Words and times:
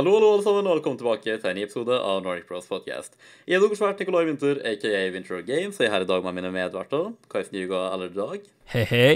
Hallo, 0.00 0.14
hallo, 0.16 0.28
alle 0.32 0.44
sammen, 0.46 0.64
og 0.64 0.78
velkommen 0.78 0.96
tilbake 0.96 1.34
til 1.42 1.48
en 1.50 1.58
ny 1.58 1.64
episode 1.66 1.92
av 1.92 2.22
Nordic 2.24 2.46
Bros 2.48 2.64
Podcast. 2.70 3.18
Jeg 3.44 3.58
er 3.58 3.60
deres 3.60 3.82
vert 3.82 3.98
Nikolai 4.00 4.22
Winther, 4.30 4.56
aka 4.64 5.02
Winter 5.12 5.34
of 5.36 5.42
Games, 5.44 5.76
og 5.76 5.84
jeg 5.84 5.90
er 5.90 5.92
her 5.92 6.06
i 6.06 6.08
dag 6.08 6.22
med 6.24 6.36
mine 6.38 6.52
medverter, 6.54 7.10
Kajsen 7.28 7.58
Yuga, 7.60 7.82
eller 7.92 8.08
Dag, 8.14 8.46
Hei, 8.72 8.86
hei. 8.88 9.10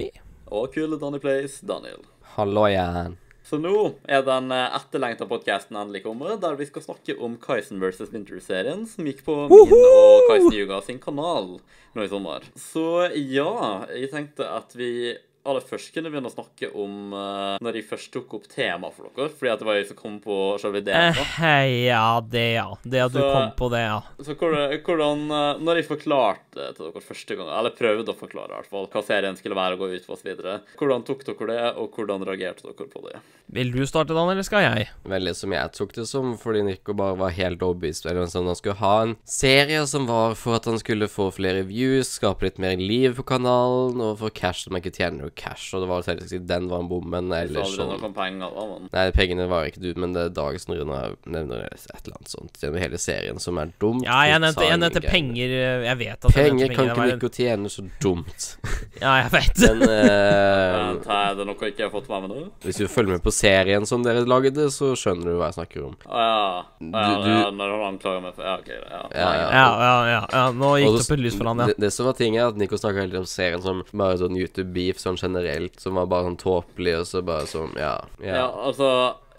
og 0.53 0.75
kule 0.75 0.99
Danny 1.01 1.23
Place, 1.25 1.65
Daniel. 1.65 2.05
Hallo 2.35 2.67
igjen. 2.69 3.17
Så 3.49 3.57
nå 3.65 3.73
er 4.05 4.29
den 4.29 4.53
eh, 4.53 4.77
etterlengta 4.77 5.25
podkasten 5.31 5.81
endelig 5.81 6.05
kommet, 6.05 6.37
der 6.45 6.61
vi 6.61 6.69
skal 6.69 6.85
snakke 6.85 7.17
om 7.17 7.41
Kajsen 7.41 7.81
vs. 7.81 8.13
Winter-serien, 8.13 8.85
som 8.85 9.09
gikk 9.09 9.25
på 9.25 9.39
min 9.49 9.73
og 9.81 10.29
Kajsen 10.35 10.53
Yuga 10.59 10.85
sin 10.85 11.01
kanal 11.01 11.55
nå 11.97 12.05
i 12.05 12.13
sommer. 12.13 12.45
Så 12.61 13.07
ja, 13.17 13.87
jeg 13.89 14.13
tenkte 14.13 14.53
at 14.53 14.77
vi 14.77 15.15
aller 15.45 15.65
først 15.65 15.93
kunne 15.95 16.11
begynne 16.13 16.31
å 16.31 16.33
snakke 16.33 16.71
om 16.73 17.13
uh, 17.13 17.57
når 17.65 17.79
jeg 17.79 17.87
først 17.91 18.11
tok 18.15 18.33
opp 18.39 18.47
tema 18.49 18.89
for 18.95 19.11
dere, 19.11 19.29
fordi 19.29 19.53
at 19.53 19.61
det 19.61 19.69
var 19.69 19.79
jeg 19.79 19.89
som 19.91 19.99
kom 19.99 20.17
på 20.25 20.39
selve 20.63 20.81
ideen. 20.81 21.13
Eh, 21.45 21.87
ja, 21.89 22.21
det, 22.21 22.45
ja. 22.55 22.67
Det 22.83 23.03
at 23.05 23.13
du 23.13 23.21
kom 23.21 23.51
på 23.59 23.69
det, 23.73 23.83
ja. 23.85 24.01
Så 24.25 24.37
hvordan, 24.39 24.73
hvordan 24.87 25.25
eh, 25.35 25.61
Når 25.65 25.81
jeg 25.81 25.87
forklarte 25.89 26.69
til 26.77 26.87
dere 26.87 27.03
første 27.05 27.37
gang, 27.37 27.51
eller 27.59 27.75
prøvde 27.77 28.15
å 28.15 28.19
forklare 28.19 28.53
i 28.53 28.57
hvert 28.59 28.71
fall, 28.71 28.89
hva 28.93 29.03
serien 29.05 29.37
skulle 29.39 29.59
være 29.59 29.77
og 29.77 29.85
gå 29.85 29.91
ut 29.93 30.07
på 30.07 30.17
osv., 30.17 30.31
hvordan 30.79 31.05
tok 31.07 31.25
dere 31.29 31.49
det, 31.51 31.63
og 31.81 31.97
hvordan 31.97 32.25
reagerte 32.29 32.71
dere 32.71 32.89
på 32.91 33.05
det? 33.09 33.21
Vil 33.55 33.75
du 33.75 33.83
starte, 33.87 34.17
Dan, 34.17 34.31
eller 34.33 34.47
skal 34.47 34.65
jeg? 34.65 34.89
Veldig 35.11 35.35
som 35.37 35.53
jeg 35.53 35.73
tok 35.77 35.93
det 35.99 36.07
som, 36.09 36.33
fordi 36.41 36.65
Nico 36.65 36.97
bare 36.97 37.19
var 37.21 37.35
helt 37.37 37.63
overbevist 37.63 38.09
om 38.09 38.23
at 38.23 38.39
han 38.39 38.57
skulle 38.57 38.79
ha 38.81 38.95
en 39.05 39.17
serie 39.29 39.83
som 39.91 40.09
var 40.09 40.39
for 40.39 40.57
at 40.57 40.69
han 40.71 40.81
skulle 40.81 41.11
få 41.11 41.29
flere 41.35 41.67
views, 41.69 42.15
skape 42.17 42.49
litt 42.49 42.63
mer 42.63 42.81
liv 42.81 43.19
på 43.19 43.27
kanalen, 43.35 44.01
og 44.01 44.23
få 44.23 44.33
cash 44.33 44.65
som 44.65 44.75
han 44.75 44.83
ikke 44.85 44.97
tjener 44.97 45.27
noe 45.27 45.34
cash, 45.37 45.75
og 45.75 45.83
det 45.85 45.89
var 45.91 46.03
selvsagt 46.07 46.47
den 46.49 46.69
var 46.71 46.81
en 46.85 46.89
bom, 46.89 47.05
men 47.11 47.29
Så 47.31 47.39
ellers 47.43 47.75
så 47.77 47.87
sånn 47.99 48.15
penger, 48.17 48.51
da, 48.55 48.79
Nei, 48.95 49.05
pengene 49.17 49.47
var 49.51 49.67
ikke 49.69 49.83
du, 49.83 49.91
men 50.01 50.13
det 50.17 50.23
er 50.29 50.35
Dagen 50.37 50.59
som 50.63 50.75
nevner 50.75 51.15
nevner 51.27 51.65
et 51.69 51.85
eller 52.05 52.17
annet 52.19 52.33
sånt 52.33 52.61
gjennom 52.63 52.81
hele 52.83 52.99
serien, 52.99 53.39
som 53.43 53.59
er 53.59 53.73
dumt. 53.81 54.05
Ja, 54.07 54.21
jeg 54.31 54.41
nevnte, 54.45 54.65
jeg 54.69 54.81
nevnte 54.83 55.03
penger. 55.05 55.55
eh, 55.59 55.85
Jeg 55.89 55.99
vet 55.99 56.25
at 56.25 56.31
jeg 56.31 56.35
Penger 56.35 56.69
nevnte 56.69 56.77
kan 56.77 56.89
ikke 56.95 57.07
Nico 57.15 57.29
tjene, 57.35 57.71
så 57.73 57.87
dumt. 58.01 58.49
Ja, 59.05 59.17
jeg 59.25 59.31
vet. 59.35 59.59
Men 59.59 59.83
eh, 59.91 60.95
det. 61.03 61.17
er 61.19 61.35
det 61.39 61.47
noe 61.49 61.57
jeg 61.61 61.75
ikke 61.75 61.87
har 61.89 61.91
fått 61.95 62.09
med 62.09 62.23
meg 62.29 62.31
nå? 62.31 62.43
hvis 62.65 62.79
du 62.79 62.87
følger 62.89 63.17
med 63.17 63.23
på 63.25 63.33
serien 63.35 63.85
som 63.89 64.05
dere 64.07 64.23
lagde, 64.29 64.69
så 64.71 64.93
skjønner 64.99 65.33
du 65.35 65.39
hva 65.41 65.49
jeg 65.51 65.57
snakker 65.59 65.89
om. 65.89 65.97
Å 66.07 66.21
ja. 66.23 66.65
Ja, 66.85 67.03
Du- 67.25 67.31
ja. 67.31 67.51
Når 67.55 67.73
han 67.75 67.83
anklager 67.95 68.23
meg 68.23 68.35
for 68.37 68.45
Ja, 68.45 68.55
OK. 68.61 68.69
Ja. 68.71 69.01
Ja, 69.15 69.31
ja. 69.35 69.49
Ja, 69.55 69.67
ja, 69.85 69.95
ja. 70.15 70.23
ja. 70.33 70.45
Nå 70.55 70.71
gikk 70.81 70.95
det 70.95 71.03
opp 71.05 71.13
et 71.17 71.23
lys 71.25 71.37
for 71.39 71.51
han, 71.51 71.59
ja. 71.63 71.67
Det, 71.73 71.77
det 71.85 71.91
som 71.93 72.07
var 72.07 72.17
tinget, 72.19 72.41
er 72.43 72.49
at 72.53 72.57
Nico 72.61 72.77
snakka 72.81 73.05
litt 73.09 73.19
om 73.19 73.27
serien 73.29 73.63
som 73.65 73.83
bare 73.93 74.19
sånn 74.21 74.37
YouTube-beef 74.39 75.01
sånn 75.03 75.19
generelt, 75.25 75.81
som 75.83 75.97
var 75.99 76.07
bare 76.11 76.29
sånn 76.29 76.41
tåpelig, 76.41 76.99
og 77.01 77.07
så 77.11 77.23
bare 77.27 77.49
sånn 77.51 77.75
Ja. 77.81 77.97
Ja, 78.23 78.37
ja. 78.43 78.47
altså 78.69 78.91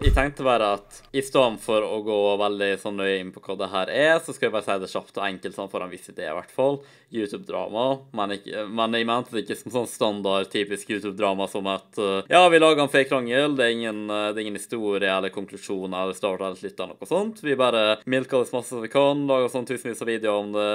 jeg 0.04 0.12
tenkte 0.12 0.44
bare 0.44 0.74
at 0.76 0.98
i 1.16 1.22
stedet 1.24 1.62
for 1.64 1.86
å 1.88 2.02
gå 2.04 2.18
veldig 2.42 2.68
sånn 2.82 2.98
nøye 3.00 3.20
inn 3.22 3.32
på 3.32 3.40
hva 3.46 3.56
det 3.62 3.72
her 3.72 3.92
er, 3.94 4.18
så 4.20 4.36
skal 4.36 4.50
jeg 4.50 4.56
bare 4.58 4.68
si 4.68 4.76
det 4.84 4.92
kjapt 4.92 5.20
og 5.22 5.28
enkelt, 5.28 5.56
sånn 5.56 5.72
for 5.72 5.86
en 5.86 5.92
viss 5.92 6.10
idé 6.12 6.28
i 6.28 6.36
hvert 6.36 6.52
fall. 6.52 6.82
YouTube-drama. 7.16 7.86
Men, 8.18 8.34
men 8.76 8.98
jeg 8.98 9.08
mente 9.08 9.32
det 9.32 9.46
ikke 9.46 9.58
som 9.60 9.74
sånn 9.74 9.88
standard, 9.90 10.50
typisk 10.52 10.90
YouTube-drama 10.92 11.48
som 11.48 11.68
at 11.72 12.00
uh, 12.02 12.26
ja, 12.32 12.42
vi 12.52 12.60
lager 12.60 12.84
en 12.84 12.92
fake 12.92 13.10
krangel, 13.12 13.56
det 13.56 13.68
er 13.68 13.76
ingen, 13.76 14.02
uh, 14.12 14.34
det 14.34 14.42
er 14.42 14.46
ingen 14.46 14.60
historie 14.60 15.12
eller 15.12 15.34
konklusjon 15.34 15.94
eller 15.94 16.18
start 16.18 16.44
eller 16.44 16.60
slutt 16.60 16.80
eller 16.80 16.96
noe 16.96 17.10
sånt. 17.10 17.40
Vi 17.46 17.58
bare 17.60 17.86
milker 18.10 18.44
det 18.44 18.50
så 18.50 18.58
masse 18.58 18.74
som 18.74 18.84
vi 18.84 18.92
kan, 18.92 19.24
lager 19.30 19.54
sånn 19.54 19.70
tusenvis 19.70 20.04
av 20.04 20.12
videoer 20.12 20.42
om 20.42 20.52
det, 20.56 20.70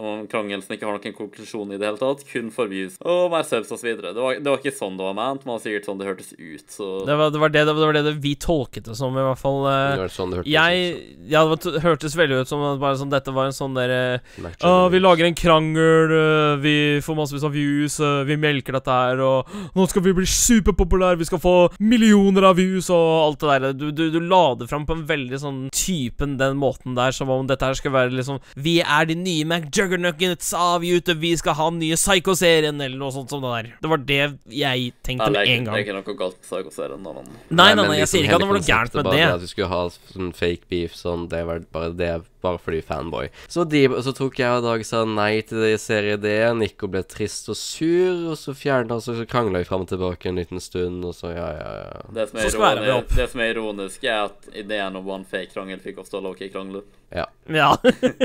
om 0.00 0.24
krangel 0.32 0.64
som 0.64 0.76
ikke 0.76 0.88
har 0.88 0.96
noen 0.98 1.18
konklusjon 1.18 1.74
i 1.74 1.80
det 1.80 1.90
hele 1.90 2.00
tatt, 2.00 2.24
kun 2.30 2.48
for 2.54 2.72
views 2.72 2.96
og 3.02 3.28
mer 3.34 3.44
subs 3.46 3.84
videre. 3.84 4.14
Det 4.14 4.22
var, 4.22 4.40
det 4.40 4.48
var 4.48 4.62
ikke 4.62 4.74
sånn 4.76 4.96
det 4.96 5.06
var 5.10 5.18
ment, 5.18 5.44
men 5.44 5.52
det 5.52 5.58
var 5.58 5.64
sikkert 5.66 5.90
sånn 5.90 6.00
det 6.00 6.08
hørtes 6.08 6.32
ut, 6.38 6.66
så 6.72 6.90
Det 7.08 7.18
var 7.18 7.34
det, 7.34 7.42
var 7.42 7.52
det, 7.52 7.66
det, 7.68 7.76
var 7.76 7.98
det, 7.98 8.16
vi 8.22 8.34
tolket 8.62 8.86
det 8.88 8.96
som, 8.98 9.12
i 9.18 9.26
hvert 9.26 9.40
fall. 9.40 9.66
eh, 9.70 9.96
Det 10.02 10.10
sånn 10.14 10.30
det 10.32 10.40
hørtes 10.40 10.52
Jeg 10.52 10.94
ut. 10.94 11.30
Ja, 11.32 11.44
det 11.50 11.82
hørtes 11.84 12.16
veldig 12.18 12.40
ut 12.42 12.48
som 12.50 12.62
bare 12.80 12.96
sånn, 12.98 13.10
dette 13.12 13.32
var 13.34 13.50
en 13.50 13.56
sånn 13.56 13.74
derre 13.76 14.20
uh, 14.64 14.88
vi 14.92 15.00
lager 15.02 15.26
en 15.26 15.36
krangel, 15.38 16.12
uh, 16.12 16.56
vi 16.62 17.00
får 17.04 17.18
massevis 17.18 17.44
av 17.46 17.52
views, 17.54 17.98
uh, 18.02 18.22
vi 18.28 18.36
melker 18.40 18.76
dette 18.78 18.90
her, 18.92 19.20
og 19.22 19.50
nå 19.76 19.86
skal 19.90 20.04
vi 20.06 20.14
bli 20.16 20.26
superpopulære, 20.28 21.18
vi 21.20 21.28
skal 21.28 21.42
få 21.42 21.54
millioner 21.82 22.48
av 22.50 22.56
views 22.60 22.90
og 22.92 23.10
alt 23.26 23.42
det 23.42 23.52
der. 23.52 23.76
Du, 23.78 23.86
du, 23.94 24.04
du 24.14 24.20
la 24.20 24.54
det 24.58 24.68
fram 24.70 24.86
på 24.88 24.96
en 24.96 25.06
veldig 25.08 25.40
sånn 25.42 25.60
typen 25.74 26.36
den 26.40 26.58
måten 26.60 26.96
der, 26.98 27.14
som 27.14 27.30
om 27.32 27.46
dette 27.48 27.66
her 27.66 27.78
skal 27.78 27.94
være 27.94 28.12
liksom 28.14 28.40
Vi 28.62 28.78
er 28.82 29.06
de 29.08 29.16
nye 29.18 29.46
McJuggernuckets 29.46 30.52
av 30.58 30.84
YouTube, 30.84 31.20
vi 31.22 31.34
skal 31.38 31.56
ha 31.58 31.68
den 31.70 31.80
nye 31.82 31.98
Psycho-serien, 31.98 32.80
eller 32.80 32.98
noe 32.98 33.12
sånt 33.14 33.32
som 33.32 33.42
det 33.44 33.52
der. 33.56 33.70
Det 33.82 33.90
var 33.92 34.02
det 34.08 34.20
jeg 34.52 34.92
tenkte 35.02 35.30
med 35.32 35.42
en 35.42 35.66
gang. 35.66 35.74
det 35.74 35.80
er 35.80 35.86
ikke 35.86 35.98
noe 35.98 36.18
galt 36.18 36.38
med 36.38 36.48
Psycho-serien. 36.48 37.02
Nei, 37.02 37.16
nei, 37.50 37.74
nei, 37.74 37.84
jeg 37.98 38.06
liksom 38.06 38.12
sier 38.12 38.28
ikke 38.28 38.38
at 38.38 38.44
det 38.44 38.51
var 38.52 38.60
noe 38.60 38.68
gærent 38.68 38.94
med 38.98 39.04
bare 39.08 39.16
det. 39.16 39.24
At 39.36 39.40
du 39.40 39.48
skulle 39.50 39.68
ha 39.72 39.80
sånn 39.90 40.32
fake 40.36 40.68
beef, 40.70 40.94
sånn, 40.98 41.28
det 41.32 41.42
var 41.48 41.64
bare 41.72 41.92
det 41.96 42.10
bare 42.42 42.58
fordi 42.58 42.80
fanboy. 42.82 43.28
Så, 43.46 43.62
de, 43.70 43.84
så 44.02 44.10
tok 44.18 44.40
jeg 44.40 44.50
og 44.50 44.64
Dag 44.66 44.82
sa 44.84 45.04
nei 45.06 45.42
til 45.46 45.60
det 45.62 45.72
i 45.76 45.78
serie 45.78 46.16
D. 46.18 46.32
Nico 46.58 46.88
ble 46.90 47.04
trist 47.06 47.46
og 47.52 47.56
sur, 47.56 48.24
og 48.32 48.38
så 48.40 48.54
fjerna 48.58 48.96
og 48.98 49.04
så 49.04 49.14
krangla 49.30 49.62
vi 49.62 49.68
fram 49.68 49.84
og 49.86 49.92
tilbake 49.92 50.26
en 50.32 50.40
liten 50.42 50.58
stund, 50.62 51.04
og 51.06 51.14
så 51.14 51.30
ja, 51.30 51.48
ja, 51.54 51.70
ja. 51.84 52.00
Det 52.16 52.28
som, 52.30 52.38
er 52.38 52.48
Så 52.48 52.56
skværer 52.56 52.82
vi 52.82 52.88
ironi- 52.90 52.98
opp. 53.04 53.14
det 53.20 53.28
som 53.30 53.40
er 53.44 53.52
ironisk, 53.54 54.04
er 54.04 54.24
at 54.26 54.50
ideen 54.64 54.96
om 54.98 55.08
one 55.08 55.24
fake 55.30 55.52
krangel 55.54 55.78
fikk 55.84 56.02
oss 56.02 56.10
til 56.10 56.18
å 56.18 56.26
lage 56.30 56.50
krangler. 56.50 56.82
Ja. 57.12 57.26
Ja. 57.50 57.76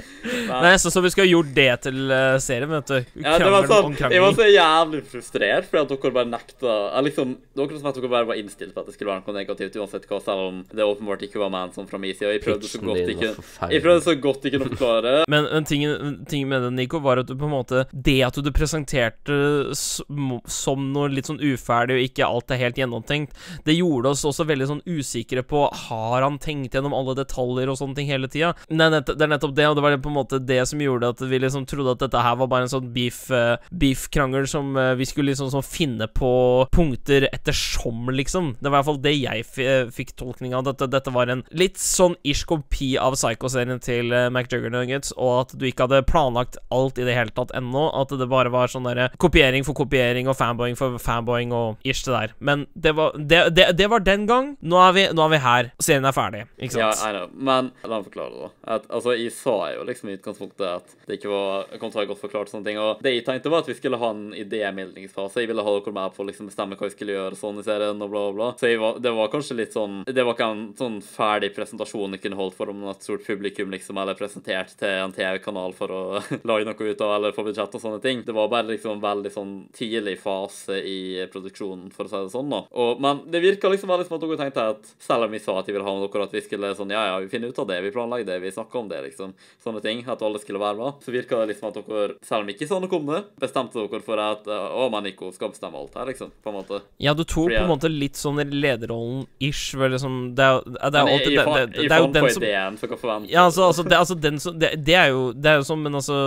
Nei, 0.62 0.80
så, 0.80 0.92
så 0.92 1.02
vi 1.02 1.10
skulle 1.10 1.26
ha 1.26 1.32
gjort 1.32 1.50
det 1.56 1.72
til 1.88 2.12
uh, 2.12 2.38
serien, 2.42 2.70
vet 2.70 2.92
du. 2.92 3.22
Ja, 3.24 3.38
det 3.42 3.50
var 3.50 3.66
sånn, 3.70 3.96
jeg 3.98 4.22
var 4.22 4.36
så 4.38 4.46
jævlig 4.46 5.02
frustrert 5.10 5.70
fordi 5.72 5.82
at 5.82 5.94
dere 5.94 6.14
bare 6.14 6.30
nekta 6.30 6.76
liksom, 7.06 7.34
Dere 7.58 7.80
som 7.80 7.90
at 7.90 7.98
dere 7.98 8.12
bare 8.12 8.30
var 8.30 8.38
innstilt 8.40 8.76
på 8.76 8.84
at 8.84 8.90
det 8.90 8.94
skulle 8.94 9.16
være 9.16 9.26
noe 9.26 9.38
negativt 9.40 9.78
uansett 9.82 10.06
hva, 10.10 10.20
selv 10.22 10.44
om 10.46 10.60
det 10.70 10.86
åpenbart 10.86 11.26
ikke 11.26 11.42
var 11.42 11.50
ment 11.54 11.74
sånn 11.78 11.90
fra 11.90 12.00
min 12.02 12.14
side. 12.14 12.36
Jeg 12.36 12.44
prøvde 12.46 12.70
så 12.70 12.82
godt 12.84 13.12
ikke 13.16 13.32
jeg 13.74 13.84
prøvde 13.84 14.04
så 14.06 14.16
godt 14.22 14.46
ikke 14.48 14.62
kunne 14.62 14.78
forklare. 14.78 15.16
Men, 15.34 15.50
men 15.50 15.68
tingen, 15.68 16.20
tingen 16.30 16.52
med 16.54 16.68
det, 16.68 16.72
Nico, 16.78 17.02
var 17.04 17.24
at 17.24 17.30
du 17.30 17.34
på 17.38 17.50
en 17.50 17.56
måte 17.56 17.86
Det 17.92 18.20
at 18.28 18.38
du 18.38 18.52
presenterte 18.56 19.40
som, 19.78 20.38
som 20.46 20.88
noe 20.94 21.10
litt 21.12 21.30
sånn 21.30 21.42
uferdig 21.42 21.98
og 21.98 22.06
ikke 22.06 22.30
alt 22.30 22.54
er 22.54 22.62
helt 22.62 22.80
gjennomtenkt, 22.80 23.34
det 23.66 23.78
gjorde 23.80 24.14
oss 24.14 24.26
også 24.28 24.46
veldig 24.48 24.70
sånn 24.70 24.86
usikre 24.86 25.44
på 25.48 25.66
Har 25.88 26.22
han 26.22 26.38
tenkt 26.42 26.78
gjennom 26.78 26.96
alle 26.96 27.18
detaljer 27.18 27.72
og 27.72 27.80
sånne 27.82 27.98
ting 27.98 28.12
hele 28.12 28.30
tida? 28.32 28.54
Det, 28.78 28.88
er 28.88 28.94
nett- 28.98 29.14
det 29.18 29.26
er 29.26 29.32
nettopp 29.34 29.56
det, 29.58 29.68
og 29.70 29.76
det 29.78 29.84
var 29.86 29.98
på 29.98 30.12
en 30.12 30.18
måte 30.20 30.40
det 30.46 30.62
som 30.70 30.82
gjorde 30.82 31.10
at 31.16 31.22
vi 31.22 31.40
liksom 31.42 31.66
trodde 31.70 31.96
at 31.98 32.04
dette 32.06 32.22
her 32.24 32.36
var 32.40 32.48
bare 32.52 32.68
en 32.68 32.74
sånn 32.74 32.92
beef-krangel 32.94 33.58
beef-krangel 33.72 34.48
som 34.48 34.76
eh, 34.78 34.94
vi 35.00 35.06
skulle 35.08 35.32
liksom 35.32 35.50
sånn 35.52 35.66
finne 35.66 36.08
på 36.08 36.32
punkter 36.74 37.28
ettersom, 37.32 38.10
liksom. 38.14 38.54
Det 38.60 38.70
var 38.70 38.78
i 38.78 38.80
hvert 38.82 38.90
fall 38.90 39.02
det 39.04 39.14
jeg 39.18 39.46
eh, 39.64 39.90
fikk 39.94 40.14
tolkning 40.20 40.56
av. 40.58 40.66
Dette, 40.68 40.88
dette 40.92 41.14
var 41.14 41.32
en 41.32 41.44
litt 41.58 41.80
sånn 41.82 42.16
ish 42.28 42.46
kopi 42.48 42.94
av 43.02 43.16
Psycho-serien 43.18 43.80
til 43.84 44.12
uh, 44.14 44.28
McJuggernuggets, 44.32 45.14
og 45.18 45.34
at 45.42 45.56
du 45.58 45.68
ikke 45.70 45.88
hadde 45.88 46.04
planlagt 46.10 46.60
alt 46.74 47.00
i 47.02 47.06
det 47.08 47.16
hele 47.18 47.34
tatt 47.36 47.54
ennå. 47.58 47.88
At 47.98 48.14
det 48.18 48.30
bare 48.30 48.52
var 48.54 48.72
sånn 48.72 48.88
derre 48.88 49.10
kopiering 49.22 49.66
for 49.68 49.78
kopiering 49.78 50.30
og 50.30 50.38
fanboying 50.40 50.78
for 50.80 50.98
fanboying 51.02 51.54
og 51.56 51.82
ish 51.88 52.04
det 52.08 52.14
der. 52.16 52.36
Men 52.40 52.68
det 52.76 52.96
var, 52.98 53.16
det, 53.18 53.44
det, 53.58 53.70
det 53.80 53.90
var 53.92 54.04
den 54.06 54.28
gang. 54.30 54.54
Nå 54.62 54.82
er, 54.84 54.96
vi, 54.98 55.08
nå 55.16 55.28
er 55.28 55.34
vi 55.36 55.42
her. 55.44 55.72
Serien 55.84 56.08
er 56.08 56.16
ferdig, 56.16 56.46
ikke 56.58 56.78
sant? 56.78 56.84
Ja, 56.84 56.92
jeg 56.92 57.16
I 57.16 57.18
know. 57.18 57.32
Men 57.48 57.72
la 57.84 58.00
meg 58.00 58.10
forklare 58.10 58.34
det. 58.34 58.48
da 58.48 58.67
at, 58.68 58.88
Altså, 58.92 59.16
Jeg 59.18 59.32
sa 59.36 59.56
jo 59.74 59.86
liksom 59.88 60.10
i 60.10 60.18
utgangspunktet 60.18 60.68
at 60.68 60.96
det 61.08 61.18
ikke 61.20 61.32
var 61.32 61.68
kom 61.80 61.92
til 61.92 62.00
å 62.00 62.02
være 62.04 62.12
godt 62.12 62.24
forklart. 62.24 62.52
sånne 62.52 62.66
ting 62.68 62.80
Og 62.82 63.02
det 63.04 63.14
jeg 63.14 63.26
tenkte, 63.26 63.52
var 63.52 63.64
at 63.64 63.70
vi 63.70 63.78
skulle 63.78 64.00
ha 64.00 64.10
en 64.14 64.34
idémildningsfase. 64.36 65.42
Jeg 65.42 65.52
ville 65.52 65.64
ha 65.64 65.74
dere 65.78 65.94
med 65.94 66.16
på 66.16 66.24
å 66.24 66.28
liksom 66.28 66.50
bestemme 66.50 66.78
hva 66.78 66.88
vi 66.90 66.96
skulle 66.96 67.16
gjøre 67.16 67.40
sånn 67.40 67.62
i 67.62 67.66
serien, 67.66 68.02
og 68.02 68.12
bla, 68.12 68.24
bla, 68.28 68.34
bla. 68.38 68.50
Så 68.60 68.72
var, 68.80 69.00
det 69.04 69.14
var 69.16 69.32
kanskje 69.34 69.58
litt 69.60 69.76
sånn 69.76 70.04
Det 70.06 70.26
var 70.26 70.36
ikke 70.38 70.50
en 70.52 70.66
sånn 70.78 71.00
ferdig 71.04 71.54
presentasjon 71.56 72.18
jeg 72.18 72.24
kunne 72.26 72.40
holdt 72.40 72.58
for 72.58 72.72
om 72.72 72.86
et 72.92 73.04
stort 73.06 73.26
publikum, 73.28 73.72
liksom, 73.74 73.98
eller 74.02 74.18
presentert 74.18 74.74
til 74.80 74.94
en 75.04 75.16
TV-kanal 75.16 75.76
for 75.78 75.94
å 75.94 76.02
lage 76.50 76.68
noe 76.68 76.92
ut 76.92 77.04
av, 77.06 77.16
eller 77.18 77.36
få 77.36 77.46
budsjett 77.48 77.78
og 77.78 77.84
sånne 77.84 78.02
ting. 78.04 78.24
Det 78.28 78.36
var 78.36 78.52
bare 78.52 78.72
liksom 78.72 78.98
en 78.98 79.04
veldig 79.04 79.34
sånn 79.34 79.56
tidlig 79.76 80.18
fase 80.22 80.80
i 80.82 81.00
produksjonen, 81.32 81.90
for 81.96 82.08
å 82.08 82.12
si 82.12 82.24
det 82.28 82.34
sånn, 82.34 82.52
da. 82.52 82.64
Og, 82.78 83.02
men 83.04 83.24
det 83.32 83.44
virka 83.44 83.72
liksom 83.72 83.92
veldig 83.92 84.08
som 84.08 84.18
at 84.18 84.26
dere 84.26 84.40
tenkte 84.42 84.68
at 84.74 84.94
selv 85.04 85.28
om 85.28 85.34
vi 85.34 85.42
sa 85.44 85.58
at 85.60 85.70
vi 85.70 85.76
ville 85.76 85.88
ha 85.88 85.96
med 85.96 86.08
dere, 86.08 86.28
at 86.28 86.36
vi 86.38 86.44
skulle 86.46 86.74
sånn 86.78 86.94
Ja, 86.94 87.04
ja, 87.12 87.18
vi 87.24 87.32
finner 87.32 87.52
ut 87.52 87.60
av 87.62 87.68
det, 87.70 87.82
vi 87.86 87.94
planlegger 87.94 88.30
det, 88.32 88.40
vi 88.44 88.54
snakker 88.58 88.82
om 88.82 88.92
det, 88.92 89.02
liksom. 89.10 89.34
Sånne 89.64 89.84
ting. 89.86 90.04
At 90.10 90.24
alle 90.26 90.42
skulle 90.44 90.62
være 90.62 90.80
med. 90.80 91.04
Så 91.06 91.14
virka 91.16 91.40
det 91.42 91.54
liksom 91.54 91.72
at 91.72 91.80
dere, 91.80 92.18
selv 92.26 92.46
om 92.46 92.52
ikke 92.54 92.70
sa 92.70 92.82
noe 92.84 93.00
om 93.00 93.12
det, 93.14 93.24
bestemte 93.42 93.80
dere 93.80 94.04
for 94.06 94.22
at 94.22 94.48
uh, 94.50 94.68
Å, 94.78 94.90
men 94.94 95.08
Nico 95.08 95.32
skal 95.36 95.54
bestemme 95.54 95.80
alt 95.80 95.96
her, 95.98 96.10
liksom. 96.12 96.34
På 96.44 96.52
en 96.52 96.60
måte. 96.60 96.82
Ja, 97.02 97.14
du 97.18 97.24
tok 97.24 97.48
Fordi 97.48 97.60
på 97.60 97.66
en 97.66 97.74
måte 97.74 97.92
litt 97.92 98.20
sånn 98.20 98.42
lederrollen 98.52 99.26
ish, 99.44 99.76
vel 99.78 99.94
liksom 99.96 100.18
Det 100.38 100.46
er 100.46 100.62
det 100.64 101.00
er 101.00 101.12
alltid 101.12 101.38
det, 101.38 101.46
det, 101.46 101.66
det, 101.78 101.94
er 101.94 102.02
jo 102.02 102.12
den 102.16 102.30
som 102.32 102.44
ideen, 102.44 102.78
så 102.80 102.90
hva 102.90 103.00
forventer 103.00 103.34
Ja, 103.34 103.46
altså, 103.48 103.68
altså, 103.70 103.86
det, 103.88 103.98
altså 103.98 104.18
den 104.28 104.40
som 104.42 104.58
det, 104.60 104.72
det 104.88 104.96
er 104.98 105.12
jo 105.14 105.24
Det 105.36 105.52
er 105.52 105.60
jo 105.60 105.68
sånn, 105.68 105.84
men 105.86 106.00
altså 106.00 106.18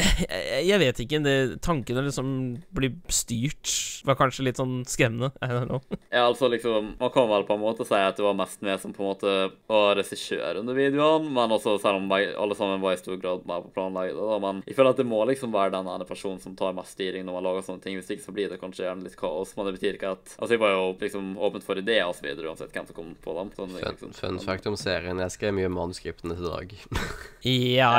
Jeg 0.70 0.80
vet 0.80 1.00
ikke. 1.04 1.20
Det, 1.24 1.34
tankene 1.64 2.04
liksom 2.06 2.28
blir 2.74 2.94
styrt 3.12 3.72
var 4.04 4.18
kanskje 4.18 4.44
litt 4.46 4.58
sånn 4.60 4.82
skremmende. 4.88 5.30
I 5.40 5.50
don't 5.52 5.70
know. 5.70 5.82
Ja, 6.14 6.26
altså 6.28 6.48
liksom 6.52 6.92
Man 7.00 7.10
kan 7.14 7.26
vel 7.30 7.46
på 7.48 7.56
en 7.56 7.62
måte 7.62 7.86
si 7.88 7.96
at 7.98 8.18
det 8.18 8.24
var 8.24 8.36
mest 8.38 8.60
med 8.64 8.80
som 8.80 8.92
på 8.94 9.02
en 9.02 9.10
måte 9.10 9.32
var 9.70 9.96
regissør 9.98 10.60
under 10.60 10.76
videoene, 10.76 11.30
men 11.32 11.54
også 11.56 11.63
altså 11.64 11.82
selv 11.82 12.00
om 12.00 12.12
alle 12.14 12.56
sammen 12.58 12.82
var 12.82 12.94
i 12.96 13.00
stor 13.00 13.16
grad 13.20 13.44
med 13.48 13.64
på 13.66 13.72
planlaget. 13.78 14.16
da, 14.18 14.38
Men 14.42 14.62
jeg 14.66 14.76
føler 14.76 14.94
at 14.94 15.00
det 15.00 15.06
må 15.08 15.22
liksom 15.28 15.52
være 15.54 15.74
den 15.74 15.88
ene 15.90 16.06
personen 16.08 16.40
som 16.42 16.56
tar 16.58 16.74
mest 16.76 16.94
styring 16.96 17.24
når 17.26 17.38
man 17.38 17.46
lager 17.48 17.66
sånne 17.68 17.82
ting. 17.84 17.98
Hvis 17.98 18.10
ikke 18.14 18.26
så 18.26 18.34
blir 18.36 18.52
det 18.52 18.60
kanskje 18.60 18.86
gjerne 18.86 19.06
litt 19.06 19.16
kaos. 19.18 19.54
Men 19.56 19.68
det 19.68 19.76
betyr 19.78 19.98
ikke 19.98 20.14
at 20.16 20.34
Altså, 20.38 20.54
jeg 20.54 20.60
var 20.60 20.74
jo 20.74 20.84
liksom 21.00 21.34
åpent 21.38 21.64
for 21.64 21.78
ideer 21.80 22.04
og 22.08 22.16
så 22.18 22.26
videre, 22.26 22.50
uansett 22.50 22.72
hvem 22.74 22.86
som 22.88 22.96
kom 22.96 23.12
på 23.24 23.36
dem. 23.38 23.52
Sånn, 23.56 23.72
Fun, 23.74 23.94
liksom. 23.94 24.12
fun 24.18 24.40
fact 24.44 24.66
om 24.70 24.76
serien. 24.76 25.20
Jeg 25.24 25.34
skrev 25.36 25.54
mye 25.56 25.70
manuskriptene 25.72 26.36
til 26.38 26.50
Dag. 26.50 26.74
Ja, 27.44 27.90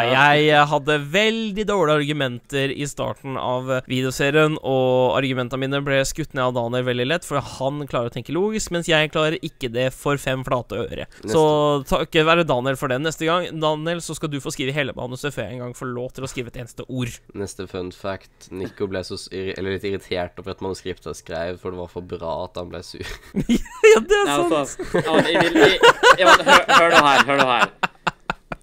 jeg 0.41 0.55
hadde 0.71 0.95
veldig 1.13 1.65
dårlige 1.69 1.99
argumenter 1.99 2.71
i 2.73 2.87
starten 2.89 3.35
av 3.37 3.67
videoserien, 3.85 4.55
og 4.65 5.13
argumentene 5.19 5.61
mine 5.61 5.81
ble 5.85 5.99
skutt 6.07 6.33
ned 6.33 6.47
av 6.47 6.55
Daniel 6.57 6.87
veldig 6.87 7.05
lett, 7.11 7.27
for 7.27 7.37
han 7.37 7.83
klarer 7.85 8.09
å 8.09 8.15
tenke 8.15 8.33
logisk, 8.33 8.71
mens 8.73 8.89
jeg 8.89 9.11
klarer 9.13 9.37
ikke 9.45 9.69
det 9.69 9.91
for 9.93 10.17
fem 10.21 10.41
flate 10.47 10.79
øre. 10.87 11.05
Så 11.29 11.43
takket 11.85 12.25
være 12.25 12.47
Daniel 12.49 12.79
for 12.79 12.89
det. 12.89 12.97
Neste 13.05 13.27
gang, 13.29 13.45
Daniel, 13.61 14.01
så 14.03 14.15
skal 14.17 14.31
du 14.31 14.37
få 14.43 14.53
skrive 14.53 14.73
hele 14.75 14.93
manuset 14.97 15.33
før 15.35 15.47
jeg 15.47 15.57
en 15.57 15.63
gang 15.65 15.75
får 15.77 15.91
lov 15.91 16.13
til 16.15 16.27
å 16.27 16.29
skrive 16.31 16.51
et 16.53 16.59
eneste 16.63 16.85
ord. 16.87 17.13
Neste 17.37 17.67
fun 17.71 17.91
fact. 17.95 18.49
Nico 18.51 18.87
ble 18.91 19.01
så 19.07 19.19
eller 19.31 19.75
litt 19.75 19.87
irritert 19.87 20.39
over 20.41 20.55
et 20.55 20.63
manuskript 20.65 21.07
jeg 21.09 21.21
skrev, 21.21 21.59
for 21.61 21.73
det 21.73 21.81
var 21.81 21.91
for 21.91 22.05
bra 22.15 22.35
at 22.45 22.59
han 22.59 22.71
ble 22.71 22.81
sur. 22.85 23.03
ja, 23.35 24.01
det 24.01 24.21
er 24.21 24.31
sant. 24.31 24.55
altså, 24.61 24.87
ja, 24.99 25.17
men 25.17 25.31
jeg 25.31 25.43
vil, 25.45 25.61
jeg, 25.65 25.79
ja, 26.21 26.37
hør, 26.49 26.65
hør 26.71 26.95
nå 26.95 27.03
her, 27.09 27.27
hør 27.29 27.41
nå 27.43 27.49
her. 27.51 27.75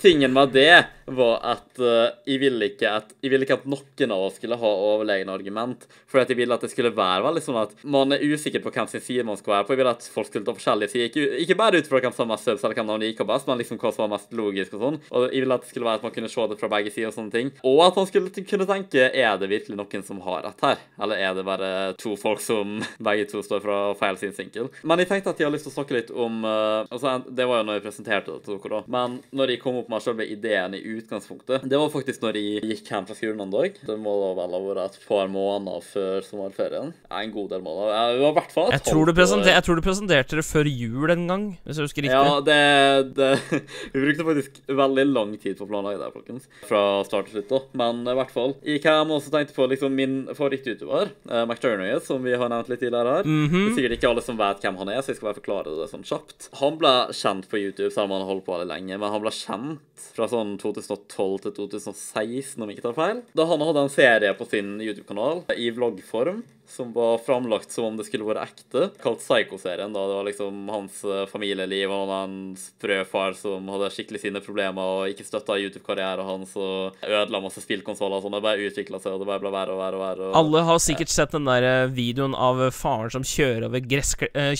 Tingen 0.02 0.34
med 0.34 0.54
det 0.56 0.70
var 1.06 1.40
at 1.54 1.80
uh, 1.82 2.12
jeg 2.28 2.40
ville 2.42 2.70
ikke 2.72 2.90
at 2.90 3.12
jeg 3.22 3.32
ville 3.32 3.46
ikke 3.46 3.58
at 3.60 3.68
noen 3.68 4.14
av 4.14 4.26
oss 4.26 4.38
skulle 4.38 4.58
ha 4.58 4.72
overlegne 4.72 5.32
argument. 5.34 5.86
For 6.10 6.22
jeg 6.22 6.38
ville 6.38 6.54
at 6.54 6.64
det 6.64 6.72
skulle 6.72 6.92
være 6.94 7.24
veldig 7.26 7.42
sånn 7.44 7.60
at 7.62 7.74
man 7.82 8.14
er 8.14 8.22
usikker 8.22 8.62
på 8.62 8.72
hvem 8.74 8.90
sin 8.90 9.04
side 9.04 9.26
man 9.26 9.38
skal 9.40 9.56
være 9.56 9.66
på. 9.66 9.74
Jeg 9.74 9.82
ville 9.82 9.94
at 9.96 10.08
folk 10.14 10.30
skulle 10.30 10.46
ta 10.46 10.54
forskjellige 10.56 10.92
sider. 10.92 11.10
Ikke, 11.10 11.40
ikke 11.44 11.58
bare 11.58 11.82
ut 11.82 11.90
fra 11.90 12.02
hvem 12.02 12.14
som 12.14 12.26
har 12.26 12.32
mest 12.34 12.48
subs 12.48 12.64
eller 12.64 12.78
hvem 12.78 12.92
de 12.92 12.98
liker 13.06 13.28
best, 13.28 13.48
men 13.48 13.60
liksom 13.62 13.80
hva 13.82 13.92
som 13.94 14.04
var 14.06 14.12
mest 14.16 14.36
logisk 14.36 14.76
og 14.76 14.86
sånn. 14.86 15.00
Og 15.10 15.28
jeg 15.28 15.44
ville 15.44 15.58
at 15.58 15.66
det 15.66 15.72
skulle 15.72 15.88
være 15.88 16.02
at 16.02 16.06
man 16.06 16.14
kunne 16.16 16.32
se 16.32 16.48
det 16.52 16.58
fra 16.60 16.72
begge 16.76 16.94
sider 16.94 17.10
og 17.10 17.16
sånne 17.16 17.36
ting. 17.36 17.52
Og 17.68 17.82
at 17.86 18.00
man 18.00 18.08
skulle 18.10 18.46
kunne 18.52 18.68
tenke 18.68 19.08
er 19.08 19.40
det 19.40 19.50
virkelig 19.52 19.78
noen 19.78 20.06
som 20.06 20.22
har 20.26 20.46
rett 20.46 20.66
her? 20.66 20.82
Eller 21.02 21.24
er 21.26 21.36
det 21.36 21.46
bare 21.46 21.70
to 22.00 22.14
folk 22.20 22.42
som 22.44 22.78
begge 23.08 23.28
to 23.32 23.42
står 23.44 23.64
fra 23.64 23.78
feil 23.98 24.20
synsvinkel? 24.20 24.70
Men 24.82 25.02
jeg 25.02 25.10
tenkte 25.12 25.34
at 25.34 25.42
jeg 25.42 25.48
har 25.48 25.54
lyst 25.54 25.68
til 25.68 25.74
å 25.74 25.76
snakke 25.78 25.96
litt 25.98 26.12
om 26.12 26.42
uh, 26.46 26.84
altså, 26.88 27.18
Det 27.28 27.46
var 27.48 27.62
jo 27.62 27.68
når 27.68 27.78
jeg 27.78 27.86
presenterte 27.86 28.36
det 28.36 28.46
til 28.46 28.58
dere, 28.58 28.78
da. 28.78 28.82
Men 28.92 29.18
når 29.34 29.54
jeg 29.54 29.62
kom 29.62 29.78
opp 29.80 29.90
med 29.92 30.04
selve 30.04 30.26
ideen 30.28 30.76
i 30.76 30.82
utgangspunktet, 31.00 31.64
det 31.68 31.78
var 31.80 31.90
faktisk 31.92 32.22
når 32.24 32.38
jeg 32.38 32.62
gikk 32.72 32.90
hjem 32.92 33.08
fra 33.08 33.16
skolen 33.16 33.44
en 33.44 33.54
dag. 33.54 33.78
Det 33.88 33.96
må 34.00 34.14
da 34.20 34.30
vel 34.38 34.56
ha 34.56 34.60
vært 34.66 34.98
et 34.98 35.06
par 35.08 35.30
måneder 35.32 35.86
før 35.86 36.26
sommerferien. 36.26 36.92
Ja, 37.08 37.22
en 37.22 37.34
god 37.34 37.50
del 37.54 37.64
måneder. 37.64 37.92
Jeg, 37.92 38.16
det 38.18 38.24
var 38.24 38.34
i 38.34 38.38
hvert 38.40 38.54
fall 38.54 38.70
Jeg 38.74 38.84
tror, 38.88 39.10
du 39.10 39.22
jeg 39.52 39.66
tror 39.66 39.78
du 39.78 39.84
presenterte 39.84 40.38
det 40.38 40.46
før 40.46 40.70
jul 40.70 41.14
en 41.14 41.26
gang, 41.30 41.46
hvis 41.64 41.80
jeg 41.80 41.88
husker 41.88 42.06
riktig. 42.06 42.18
Ja, 42.18 42.40
det, 42.44 43.16
det 43.16 43.30
Vi 43.94 44.04
brukte 44.06 44.26
faktisk 44.28 44.60
veldig 44.82 45.06
lang 45.10 45.34
tid 45.42 45.58
på 45.58 45.66
å 45.66 45.70
planlegge 45.70 46.02
det, 46.02 46.10
folkens. 46.14 46.48
Fra 46.68 46.82
start 47.06 47.30
til 47.30 47.40
slutt, 47.40 47.50
da. 47.52 47.60
Men 47.82 48.02
i 48.08 48.16
hvert 48.18 48.34
fall. 48.34 48.56
Jeg 48.66 48.82
kom 48.84 49.14
også 49.16 49.32
tenkte 49.34 49.56
på 49.56 49.68
liksom 49.70 49.96
min 49.96 50.16
favoritt-youtuber, 50.32 51.12
uh, 51.30 51.42
McTurnoy, 51.44 51.94
som 52.04 52.22
vi 52.24 52.36
har 52.38 52.52
nevnt 52.52 52.70
litt 52.72 52.82
tidligere 52.82 53.18
her. 53.18 53.28
Mhm. 53.28 53.52
Det 53.52 53.72
er 53.72 53.78
sikkert 53.78 53.96
ikke 53.98 54.12
alle 54.12 54.26
som 54.26 54.40
vet 54.40 54.64
hvem 54.64 54.80
han 54.80 54.92
er, 54.92 55.00
så 55.02 55.12
jeg 55.12 55.20
skal 55.20 55.30
bare 55.30 55.40
forklare 55.40 55.76
det 55.78 55.88
sånn 55.92 56.06
kjapt. 56.06 56.50
Han 56.60 56.78
ble 56.80 56.94
kjent 57.16 57.48
på 57.50 57.60
YouTube, 57.60 57.92
selv 57.92 58.08
om 58.08 58.16
han 58.16 58.24
har 58.24 58.32
holdt 58.34 58.46
på 58.46 58.56
veldig 58.56 58.70
lenge, 58.70 58.98
men 58.98 59.14
han 59.14 59.24
ble 59.24 59.34
kjent 59.34 60.06
fra 60.16 60.26
sånn 60.30 60.56
2012 60.88 61.44
til 61.46 61.54
2016, 61.58 62.62
om 62.62 62.68
jeg 62.68 62.78
ikke 62.78 62.86
tar 62.88 62.98
feil. 62.98 63.22
Da 63.36 63.46
han 63.48 63.64
hadde 63.66 63.84
en 63.86 63.92
serie 63.92 64.34
på 64.38 64.48
sin 64.48 64.74
YouTube-kanal 64.80 65.44
i 65.56 65.70
vloggform 65.74 66.42
som 66.72 66.92
var 66.96 67.18
framlagt 67.20 67.70
som 67.74 67.84
om 67.90 67.96
det 67.98 68.06
skulle 68.08 68.24
være 68.24 68.46
ekte, 68.48 68.86
kalt 69.02 69.20
Psycho-serien. 69.20 69.92
da 69.92 70.06
Det 70.08 70.14
var 70.16 70.24
liksom 70.28 70.60
hans 70.72 71.02
eh, 71.04 71.26
familieliv 71.28 71.90
og 71.92 72.08
hans 72.08 72.70
sprø 72.72 73.02
far 73.04 73.34
som 73.36 73.68
hadde 73.68 73.90
skikkelig 73.92 74.22
sine 74.22 74.40
problemer 74.40 74.80
og 75.02 75.10
ikke 75.12 75.26
støtta 75.28 75.58
YouTube-karrieren 75.60 76.24
hans 76.24 76.54
og 76.56 76.96
ødela 77.04 77.42
masse 77.44 77.60
spillkonsoller 77.60 78.16
og 78.16 78.24
sånn. 78.24 78.36
Det 78.38 78.42
bare 78.46 78.68
utvikla 78.70 79.00
seg, 79.02 79.12
og 79.12 79.20
det 79.20 79.28
bare 79.28 79.42
ble 79.44 79.52
verre 79.52 79.76
og 79.76 79.82
verre 79.82 79.98
og 80.00 80.04
verre. 80.06 80.30
Og... 80.30 80.38
Alle 80.40 80.62
har 80.70 80.80
sikkert 80.80 81.12
sett 81.12 81.36
den 81.36 81.44
der 81.50 81.66
eh, 81.68 81.92
videoen 81.92 82.32
av 82.34 82.62
eh, 82.64 82.72
faren 82.72 83.12
som 83.12 83.26
kjører 83.26 83.68
over, 83.68 83.84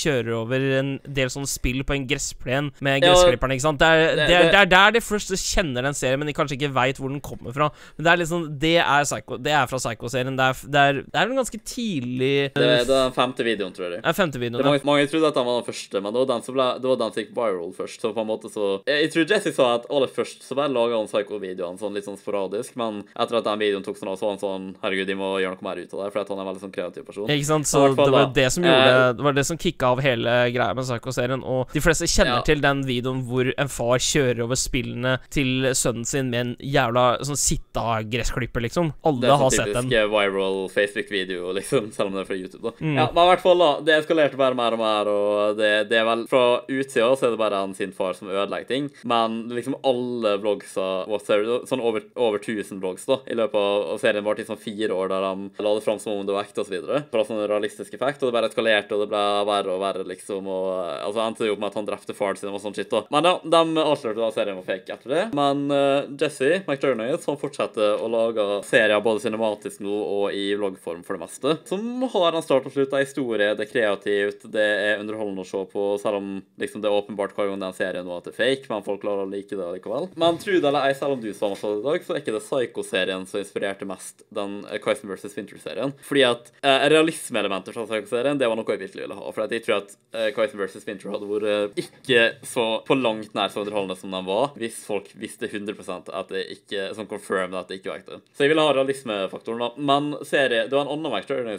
kjører 0.03 0.33
over 0.37 0.69
en 0.83 0.93
del 1.09 1.33
sånne 1.33 1.49
spill 1.51 1.81
på 1.89 1.97
en 1.97 2.07
gressplen 2.11 2.69
med 2.85 3.01
Ja, 3.01 3.09
gressklipperen, 3.15 3.57
ikke 3.57 3.67
sant? 3.71 3.81
Det 3.81 3.89
er, 3.89 4.05
det- 4.21 4.29
er, 4.29 4.51
det- 4.53 4.61
er 4.63 4.71
der 4.77 4.91
de 4.99 5.01
først 5.01 5.33
kjenner 5.41 5.83
den 5.89 5.95
serien, 5.97 6.19
men 6.21 6.29
de 6.29 6.37
kanskje 6.37 6.59
ikke 6.61 6.75
veit 6.77 7.01
hvor 7.01 7.09
den 7.09 7.21
kommer 7.25 7.53
fra. 7.57 7.71
Men 7.97 8.05
det 8.05 8.13
er 8.13 8.21
liksom 8.23 8.47
Det 8.61 8.77
er, 8.85 9.05
Psycho, 9.09 9.39
det 9.39 9.53
er 9.57 9.67
fra 9.67 9.79
Psycho-serien. 9.81 10.37
Det, 10.37 10.51
det 10.69 10.85
er 11.17 11.27
en 11.27 11.37
ganske 11.41 11.59
tidlig 11.65 12.02
det, 12.19 12.57
eh, 12.57 12.63
det 12.63 12.67
er 12.81 12.85
den 12.91 13.13
femte 13.17 13.45
videoen, 13.47 13.73
tror 13.75 13.91
jeg. 13.91 14.01
Ja, 14.03 14.09
er 14.11 14.17
femte 14.19 14.39
Det 14.39 14.43
videoen. 14.45 14.65
mange, 14.65 14.85
mange 14.85 15.07
trodde 15.11 15.29
at 15.29 15.35
den 15.35 15.47
var 15.47 15.61
den 15.63 15.69
første, 15.73 16.03
men 16.03 16.13
det 16.13 16.19
var 16.23 16.29
den 16.33 16.43
som, 16.43 16.55
ble, 16.55 16.67
det 16.83 16.89
var 16.93 16.97
den 17.03 17.13
som 17.13 17.23
gikk 17.23 17.35
viral 17.37 17.73
først. 17.77 18.01
Så 18.03 18.13
på 18.15 18.21
en 18.21 18.27
måte 18.27 18.51
så 18.53 18.83
Jeg, 18.87 18.99
jeg 19.07 19.13
tror 19.13 19.27
Jesse 19.33 19.53
sa 19.55 19.75
at 19.77 19.87
aller 19.91 20.09
først 20.09 20.43
så 20.43 20.55
bare 20.59 20.73
laga 20.73 20.97
han 20.99 21.07
Psycho-videoene 21.11 21.79
sånn 21.79 21.95
litt 21.95 22.05
sånn 22.09 22.19
sporadisk, 22.19 22.77
men 22.77 23.05
etter 23.17 23.37
at 23.39 23.45
den 23.45 23.59
videoen 23.63 23.85
tok 23.85 23.97
sånn 23.99 24.09
av, 24.13 24.19
så 24.19 24.27
var 24.27 24.37
han 24.37 24.43
sånn 24.43 24.69
Herregud, 24.83 25.07
de 25.07 25.15
må 25.15 25.31
gjøre 25.41 25.57
noe 25.59 25.67
mer 25.69 25.83
ut 25.83 25.95
av 25.95 26.05
det, 26.05 26.13
for 26.13 26.21
at 26.23 26.29
han 26.29 26.39
er 26.39 26.43
en 26.43 26.49
veldig 26.53 26.63
sånn 26.67 26.73
kreativ 26.75 27.05
person. 27.07 27.29
Ikke 27.29 27.45
sant, 27.47 27.67
så 27.67 27.95
fall 27.95 28.07
det 28.07 28.13
var 28.13 28.27
da. 28.27 28.33
det 28.33 28.49
som 28.53 28.63
gjorde 28.65 28.89
Eh, 28.93 29.13
Det 29.13 29.23
var 29.23 29.33
det 29.33 29.45
som 29.47 29.57
kicka 29.59 29.87
av 29.93 30.01
hele 30.03 30.31
greia 30.53 30.75
med 30.75 30.85
Psycho-serien. 30.85 31.43
Og 31.45 31.69
de 31.73 31.81
fleste 31.81 32.05
kjenner 32.11 32.39
Ja. 32.39 32.43
til 32.43 32.61
den 32.61 32.83
videoen 32.85 33.23
hvor 33.29 33.53
en 33.57 33.69
far 33.69 33.99
kjører 33.99 34.41
over 34.45 34.57
spillene 34.57 35.19
til 35.31 35.71
sønnen 35.75 36.05
sin 36.07 36.31
med 36.31 36.41
en 36.41 36.57
jævla 36.59 37.21
sånn 37.21 37.37
sitta-gressklipper, 37.37 38.61
liksom. 38.63 38.93
Alle 39.05 39.27
er 39.27 39.37
har 39.37 39.51
sånn 39.51 39.51
sett 39.53 39.73
den. 39.75 39.91
typisk 39.91 40.11
viral 40.13 40.69
Facebook-video, 40.73 41.53
liksom, 41.55 41.92
selv 41.97 42.11
om 42.11 42.17
det 42.17 42.25
er 42.25 42.31
fra 42.31 42.39
YouTube. 42.39 42.63
da. 42.63 42.75
Mm. 42.81 42.97
Ja, 42.99 43.07
Men 43.13 43.25
i 43.25 43.31
hvert 43.33 43.45
fall, 43.45 43.63
da. 43.63 43.71
Det 43.87 43.97
eskalerte 43.99 44.41
bare 44.41 44.59
mer 44.59 44.77
og 44.77 44.83
mer, 44.83 45.11
og 45.13 45.61
det, 45.61 45.73
det 45.91 46.01
er 46.01 46.07
vel 46.09 46.25
Fra 46.31 46.43
utsida 46.67 47.11
så 47.19 47.27
er 47.29 47.35
det 47.35 47.41
bare 47.41 47.61
han 47.61 47.75
sin 47.77 47.93
far 47.97 48.15
som 48.17 48.31
ødelegger 48.31 48.69
ting, 48.69 48.89
men 49.09 49.49
liksom 49.53 49.79
alle 49.87 50.37
vlogger, 50.43 50.69
Sånn 50.73 51.83
over, 51.83 52.05
over 52.17 52.39
1000 52.39 52.81
vlogs 52.83 53.05
da, 53.09 53.19
i 53.31 53.37
løpet 53.37 53.59
av 53.59 53.93
og 53.93 54.01
serien 54.01 54.25
varte 54.25 54.45
i 54.45 54.49
sånn 54.49 54.61
fire 54.61 54.95
år, 54.95 55.11
der 55.13 55.25
de 55.27 55.65
la 55.65 55.75
det 55.77 55.85
fram 55.85 56.01
som 56.03 56.15
om 56.17 56.27
det 56.27 56.35
var 56.35 56.47
ekte, 56.47 56.65
videre. 56.73 57.03
Fra 57.13 57.25
sånn 57.27 57.43
realistisk 57.49 57.95
effekt, 57.97 58.23
og 58.23 58.31
det 58.31 58.37
bare 58.37 58.51
eskalerte, 58.51 58.95
og 58.97 59.05
det 59.05 59.11
ble 59.13 59.23
verre 59.49 59.75
og 59.75 59.83
verre, 59.83 60.07
liksom. 60.09 60.49
og 60.49 60.69
altså 61.03 61.25
endte 61.25 61.45
det 61.45 61.51
jo 61.51 61.57
opp 61.57 61.63
med 61.63 61.73
at 61.73 61.79
han 61.81 61.89
drepte 61.89 62.17
faren 62.17 62.39
sin 62.39 62.53
og 62.53 62.63
sånn 62.63 62.77
shit, 62.77 62.91
da. 62.93 63.03
Men 63.13 63.29
ja, 63.29 63.35
de 63.43 63.85
avslørte 63.85 64.23
da 64.23 64.31
serien 64.35 64.59
var 64.61 64.69
fake 64.69 64.97
etter 64.97 65.15
det. 65.15 65.25
Men 65.37 65.65
uh, 65.73 66.09
Jesse 66.21 66.63
McDernoy, 66.63 67.17
som 67.23 67.39
fortsetter 67.41 68.01
å 68.03 68.11
lage 68.13 68.47
serier 68.69 69.03
både 69.05 69.25
cinematisk 69.27 69.83
nå 69.85 69.99
og 70.03 70.37
i 70.37 70.53
vloggform 70.59 71.03
for 71.07 71.19
det 71.19 71.25
meste, 71.25 71.57
som 71.73 72.03
har 72.13 72.37
en 72.37 72.45
start 72.45 72.67
og 72.69 72.75
slutt, 72.75 72.93
en 72.93 73.01
historie, 73.01 73.53
det 73.57 73.65
er 73.65 73.71
kreativt, 73.71 74.45
det 74.53 74.63
er 74.63 75.01
underholdende 75.01 75.45
å 75.45 75.49
se 75.49 75.63
på, 75.73 75.85
selv 76.03 76.19
om 76.19 76.31
liksom 76.61 76.83
det 76.85 76.91
er 76.91 76.97
åpenbart 76.99 77.33
hver 77.37 77.49
gang 77.49 77.63
den 77.63 77.77
serien 77.77 78.05
nå 78.05 78.19
at 78.19 78.29
det 78.29 78.35
er 78.35 78.39
fake, 78.41 78.69
men 78.69 78.85
folk 78.85 79.01
klarer 79.05 79.25
å 79.25 79.31
like 79.31 79.57
det 79.57 79.69
likevel. 79.79 80.11
Men 80.21 80.41
tro 80.43 80.59
det 80.59 80.69
eller 80.69 80.89
ei, 80.91 80.97
selv 80.99 81.17
om 81.17 81.23
du 81.23 81.31
sa 81.33 81.49
noe 81.49 81.73
i 81.79 81.85
dag, 81.87 82.05
så 82.05 82.13
er 82.13 82.21
ikke 82.21 82.35
det 82.37 82.43
Psycho-serien 82.45 83.25
som 83.31 83.41
inspirerte 83.41 83.89
mest 83.89 84.25
den 84.35 84.59
Kyson 84.85 85.09
vs. 85.09 85.37
Winter-serien. 85.39 85.95
Fordi 86.05 86.27
at 86.29 86.53
eh, 86.61 86.87
realismeelementer 86.93 87.77
fra 87.77 87.87
Psycho-serien, 87.89 88.41
det 88.41 88.51
var 88.53 88.61
noe 88.61 88.77
jeg 88.77 88.83
virkelig 88.85 89.07
ville 89.07 89.17
ha. 89.17 89.33
For 89.33 89.57
jeg 89.57 89.65
tror 89.65 89.79
at 89.79 89.97
eh, 90.13 90.29
Kyson 90.37 90.61
vs. 90.61 90.87
Winter 90.91 91.15
hadde 91.15 91.31
vært 91.31 91.49
uh, 91.49 91.81
ikke 91.83 92.27
så 92.53 92.67
på 92.85 92.99
langt 92.99 93.33
nær 93.39 93.53
så 93.53 93.65
underholdende 93.65 93.97
som 94.01 94.13
den 94.13 94.29
var, 94.29 94.53
hvis 94.61 94.83
folk 94.85 95.09
visste 95.17 95.49
100% 95.49 96.13
at 96.13 96.33
det 96.33 96.45
ikke 96.53 96.91
Som 96.97 97.07
confirmed 97.09 97.57
at 97.57 97.71
det 97.71 97.79
ikke 97.81 97.91
var 97.93 98.01
ekte. 98.03 98.21
Så 98.37 98.45
jeg 98.45 98.53
ville 98.53 98.65
ha 98.65 98.73
realismefaktoren, 98.75 99.63
da. 99.63 99.71
Men 99.77 100.13
serie 100.29 100.67
Det 100.67 100.77
var 100.77 100.85
en 100.85 100.93
annen 100.95 101.13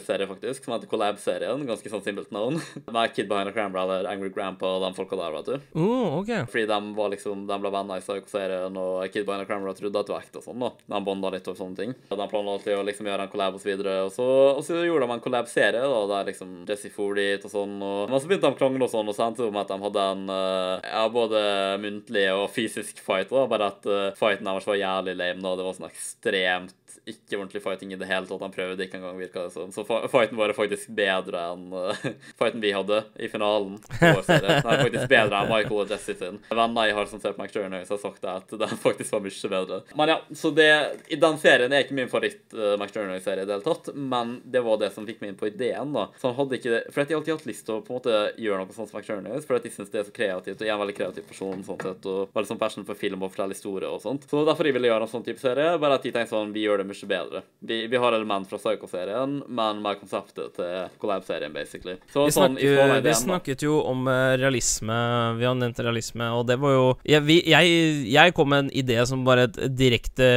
McTurner-serie, 0.04 0.26
faktisk, 0.26 0.64
som 0.64 0.74
heter 0.74 0.88
Collab-serien. 0.88 1.66
Ganske 1.66 1.90
sånn 1.90 2.02
simpelt 2.04 2.30
navn. 2.30 2.60
Med 2.94 3.14
Kid 3.14 3.28
Behind 3.28 3.48
a 3.48 3.52
Cranberry, 3.52 3.82
eller 3.82 4.10
Angry 4.10 4.30
Grandpa 4.30 4.76
og 4.76 4.84
de 4.84 4.92
folka 4.96 5.16
der, 5.16 5.32
vet 5.32 5.48
du. 5.48 5.80
Oh, 5.80 6.20
ok. 6.20 6.32
Fordi 6.50 6.66
de 6.68 6.78
var 6.96 7.12
liksom, 7.12 7.46
de 7.48 7.58
ble 7.60 7.72
venner 7.72 8.00
i 8.00 8.04
Psycho-serien, 8.04 8.76
og 8.76 9.08
Kid 9.12 9.26
Behind 9.26 9.44
a 9.44 9.48
Cranberry 9.48 9.74
trodde 9.78 10.00
at 10.00 10.10
det 10.10 10.14
var 10.14 10.26
ekte 10.26 10.40
og 10.40 10.46
sånn, 10.46 10.64
da. 10.64 10.72
De 10.94 11.02
bonda 11.08 11.32
litt 11.34 11.48
og 11.50 11.58
sånne 11.58 11.80
ting. 11.80 11.94
Og 12.10 12.20
de 12.20 12.28
planla 12.30 12.56
alltid 12.58 12.78
å 12.78 12.86
liksom 12.86 13.10
gjøre 13.10 13.26
en 13.26 13.32
collab 13.32 13.58
og 13.58 13.64
så 13.64 13.70
videre. 13.70 13.96
Og 14.06 14.12
så, 14.14 14.28
og 14.54 14.62
så 14.66 14.82
gjorde 14.84 15.08
de 15.08 15.16
en 15.16 15.24
collab-serie, 15.24 15.84
da, 15.94 16.02
der 16.12 16.30
liksom 16.32 16.54
Jesse 16.68 16.92
for 16.94 17.18
dit 17.18 17.48
og 17.48 17.54
sånn. 17.54 17.76
Og, 17.80 18.12
men 18.12 18.20
så 18.20 18.30
begynte 18.30 18.50
de 18.50 18.56
å 18.56 18.60
krangle 18.60 18.88
og 18.88 18.92
sånn, 18.92 19.10
og 19.10 19.16
så 19.16 19.28
endte 19.28 19.44
det 19.44 19.54
med 19.54 19.64
at 19.64 19.72
de 19.72 19.88
hadde 19.88 20.06
en 20.14 20.24
eh, 20.34 20.88
ja, 20.90 21.04
både 21.12 21.44
muntlig 21.82 22.28
og 22.34 22.46
fysisk 22.54 23.00
fight, 23.04 23.32
da. 23.32 23.46
Bare 23.50 23.70
at 23.72 23.86
uh, 23.88 24.10
fighten 24.18 24.48
deres 24.48 24.66
var 24.68 24.80
jævlig 24.80 25.16
lame, 25.18 25.42
da. 25.44 25.54
Det 25.58 25.66
var 25.66 25.76
sånn 25.78 25.90
ekstremt 25.90 26.83
ikke 27.08 27.38
ordentlig 27.38 27.62
fighting 27.64 27.92
i 27.94 27.98
det 28.00 28.08
hele 28.08 28.28
tatt. 28.28 28.42
Han 28.44 28.54
prøvde 28.54 28.86
ikke 28.86 28.98
engang, 29.00 29.18
virka 29.20 29.46
det 29.46 29.54
som. 29.54 29.72
Så 29.74 29.84
fighten 29.84 30.38
var 30.38 30.52
faktisk 30.56 30.92
bedre 30.96 31.42
enn 31.52 31.66
uh, 31.74 32.06
fighten 32.40 32.62
vi 32.64 32.72
hadde 32.74 33.02
i 33.16 33.28
finalen. 33.32 33.78
vår 34.00 34.22
serie. 34.26 34.58
Den 34.60 34.70
er 34.72 34.82
faktisk 34.82 35.10
bedre 35.10 35.40
enn 35.40 35.52
Michael 35.52 35.82
og 35.84 35.94
Jesse 35.94 36.16
sin. 36.18 36.40
Venner 36.50 36.88
jeg 36.88 36.98
har 36.98 37.10
som 37.10 37.22
ser 37.22 37.36
på 37.36 37.44
McTurner, 37.44 37.84
har 37.88 38.00
sagt 38.00 38.22
det 38.24 38.32
at 38.32 38.56
den 38.64 38.80
faktisk 38.80 39.16
var 39.16 39.24
mye 39.24 39.52
bedre. 39.54 39.80
Men 39.98 40.14
ja, 40.14 40.18
så 40.34 40.50
det 40.54 40.70
I 41.12 41.18
den 41.20 41.38
serien 41.42 41.72
er 41.72 41.84
ikke 41.84 41.98
min 41.98 42.10
favoritt 42.10 42.56
uh, 42.56 42.74
McTurner-serie 42.78 43.44
i 43.44 43.48
det 43.48 43.56
hele 43.56 43.66
tatt, 43.66 43.92
men 43.94 44.38
det 44.44 44.64
var 44.64 44.80
det 44.82 44.90
som 44.94 45.06
fikk 45.08 45.22
meg 45.22 45.34
inn 45.34 45.40
på 45.40 45.50
ideen, 45.50 45.92
da. 45.94 46.08
Så 46.20 46.30
han 46.30 46.38
hadde 46.38 46.58
ikke 46.58 46.72
det 46.72 46.82
For 46.94 47.04
jeg 47.04 47.18
alltid 47.18 47.34
hatt 47.36 47.48
lyst 47.48 47.66
til 47.68 47.78
å 47.78 47.82
på 47.84 47.92
en 47.92 47.98
måte 48.00 48.20
gjøre 48.40 48.62
noe 48.62 48.76
sånt 48.76 48.90
som 48.90 49.00
McTurner, 49.00 49.40
for 49.44 49.58
at 49.58 49.66
jeg 49.66 49.76
syns 49.76 49.92
det 49.92 50.02
er 50.02 50.08
så 50.08 50.14
kreativt, 50.14 50.60
og 50.60 50.66
jeg 50.66 50.72
er 50.72 50.76
en 50.76 50.84
veldig 50.84 50.96
kreativ 50.98 51.28
person 51.28 51.64
sånn 51.66 51.80
sett, 51.84 52.08
og 52.10 52.34
veldig 52.36 52.50
sånn 52.52 52.60
passion 52.60 52.86
for 52.88 52.98
film 52.98 53.24
og 53.24 53.32
fortelle 53.34 53.56
historier 53.56 53.90
og 53.90 54.02
sånt. 54.04 54.26
Så 54.30 54.44
derfor 54.46 54.68
jeg 54.68 54.76
ville 54.76 54.90
gjøre 54.90 55.06
en 55.06 55.12
sånn 55.12 55.26
type 55.26 55.42
serie, 55.42 55.76
bare 55.80 55.98
at 55.98 56.06
jeg 56.06 56.14
tenkte 56.14 56.34
sånn, 56.34 56.54
vi 56.54 56.64
gjør 56.64 56.82
det 56.82 56.83
mye 56.88 57.08
bedre. 57.10 57.42
Vi, 57.60 57.80
vi 57.90 58.00
har 58.00 58.16
element 58.16 58.48
fra 58.50 58.58
Psycho-serien, 58.60 59.40
men 59.48 59.82
med 59.84 60.00
konseptet 60.02 60.54
til 60.58 60.88
collab-serien, 61.02 61.52
basically. 61.54 61.96
Så 62.12 62.26
Vi, 62.28 62.34
sånn, 62.36 62.58
snakker, 62.60 63.02
vi 63.04 63.14
snakket 63.18 63.66
jo 63.66 63.80
om 63.82 64.06
eh, 64.10 64.36
realisme. 64.40 64.98
Vi 65.38 65.48
har 65.48 65.56
nevnt 65.58 65.82
realisme, 65.84 66.30
og 66.36 66.46
det 66.50 66.58
var 66.62 66.76
jo 66.76 66.86
Jeg, 67.08 67.24
vi, 67.26 67.40
jeg, 67.50 67.74
jeg 68.12 68.34
kom 68.36 68.52
med 68.52 68.66
en 68.66 68.72
idé 68.74 69.00
som 69.08 69.24
bare 69.26 69.48
et 69.48 69.60
direkte 69.74 70.30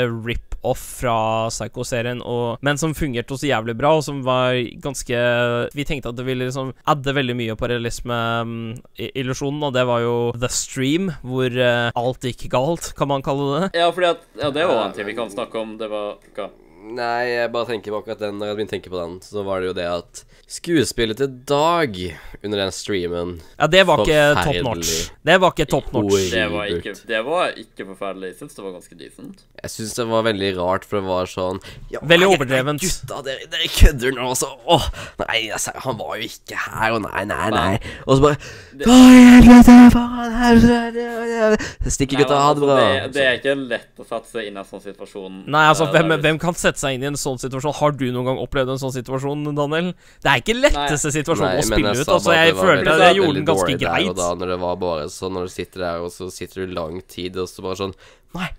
rip-off 0.68 1.00
fra 1.00 1.50
Psycho-serien, 1.50 2.22
men 2.62 2.78
som 2.78 2.94
fungerte 2.96 3.34
også 3.34 3.48
jævlig 3.48 3.76
bra, 3.78 3.96
og 3.98 4.04
som 4.04 4.24
var 4.24 4.56
ganske 4.82 5.16
Vi 5.74 5.84
tenkte 5.84 6.10
at 6.10 6.18
det 6.18 6.26
ville 6.26 6.46
liksom 6.46 6.74
adde 6.86 7.14
veldig 7.14 7.36
mye 7.36 7.56
på 7.56 7.68
realisme-illusjonen, 7.68 9.64
og 9.64 9.74
det 9.74 9.86
var 9.86 10.02
jo 10.02 10.32
The 10.38 10.50
Stream, 10.50 11.12
hvor 11.24 11.50
uh, 11.52 11.92
alt 11.96 12.24
gikk 12.24 12.50
galt, 12.52 12.94
kan 12.98 13.08
man 13.08 13.22
kalle 13.22 13.62
det. 13.62 13.80
Ja, 13.80 13.92
fordi 13.92 14.08
at 14.08 14.24
Ja, 14.38 14.52
det 14.52 14.68
var 14.68 14.86
en 14.86 14.94
ting 14.94 15.06
vi 15.08 15.16
kan 15.16 15.30
snakke 15.30 15.58
om. 15.60 15.78
Det 15.78 15.90
var 15.90 16.18
hva? 16.36 16.50
Nei, 16.88 17.26
jeg 17.34 17.50
bare 17.52 17.68
tenker 17.68 17.92
på 17.92 17.98
akkurat 18.00 18.20
den 18.22 18.38
Når 18.40 18.48
jeg 18.52 18.56
begynte 18.58 18.72
å 18.72 18.76
tenke 18.78 18.92
på 18.94 19.00
den, 19.02 19.16
så 19.26 19.42
var 19.44 19.60
det 19.64 19.68
jo 19.72 19.74
det 19.76 19.88
at 19.92 20.22
skuespillet 20.48 21.18
til 21.20 21.32
Dag 21.50 21.98
under 22.46 22.62
den 22.62 22.72
streamen 22.72 23.34
Ja, 23.60 23.68
det 23.68 23.82
var 23.90 24.04
ikke 24.06 24.22
top 24.46 24.60
notch. 24.64 24.92
Det 25.28 25.36
var 25.44 25.52
ikke 25.52 25.66
top 25.68 25.90
notch. 25.92 26.30
Det 26.32 26.46
var 26.54 26.70
ikke, 26.72 26.94
det 27.10 27.20
var 27.28 27.58
ikke 27.60 27.88
forferdelig. 27.90 28.30
Jeg 28.32 28.38
syns 28.40 28.56
det 28.56 28.64
var 28.64 28.76
ganske 28.78 28.98
decent. 29.02 29.42
Jeg 29.64 29.74
syns 29.74 29.96
det 29.98 30.06
var 30.08 30.24
veldig 30.30 30.52
rart, 30.62 30.86
for 30.88 31.02
det 31.02 31.10
var 31.10 31.28
sånn 31.32 31.60
ja, 31.92 32.00
Veldig 32.08 32.30
overdrevent. 32.32 32.86
Gutta, 32.86 33.20
dere, 33.26 33.50
dere 33.52 33.68
kødder 33.74 34.16
nå, 34.16 34.30
altså. 34.32 34.54
Åh, 34.78 34.88
nei, 35.26 35.42
altså, 35.58 35.74
han 35.84 36.00
var 36.00 36.16
jo 36.22 36.30
ikke 36.30 36.62
her, 36.64 36.96
og 36.96 37.04
nei, 37.10 37.26
nei, 37.34 37.50
nei. 37.58 37.74
Og 38.06 38.14
så 38.22 38.28
bare 38.30 38.40
Det- 38.78 38.88
Å, 38.88 38.96
helvete, 39.18 39.78
faen, 39.98 40.38
helvete 40.38 41.92
Stikker 41.92 42.22
gutta, 42.22 42.38
ha 42.46 42.54
det 42.54 42.62
bra. 42.64 42.78
altså, 42.78 43.04
det, 43.08 43.14
det 43.18 43.26
er 43.28 43.38
ikke 43.42 43.56
lett 43.74 44.02
å 44.04 44.08
sette 44.08 44.32
seg 44.32 44.48
inn 44.48 44.56
i 44.58 44.62
en 44.62 44.68
sånn 44.72 44.84
situasjon. 44.86 45.44
Nei, 45.50 45.66
altså, 45.74 45.88
Eh, 45.88 45.94
hvem, 45.96 46.16
hvem 46.22 46.40
kan 46.42 46.54
sette 46.60 46.77
seg 46.82 46.98
inn 46.98 47.06
i 47.06 47.10
en 47.10 47.18
sånn 47.20 47.40
situasjon? 47.42 47.76
Har 47.80 47.96
du 47.98 48.06
noen 48.12 48.30
gang 48.30 48.42
opplevd 48.42 48.74
en 48.76 48.82
sånn 48.82 48.94
situasjon, 48.96 49.48
Daniel? 49.58 49.92
Det 50.24 50.32
er 50.32 50.44
ikke 50.44 50.56
letteste 50.58 51.12
situasjonen 51.16 51.58
Nei, 51.58 51.64
å 51.64 51.68
spille 51.68 51.92
jeg 51.94 52.06
ut. 52.06 52.14
Altså, 52.18 52.36
jeg 52.38 52.56
følte 52.58 52.94
at 52.94 53.04
jeg 53.06 53.20
gjorde 53.20 53.40
den 53.40 53.50
ganske 53.50 53.76
greit. 53.82 54.14
Da, 54.18 54.30
når 54.38 54.54
det 54.54 54.62
var 54.64 54.80
bare 54.82 55.10
sånn, 55.14 55.36
når 55.38 55.50
du 55.50 55.54
sitter 55.58 55.86
der, 55.86 56.06
og 56.06 56.14
så 56.16 56.30
sitter 56.34 56.64
du 56.64 56.78
lang 56.78 57.02
tid, 57.10 57.38
og 57.42 57.52
så 57.52 57.66
bare 57.66 57.82
sånn 57.84 57.96
Nei, 58.36 58.50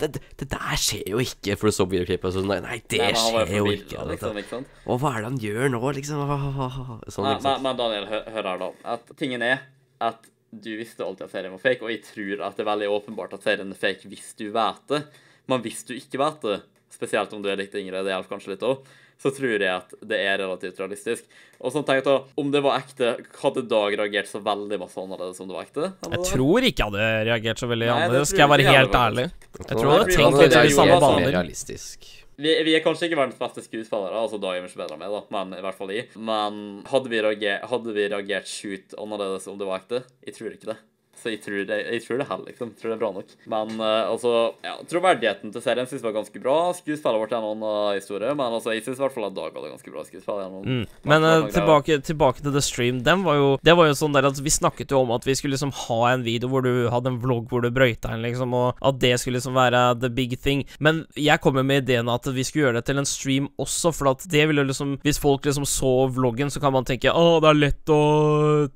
det, 0.00 0.12
det, 0.14 0.22
det 0.40 0.46
der 0.52 0.78
skjer 0.78 1.10
jo 1.10 1.20
ikke, 1.22 1.56
for 1.58 1.68
du 1.68 1.74
så 1.74 1.86
videoklippet, 1.90 2.30
og 2.30 2.36
sånn 2.38 2.48
Nei, 2.50 2.60
nei, 2.64 2.78
det 2.90 3.02
Nei, 3.02 3.12
skjer 3.18 3.54
jo 3.58 3.68
ikke. 3.74 4.06
Liksom, 4.12 4.40
ikke? 4.44 4.62
Og 4.86 5.02
hva 5.02 5.14
er 5.14 5.24
det 5.24 5.30
han 5.32 5.38
gjør 5.42 5.72
nå, 5.74 5.82
liksom? 5.98 6.22
Sånn, 6.24 7.12
sant? 7.12 7.44
men, 7.44 7.62
men 7.66 7.80
Daniel, 7.80 8.08
hør, 8.10 8.26
hør 8.36 8.50
her, 8.52 8.62
da. 8.62 8.72
At 8.96 9.14
tingen 9.18 9.44
er 9.44 9.64
at 10.04 10.28
du 10.50 10.70
visste 10.78 11.04
alltid 11.04 11.26
at 11.26 11.32
serien 11.34 11.52
var 11.52 11.60
fake, 11.60 11.84
og 11.84 11.92
jeg 11.92 12.04
tror 12.06 12.44
at 12.46 12.56
det 12.56 12.64
er 12.64 12.70
veldig 12.70 12.90
åpenbart 12.94 13.34
at 13.36 13.44
serien 13.44 13.74
er 13.74 13.80
fake 13.80 14.08
hvis 14.08 14.30
du 14.38 14.46
vet 14.54 14.84
det. 14.92 15.02
Men 15.50 15.64
hvis 15.64 15.82
du 15.88 15.94
ikke 15.96 16.20
vet 16.22 16.46
det, 16.46 16.58
spesielt 16.98 17.32
om 17.36 17.44
du 17.44 17.50
er 17.50 17.60
litt 17.60 17.74
yngre, 17.78 18.02
det 18.02 18.10
hjelper 18.12 18.34
kanskje 18.34 18.56
litt 18.56 18.64
òg, 18.66 18.88
så 19.18 19.32
tror 19.34 19.54
jeg 19.54 19.70
at 19.70 19.94
det 20.06 20.18
er 20.22 20.38
relativt 20.42 20.78
realistisk. 20.78 21.26
Og 21.58 21.72
sånn 21.74 21.86
tenk 21.86 22.04
da, 22.06 22.20
om 22.38 22.52
det 22.54 22.62
var 22.62 22.78
ekte, 22.82 23.16
hadde 23.40 23.64
Dag 23.70 23.96
reagert 23.98 24.30
så 24.30 24.42
veldig 24.42 24.78
masse 24.82 25.00
annerledes 25.02 25.42
om 25.42 25.50
det 25.50 25.56
var 25.56 25.66
ekte? 25.66 25.90
Jeg 26.06 26.22
tror 26.30 26.66
ikke 26.68 26.84
jeg 26.84 26.92
hadde 26.92 27.08
reagert 27.30 27.62
så 27.62 27.70
veldig 27.70 27.88
Nei, 27.88 27.96
annerledes, 27.96 28.30
skal 28.30 28.44
jeg 28.44 28.52
være 28.54 28.66
jeg 28.66 28.78
helt 28.78 28.98
ærlig. 29.00 29.26
Jeg 29.58 29.66
tror 29.72 29.88
jeg 29.88 29.96
hadde 29.96 30.16
tenkt 30.18 30.40
litt 30.42 30.54
i 30.54 30.62
de 30.68 30.76
samme 30.76 31.00
baner. 31.02 31.40
Vi, 32.38 32.52
vi 32.62 32.74
er 32.78 32.82
kanskje 32.84 33.08
ikke 33.08 33.18
verdens 33.18 33.40
beste 33.40 33.64
skuespillere, 33.64 34.14
altså 34.14 34.38
Dag 34.38 34.60
er 34.60 34.62
mye 34.62 34.78
bedre 34.78 34.94
enn 34.94 35.02
meg, 35.02 35.10
da, 35.10 35.24
men 35.34 35.58
i 35.58 35.64
hvert 35.64 35.78
fall 35.80 35.90
jeg. 35.90 36.06
Men 36.14 36.60
hadde 36.86 37.10
vi 37.10 37.22
reagert, 37.26 37.66
hadde 37.72 37.94
vi 37.96 38.06
reagert 38.12 38.50
sjukt 38.50 38.94
annerledes 38.94 39.50
om 39.50 39.58
det 39.58 39.66
var 39.66 39.82
ekte? 39.82 40.04
Jeg 40.22 40.38
tror 40.38 40.54
ikke 40.54 40.70
det. 40.70 40.78
Så 41.18 41.32
jeg 41.32 41.40
tror 41.42 41.64
det, 41.66 41.78
jeg 41.82 42.02
tror 42.04 42.20
det 42.20 42.28
heller, 42.28 42.46
liksom. 42.52 42.70
Jeg 42.72 42.80
tror 42.80 42.92
det 42.92 42.96
er 42.96 43.02
bra 43.02 43.10
nok. 43.16 43.32
Men 43.50 43.72
uh, 43.80 44.10
altså, 44.12 44.32
ja, 44.64 44.76
troverdigheten 44.90 45.52
til 45.54 45.64
serien 45.64 45.88
synes 45.88 46.02
jeg 46.02 46.06
var 46.06 46.16
ganske 46.20 46.42
bra. 46.42 46.56
Skuespillet 46.78 47.22
vårt 47.22 47.34
er 47.34 47.40
en 47.40 47.48
annen 47.52 47.98
historie, 47.98 48.30
men 48.38 48.58
altså, 48.58 48.74
jeg 48.76 48.84
synes 48.86 49.00
i 49.00 49.04
hvert 49.04 49.16
fall 49.16 49.28
at 49.28 49.36
Dag 49.38 49.54
hadde 49.54 49.72
ganske 49.72 49.92
bra 49.94 50.04
skuespill. 50.06 50.44
Mm. 50.62 50.84
Men 51.08 51.26
eh, 51.26 51.34
der, 51.42 51.50
tilbake, 51.54 51.98
tilbake 52.06 52.44
til 52.44 52.54
The 52.54 52.62
Stream. 52.64 53.02
Den 53.06 53.24
var 53.26 53.38
jo, 53.38 53.48
det 53.64 53.74
var 53.78 53.90
jo 53.90 53.96
sånn 53.98 54.14
der 54.14 54.28
at 54.28 54.38
Vi 54.42 54.52
snakket 54.54 54.94
jo 54.94 55.02
om 55.02 55.12
at 55.16 55.26
vi 55.26 55.34
skulle 55.38 55.56
liksom 55.56 55.74
ha 55.74 55.98
en 56.12 56.24
video 56.26 56.50
hvor 56.52 56.62
du 56.64 56.88
hadde 56.92 57.12
en 57.12 57.20
vlogg 57.22 57.48
hvor 57.50 57.64
du 57.64 57.70
brøyta 57.74 58.14
inn, 58.14 58.22
liksom, 58.24 58.54
og 58.54 58.78
at 58.78 59.00
det 59.02 59.14
skulle 59.20 59.40
liksom 59.40 59.58
være 59.58 59.82
the 60.02 60.10
big 60.12 60.36
thing. 60.38 60.64
Men 60.78 61.02
jeg 61.18 61.42
kommer 61.44 61.66
med 61.66 61.84
ideen 61.84 62.10
at 62.12 62.26
vi 62.30 62.46
skulle 62.46 62.68
gjøre 62.68 62.80
det 62.80 62.86
til 62.88 63.02
en 63.02 63.08
stream 63.08 63.50
også, 63.58 63.92
for 63.96 64.12
at 64.12 64.26
det 64.30 64.46
ville 64.50 64.66
liksom 64.68 64.96
Hvis 65.04 65.20
folk 65.20 65.46
liksom 65.46 65.66
så 65.68 65.92
vloggen, 66.14 66.50
så 66.52 66.62
kan 66.62 66.74
man 66.74 66.86
tenke 66.88 67.12
å, 67.12 67.38
det 67.42 67.50
er 67.50 67.60
lett 67.64 67.92
å 67.92 68.00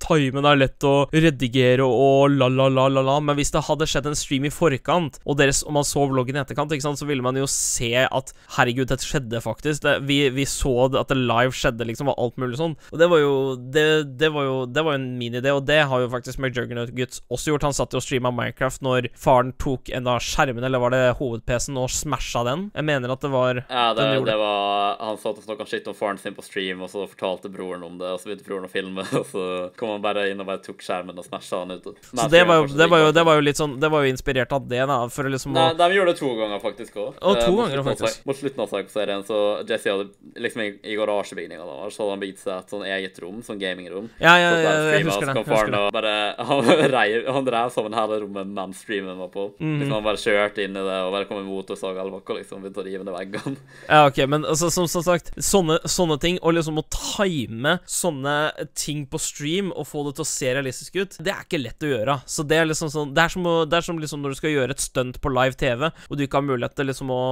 time, 0.03 0.43
det 0.43 0.51
er 0.51 0.61
lett 0.61 0.89
å 0.89 0.95
redigere 1.13 1.87
og 1.87 2.32
la, 2.39 2.49
la, 2.53 2.69
la, 2.69 2.87
la, 2.93 3.05
la. 3.07 3.17
Men 3.25 3.39
hvis 3.39 3.53
det 3.55 3.65
hadde 3.67 3.89
skjedd 3.89 4.11
en 4.11 4.19
stream 4.19 4.47
i 4.49 4.53
forkant, 4.53 5.19
og, 5.25 5.39
deres, 5.41 5.63
og 5.67 5.77
man 5.79 5.87
så 5.89 6.05
vloggen 6.11 6.37
i 6.39 6.43
etterkant, 6.43 6.75
ikke 6.75 6.87
sant, 6.87 7.01
så 7.01 7.09
ville 7.09 7.25
man 7.25 7.39
jo 7.39 7.49
se 7.51 7.93
at 8.05 8.33
herregud, 8.59 8.91
dette 8.93 9.07
skjedde 9.07 9.43
faktisk. 9.45 9.85
Det, 9.87 9.97
vi, 10.09 10.21
vi 10.35 10.47
så 10.49 10.75
at 10.91 11.11
det 11.11 11.19
live 11.19 11.55
skjedde, 11.57 11.87
liksom, 11.89 12.13
og 12.13 12.21
alt 12.21 12.41
mulig 12.43 12.61
sånn. 12.61 12.77
Og 12.93 13.01
det 13.01 13.09
var 13.11 13.23
jo 13.23 13.33
Det, 13.73 13.85
det 14.19 14.29
var 14.35 14.45
jo 14.47 14.55
Det 14.71 14.83
var 14.85 14.97
en 14.99 15.07
min 15.19 15.35
idé, 15.39 15.53
og 15.55 15.65
det 15.69 15.81
har 15.89 16.03
jo 16.03 16.11
faktisk 16.13 16.41
McJuggernaut 16.41 16.93
Guts 16.97 17.23
også 17.33 17.53
gjort. 17.53 17.67
Han 17.69 17.77
satt 17.77 17.95
jo 17.95 18.03
og 18.03 18.05
streama 18.05 18.33
Minecraft 18.35 18.83
når 18.85 19.09
faren 19.19 19.53
tok 19.63 19.91
en 19.95 20.09
av 20.11 20.23
skjermen, 20.25 20.65
eller 20.67 20.83
var 20.83 20.95
det 20.95 21.03
hoved-PC-en, 21.21 21.79
og 21.81 21.91
smasha 21.93 22.43
den. 22.49 22.67
Jeg 22.75 22.87
mener 22.89 23.15
at 23.15 23.23
det 23.23 23.31
var 23.33 23.63
Ja, 23.63 23.85
det, 23.97 24.09
det 24.27 24.37
var 24.41 24.99
Han 25.01 25.21
satt 25.23 25.39
og 25.39 25.47
snakka 25.47 25.67
skitt 25.69 25.89
om 25.91 25.97
faren 25.97 26.21
sin 26.21 26.37
på 26.37 26.45
stream, 26.45 26.83
og 26.83 26.91
så 26.93 27.07
fortalte 27.11 27.53
broren 27.53 27.85
om 27.87 27.99
det, 28.01 28.11
og 28.11 28.21
så 28.21 28.31
begynte 28.31 28.49
broren 28.49 28.69
å 28.69 28.73
filme, 28.73 29.07
og 29.21 29.29
så 29.31 29.47
kom 29.79 29.95
han 29.95 30.05
bare 30.05 30.29
inn 30.33 30.43
og 30.43 30.49
bare 30.51 30.63
tok 30.65 30.83
skjermen 30.85 31.19
og 31.19 31.27
smasha 31.27 31.63
han 31.63 31.77
ut. 31.77 31.91
Så 32.23 32.31
det 32.33 32.43
var, 32.49 32.61
jo, 32.63 32.67
det, 32.79 32.87
var 32.91 33.03
jo, 33.03 33.13
det 33.17 33.25
var 33.27 33.39
jo 33.39 33.45
litt 33.45 33.59
sånn 33.59 33.75
Det 33.83 33.91
var 33.93 34.05
jo 34.05 34.13
inspirert 34.13 34.53
av 34.55 34.67
det, 34.71 34.83
da, 34.89 34.99
for 35.13 35.29
liksom 35.33 35.55
Nei, 35.57 35.69
å 35.73 35.79
de 35.79 35.89
gjorde 35.97 36.15
det 36.15 36.21
to 36.21 36.31
ganger, 36.39 36.63
faktisk 36.63 36.99
Også. 37.03 37.15
Å, 37.19 37.35
to 37.41 37.57
ganger, 37.59 37.83
faktisk. 37.87 38.25
Mot 38.29 38.39
slutten 38.39 38.65
av 38.65 38.71
Psycho-serien 38.73 39.25
så 39.29 39.39
Jesse 39.69 39.93
hadde 39.93 40.41
liksom 40.47 40.65
i, 40.65 40.69
i 40.93 40.97
garasjebygninga 40.99 41.67
da, 41.67 41.77
så 41.93 42.05
hadde 42.05 42.17
han 42.17 42.23
bygd 42.23 42.43
seg 42.43 42.53
et 42.57 42.75
sånn 42.75 42.85
eget 42.89 43.21
rom, 43.23 43.41
sånn 43.47 43.61
gamingrom. 43.61 44.09
Ja, 44.23 44.35
ja, 44.41 44.51
ja, 44.53 44.63
der 44.63 44.89
jeg 44.93 45.07
streamet, 45.07 45.13
husker 45.13 45.27
det. 45.27 45.35
Jeg 45.37 45.51
husker 45.53 45.75
det. 45.77 45.83
bare 45.97 46.15
Han 46.53 46.73
reiv 46.97 47.29
Han 47.37 47.47
drev 47.49 47.73
sammen 47.75 47.97
hele 47.97 48.21
rommet 48.25 48.53
mens 48.59 48.83
streamen 48.85 49.19
var 49.21 49.33
på. 49.35 49.49
Mhm. 49.59 49.79
Liksom 49.83 49.97
Han 49.99 50.07
bare 50.07 50.23
kjørte 50.23 50.67
inn 50.67 50.77
i 50.77 50.87
det, 50.89 50.99
og 51.07 51.15
bare 51.17 51.29
kom 51.31 51.41
i 51.43 51.47
motorsag 51.47 51.97
eller 51.99 52.17
noe, 52.17 52.39
liksom 52.39 52.65
begynte 52.65 52.83
å 52.83 52.87
rive 52.87 53.07
ned 53.07 53.17
veggene. 53.17 53.57
Ja, 53.93 54.07
ok, 54.09 54.19
men 54.31 54.45
altså, 54.49 54.71
som, 54.73 54.87
som 54.89 55.03
sagt, 55.05 55.33
sånne, 55.43 55.79
sånne 55.91 56.17
ting, 56.23 56.39
og 56.43 56.55
liksom 56.57 56.79
å 56.81 56.85
time 56.93 57.77
sånne 57.89 58.37
ting 58.79 59.05
på 59.11 59.21
stream 59.21 59.73
og 59.73 59.87
få 59.89 60.05
det 60.07 60.17
til 60.19 60.25
å 60.25 60.29
se 60.29 60.53
realistisk 60.55 60.97
ut, 61.01 61.17
det 61.23 61.33
er 61.35 61.45
ikke 61.45 61.61
lett 61.61 61.85
å 61.87 61.91
gjøre. 61.91 62.12
Så 62.27 62.45
det 62.49 62.59
er 62.61 62.69
liksom 62.69 62.91
sånn 62.93 63.13
Det 63.15 63.25
er 63.25 63.33
som, 63.33 63.47
det 63.69 63.79
er 63.79 63.87
som 63.87 63.99
liksom 64.01 64.23
når 64.23 64.35
du 64.35 64.41
skal 64.41 64.55
gjøre 64.55 64.77
et 64.77 64.83
stunt 64.83 65.21
på 65.23 65.33
live 65.33 65.57
TV, 65.59 65.89
og 65.89 66.19
du 66.19 66.25
ikke 66.25 66.41
har 66.41 66.47
mulighet 66.47 66.77
til 66.79 66.89
liksom 66.91 67.13
å 67.13 67.23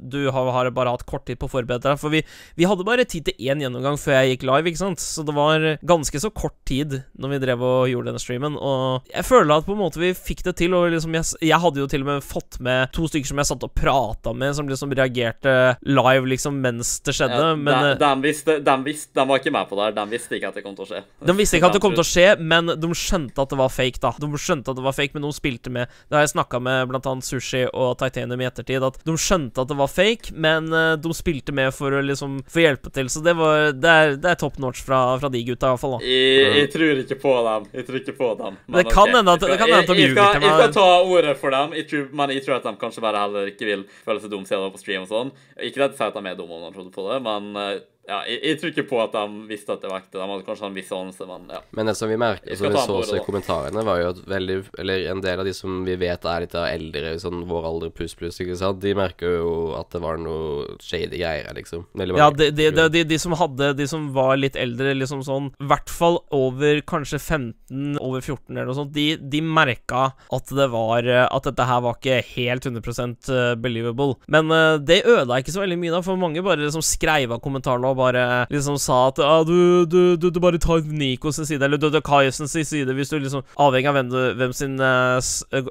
Du 0.00 0.20
har, 0.30 0.50
har 0.56 0.70
bare 0.74 0.94
hatt 0.94 1.06
kort 1.08 1.26
tid 1.28 1.38
på 1.40 1.48
å 1.48 1.52
forberede 1.52 1.88
deg. 1.88 2.00
For 2.00 2.12
vi, 2.12 2.22
vi 2.58 2.68
hadde 2.68 2.86
bare 2.86 3.06
tid 3.08 3.28
til 3.28 3.50
én 3.50 3.62
gjennomgang 3.64 3.98
før 4.00 4.18
jeg 4.20 4.34
gikk 4.34 4.46
live, 4.48 4.70
ikke 4.70 4.82
sant? 4.82 5.02
Så 5.02 5.24
det 5.26 5.34
var 5.36 5.64
ganske 5.84 6.20
så 6.20 6.30
kort 6.34 6.56
tid 6.68 7.00
når 7.18 7.34
vi 7.34 7.40
drev 7.44 7.62
og 7.64 7.88
gjorde 7.90 8.10
denne 8.10 8.22
streamen, 8.22 8.56
og 8.58 9.10
jeg 9.12 9.26
føler 9.26 9.56
at 9.56 9.66
på 9.66 9.74
en 9.74 9.80
måte 9.80 10.00
vi 10.00 10.12
fikk 10.16 10.44
det 10.46 10.56
til, 10.60 10.74
og 10.76 10.90
liksom 10.92 11.14
jeg, 11.16 11.26
jeg 11.50 11.60
hadde 11.60 11.82
jo 11.82 11.88
til 11.90 12.04
og 12.04 12.10
med 12.10 12.24
fått 12.24 12.58
med 12.64 12.92
to 12.94 13.08
stykker 13.10 13.30
som 13.30 13.40
jeg 13.40 13.50
satt 13.50 13.66
og 13.66 13.74
prata 13.76 14.34
med, 14.36 14.54
som 14.56 14.68
liksom 14.70 14.92
reagerte 14.96 15.54
live 15.86 16.28
liksom 16.30 16.58
mens 16.64 16.96
det 17.04 17.14
skjedde, 17.16 17.40
Ja, 17.40 17.54
men 17.56 17.72
de, 17.72 17.90
eh, 17.92 17.98
de, 18.00 18.10
visste, 18.24 18.58
de, 18.64 18.76
visste, 18.86 19.12
de 19.16 19.26
var 19.28 19.40
ikke 19.40 19.52
med 19.54 19.68
på 19.68 19.78
det 19.78 19.86
her. 19.88 19.96
De 19.96 20.04
visste 20.10 20.38
ikke 20.38 20.50
at 20.50 20.58
det 20.58 20.64
kom 20.64 20.76
til 20.76 20.86
å 20.86 20.90
skje. 20.90 21.02
de 21.30 21.36
visste 21.38 21.58
ikke 21.58 21.70
at 21.70 21.76
det 21.78 21.82
kom 21.84 21.96
til 21.96 22.04
å 22.04 22.08
skje, 22.08 22.26
men 22.40 22.72
de 22.80 22.90
skjønte 22.98 23.44
at 23.44 23.52
det 23.52 23.58
var 23.60 23.72
fake, 23.72 23.83
da. 24.00 24.12
De 24.20 24.28
skjønte 24.40 24.70
at 24.72 24.76
det 24.76 24.84
var 24.84 24.92
fake, 24.96 25.14
men 25.14 25.22
de 25.22 25.32
spilte 25.32 25.70
med. 25.70 25.88
Det 26.08 26.16
har 26.16 26.24
jeg 26.24 26.34
snakka 26.34 26.60
med 26.60 26.94
annet 26.94 27.24
Sushi 27.24 27.64
og 27.72 27.98
Titanium 27.98 28.40
i 28.40 28.46
ettertid, 28.48 28.82
at 28.82 28.98
de 29.04 29.16
skjønte 29.20 29.60
at 29.60 29.68
det 29.68 29.76
var 29.76 29.88
fake, 29.88 30.32
men 30.34 30.72
eh, 30.72 30.96
de 30.96 31.14
spilte 31.14 31.52
med 31.52 31.72
for 31.74 31.92
å 31.92 32.02
liksom 32.04 32.40
få 32.50 32.64
hjelpe 32.64 32.90
til. 32.94 33.08
Så 33.12 33.22
det 33.24 33.34
var 33.36 33.72
Det 33.74 33.90
er, 33.90 34.16
det 34.16 34.30
er 34.30 34.34
top 34.40 34.58
notch 34.58 34.82
fra, 34.84 35.18
fra 35.20 35.28
de 35.28 35.42
gutta, 35.44 35.66
i 35.66 35.74
hvert 35.74 35.80
fall. 35.80 35.96
da 35.98 36.04
Jeg, 36.04 36.56
jeg 36.58 36.70
tror 36.74 37.02
ikke 37.04 37.18
på 37.20 37.34
dem. 37.48 37.68
Jeg 37.74 37.86
tror 37.86 38.00
ikke 38.00 38.16
på 38.18 38.30
dem. 38.40 38.58
Det 38.78 38.86
kan 38.90 39.14
hende 39.14 39.32
okay. 39.32 39.34
at- 39.34 39.50
det 39.54 39.58
kan 39.58 39.68
hende 39.68 39.82
at 39.84 39.90
de 39.90 39.94
ljuger 40.00 40.14
skal, 40.14 40.40
meg. 40.40 40.48
jeg 40.48 40.58
skal 40.60 40.72
ta 40.72 40.88
ordet 41.04 41.36
for 41.40 41.50
dem, 41.50 41.72
jeg 41.78 41.88
tror, 41.90 42.08
men 42.12 42.30
jeg 42.30 42.44
tror 42.46 42.56
at 42.56 42.68
de 42.68 42.76
kanskje 42.84 43.04
bare 43.04 43.24
heller 43.24 43.50
ikke 43.52 43.66
vil 43.68 43.84
føle 44.04 44.20
seg 44.20 44.30
dum 44.30 44.44
siden 44.44 44.62
de 44.64 44.66
er 44.70 44.74
på 44.76 44.82
stream 44.82 45.02
og 45.06 45.10
sånn. 45.12 45.32
Ikke 45.60 45.80
det 45.82 45.84
at 45.90 45.92
de 45.94 45.98
sier 46.00 46.12
at 46.12 46.18
de 46.18 46.30
er 46.32 46.38
dumme 46.38 46.58
om 46.58 46.64
de 46.68 46.72
trodde 46.78 46.94
på 46.94 47.08
det, 47.10 47.18
men 47.24 47.50
eh, 47.60 47.82
ja, 48.04 48.18
jeg, 48.28 48.40
jeg 48.44 48.58
tror 48.60 48.72
ikke 48.72 48.84
på 48.90 48.98
at 49.00 49.14
de 49.16 49.46
visste 49.48 49.72
at 49.72 49.80
det 49.80 49.88
var 49.88 50.02
ekte. 50.02 50.18
De 50.18 50.26
hadde 50.28 50.44
kanskje 50.44 50.68
en 50.68 50.76
viss 50.76 50.90
anelse, 50.92 51.26
men 51.28 51.46
ja. 51.54 51.60
Men 51.76 51.88
det 51.88 51.94
som 51.96 52.10
vi 52.10 52.18
merket, 52.20 52.58
som 52.58 52.68
vi 52.68 52.82
så 52.82 52.98
også 53.00 53.16
i 53.16 53.24
kommentarene, 53.24 53.84
var 53.86 54.00
jo 54.02 54.10
at 54.12 54.20
veldig 54.28 54.56
Eller 54.82 55.06
en 55.12 55.22
del 55.24 55.40
av 55.40 55.48
de 55.48 55.54
som 55.56 55.80
vi 55.86 55.96
vet 56.00 56.26
er 56.28 56.44
litt 56.44 56.56
av 56.58 56.68
eldre, 56.68 57.14
sånn 57.22 57.44
vår 57.48 57.68
alder 57.70 57.94
pluss 57.94 58.16
pluss, 58.18 58.40
ikke 58.42 58.58
sant, 58.60 58.82
de 58.82 58.92
merker 58.96 59.38
jo 59.38 59.54
at 59.78 59.88
det 59.94 60.02
var 60.04 60.20
noe 60.20 60.76
shady 60.84 61.20
greier 61.20 61.56
liksom. 61.56 61.86
Veldig 61.96 62.18
Ja, 62.20 62.28
de, 62.34 62.50
de, 62.52 62.68
de, 62.74 62.88
de, 62.92 63.04
de 63.08 63.18
som 63.20 63.36
hadde 63.38 63.72
De 63.78 63.86
som 63.88 64.10
var 64.16 64.36
litt 64.40 64.58
eldre, 64.60 64.92
liksom 64.98 65.24
sånn 65.24 65.50
I 65.62 65.68
hvert 65.70 65.92
fall 65.92 66.20
over 66.34 66.82
kanskje 66.86 67.20
15, 67.20 67.96
over 68.04 68.20
14 68.20 68.52
eller 68.52 68.68
noe 68.68 68.78
sånt, 68.78 68.92
de, 68.96 69.14
de 69.16 69.40
merka 69.44 70.10
at 70.34 70.52
det 70.54 70.68
var 70.72 71.08
eh, 71.08 71.24
At 71.24 71.48
dette 71.48 71.68
her 71.68 71.82
var 71.84 71.98
ikke 71.98 72.20
helt 72.34 72.66
100 72.68 72.84
eh, 73.32 73.54
believable. 73.60 74.18
Men 74.30 74.50
eh, 74.52 74.76
det 74.84 75.02
ødela 75.08 75.40
ikke 75.40 75.54
så 75.54 75.64
veldig 75.64 75.78
mye, 75.80 75.94
da, 75.94 76.02
for 76.04 76.20
mange 76.20 76.42
bare 76.44 76.62
liksom 76.62 76.84
skreiv 76.84 77.32
av 77.34 77.42
kommentarene 77.44 77.93
og 77.94 78.00
bare 78.02 78.24
liksom 78.52 78.78
sa 78.82 79.06
at 79.08 79.20
ah, 79.22 79.42
du, 79.46 79.86
du, 79.86 80.16
du, 80.20 80.28
du 80.34 80.40
bare 80.42 80.60
tar 80.62 80.84
Nikos 80.84 81.38
side, 81.40 81.62
eller 81.64 81.80
du 81.80 81.88
du 81.92 82.00
Kaisen 82.04 82.50
side, 82.50 82.90
hvis 82.94 83.12
du 83.12 83.18
liksom 83.18 83.44
Avhengig 83.60 83.88
av 83.90 83.96
hvem, 83.98 84.10
du, 84.12 84.20
hvem 84.38 84.54
sin 84.56 84.76
uh, 84.80 85.18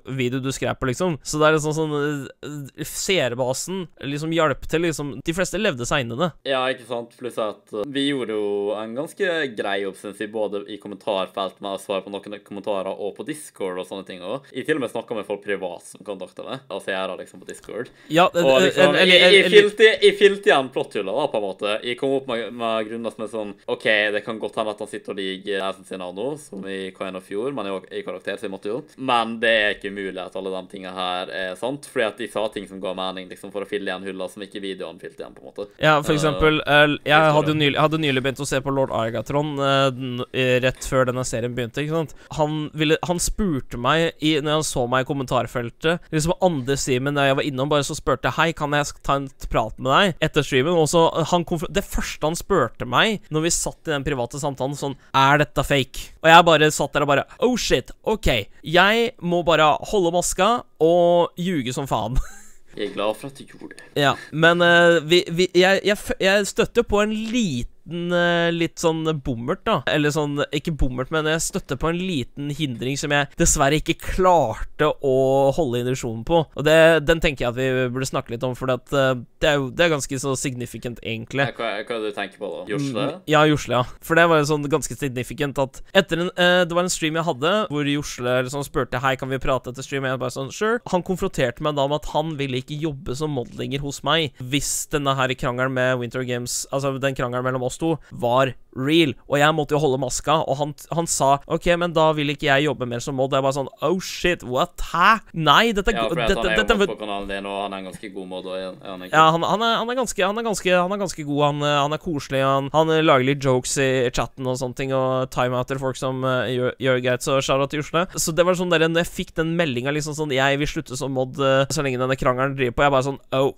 video 0.07 0.41
du 0.43 0.51
på, 0.53 0.87
liksom. 0.89 1.17
Så 1.23 1.39
det 1.41 1.47
er 1.47 1.57
liksom 1.57 1.75
sånn 1.75 1.93
uh, 1.93 2.83
Seerbasen 2.87 3.85
liksom 4.07 4.33
hjalp 4.35 4.65
til, 4.69 4.85
liksom. 4.87 5.15
De 5.25 5.35
fleste 5.35 5.61
levde 5.61 5.87
seg 5.89 6.05
inn 6.05 6.15
i 6.15 6.19
det. 6.19 6.29
Ja, 6.53 6.63
ikke 6.71 6.87
sant. 6.87 7.15
Pluss 7.19 7.39
at 7.41 7.73
uh, 7.75 7.83
vi 7.93 8.07
gjorde 8.09 8.37
jo 8.37 8.73
en 8.77 8.95
ganske 8.97 9.33
grei 9.57 9.77
jobb, 9.83 9.99
syns 9.99 10.21
jeg, 10.21 10.31
både 10.33 10.63
i 10.71 10.79
kommentarfelt 10.81 11.59
med 11.63 11.75
å 11.75 11.81
svare 11.81 12.05
på 12.05 12.13
noen 12.13 12.39
kommentarer 12.45 12.93
og 12.93 13.15
på 13.17 13.27
Discord 13.27 13.81
og 13.81 13.89
sånne 13.89 14.07
ting 14.07 14.23
òg. 14.23 14.49
Jeg 14.53 14.67
til 14.67 14.79
og 14.79 14.85
med 14.85 14.93
snakka 14.93 15.17
med 15.17 15.27
folk 15.27 15.43
privat 15.43 15.85
som 15.87 16.05
kontakta 16.05 16.45
meg, 16.47 16.63
og 16.71 16.85
da 16.87 17.17
liksom 17.19 17.41
på 17.41 17.49
Discord. 17.49 17.91
Ja, 18.13 18.29
Og 18.33 18.61
liksom, 18.63 18.95
jeg, 19.01 19.19
jeg, 19.19 19.49
fylte, 19.51 19.89
jeg 19.91 20.15
fylte 20.19 20.51
igjen 20.51 20.69
plotthullet 20.73 21.17
da, 21.17 21.25
på 21.31 21.39
en 21.39 21.45
måte. 21.45 21.75
Jeg 21.83 21.97
kom 21.99 22.12
opp 22.19 22.29
med, 22.31 22.49
med 22.57 22.89
grunner 22.89 23.13
som 23.13 23.25
er 23.25 23.31
sånn 23.31 23.55
OK, 23.71 23.87
det 24.15 24.23
kan 24.25 24.39
godt 24.41 24.59
hende 24.59 24.73
at 24.75 24.83
han 24.83 24.91
sitter 24.91 25.13
og 25.13 25.19
liker 25.19 25.63
Assassin's 25.63 25.93
sin 25.93 26.03
nå, 26.03 26.27
som 26.37 26.65
i 26.67 26.91
Kain 26.95 27.15
of 27.15 27.25
Fjord, 27.27 27.53
men 27.55 27.69
er 27.69 27.87
i 27.93 28.03
karakter, 28.05 28.37
så 28.37 28.47
jeg 28.47 28.53
måtte 28.53 28.71
jo. 28.71 28.81
Men 28.97 29.37
det 29.41 29.53
er 29.53 29.75
ikke 29.75 29.91
umulig 29.93 30.21
at 30.21 30.35
alle 30.39 30.53
de 30.53 30.61
tingene 30.71 30.93
her 30.95 31.31
er 31.33 31.57
sant, 31.59 31.87
fordi 31.89 32.07
at 32.07 32.21
de 32.21 32.29
sa 32.31 32.45
ting 32.53 32.67
som 32.69 32.81
ga 32.83 32.93
mening, 32.97 33.29
liksom, 33.31 33.51
for 33.53 33.65
å 33.65 33.69
fylle 33.69 33.89
igjen 33.89 34.07
hulla 34.07 34.29
som 34.31 34.45
ikke 34.45 34.61
videoen 34.63 34.99
fylte 35.01 35.23
igjen, 35.23 35.35
på 35.35 35.43
en 35.43 35.51
måte. 35.51 35.67
Ja, 35.83 35.95
for 36.03 36.15
eksempel 36.15 36.61
uh, 36.65 36.95
Jeg 37.07 37.33
hadde 37.37 37.55
nylig, 37.57 37.77
hadde 37.79 38.01
nylig 38.01 38.23
begynt 38.25 38.43
å 38.43 38.49
se 38.49 38.61
på 38.63 38.73
Lord 38.73 38.93
Argatron 38.95 39.53
uh, 39.59 40.23
rett 40.63 40.89
før 40.89 41.09
denne 41.09 41.25
serien 41.27 41.55
begynte. 41.55 41.83
ikke 41.83 42.01
sant? 42.01 42.15
Han, 42.39 42.67
ville, 42.77 42.97
han 43.07 43.21
spurte 43.21 43.79
meg 43.81 44.13
i, 44.23 44.35
når 44.41 44.59
han 44.59 44.67
så 44.67 44.85
meg 44.89 45.05
i 45.05 45.09
kommentarfeltet 45.09 46.11
Liksom 46.13 46.35
andre 46.43 46.75
streamen 46.79 47.17
da 47.17 47.27
jeg 47.27 47.37
var 47.39 47.47
innom, 47.47 47.69
bare 47.71 47.85
så 47.85 47.95
spurte 47.97 48.29
jeg 48.29 48.37
Hei, 48.37 48.49
kan 48.57 48.73
jeg 48.75 48.89
ta 49.05 49.17
en 49.19 49.27
prat 49.51 49.77
med 49.77 49.91
deg 49.91 50.25
etter 50.27 50.45
streamen. 50.45 50.77
Og 50.77 50.87
så 50.91 51.05
han 51.29 51.45
konfronterte 51.47 51.85
første 52.03 52.29
han 52.29 52.37
spurte 52.37 52.87
meg 52.89 53.23
når 53.33 53.47
vi 53.47 53.53
satt 53.55 53.89
i 53.89 53.93
den 53.93 54.05
private 54.05 54.41
samtalen, 54.41 54.77
sånn 54.77 54.95
Er 55.15 55.41
dette 55.41 55.65
fake? 55.65 56.13
Og 56.23 56.29
jeg 56.31 56.47
bare 56.49 56.71
satt 56.75 56.93
der 56.95 57.05
og 57.07 57.11
bare 57.13 57.25
Oh 57.43 57.57
shit, 57.59 57.91
OK. 58.03 58.29
Jeg 58.63 59.11
må 59.23 59.43
bare 59.47 59.73
holde 59.91 60.13
maska 60.15 60.53
og 60.83 61.39
ljuge 61.39 61.73
som 61.75 61.89
faen. 61.89 62.19
Jeg 62.73 62.87
er 62.89 62.93
glad 62.95 63.17
for 63.19 63.29
at 63.29 63.37
du 63.37 63.43
gjorde 63.45 63.75
det. 63.77 63.83
Ja, 64.01 64.15
men 64.33 64.61
uh, 64.65 64.97
vi, 65.05 65.19
vi, 65.29 65.45
jeg, 65.53 65.83
jeg, 65.85 65.97
jeg 66.23 66.47
støtter 66.49 66.81
på 66.81 67.03
en 67.03 67.11
liten 67.13 67.72
eh, 67.89 68.49
litt 68.53 68.79
sånn 68.81 69.03
bommert, 69.23 69.63
da. 69.67 69.81
Eller 69.91 70.13
sånn, 70.13 70.39
ikke 70.55 70.73
bommert, 70.79 71.11
men 71.13 71.27
jeg 71.29 71.43
støtter 71.43 71.79
på 71.79 71.89
en 71.91 71.99
liten 71.99 72.51
hindring 72.55 72.97
som 72.99 73.11
jeg 73.13 73.29
dessverre 73.39 73.79
ikke 73.81 73.97
klarte 73.99 74.91
å 75.03 75.15
holde 75.55 75.83
injeksjonen 75.83 76.23
på. 76.27 76.43
Og 76.53 76.65
det, 76.67 76.77
den 77.07 77.21
tenker 77.23 77.45
jeg 77.47 77.53
at 77.53 77.59
vi 77.59 77.89
burde 77.93 78.09
snakke 78.09 78.33
litt 78.35 78.45
om, 78.47 78.55
for 78.57 78.71
eh, 78.71 78.79
det, 78.87 79.49
er 79.49 79.59
jo, 79.59 79.69
det 79.73 79.85
er 79.87 79.93
ganske 79.95 80.19
så 80.21 80.35
significant, 80.39 81.01
egentlig. 81.03 81.47
Hva, 81.57 81.73
hva 81.87 81.99
du 82.03 82.09
tenker 82.15 82.39
på, 82.41 82.49
da? 82.53 82.63
Josle? 82.71 83.07
Mm, 83.13 83.21
Ja, 83.29 83.43
Josle, 83.49 83.81
ja. 83.81 83.99
For 84.03 84.19
det 84.19 84.27
var 84.31 84.41
jo 84.41 84.49
sånn 84.49 84.67
ganske 84.71 84.95
significant 84.97 85.59
at 85.61 85.81
etter 85.95 86.21
en 86.25 86.29
eh, 86.39 86.63
Det 86.67 86.75
var 86.75 86.85
en 86.85 86.91
stream 86.91 87.17
jeg 87.19 87.25
hadde 87.27 87.51
hvor 87.71 87.87
Josle 87.89 88.35
liksom 88.45 88.63
spurte 88.65 88.99
Hei, 89.03 89.15
kan 89.19 89.31
vi 89.31 89.39
prate 89.41 89.71
etter 89.71 89.85
stream. 89.85 90.05
Jeg 90.07 90.19
bare 90.21 90.33
sånn 90.33 90.51
Sure. 90.53 90.79
Han 90.91 91.03
konfronterte 91.05 91.63
meg 91.65 91.75
da 91.77 91.85
med 91.89 92.01
at 92.01 92.09
han 92.13 92.33
ville 92.39 92.59
ikke 92.61 92.77
jobbe 92.79 93.15
som 93.17 93.33
modlinger 93.35 93.81
hos 93.83 94.01
meg 94.05 94.35
hvis 94.43 94.71
denne 94.93 95.15
her 95.17 95.33
krangelen 95.39 95.73
med 95.75 95.97
Winter 96.01 96.23
Games 96.27 96.63
Altså 96.73 96.93
den 97.01 97.15
krangelen 97.17 97.45
mellom 97.47 97.65
oss 97.65 97.72
to 97.81 97.95
var 98.11 98.53
real. 98.77 99.13
Og 99.29 99.37
jeg 99.39 99.55
måtte 99.55 99.75
jo 99.75 99.81
holde 99.81 99.99
maska, 100.01 100.39
og 100.49 100.57
han, 100.59 100.73
han 100.93 101.07
sa 101.09 101.35
OK, 101.51 101.67
men 101.79 101.93
da 101.95 102.09
vil 102.17 102.33
ikke 102.33 102.49
jeg 102.49 102.67
jobbe 102.67 102.87
mer 102.89 103.03
som 103.03 103.17
mod. 103.17 103.33
Jeg 103.33 103.45
bare 103.45 103.55
sånn 103.55 103.69
Oh 103.85 103.99
shit, 104.03 104.43
what? 104.47 104.75
Hæ? 104.91 105.23
Nei, 105.33 105.73
dette 105.75 105.93
Ja, 105.93 106.07
for 106.09 106.19
dette, 106.19 106.37
han 106.37 106.49
er 106.49 106.57
jo 106.57 106.63
dette, 106.63 106.87
på 106.89 106.97
kanalen 106.99 107.29
din, 107.29 107.47
og 107.49 107.59
han 107.65 107.75
er 107.75 107.83
en 107.83 107.89
ganske 107.91 108.11
god 108.15 108.29
mod. 108.29 108.49
Og 108.49 108.57
er 108.57 108.71
han 108.89 109.05
ikke? 109.05 109.13
ja, 109.13 109.25
han, 109.35 109.45
han, 109.47 109.65
er, 109.65 109.75
han, 109.81 109.93
er 109.93 109.99
ganske, 109.99 110.25
han, 110.25 110.41
er 110.41 110.47
ganske, 110.47 110.73
han 110.73 110.95
er 110.95 111.03
ganske 111.03 111.27
god. 111.29 111.41
Han, 111.47 111.65
eh, 111.67 111.79
han 111.83 111.97
er 111.97 112.03
koselig. 112.03 112.43
Han, 112.47 112.69
han 112.73 112.93
eh, 112.93 113.03
lager 113.05 113.29
litt 113.29 113.45
jokes 113.45 113.77
i 113.83 113.89
chatten 114.09 114.49
og 114.49 114.59
sånne 114.61 114.79
ting, 114.79 114.95
og 114.97 115.29
timeouter 115.33 115.81
folk 115.81 115.99
som 115.99 116.23
uh, 116.25 116.49
gjør, 116.49 116.77
gjør 116.81 117.03
greit. 117.05 117.25
Så 117.25 117.39
shout-out 117.41 117.73
til 117.73 117.83
Josle. 117.83 118.07
Så 118.17 118.35
det 118.35 118.47
var 118.47 118.57
sånn 118.59 118.73
der, 118.73 118.87
når 118.89 119.05
jeg 119.05 119.13
fikk 119.19 119.35
den 119.39 119.53
meldinga 119.59 119.93
liksom 119.93 120.15
sånn 120.17 120.33
Jeg 120.33 120.57
vil 120.61 120.69
slutte 120.69 120.97
som 120.99 121.13
mod 121.13 121.37
uh, 121.41 121.63
så 121.73 121.85
lenge 121.85 122.01
denne 122.01 122.17
krangelen 122.19 122.57
driver 122.57 122.77
på, 122.77 122.87
jeg 122.87 122.95
bare 122.97 123.07
sånn 123.11 123.21
Oh, 123.33 123.53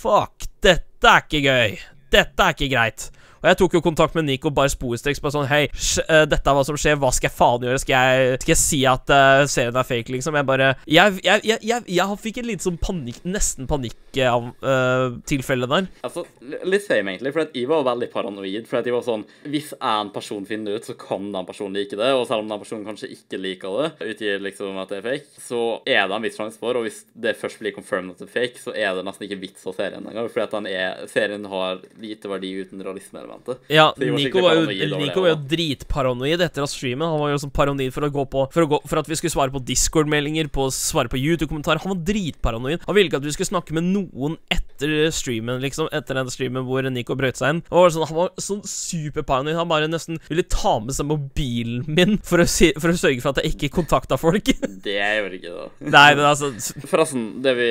fuck. 0.00 0.46
Dette 0.64 1.08
er 1.08 1.24
ikke 1.24 1.42
gøy. 1.44 1.80
Dette 2.12 2.44
er 2.44 2.56
ikke 2.56 2.70
greit. 2.72 3.08
Og 3.40 3.48
jeg 3.48 3.56
tok 3.56 3.74
jo 3.78 3.80
kontakt 3.80 4.16
med 4.18 4.26
Nico 4.28 4.50
bare 4.52 4.68
sporestreks 4.68 5.20
på 5.22 5.30
sånn 5.32 5.46
Hei, 5.48 5.62
eh, 5.64 6.24
dette 6.28 6.44
er 6.44 6.56
hva 6.56 6.64
som 6.66 6.76
skjer. 6.76 6.98
Hva 7.00 7.08
skal 7.16 7.30
jeg 7.30 7.36
faen 7.38 7.64
gjøre? 7.64 7.80
Skal 7.80 7.94
jeg, 7.96 8.40
skal 8.42 8.52
jeg 8.52 8.60
si 8.60 8.80
at 8.88 9.12
uh, 9.14 9.44
serien 9.48 9.78
er 9.80 9.86
fake, 9.88 10.12
liksom? 10.12 10.36
Jeg 10.36 10.48
bare 10.48 10.74
Jeg, 10.84 11.16
jeg, 11.24 11.44
jeg, 11.48 11.64
jeg, 11.64 11.86
jeg 11.96 12.18
fikk 12.20 12.40
en 12.42 12.48
liten 12.50 12.66
sånn 12.66 12.76
panikk, 12.80 13.22
nesten 13.24 13.68
panikk-tilfelle 13.70 15.68
der. 15.70 15.88
Altså, 16.04 16.26
litt 16.68 16.84
same 16.84 17.14
egentlig, 17.14 17.32
for 17.32 17.46
jeg 17.46 17.70
var 17.70 17.86
veldig 17.88 18.10
paranoid. 18.12 18.68
For 18.68 18.84
jeg 18.84 18.94
var 18.94 19.06
sånn 19.06 19.24
Hvis 19.48 19.72
en 19.78 20.12
person 20.12 20.44
finner 20.48 20.74
det 20.74 20.82
ut, 20.82 20.90
så 20.90 20.98
kan 21.00 21.30
den 21.32 21.48
personen 21.48 21.80
like 21.80 21.96
det. 21.96 22.12
Og 22.18 22.26
selv 22.28 22.44
om 22.44 22.52
den 22.52 22.60
personen 22.60 22.84
kanskje 22.88 23.12
ikke 23.16 23.40
liker 23.40 23.78
det, 23.80 24.12
utgir 24.12 24.44
liksom 24.44 24.76
at 24.84 24.92
det 24.92 25.00
er 25.00 25.08
fake, 25.08 25.40
så 25.46 25.62
er 25.88 26.04
det 26.04 26.18
en 26.18 26.28
viss 26.28 26.36
sjanse 26.36 26.60
for. 26.60 26.76
Og 26.76 26.84
hvis 26.90 27.02
det 27.16 27.38
først 27.40 27.64
blir 27.64 27.72
confirmed 27.76 28.18
at 28.18 28.20
det 28.20 28.28
er 28.28 28.36
fake, 28.36 28.60
så 28.60 28.76
er 28.76 29.00
det 29.00 29.08
nesten 29.08 29.30
ikke 29.30 29.40
vits 29.46 29.64
av 29.64 29.80
serien 29.80 30.04
engang. 30.04 30.28
For 30.28 30.44
at 30.44 30.60
er, 30.68 31.08
serien 31.08 31.48
har 31.48 31.80
lite 32.04 32.28
verdi 32.28 32.52
uten 32.60 32.84
realismeelementet. 33.30 33.58
Ja, 33.68 33.94
Nico 33.96 34.42
var 34.42 34.54
jo, 34.54 34.66
det, 34.66 34.98
Nico 34.98 35.20
var 35.20 35.32
jo 35.32 35.38
dritparanoid 35.50 36.40
etter 36.40 36.64
at 36.64 36.70
streamen. 36.72 37.08
Han 37.08 37.20
var 37.20 37.32
jo 37.32 37.40
sånn 37.42 37.52
paranoid 37.54 37.92
for 37.94 38.08
på 38.10 38.46
For, 38.52 38.66
gå, 38.66 38.80
for 38.86 39.00
at 39.00 39.08
vi 39.08 39.16
skulle 39.16 39.32
svare 39.32 39.50
på 39.54 39.62
Discord-meldinger, 39.64 40.48
på 40.52 40.68
svare 40.74 41.08
på 41.08 41.18
YouTube-kommentarer. 41.18 41.82
Han 41.84 41.94
var 41.94 42.02
dritparanoid. 42.04 42.84
Han 42.86 42.96
ville 42.96 43.10
ikke 43.10 43.20
at 43.20 43.26
vi 43.26 43.34
skulle 43.34 43.50
snakke 43.50 43.76
med 43.76 43.88
noen 43.90 44.36
etter 44.50 45.10
streamen, 45.14 45.60
liksom. 45.62 45.90
Etter 45.92 46.18
den 46.18 46.30
streamen 46.32 46.66
hvor 46.66 46.86
Nico 46.90 47.16
brøt 47.18 47.40
seg 47.40 47.56
inn. 47.56 47.62
Han 47.70 47.84
var, 47.84 47.94
sånn, 47.94 48.08
han 48.10 48.18
var 48.18 48.32
sånn 48.40 48.62
superparanoid. 48.66 49.58
Han 49.58 49.70
bare 49.70 49.90
nesten 49.90 50.20
ville 50.28 50.46
ta 50.50 50.78
med 50.82 50.96
seg 50.96 51.08
mobilen 51.10 51.84
min 51.88 52.18
for 52.26 52.42
å, 52.42 52.48
si, 52.48 52.72
for 52.78 52.92
å 52.92 52.98
sørge 52.98 53.22
for 53.22 53.34
at 53.34 53.44
jeg 53.44 53.56
ikke 53.56 53.74
kontakta 53.80 54.18
folk. 54.20 54.52
Det 54.80 54.94
gjør 54.96 55.34
ikke 55.36 55.50
det. 55.52 55.90
Nei, 55.92 56.14
men 56.16 56.24
altså 56.24 56.48
Forresten, 56.88 57.24
det 57.44 57.52
vi 57.58 57.68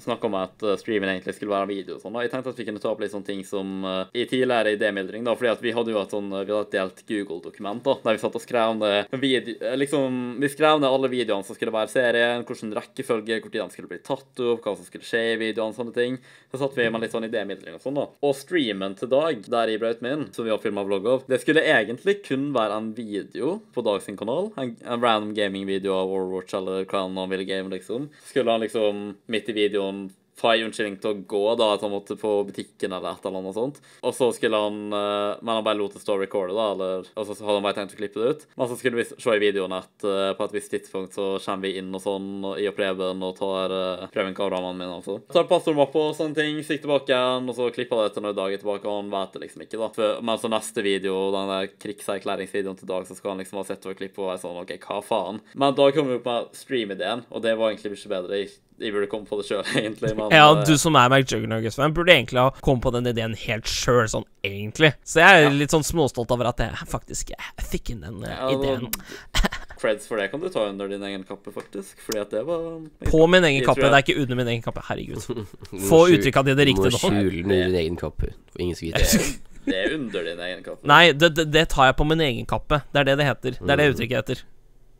snakka 0.00 0.28
om 0.28 0.36
at 0.38 0.62
eh, 0.64 0.78
streamen 0.80 1.10
egentlig 1.12 1.34
skulle 1.36 1.52
være 1.52 1.68
video 1.68 1.96
og 1.96 2.00
sånn, 2.00 2.14
da. 2.16 2.22
Jeg 2.24 2.32
tenkte 2.32 2.54
at 2.54 2.60
vi 2.60 2.66
kunne 2.68 2.80
ta 2.80 2.88
opp 2.92 3.02
litt 3.02 3.12
sånne 3.12 3.28
ting 3.28 3.42
som 3.46 3.84
uh, 3.84 4.08
i 4.16 4.24
tidligere 4.28 4.76
da. 4.96 5.34
Fordi 5.36 5.50
at 5.52 5.62
vi 5.64 5.74
hadde 5.76 5.92
jo 5.92 6.00
et 6.00 6.14
sånn 6.14 6.30
Vi 6.32 6.52
hadde 6.52 6.62
et 6.64 6.74
delt 6.76 7.02
Google-dokument, 7.08 7.82
da, 7.84 7.96
der 8.04 8.16
vi 8.16 8.22
satt 8.22 8.38
og 8.38 8.44
skrev 8.44 8.76
ned 8.78 9.16
video, 9.20 9.56
Liksom, 9.76 10.18
vi 10.42 10.50
skrev 10.52 10.80
ned 10.80 10.88
alle 10.88 11.10
videoene 11.12 11.46
som 11.46 11.56
skulle 11.56 11.74
være 11.74 11.90
i 11.90 11.94
serien, 11.94 12.44
hvilken 12.46 12.74
rekkefølge, 12.76 13.40
tid 13.46 13.58
de 13.60 13.68
skulle 13.72 13.90
bli 13.90 14.00
tatt 14.04 14.42
opp, 14.42 14.64
hva 14.64 14.74
som 14.76 14.86
skulle 14.86 15.06
skje 15.06 15.22
i 15.34 15.38
videoene, 15.40 15.76
sånne 15.76 15.94
ting. 15.96 16.18
Så 16.50 16.60
satt 16.62 16.76
vi 16.78 16.88
med 16.90 17.04
litt 17.04 17.14
sånn 17.14 17.28
idémidling 17.28 17.76
og 17.76 17.84
sånn, 17.84 17.98
da. 17.98 18.06
Og 18.24 18.36
streamen 18.38 18.96
til 18.98 19.10
Dag, 19.12 19.44
der 19.52 19.72
jeg 19.72 19.82
brøt 19.82 20.02
meg 20.04 20.26
som 20.34 20.46
vi 20.46 20.52
har 20.52 20.60
filma 20.62 20.84
vlogg 20.86 21.08
av, 21.10 21.24
det 21.30 21.40
skulle 21.42 21.64
egentlig 21.66 22.20
kun 22.26 22.50
være 22.56 22.80
en 22.80 22.92
video 22.96 23.58
på 23.74 23.84
Dag 23.86 24.02
sin 24.04 24.18
kanal. 24.18 24.52
En, 24.60 24.76
en 24.84 25.02
random 25.02 25.34
gaming-video 25.36 25.94
av 25.96 26.12
Overwatch 26.12 26.56
eller 26.58 26.86
hva 26.88 27.06
han 27.06 27.32
ville 27.32 27.48
game, 27.48 27.72
liksom. 27.72 28.10
Skulle 28.28 28.54
han 28.54 28.64
liksom 28.64 29.10
midt 29.32 29.50
i 29.52 29.56
videoen 29.56 30.06
få 30.40 30.52
ei 30.52 30.64
unnskyldning 30.66 30.98
til 31.00 31.12
å 31.12 31.20
gå, 31.28 31.42
da, 31.58 31.72
at 31.76 31.84
han 31.84 31.92
måtte 31.94 32.18
på 32.20 32.32
butikken 32.48 32.92
eller 32.92 33.14
et 33.16 33.24
eller 33.26 33.40
annet 33.40 33.56
sånt. 33.56 33.80
Og 34.04 34.14
så 34.16 34.30
skulle 34.36 34.60
han 34.60 34.92
eh, 34.92 35.38
Men 35.40 35.58
han 35.58 35.64
bare 35.66 35.78
lot 35.78 35.96
det 35.96 36.02
stå 36.02 36.18
recorde, 36.20 36.56
da, 36.56 36.66
eller 36.74 37.08
Og 37.14 37.28
så 37.28 37.36
hadde 37.40 37.58
han 37.58 37.66
bare 37.66 37.78
tenkt 37.78 37.96
å 37.96 38.00
klippe 38.00 38.20
det 38.20 38.32
ut. 38.32 38.46
Men 38.56 38.70
så 38.70 38.78
skulle 38.78 39.00
vi 39.00 39.06
se 39.08 39.36
i 39.36 39.42
videoen 39.42 39.76
at 39.76 40.06
eh, 40.06 40.32
på 40.36 40.48
et 40.48 40.56
visst 40.58 40.72
tidspunkt 40.74 41.16
så 41.16 41.28
kommer 41.40 41.66
vi 41.66 41.80
inn 41.80 41.94
og 41.94 42.02
sånn, 42.04 42.28
og 42.44 42.60
i 42.60 42.68
og 42.68 42.76
Preben, 42.76 43.24
og 43.24 43.36
tar 43.38 43.72
Preben 44.12 44.36
kameramannen 44.36 44.80
min, 44.80 44.92
altså. 44.98 45.18
Tar 45.32 45.48
passordmappe 45.48 46.00
og 46.00 46.16
sånne 46.18 46.36
ting, 46.36 46.60
stikker 46.60 46.86
tilbake 46.86 47.12
igjen, 47.12 47.48
og 47.48 47.56
så 47.56 47.70
klipper 47.72 48.02
det 48.02 48.10
etter 48.10 48.24
noen 48.26 48.36
dager 48.36 48.60
tilbake, 48.60 48.84
og 48.88 49.00
han 49.00 49.12
vet 49.14 49.34
det 49.36 49.42
liksom 49.46 49.64
ikke, 49.64 49.80
da. 49.80 49.88
For, 49.96 50.20
men 50.28 50.42
så 50.42 50.50
neste 50.52 50.84
video, 50.84 51.16
den 51.34 51.52
der 51.52 51.70
krigserklæringsvideoen 51.86 52.78
til 52.80 52.90
Dag, 52.90 53.08
så 53.08 53.16
skal 53.16 53.32
han 53.32 53.42
liksom 53.42 53.60
ha 53.60 53.66
sett 53.66 53.88
over 53.88 53.96
klippet 53.98 54.20
og 54.22 54.30
være 54.30 54.42
sånn 54.44 54.60
OK, 54.60 54.76
hva 54.84 55.00
faen? 55.04 55.40
Men 55.56 55.76
da 55.78 55.88
kom 55.94 56.10
vi 56.10 56.20
opp 56.20 56.28
med 56.28 56.52
stream-ideen, 56.56 57.24
og 57.30 57.44
det 57.44 57.56
var 57.58 57.72
egentlig 57.72 57.96
mye 57.96 58.12
bedre. 58.12 58.40
Jeg, 58.42 58.52
jeg 58.78 58.92
burde 58.92 59.06
komme 59.08 59.24
på 59.26 59.38
det 59.40 59.46
sjøl, 59.48 59.62
egentlig, 59.80 60.10
men 60.18 60.30
Ja, 60.34 60.50
eh, 60.52 60.64
du 60.68 60.74
som 60.78 60.96
er 61.00 61.08
McJuggernuggets-fan, 61.08 61.94
burde 61.96 62.12
egentlig 62.12 62.40
ha 62.42 62.50
kommet 62.60 62.82
på 62.84 62.92
den 62.92 63.06
ideen 63.12 63.34
helt 63.46 63.64
sjøl, 63.70 64.04
sånn 64.12 64.26
egentlig. 64.44 64.92
Så 65.04 65.20
jeg 65.22 65.28
er 65.40 65.46
Ja. 65.46 65.54
litt 65.54 65.70
sånn 65.72 65.84
småstolt 65.86 66.30
over 66.30 66.50
at 66.52 66.58
jeg 66.58 66.70
faktisk 66.90 67.32
jeg 67.32 67.66
fikk 67.72 67.90
inn 67.94 68.00
den 68.04 68.22
eh, 68.24 68.34
Ja, 68.36 68.50
ideen. 68.52 68.90
Creds 69.80 70.06
for 70.08 70.16
det 70.16 70.30
kan 70.32 70.40
du 70.40 70.48
ta 70.48 70.62
under 70.70 70.88
din 70.88 71.02
egen 71.04 71.24
kappe, 71.28 71.52
faktisk. 71.52 71.98
Fordi 72.00 72.20
at 72.22 72.30
det 72.32 72.44
var 72.48 72.80
På 73.10 73.26
min 73.28 73.44
egen 73.44 73.64
kappe, 73.64 73.82
jeg- 73.84 73.92
det 73.92 73.98
er 73.98 74.04
ikke 74.14 74.22
under 74.22 74.36
min 74.36 74.48
egen 74.48 74.62
kappe. 74.64 74.80
Herregud. 74.88 75.20
Må 75.72 75.80
Få 75.88 75.98
Det 76.08 76.16
uttrykka 76.20 76.42
dine 76.46 76.56
Du 76.56 76.62
må 76.64 76.68
riktig 76.72 76.92
nå. 76.94 77.00
skjule 77.02 77.42
den 77.42 77.44
under 77.44 77.66
din 77.66 77.74
egen 77.82 77.96
kappe. 78.00 78.30
For 78.52 78.62
ingen 78.64 78.74
skal 78.74 78.88
vite 78.88 79.04
det. 79.04 79.40
Det 79.66 79.74
er 79.74 79.94
under 79.98 80.24
din 80.24 80.38
egen 80.46 80.62
kappe. 80.64 80.86
Nei, 80.88 81.12
det, 81.12 81.34
det, 81.34 81.44
det 81.52 81.68
tar 81.68 81.90
jeg 81.90 81.96
på 81.98 82.06
min 82.08 82.20
egen 82.24 82.46
kappe. 82.46 82.80
Det 82.92 83.00
er 83.02 83.04
det 83.10 83.16
det 83.18 83.26
heter. 83.26 83.58
Det 83.60 83.70
er 83.74 83.76
det 83.82 83.88
uttrykket 83.94 84.16
heter. 84.22 84.42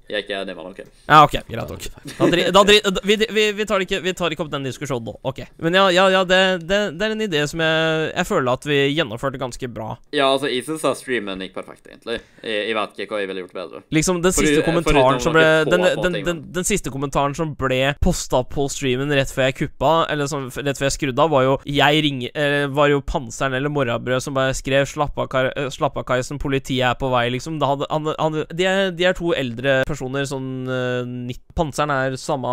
Jeg 0.06 0.20
er 0.20 0.22
ikke 0.22 0.38
enig 0.38 0.54
med. 0.54 0.90
Ja, 1.08 1.22
OK, 1.24 1.34
greit 1.48 1.70
nok. 1.70 1.86
Da, 2.54 2.62
vi, 3.02 3.16
vi, 3.18 3.46
vi, 3.58 3.64
tar 3.66 3.82
ikke, 3.82 4.00
vi 4.04 4.14
tar 4.14 4.34
ikke 4.34 4.44
opp 4.44 4.52
den 4.52 4.66
diskusjonen 4.68 5.08
nå. 5.10 5.16
OK. 5.26 5.42
Men 5.62 5.74
ja, 5.78 5.86
ja, 5.94 6.06
ja 6.14 6.22
det, 6.28 6.40
det, 6.62 6.78
det 6.94 7.08
er 7.08 7.14
en 7.16 7.24
idé 7.26 7.42
som 7.50 7.62
jeg, 7.62 8.10
jeg 8.12 8.28
føler 8.28 8.52
at 8.52 8.68
vi 8.68 8.78
gjennomførte 8.94 9.40
ganske 9.40 9.70
bra. 9.72 9.88
Ja, 10.14 10.28
altså, 10.30 10.50
jeg 10.52 10.62
syns 10.66 10.86
streamen 11.00 11.42
gikk 11.42 11.56
perfekt, 11.56 11.88
egentlig. 11.90 12.20
Jeg, 12.42 12.68
jeg 12.70 12.76
vet 12.78 13.02
ikke 13.02 13.16
hva 13.16 13.22
jeg 13.22 13.30
ville 13.32 13.44
gjort 13.44 13.58
bedre. 13.58 13.82
Liksom, 13.96 14.22
den 14.22 14.36
siste 14.36 14.60
fordi 14.60 14.66
kommentaren 14.68 15.18
det 15.18 15.24
som 15.26 15.36
ble 15.36 15.46
den, 15.66 15.86
den, 16.02 16.18
den, 16.28 16.42
den 16.54 16.68
siste 16.68 16.92
kommentaren 16.94 17.34
som 17.36 17.56
ble 17.58 17.80
posta 18.02 18.42
på 18.46 18.68
streamen 18.72 19.10
rett 19.16 19.32
før 19.32 19.50
jeg 19.50 19.58
kuppa, 19.62 19.94
eller 20.12 20.30
som, 20.30 20.46
rett 20.54 20.78
før 20.78 20.88
jeg 20.90 20.96
skrudde 20.96 21.26
av, 21.26 21.32
var 21.32 21.46
jo 21.46 21.56
Jeg 21.66 22.02
ringer 22.04 22.38
eh, 22.38 22.66
Var 22.72 22.90
jo 22.92 23.02
Panseren 23.06 23.56
eller 23.56 23.72
Morrabrød 23.72 24.22
som 24.22 24.36
bare 24.36 24.54
skrev 24.56 24.86
'Slapp 24.86 25.18
av, 25.18 26.04
Kaisen, 26.06 26.38
politiet 26.38 26.86
er 26.86 26.96
på 26.98 27.10
vei', 27.10 27.28
liksom. 27.34 27.58
Hadde, 27.62 27.88
han, 27.90 28.12
han, 28.18 28.40
de, 28.52 28.66
er, 28.68 28.90
de 28.94 29.08
er 29.08 29.16
to 29.16 29.32
eldre 29.36 29.80
personer, 29.88 29.95
sånn 29.96 30.48
uh, 30.68 31.34
Panseren 31.56 31.90
er 31.90 32.16
samme 32.20 32.50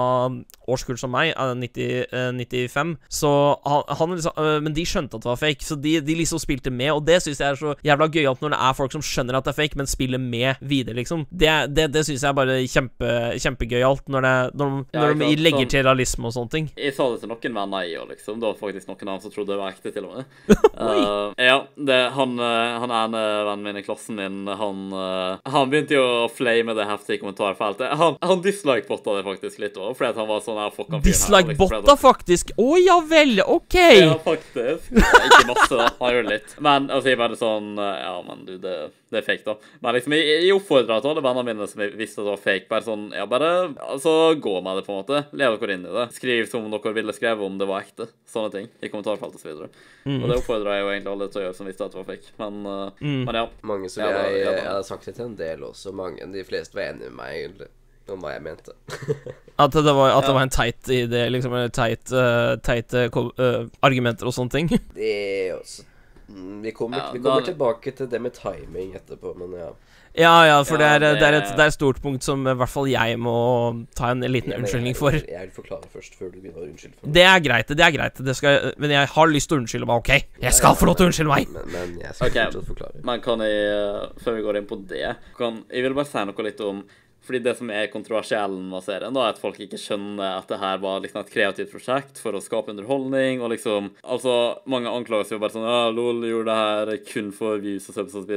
årskull 0.72 0.98
som 1.00 1.12
meg, 1.12 1.34
uh, 1.36 1.52
90, 1.60 2.08
uh, 2.14 2.32
95, 2.40 2.94
så 3.12 3.32
han, 3.68 3.84
han 4.00 4.14
liksom 4.16 4.38
eh, 4.40 4.60
Men 4.64 4.74
de 4.76 4.86
skjønte 4.88 5.18
at 5.18 5.26
det 5.26 5.30
var 5.30 5.40
fake, 5.42 5.66
så 5.66 5.76
de, 5.80 5.98
de 6.06 6.16
liksom 6.16 6.40
spilte 6.40 6.72
med, 6.72 6.92
og 6.94 7.04
det 7.08 7.18
syns 7.24 7.42
jeg 7.42 7.50
er 7.50 7.60
så 7.60 7.74
jævla 7.84 8.08
gøyalt 8.14 8.42
når 8.44 8.54
det 8.56 8.60
er 8.68 8.78
folk 8.78 8.94
som 8.96 9.04
skjønner 9.04 9.38
at 9.38 9.48
det 9.48 9.54
er 9.54 9.58
fake, 9.60 9.78
men 9.80 9.90
spiller 9.90 10.22
med 10.22 10.62
videre, 10.64 10.96
liksom. 11.02 11.26
Det, 11.30 11.52
det, 11.76 11.90
det 11.94 12.06
syns 12.08 12.24
jeg 12.24 12.30
er 12.32 12.38
bare 12.38 12.58
kjempe, 12.70 13.12
kjempegøyalt, 13.44 14.08
når, 14.14 14.28
det, 14.28 14.34
når, 14.62 14.72
de- 14.78 14.98
Ja, 14.98 15.04
når 15.04 15.20
de 15.24 15.32
legger 15.44 15.66
sånn- 15.66 15.74
til 15.76 15.86
realisme 15.88 16.30
og 16.30 16.36
sånne 16.38 16.54
ting. 16.56 16.70
Jeg 16.80 16.96
sa 16.96 17.10
det 17.12 17.22
til 17.24 17.32
noen 17.34 17.58
venner, 17.60 17.84
jeg 17.88 18.00
år, 18.02 18.10
liksom. 18.14 18.40
Det 18.40 18.48
var 18.50 18.60
faktisk 18.62 18.88
noen 18.92 19.04
av 19.08 19.14
dem 19.18 19.24
som 19.26 19.34
trodde 19.36 19.52
det 19.54 19.60
var 19.60 19.74
ekte, 19.76 19.94
til 19.96 20.08
og 20.10 20.18
med. 20.18 20.26
Eh, 20.84 21.46
ja, 21.46 21.60
det, 21.78 21.98
han, 22.16 22.34
eh, 22.42 22.74
han 22.82 22.92
ene 22.92 23.20
vennen 23.48 23.64
min 23.68 23.78
i 23.80 23.84
klassen 23.86 24.18
min, 24.18 24.40
han, 24.50 24.80
eh, 24.92 25.52
han 25.54 25.70
begynte 25.72 25.96
jo 25.96 26.04
å 26.26 26.32
flame 26.34 26.74
det 26.76 26.88
heftige 26.90 27.22
kommentarfeltet. 27.34 27.90
Han, 27.98 28.18
han 28.22 28.42
dislike-botta 28.42 29.16
det 29.18 29.24
faktisk 29.26 29.60
litt 29.60 29.78
òg, 29.78 29.96
fordi 29.98 30.10
at 30.14 30.16
han 30.22 30.28
var 30.30 30.42
sånn 30.46 30.60
her 30.62 30.72
fucka 30.74 31.00
fyren 31.00 31.04
liksom, 31.04 31.34
Dislike-botta, 31.34 31.96
faktisk! 32.00 32.52
Å 32.58 32.78
ja 32.82 33.00
vel, 33.10 33.40
OK! 33.46 33.78
Ja, 34.00 34.18
faktisk. 34.24 34.92
Ja, 34.94 35.24
ikke 35.28 35.48
masse, 35.50 35.78
da. 35.80 35.88
Han 36.00 36.14
gjorde 36.18 36.34
litt. 36.36 36.56
Men 36.64 36.90
altså, 36.94 37.10
jeg 37.14 37.20
bare 37.20 37.38
sånn 37.40 37.74
Ja, 37.78 38.14
men 38.28 38.46
du, 38.48 38.54
det, 38.62 38.76
det 39.14 39.20
er 39.22 39.26
fake, 39.28 39.44
da. 39.46 39.56
Men 39.84 39.98
liksom, 39.98 40.16
jeg, 40.18 40.40
jeg 40.48 40.56
oppfordra 40.58 41.00
til 41.04 41.12
alle 41.14 41.24
vennene 41.26 41.46
mine 41.54 41.68
som 41.70 41.84
jeg 41.84 41.94
visste 42.00 42.22
at 42.22 42.28
det 42.28 42.34
var 42.36 42.44
fake, 42.44 42.68
bare 42.72 42.86
sånn 42.88 43.08
Ja, 43.16 43.26
bare 43.30 43.50
altså, 43.88 44.14
gå 44.42 44.56
med 44.66 44.80
det, 44.80 44.86
på 44.88 44.94
en 44.96 45.02
måte. 45.02 45.24
Lev 45.38 45.58
dere 45.62 45.78
inn 45.78 45.88
i 45.90 45.94
det. 45.98 46.08
Skriv 46.18 46.48
som 46.52 46.70
dere 46.74 46.96
ville 46.98 47.14
skrevet 47.16 47.46
om 47.46 47.58
det 47.62 47.68
var 47.70 47.84
ekte. 47.86 48.10
Sånne 48.30 48.54
ting. 48.54 48.70
I 48.84 48.90
kommentarfelt 48.94 49.36
osv. 49.40 49.54
Og, 49.68 49.82
Mm. 50.04 50.18
og 50.20 50.28
det 50.28 50.36
oppfordra 50.42 50.74
jeg 50.76 50.82
jo 50.84 50.88
egentlig 50.92 51.12
alle 51.14 51.26
til 51.32 51.40
å 51.40 51.44
gjøre 51.46 51.56
som 51.56 51.68
visste 51.70 51.86
at 51.86 51.94
det 51.94 52.00
var 52.02 52.08
fake. 52.10 52.32
Men, 52.42 52.56
eh, 52.68 52.90
Mm. 53.00 53.22
men 53.24 53.36
ja. 53.40 53.44
Mange 53.64 53.88
som 53.90 54.04
Ja, 54.04 54.10
da- 54.12 54.24
jeg, 54.28 54.42
ja, 54.44 54.52
jeg 54.58 54.66
har 54.68 54.84
sagt 54.84 55.06
det 55.06 55.14
til 55.16 55.26
en 55.30 55.36
del 55.40 55.62
også. 55.64 55.94
Mange, 55.96 56.20
De 56.34 56.44
fleste 56.44 56.76
var 56.76 56.90
enige 56.92 57.08
med 57.08 57.16
meg, 57.22 57.23
egentlig. 57.32 57.70
Om 58.12 58.20
hva 58.20 58.34
jeg 58.34 58.44
mente. 58.44 58.74
At 59.64 59.72
det 59.72 59.94
var, 59.96 60.18
at 60.18 60.26
det 60.28 60.34
var 60.36 60.44
en 60.44 60.52
teit 60.52 60.90
idé, 60.92 61.22
liksom, 61.32 61.54
eller 61.54 61.70
teit, 61.72 62.10
uh, 62.12 62.58
teite 62.66 63.06
eh, 63.06 63.60
argumenter 63.86 64.28
og 64.28 64.34
sånne 64.36 64.52
ting. 64.52 64.72
Det 64.98 65.12
er 65.14 65.52
også 65.60 65.86
Mm, 66.34 66.62
Vi 66.62 66.72
kommer, 66.72 66.98
Ja, 66.98 67.12
vi 67.14 67.20
kommer 67.20 67.42
da- 67.42 67.46
tilbake 67.46 67.92
til 67.92 68.08
det 68.10 68.22
med 68.22 68.34
timing 68.34 68.96
etterpå, 68.96 69.34
men 69.38 69.60
ja. 69.60 69.72
Ja, 70.16 70.46
ja, 70.46 70.64
for 70.64 70.78
Ja, 70.78 71.00
det, 71.00 71.08
er, 71.08 71.16
det, 71.20 71.24
er 71.24 71.34
et, 71.34 71.44
det- 71.44 71.58
det 71.58 71.60
er 71.60 71.68
et 71.68 71.74
stort 71.74 72.02
punkt 72.02 72.24
som 72.24 72.48
i 72.48 72.54
hvert 72.54 72.70
fall 72.70 72.88
jeg 72.88 73.18
må 73.20 73.86
ta 73.96 74.12
en 74.12 74.22
liten 74.22 74.52
Ja, 74.52 74.58
unnskyldning 74.58 74.96
for. 74.96 75.10
Jeg, 75.12 75.26
jeg 75.28 75.42
vil 75.42 75.52
forklare 75.52 75.90
først, 75.90 76.16
før 76.16 76.32
du 76.32 76.40
begynner 76.40 76.62
å 76.62 76.68
unnskylde 76.70 76.96
for 77.00 77.08
Det 77.12 77.24
er 77.24 77.40
greit, 77.40 77.68
det 77.68 77.80
er 77.80 77.92
greit. 77.92 78.18
Det 78.26 78.36
skal, 78.36 78.74
men 78.78 78.92
jeg 78.92 79.08
har 79.08 79.28
lyst 79.28 79.50
til 79.50 79.58
å 79.58 79.62
unnskylde 79.62 79.86
meg, 79.90 79.96
OK? 79.96 80.10
Jeg 80.42 80.54
skal 80.54 80.76
få 80.76 80.86
lov 80.86 80.96
til 80.96 81.06
å 81.06 81.10
unnskylde 81.10 81.34
meg! 81.34 81.48
Men, 81.50 81.72
men 81.74 81.96
jeg 82.02 82.14
skal 82.14 82.30
okay. 82.30 82.46
fortsatt 82.46 82.68
forklare. 82.68 83.04
Men 83.04 83.22
kan 83.22 83.40
jeg, 83.42 83.64
eh, 83.74 84.24
før 84.24 84.38
vi 84.38 84.42
går 84.42 84.58
inn 84.62 84.70
på 84.70 84.80
det 84.88 85.16
kan, 85.38 85.64
Jeg 85.70 85.84
vil 85.84 85.94
bare 85.98 86.06
si 86.06 86.26
noe 86.30 86.44
litt 86.46 86.62
om 86.62 86.84
fordi 87.24 87.40
det 87.46 87.56
som 87.56 87.70
er 87.72 87.92
kontroversiellen 87.92 88.66
med 88.72 88.84
serien, 88.84 89.16
da, 89.16 89.26
er 89.26 89.36
at 89.36 89.42
folk 89.42 89.60
ikke 89.64 89.80
skjønner 89.80 90.42
at 90.42 90.50
det 90.52 90.60
her 90.60 90.82
var 90.84 91.04
liksom 91.04 91.22
et 91.22 91.32
kreativt 91.32 91.72
prosjekt 91.72 92.20
for 92.20 92.36
å 92.36 92.42
skape 92.44 92.74
underholdning. 92.74 93.42
og 93.42 93.54
liksom, 93.56 93.94
altså, 94.04 94.60
Mange 94.68 94.92
anklager 94.92 95.38
jo 95.38 95.40
bare 95.44 95.56
sånn 95.56 95.68
ja, 95.68 95.88
LOL 95.94 96.26
gjorde 96.28 96.52
det 96.52 96.58
her 96.60 97.06
kun 97.08 97.32
for 97.36 97.64
views 97.64 97.88
og 97.90 97.96
subs 98.00 98.18
osv. 98.20 98.36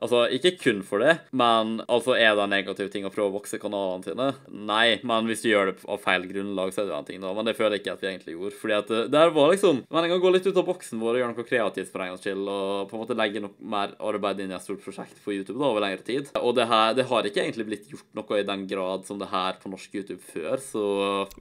Altså, 0.00 0.24
ikke 0.30 0.52
kun 0.62 0.82
for 0.86 1.02
det, 1.02 1.16
men 1.34 1.80
altså, 1.90 2.14
er 2.14 2.36
det 2.38 2.44
en 2.44 2.52
negativ 2.54 2.90
ting 2.92 3.06
å 3.08 3.10
prøve 3.10 3.32
å 3.32 3.36
vokse 3.38 3.58
kanalene 3.58 4.04
sine? 4.06 4.28
Nei, 4.68 5.00
men 5.02 5.26
hvis 5.26 5.42
du 5.42 5.48
gjør 5.50 5.72
det 5.72 5.82
av 5.90 5.98
feil 6.04 6.26
grunnlag, 6.30 6.70
så 6.74 6.84
er 6.84 6.90
det 6.90 6.96
en 6.98 7.08
ting, 7.08 7.20
da. 7.24 7.32
Men 7.34 7.48
det 7.48 7.56
føler 7.58 7.76
jeg 7.76 7.82
ikke 7.82 7.94
at 7.96 8.04
vi 8.04 8.10
egentlig 8.12 8.34
gjorde. 8.36 8.58
Fordi 8.60 8.76
at 8.78 8.92
det 9.12 9.18
her 9.22 9.32
var 9.34 9.50
liksom 9.52 9.80
Men 9.90 10.04
en 10.04 10.12
gang 10.12 10.20
gå 10.22 10.30
litt 10.34 10.46
ut 10.46 10.56
av 10.60 10.66
boksen 10.68 11.00
vår 11.02 11.16
og 11.16 11.20
gjøre 11.22 11.32
noe 11.34 11.48
kreativt 11.48 11.90
for 11.92 12.04
en 12.04 12.12
gangs 12.12 12.22
skyld, 12.26 12.46
og 12.48 12.88
på 12.90 12.96
en 12.98 13.02
måte 13.02 13.16
legge 13.18 13.42
noe 13.42 13.70
mer 13.74 13.94
arbeid 14.12 14.40
inn 14.44 14.52
i 14.52 14.56
et 14.58 14.64
stort 14.64 14.82
prosjekt 14.84 15.18
på 15.24 15.34
YouTube 15.34 15.58
da, 15.58 15.66
over 15.72 15.82
lengre 15.84 16.04
tid. 16.06 16.30
Og 16.40 16.54
det 16.58 16.68
her, 16.70 16.94
det 16.98 17.08
har 17.10 17.26
ikke 17.28 17.42
egentlig 17.44 17.66
blitt 17.72 17.90
gjort 17.90 18.06
noe 18.20 18.38
i 18.38 18.46
den 18.46 18.66
grad 18.70 19.06
som 19.08 19.18
det 19.20 19.30
her 19.32 19.58
på 19.62 19.72
norsk 19.72 19.98
YouTube 19.98 20.22
før, 20.32 20.56
så 20.62 20.84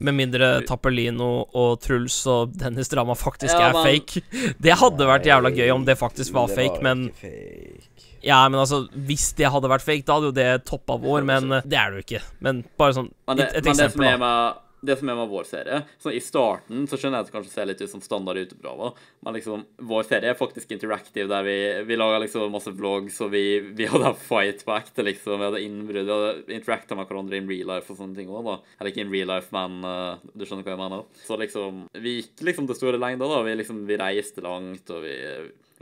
Med 0.02 0.18
mindre 0.18 0.50
Tappelino 0.68 1.30
og 1.54 1.78
Truls 1.86 2.18
og 2.32 2.58
Dennis 2.58 2.90
Drama 2.90 3.14
faktisk 3.18 3.54
Ja, 3.54 3.70
er 3.70 3.78
men- 3.78 3.86
fake. 3.86 4.24
Det 4.60 4.74
hadde 4.82 5.06
vært 5.14 5.30
jævla 5.30 5.54
gøy 5.54 5.70
om 5.76 5.86
det 5.86 5.98
faktisk 6.00 6.34
var 6.34 6.48
Det 6.50 6.58
fake, 6.58 6.82
men 6.82 7.08
ikke 7.10 7.22
fake. 7.22 7.97
Ja, 8.28 8.44
men 8.52 8.60
altså, 8.60 8.84
hvis 9.08 9.32
det 9.38 9.50
hadde 9.54 9.72
vært 9.72 9.86
fake, 9.86 10.06
da 10.08 10.18
hadde 10.18 10.32
jo 10.32 10.38
det 10.38 10.48
toppa 10.68 11.00
vår, 11.02 11.24
men 11.28 11.60
eh, 11.60 11.68
det 11.68 11.80
er 11.80 11.92
det 11.92 12.02
jo 12.02 12.08
ikke. 12.08 12.24
Men 12.44 12.64
bare 12.80 12.98
sånn 12.98 13.12
Men 13.30 13.40
det, 13.40 13.52
et, 13.52 13.60
et 13.62 13.70
men 13.70 13.78
det 13.78 13.78
som 13.78 13.86
eksempel, 13.88 14.10
er 14.14 14.24
med 14.24 14.64
det 14.82 14.96
som 15.00 15.10
er 15.10 15.18
med 15.18 15.30
vår 15.32 15.48
serie 15.50 15.80
Så 15.98 16.12
I 16.14 16.20
starten 16.22 16.86
så 16.90 17.00
skjønner 17.00 17.20
jeg 17.20 17.26
at 17.26 17.30
det 17.32 17.36
kanskje 17.36 17.54
ser 17.54 17.70
litt 17.70 17.82
ut 17.82 17.92
som 17.92 18.04
standard 18.04 18.38
YouTube-drama, 18.38 18.92
men 19.26 19.36
liksom, 19.38 19.64
vår 19.90 20.06
serie 20.08 20.32
er 20.32 20.38
faktisk 20.38 20.72
interactive, 20.76 21.28
der 21.32 21.46
vi, 21.48 21.58
vi 21.90 21.98
lager 21.98 22.22
liksom 22.24 22.54
masse 22.54 22.72
vlogs, 22.78 23.18
og 23.26 23.32
vi, 23.34 23.44
vi 23.78 23.90
hadde 23.90 24.14
fight 24.22 24.64
på 24.68 24.76
ekte, 24.78 25.06
liksom. 25.08 25.42
Vi 25.42 25.50
hadde 25.50 25.64
innbrudd, 25.66 26.06
vi 26.06 26.14
hadde 26.14 26.58
interacta 26.60 26.98
med 26.98 27.10
hverandre 27.10 27.40
in 27.42 27.50
real 27.50 27.72
life 27.74 27.92
og 27.92 28.00
sånne 28.00 28.18
ting 28.18 28.30
òg, 28.30 28.46
da. 28.46 28.58
Eller 28.78 28.94
ikke 28.94 29.04
in 29.06 29.14
real 29.14 29.32
life, 29.34 29.50
men 29.56 29.80
uh, 29.84 30.22
du 30.34 30.46
skjønner 30.46 30.68
hva 30.68 30.76
jeg 30.76 30.84
mener. 30.84 31.06
Så 31.26 31.40
liksom 31.42 31.86
Vi 31.98 32.20
gikk 32.20 32.46
liksom 32.46 32.70
til 32.70 32.78
store 32.78 33.02
lengder, 33.02 33.34
da. 33.34 33.42
Vi 33.48 33.58
liksom 33.58 33.82
Vi 33.90 34.00
reiste 34.00 34.46
langt, 34.46 34.94
og 34.94 35.04
vi 35.08 35.18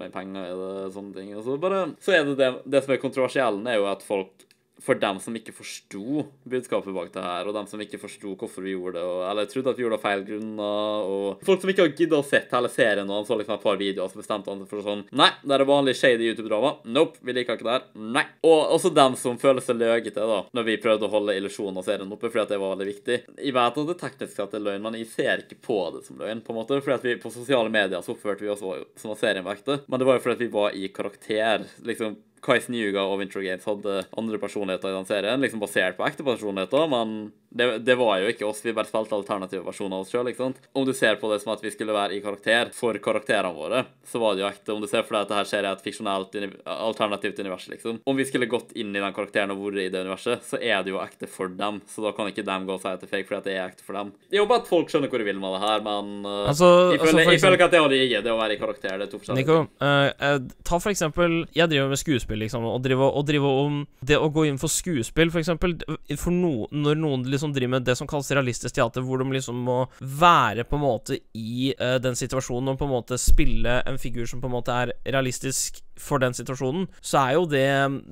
inn 0.03 0.11
penger 0.11 0.49
i 0.49 0.89
sånne 0.91 1.15
ting. 1.15 1.31
Og 1.37 1.45
så 1.45 1.55
bare 1.61 1.85
Så 2.03 2.15
er 2.17 2.25
det 2.27 2.35
det, 2.41 2.51
det 2.65 2.83
som 2.83 2.93
er 2.95 3.01
kontroversiellen, 3.03 3.67
er 3.67 3.79
jo 3.79 3.87
at 3.91 4.03
folk 4.03 4.45
for 4.83 4.99
dem 4.99 5.19
som 5.23 5.35
ikke 5.37 5.53
forsto 5.55 6.25
budskapet 6.43 6.93
bak 6.95 7.11
det 7.13 7.23
her, 7.23 7.47
og 7.47 7.55
dem 7.55 7.67
som 7.69 7.81
ikke 7.81 7.99
forsto 8.01 8.33
hvorfor 8.35 8.65
vi 8.65 8.75
gjorde 8.75 8.99
det, 8.99 9.05
og, 9.07 9.21
eller 9.29 9.47
trodde 9.49 9.71
at 9.71 9.79
vi 9.79 9.85
gjorde 9.85 9.97
det 9.97 10.01
av 10.01 10.05
feil 10.05 10.25
grunner, 10.27 11.09
og 11.11 11.45
folk 11.47 11.63
som 11.63 11.71
ikke 11.71 11.85
har 11.85 11.93
giddet 11.93 12.17
å 12.17 12.25
sett 12.27 12.53
hele 12.55 12.71
serien, 12.73 13.07
og 13.09 13.21
han 13.21 13.27
så 13.29 13.39
liksom 13.39 13.55
et 13.55 13.65
par 13.65 13.79
videoer, 13.79 14.11
så 14.11 14.21
bestemte 14.21 14.51
han 14.51 14.65
for 14.69 14.85
sånn 14.85 15.05
Nei, 15.15 15.29
det 15.43 15.55
er 15.55 15.65
vanlig 15.67 15.95
shady 15.97 16.27
YouTube-drama. 16.29 16.71
Nope, 16.95 17.21
vi 17.25 17.35
liker 17.35 17.57
ikke 17.57 17.67
det 17.67 17.75
her. 17.75 17.85
Nei. 18.15 18.25
Og 18.45 18.75
også 18.75 18.91
dem 18.95 19.15
som 19.19 19.39
føler 19.41 19.63
seg 19.63 19.79
løgete, 19.79 20.27
da, 20.27 20.41
når 20.55 20.67
vi 20.67 20.77
prøvde 20.83 21.07
å 21.07 21.13
holde 21.13 21.37
illusjonen 21.39 21.79
av 21.79 21.87
serien 21.87 22.11
oppe, 22.11 22.29
fordi 22.29 22.43
at 22.43 22.53
det 22.53 22.61
var 22.61 22.75
veldig 22.75 22.89
viktig. 22.89 23.19
Jeg 23.39 23.55
vet 23.55 23.81
at 23.81 23.89
det 23.91 23.97
teknisk 24.01 24.35
sett 24.35 24.57
er 24.57 24.65
løgn, 24.65 24.83
men 24.85 24.99
jeg 24.99 25.09
ser 25.13 25.45
ikke 25.45 25.59
på 25.65 25.79
det 25.95 26.05
som 26.07 26.19
løgn, 26.19 26.43
på 26.45 26.53
en 26.53 26.59
måte, 26.59 26.81
fordi 26.83 26.97
at 26.97 27.07
vi 27.07 27.17
på 27.21 27.33
sosiale 27.33 27.71
medier 27.73 28.03
så 28.05 28.15
oppførte 28.15 28.45
vi 28.45 28.51
oss 28.51 28.63
som 28.99 29.13
at 29.13 29.21
serien 29.21 29.45
var 29.45 29.57
ekte, 29.57 29.81
men 29.87 30.01
det 30.01 30.07
var 30.07 30.19
jo 30.19 30.25
fordi 30.25 30.37
at 30.37 30.45
vi 30.45 30.53
var 30.53 30.75
i 30.75 30.89
karakter. 30.93 31.67
liksom 31.85 32.17
Kais 32.45 32.69
Yuga 32.69 33.05
og 33.09 33.19
Winter 33.21 33.43
Games 33.45 33.65
hadde 33.65 34.03
andre 34.17 34.41
personligheter 34.41 34.91
i 34.91 34.97
den 34.97 35.09
serien, 35.09 35.41
liksom 35.41 35.63
basert 35.63 35.97
på 35.97 36.05
ekte 36.07 36.25
personligheter, 36.27 36.85
men 36.91 37.17
det, 37.55 37.79
det 37.87 37.95
var 37.95 38.19
jo 38.19 38.31
ikke 38.31 38.45
oss. 38.47 38.59
Vi 38.65 38.73
bare 38.75 38.89
spilte 38.89 39.15
alternative 39.15 39.63
versjoner 39.63 39.95
av 39.95 40.03
oss 40.03 40.11
sjøl. 40.11 40.27
Om 40.75 40.85
du 40.87 40.91
ser 40.93 41.15
på 41.21 41.29
det 41.31 41.39
som 41.39 41.53
at 41.53 41.61
vi 41.63 41.71
skulle 41.71 41.95
være 41.95 42.17
i 42.17 42.21
karakter 42.23 42.71
for 42.75 42.97
karakterene 42.99 43.53
våre, 43.55 43.85
så 44.03 44.19
var 44.19 44.35
det 44.35 44.43
jo 44.43 44.49
ekte. 44.49 44.73
Om 44.73 44.83
du 44.83 44.89
ser 44.91 45.05
for 45.07 45.15
deg 45.15 45.23
at 45.23 45.31
det 45.31 45.37
her 45.37 45.49
skjer 45.51 45.67
i 45.67 45.69
et 45.71 45.85
fiksjonelt, 45.85 46.35
alternativt 46.75 47.39
univers, 47.39 47.69
liksom. 47.71 48.01
Om 48.03 48.19
vi 48.19 48.25
skulle 48.27 48.49
gått 48.51 48.75
inn 48.75 48.91
i 48.91 48.99
den 48.99 49.15
karakteren 49.15 49.55
og 49.55 49.61
vært 49.63 49.85
i 49.85 49.87
det 49.93 50.03
universet, 50.03 50.43
så 50.43 50.59
er 50.59 50.83
det 50.83 50.91
jo 50.91 50.99
ekte 50.99 51.29
for 51.31 51.53
dem. 51.61 51.79
Så 51.87 52.03
da 52.03 52.11
kan 52.17 52.27
ikke 52.31 52.43
dem 52.43 52.67
gå 52.67 52.75
og 52.75 52.83
si 52.83 52.91
at 52.91 52.99
det 52.99 53.07
er 53.07 53.13
fake, 53.13 53.29
fordi 53.31 53.47
det 53.47 53.55
er 53.55 53.69
ekte 53.69 53.87
for 53.87 54.01
dem. 54.01 54.11
Det 54.27 54.35
er 54.35 54.43
jo 54.43 54.49
bare 54.51 54.65
at 54.65 54.73
folk 54.73 54.91
skjønner 54.91 55.13
hvor 55.13 55.23
de 55.23 55.29
vil 55.29 55.39
med 55.39 55.55
det 55.55 55.63
her, 55.63 55.87
men 55.87 56.11
uh, 56.27 56.33
Altså, 56.51 56.67
jeg, 56.91 56.99
altså, 56.99 57.13
føler, 57.13 57.31
jeg 57.31 57.43
føler 57.45 57.59
ikke 57.59 57.69
at 57.69 57.77
det 57.77 57.83
hadde 57.85 58.01
gitt 58.01 58.27
det 58.27 58.35
å 58.35 58.39
være 58.41 58.57
i 58.57 58.59
karakter. 58.59 58.99
Det 58.99 59.07
er 59.07 59.13
to 59.13 59.21
forskjellige 59.21 59.45
Nico, 59.45 59.87
eh, 59.87 60.35
ta 60.67 60.81
for 60.81 60.91
eksempel 60.91 61.37
Jeg 61.55 61.71
driver 61.71 61.91
med 61.93 62.01
skuespill, 62.03 62.34
liksom, 62.39 62.65
og 62.69 62.81
drive, 62.85 63.07
å 63.07 63.23
drive, 63.25 63.51
om 63.65 63.81
Det 64.05 64.17
å 64.19 64.29
gå 64.33 64.45
inn 64.49 64.59
for 64.61 64.71
skuespill, 64.71 65.31
for 65.33 65.41
eksempel 65.41 65.77
For 66.19 66.33
no, 66.33 66.67
når 66.71 66.99
noen 66.99 67.25
liksom 67.31 67.53
driver 67.55 67.77
med 67.77 67.87
det 67.87 67.97
som 67.99 68.09
kalles 68.09 68.31
realistisk 68.35 68.75
teater, 68.75 69.05
hvor 69.05 69.21
de 69.21 69.29
liksom 69.35 69.59
må 69.65 69.79
være 69.99 70.65
på 70.67 70.79
en 70.79 70.85
måte 70.85 71.19
i 71.37 71.71
uh, 71.79 71.97
den 72.01 72.17
situasjonen 72.17 72.73
og 72.73 72.79
på 72.79 72.87
en 72.87 72.95
måte 72.95 73.19
spille 73.21 73.79
en 73.85 73.99
figur 74.01 74.27
som 74.29 74.41
på 74.41 74.49
en 74.49 74.55
måte 74.57 74.75
er 74.75 74.93
realistisk 75.05 75.81
for 75.99 76.21
den 76.21 76.35
situasjonen, 76.35 76.87
så 77.01 77.21
er 77.25 77.33
jo 77.37 77.45
det 77.49 77.65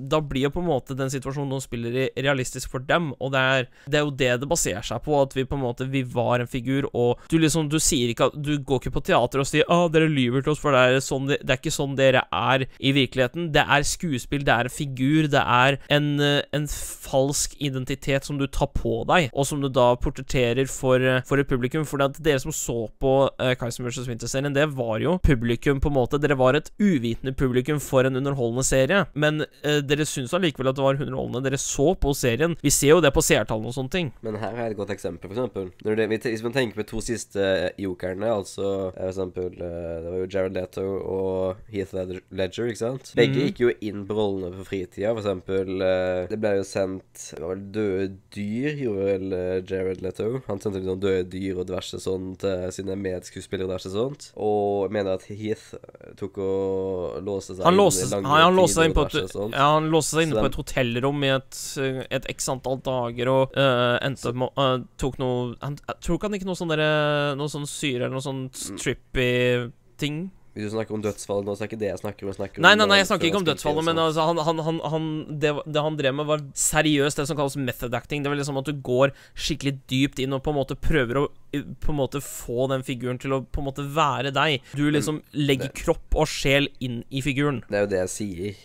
Da 0.10 0.20
blir 0.22 0.48
jo 0.48 0.54
på 0.54 0.62
en 0.64 0.70
måte 0.70 0.98
den 0.98 1.12
situasjonen 1.12 1.52
de 1.54 1.62
spiller 1.64 1.98
i, 2.04 2.10
realistisk 2.24 2.72
for 2.72 2.84
dem, 2.84 3.12
og 3.20 3.34
det 3.34 3.42
er, 3.42 3.68
det 3.88 4.00
er 4.00 4.06
jo 4.06 4.16
det 4.24 4.32
det 4.42 4.50
baserer 4.50 4.86
seg 4.86 5.04
på, 5.06 5.16
at 5.22 5.36
vi 5.36 5.46
på 5.48 5.58
en 5.58 5.64
måte 5.66 5.90
Vi 5.92 6.04
var 6.04 6.40
en 6.40 6.50
figur, 6.50 6.90
og 6.94 7.22
du 7.30 7.38
liksom 7.40 7.70
Du 7.72 7.80
sier 7.84 8.12
ikke 8.12 8.30
at 8.32 8.38
Du 8.38 8.56
går 8.58 8.82
ikke 8.82 8.96
på 8.98 9.06
teater 9.12 9.42
og 9.42 9.50
sier 9.50 9.68
'Å, 9.68 9.92
dere 9.92 10.10
lyver 10.12 10.44
til 10.44 10.54
oss, 10.54 10.62
for 10.62 10.76
det 10.76 10.82
er 10.82 11.04
sånn 11.04 11.28
det, 11.30 11.40
er 11.44 11.60
ikke 11.60 11.74
sånn 11.74 11.96
dere 11.96 12.24
er 12.32 12.66
i 12.80 12.92
virkeligheten'. 12.96 13.52
Det 13.54 13.64
er 13.64 13.86
skuespill, 13.88 14.44
det 14.44 14.54
er 14.54 14.70
en 14.70 14.74
figur, 14.74 15.28
det 15.32 15.42
er 15.42 15.78
en, 15.90 16.20
eh, 16.20 16.42
en 16.54 16.68
falsk 16.68 17.56
identitet 17.60 18.26
som 18.26 18.38
du 18.38 18.46
tar 18.48 18.68
på 18.76 19.06
deg, 19.08 19.30
og 19.34 19.48
som 19.48 19.62
du 19.62 19.70
da 19.70 19.96
portretterer 19.96 20.68
for, 20.70 21.00
eh, 21.00 21.22
for 21.28 21.40
et 21.40 21.48
publikum. 21.48 21.86
For 21.86 21.98
dere 21.98 22.40
som 22.40 22.52
så 22.52 22.90
på 23.00 23.14
uh, 23.40 23.54
Kaiser 23.60 23.86
vs. 23.86 24.08
Winter-serien, 24.08 24.54
det 24.54 24.68
var 24.76 25.00
jo 25.00 25.18
publikum, 25.24 25.80
på 25.82 25.92
en 25.92 25.98
måte. 25.98 26.20
Dere 26.22 26.38
var 26.40 26.56
et 26.56 26.70
uvitende 26.80 27.36
publikum 27.36 27.73
publikum 27.74 27.82
for 27.84 28.06
en 28.06 28.16
underholdende 28.20 28.64
serie, 28.66 29.06
men 29.16 29.42
eh, 29.64 29.80
dere 29.82 30.06
syns 30.06 30.34
allikevel 30.34 30.70
at 30.70 30.76
det 30.78 30.84
var 30.84 30.96
underholdende. 31.00 31.44
Dere 31.44 31.58
så 31.62 31.94
på 32.00 32.14
serien. 32.16 32.56
Vi 32.62 32.70
ser 32.72 32.94
jo 32.96 33.02
det 33.02 33.12
på 33.14 33.22
seertallene 33.24 33.68
og 33.72 33.76
sånne 33.76 33.90
ting. 33.94 34.12
Men 34.24 34.36
her 34.42 34.54
er 34.54 34.72
et 34.72 34.78
godt 34.78 34.92
eksempel, 34.94 35.30
for 35.30 35.36
eksempel. 35.36 35.72
Det, 35.84 36.22
hvis 36.24 36.44
man 36.44 36.54
tenker 36.56 36.82
på 36.82 36.86
to 36.90 37.02
siste 37.04 37.72
jokerne, 37.82 38.30
altså 38.30 38.92
eh, 38.94 39.02
for 39.02 39.10
eksempel 39.12 39.54
eh, 39.62 40.02
Det 40.04 40.12
var 40.12 40.18
jo 40.24 40.28
Jared 40.34 40.54
Leto 40.58 40.84
og 40.84 41.58
Heath 41.72 41.94
Ledger, 42.32 42.70
ikke 42.72 42.82
sant? 42.84 43.14
Begge 43.16 43.34
Mhm. 43.34 43.48
gikk 43.50 43.60
jo 43.64 43.72
inn 43.82 44.04
på 44.06 44.14
rollene 44.18 44.52
på 44.60 44.66
fritida. 44.68 45.14
For 45.16 45.22
eksempel 45.24 45.82
eh, 45.82 46.28
Det 46.30 46.38
ble 46.40 46.52
jo 46.60 46.64
sendt 46.68 47.24
Det 47.34 47.42
var 47.42 47.56
vel 47.56 47.64
døde 47.74 48.08
dyr, 48.36 48.76
gjorde 48.84 49.08
vel 49.08 49.34
eh, 49.34 49.62
Jared 49.70 50.02
Leto. 50.04 50.42
Han 50.48 50.60
sendte 50.62 50.80
litt 50.80 50.90
sånn 50.92 51.02
døde 51.02 51.24
dyr 51.34 51.58
og 51.62 51.68
diverse 51.68 52.00
sånt 52.04 52.40
til 52.44 52.72
sine 52.76 52.96
medskuespillere 53.00 53.66
og 53.66 53.72
diverse 53.74 53.92
sånt. 53.94 54.30
Og 54.38 54.86
jeg 54.88 54.94
mener 54.98 55.14
at 55.18 55.24
Heath 55.30 55.74
tok 56.20 56.38
og 56.44 57.24
låste 57.26 57.56
seg 57.58 57.63
Han 57.64 57.74
inn 57.74 57.80
i 57.80 57.84
låste, 57.84 58.10
lange 58.12 58.28
han, 58.28 58.56
låste 58.56 58.76
seg 58.80 58.86
inn 58.90 58.94
på 58.98 59.06
et, 59.06 59.36
ja, 59.54 59.68
han 59.74 59.90
låste 59.94 60.18
seg 60.18 60.28
inne 60.28 60.42
på 60.44 60.50
et 60.52 60.58
hotellrom 60.62 61.24
i 61.24 61.32
et, 61.36 61.60
eh, 61.82 62.00
et 62.20 62.26
x 62.36 62.50
antall 62.50 62.78
dager 62.84 63.28
og 63.34 63.58
uh, 63.58 63.98
endte 64.02 64.34
med 64.34 64.50
å- 64.50 64.68
eh, 64.76 64.84
Tok 64.98 65.18
noe 65.20 65.56
han, 65.62 65.78
ikke 66.02 66.22
han 66.28 66.34
gikk 66.38 66.46
noe 66.46 66.56
sånn 66.60 66.70
derre 66.74 67.36
Noe 67.40 67.48
sånn 67.52 67.68
syre 67.70 68.06
eller 68.06 68.18
noe 68.20 68.26
sånn 68.26 68.44
Mm. 68.54 68.78
trippy 68.78 69.72
ting. 69.98 70.32
Hvis 70.54 70.68
du 70.70 70.74
snakker 70.76 70.94
om 70.94 71.02
dødsfall 71.02 71.42
nå, 71.48 71.56
så 71.58 71.64
er 71.66 71.70
ikke 71.72 71.80
det 71.82 71.88
jeg 71.88 72.00
snakker 72.04 72.26
om. 72.26 72.30
Jeg 72.30 72.38
snakker 72.38 72.62
Nei, 72.62 72.74
om 72.76 72.82
nei, 72.84 72.86
nei, 72.92 72.98
jeg 73.00 73.08
snakker 73.10 73.30
ikke 73.30 73.40
om 73.40 73.46
dødsfallet, 73.48 73.86
men 73.88 74.02
altså, 74.04 74.26
han, 74.30 74.42
han, 74.46 74.60
han, 74.68 74.82
han 74.94 75.08
det, 75.42 75.54
det 75.66 75.84
han 75.86 75.98
drev 75.98 76.14
med, 76.20 76.28
var 76.30 76.44
seriøst 76.62 77.18
det 77.18 77.26
som 77.30 77.40
kalles 77.40 77.58
method 77.58 77.98
acting. 77.98 78.22
Det 78.22 78.30
var 78.30 78.38
liksom 78.38 78.60
at 78.62 78.70
du 78.70 78.84
går 78.86 79.16
skikkelig 79.34 79.80
dypt 79.90 80.22
inn 80.22 80.38
og 80.38 80.44
på 80.46 80.54
en 80.54 80.60
måte 80.60 80.78
prøver 80.78 81.24
å 81.24 81.26
eh, 81.58 81.66
på 81.82 81.90
en 81.90 81.98
måte 82.04 82.22
få 82.22 82.68
den 82.70 82.86
figuren 82.86 83.18
til 83.22 83.34
å 83.34 83.42
på 83.42 83.64
en 83.64 83.70
måte 83.72 83.88
være 83.98 84.34
deg. 84.36 84.62
Du 84.78 84.86
liksom 84.94 85.24
legger 85.34 85.74
kropp 85.74 86.22
og 86.22 86.30
sjel 86.30 86.70
inn 86.86 87.02
i 87.10 87.26
figuren. 87.26 87.64
Det 87.66 87.80
er 87.82 87.88
jo 87.88 87.92
det 87.96 88.04
jeg 88.04 88.14
sier. 88.20 88.62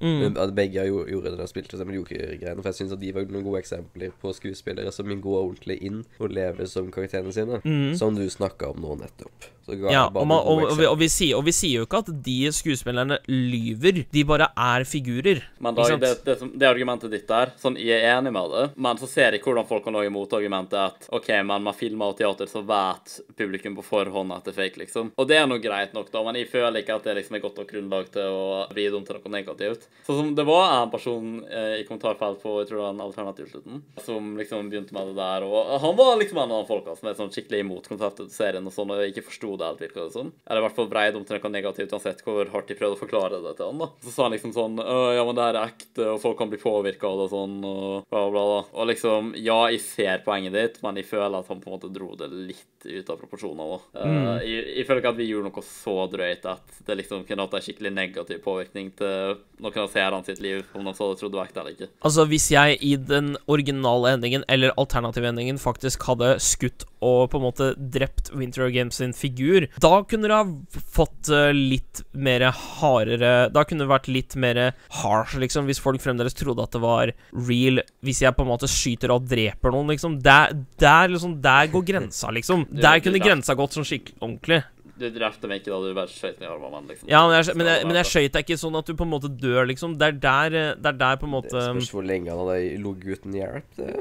Mm. 0.00 0.36
At 0.40 0.54
begge 0.56 0.84
gjorde, 0.88 1.22
det 1.30 1.32
da 1.36 1.44
de 1.44 1.48
spilte 1.50 1.78
sammen 1.78 1.96
Joker-greiene. 1.98 2.60
For 2.62 2.70
jeg 2.72 2.78
syns 2.80 2.96
de 3.00 3.12
var 3.16 3.26
noen 3.30 3.44
gode 3.46 3.60
eksempler 3.62 4.12
på 4.20 4.32
skuespillere 4.36 4.92
som 4.94 5.06
går 5.10 5.40
ordentlig 5.44 5.78
inn 5.86 6.02
og 6.18 6.30
lever 6.34 6.66
som 6.70 6.90
karakterene 6.94 7.32
sine. 7.34 7.60
Mm. 7.64 7.94
Som 7.98 8.16
du 8.18 8.26
snakka 8.30 8.70
om 8.74 8.80
nå 8.82 8.96
nettopp. 9.00 9.48
Så 9.66 9.76
ga 9.76 9.90
Ja, 9.92 10.04
bare 10.10 10.22
og, 10.24 10.28
man, 10.30 10.38
og, 10.40 10.62
og, 10.70 10.78
vi, 10.78 10.86
og, 10.88 10.96
vi 10.98 11.08
sier, 11.12 11.36
og 11.38 11.44
vi 11.46 11.52
sier 11.54 11.82
jo 11.82 11.86
ikke 11.86 12.00
at 12.02 12.10
de 12.24 12.38
skuespillerne 12.56 13.18
lyver. 13.28 14.04
De 14.10 14.24
bare 14.26 14.48
er 14.56 14.84
figurer. 14.88 15.42
Men 15.60 15.76
da, 15.76 15.84
det, 16.00 16.12
det, 16.26 16.38
som- 16.40 16.52
det 16.58 16.66
argumentet 16.68 17.12
ditt 17.12 17.26
der, 17.28 17.52
sånn, 17.60 17.76
jeg 17.78 18.00
er 18.00 18.16
enig 18.18 18.32
med 18.34 18.50
det, 18.54 18.64
men 18.80 18.96
så 19.00 19.06
ser 19.10 19.36
jeg 19.36 19.42
hvordan 19.44 19.68
folk 19.68 19.84
kan 19.84 19.94
lage 19.96 20.10
motargumentet 20.12 20.78
at 20.80 21.06
OK, 21.12 21.28
men 21.44 21.62
man 21.68 21.76
filmer 21.76 22.10
og 22.14 22.18
teater, 22.18 22.48
så 22.50 22.62
vet 22.66 23.20
publikum 23.38 23.76
på 23.78 23.84
forhånd 23.86 24.32
at 24.34 24.44
det 24.48 24.54
er 24.54 24.58
fake, 24.62 24.80
liksom. 24.82 25.12
Og 25.20 25.28
det 25.28 25.36
er 25.38 25.46
nå 25.46 25.60
greit 25.62 25.94
nok, 25.94 26.10
da, 26.10 26.24
men 26.26 26.34
jeg 26.40 26.48
føler 26.50 26.80
ikke 26.82 26.96
at 26.98 27.04
det 27.06 27.16
liksom 27.20 27.36
er 27.38 27.44
godt 27.44 27.60
nok 27.60 27.70
grunnlag 27.70 28.10
til 28.16 28.22
å 28.34 28.66
vri 28.72 28.88
det 28.88 28.96
om 28.98 29.04
til 29.06 29.20
noe 29.20 29.34
negativt. 29.36 29.69
Sånn 30.06 30.18
som 30.18 30.30
det 30.34 30.44
var 30.48 30.72
en 30.82 30.90
person 30.92 31.44
eh, 31.46 31.80
i 31.80 31.84
kommentarfelt 31.86 32.40
på 32.42 32.56
jeg 32.60 32.70
tror 32.70 32.78
det 32.80 32.84
var 32.84 32.94
en 32.94 33.04
alternativslutten, 33.04 33.82
som 34.02 34.30
liksom 34.38 34.70
begynte 34.72 34.94
med 34.96 35.12
det 35.12 35.16
der, 35.20 35.46
og 35.46 35.74
han 35.84 35.96
var 35.98 36.16
liksom 36.20 36.40
en 36.42 36.54
av 36.56 36.64
de 36.64 36.70
folka 36.70 36.96
som 36.98 37.10
er 37.10 37.18
sånn 37.18 37.30
skikkelig 37.34 37.62
imot 37.64 37.88
konseptet 37.90 38.28
til 38.30 38.34
serien 38.34 38.66
og 38.66 38.74
sånn, 38.74 38.90
og 38.94 39.04
ikke 39.06 39.26
forsto 39.28 39.52
det 39.60 39.68
helt, 39.68 39.84
virka 39.84 40.06
det 40.06 40.14
som. 40.16 40.32
Eller 40.46 40.62
i 40.62 40.66
hvert 40.66 40.78
fall 40.78 40.90
breid 40.90 41.18
om 41.18 41.26
til 41.28 41.38
noe 41.38 41.52
negativt, 41.54 41.94
uansett 41.94 42.24
hvor 42.26 42.50
hardt 42.54 42.72
de 42.72 42.78
prøvde 42.78 42.98
å 42.98 43.02
forklare 43.04 43.42
det 43.44 43.54
til 43.58 43.70
han, 43.70 43.84
da. 43.84 43.90
Så 44.04 44.14
sa 44.14 44.26
han 44.26 44.34
liksom 44.34 44.54
sånn 44.56 44.80
«Øh, 44.82 45.10
Ja, 45.20 45.24
men 45.26 45.36
det 45.36 45.46
her 45.46 45.58
er 45.60 45.70
ekte, 45.72 46.06
og 46.14 46.20
folk 46.22 46.38
kan 46.40 46.50
bli 46.50 46.58
påvirka 46.62 47.08
av 47.08 47.18
det 47.20 47.28
og 47.28 47.32
sånn, 47.34 47.56
og 47.66 48.08
bla, 48.10 48.24
bla, 48.30 48.44
bla. 48.50 48.60
Og 48.80 48.90
liksom, 48.90 49.32
ja, 49.38 49.58
jeg 49.74 49.82
ser 49.84 50.22
poenget 50.26 50.56
ditt, 50.56 50.80
men 50.84 50.98
jeg 51.00 51.08
føler 51.10 51.38
at 51.40 51.50
han 51.50 51.60
på 51.62 51.70
en 51.70 51.76
måte 51.76 51.92
dro 51.92 52.12
det 52.18 52.30
litt 52.32 52.66
ut 52.86 53.10
av 53.12 53.18
proporsjoner, 53.20 53.74
da. 53.74 54.04
Eh, 54.04 54.46
jeg, 54.48 54.66
jeg 54.80 54.86
føler 54.88 55.02
ikke 55.02 55.14
at 55.14 55.20
vi 55.20 55.28
gjorde 55.28 55.50
noe 55.50 55.64
så 55.66 55.96
drøyt 56.10 56.46
at 56.48 56.78
det 56.86 56.96
liksom 57.02 57.26
kunne 57.28 57.44
hatt 57.44 57.56
en 57.58 57.64
skikkelig 57.66 57.92
negativ 57.92 58.40
påvirkning 58.44 58.92
til 58.98 59.36
noen 59.60 59.82
av 59.82 59.90
seerne 59.92 60.22
sitt 60.26 60.40
liv, 60.42 60.64
om 60.76 60.86
de 60.86 60.94
så 60.96 61.10
trodde 61.18 61.34
det 61.34 61.40
var 61.40 61.50
ekte 61.50 61.62
eller 61.62 61.76
ikke. 61.76 61.90
Altså, 62.06 62.26
hvis 62.30 62.48
jeg 62.52 62.78
i 62.86 62.94
den 62.96 63.34
originale 63.50 64.14
endingen, 64.16 64.44
eller 64.48 64.74
alternative 64.80 65.28
endingen, 65.30 65.60
faktisk 65.60 66.06
hadde 66.08 66.34
skutt 66.42 66.86
og 67.00 67.30
på 67.32 67.38
en 67.38 67.44
måte 67.46 67.70
drept 67.78 68.28
Winter 68.36 68.68
Games 68.72 68.98
sin 69.00 69.14
figur, 69.16 69.66
da 69.80 70.02
kunne 70.08 70.28
det 70.28 70.36
ha 70.36 70.82
fått 70.92 71.30
eh, 71.32 71.50
litt 71.56 72.02
mer 72.12 72.44
hardere 72.52 73.48
Da 73.52 73.64
kunne 73.64 73.86
det 73.86 73.92
vært 73.92 74.10
litt 74.12 74.36
mer 74.40 74.60
harsh, 75.00 75.38
liksom, 75.40 75.68
hvis 75.68 75.80
folk 75.80 76.02
fremdeles 76.04 76.36
trodde 76.36 76.64
at 76.64 76.76
det 76.76 76.82
var 76.84 77.14
real, 77.32 77.80
hvis 78.04 78.20
jeg 78.24 78.36
på 78.36 78.44
en 78.44 78.52
måte 78.52 78.68
skyter 78.70 79.14
og 79.14 79.28
dreper 79.30 79.72
noen, 79.74 79.94
liksom. 79.94 80.18
Der, 80.24 80.52
der, 80.80 81.14
liksom, 81.14 81.38
der 81.44 81.72
går 81.72 81.86
grensa, 81.94 82.32
liksom. 82.34 82.66
Der 82.70 83.00
kunne 83.04 83.22
grensa 83.22 83.56
gått 83.58 83.76
sånn 83.76 83.88
skikkelig 83.88 84.20
ordentlig. 84.20 84.62
Du 85.00 85.06
drepte 85.14 85.48
meg 85.48 85.62
ikke 85.62 85.72
da 85.72 85.80
du 85.80 85.94
bare 85.96 86.12
skøyt 86.12 86.38
meg 86.42 86.46
i 86.46 86.52
armene, 86.52 86.82
liksom. 86.92 87.08
Ja, 87.08 87.22
men 87.26 87.38
jeg, 87.40 87.56
men 87.56 87.66
jeg, 87.72 87.86
men 87.88 87.96
jeg 88.02 88.08
skøyt 88.10 88.32
deg 88.36 88.44
ikke 88.46 88.60
sånn 88.60 88.76
at 88.80 88.86
du 88.90 88.94
på 88.98 89.06
en 89.08 89.12
måte 89.14 89.30
dør, 89.40 89.62
liksom. 89.70 89.94
Det 90.00 90.10
er 90.10 90.18
der, 90.26 90.56
eh, 90.60 90.72
det 90.76 90.90
er 90.92 90.98
der 91.00 91.20
på 91.22 91.28
en 91.30 91.32
måte 91.38 91.54
Det 91.56 91.68
spørs 91.70 91.92
hvor 91.96 92.04
lenge 92.04 92.28
han 92.34 92.42
hadde 92.44 92.58
ligget 92.84 93.20
uten 93.24 93.38
hjelp. 93.40 93.70
Det. 93.80 93.94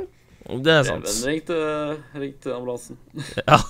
Det 0.49 0.73
er 0.73 0.81
Det- 0.83 0.87
sant. 0.89 1.05
men 1.07 1.29
Ringte, 1.29 1.59
ringte 2.25 2.55
ambulansen. 2.55 2.97
Ja. 3.47 3.59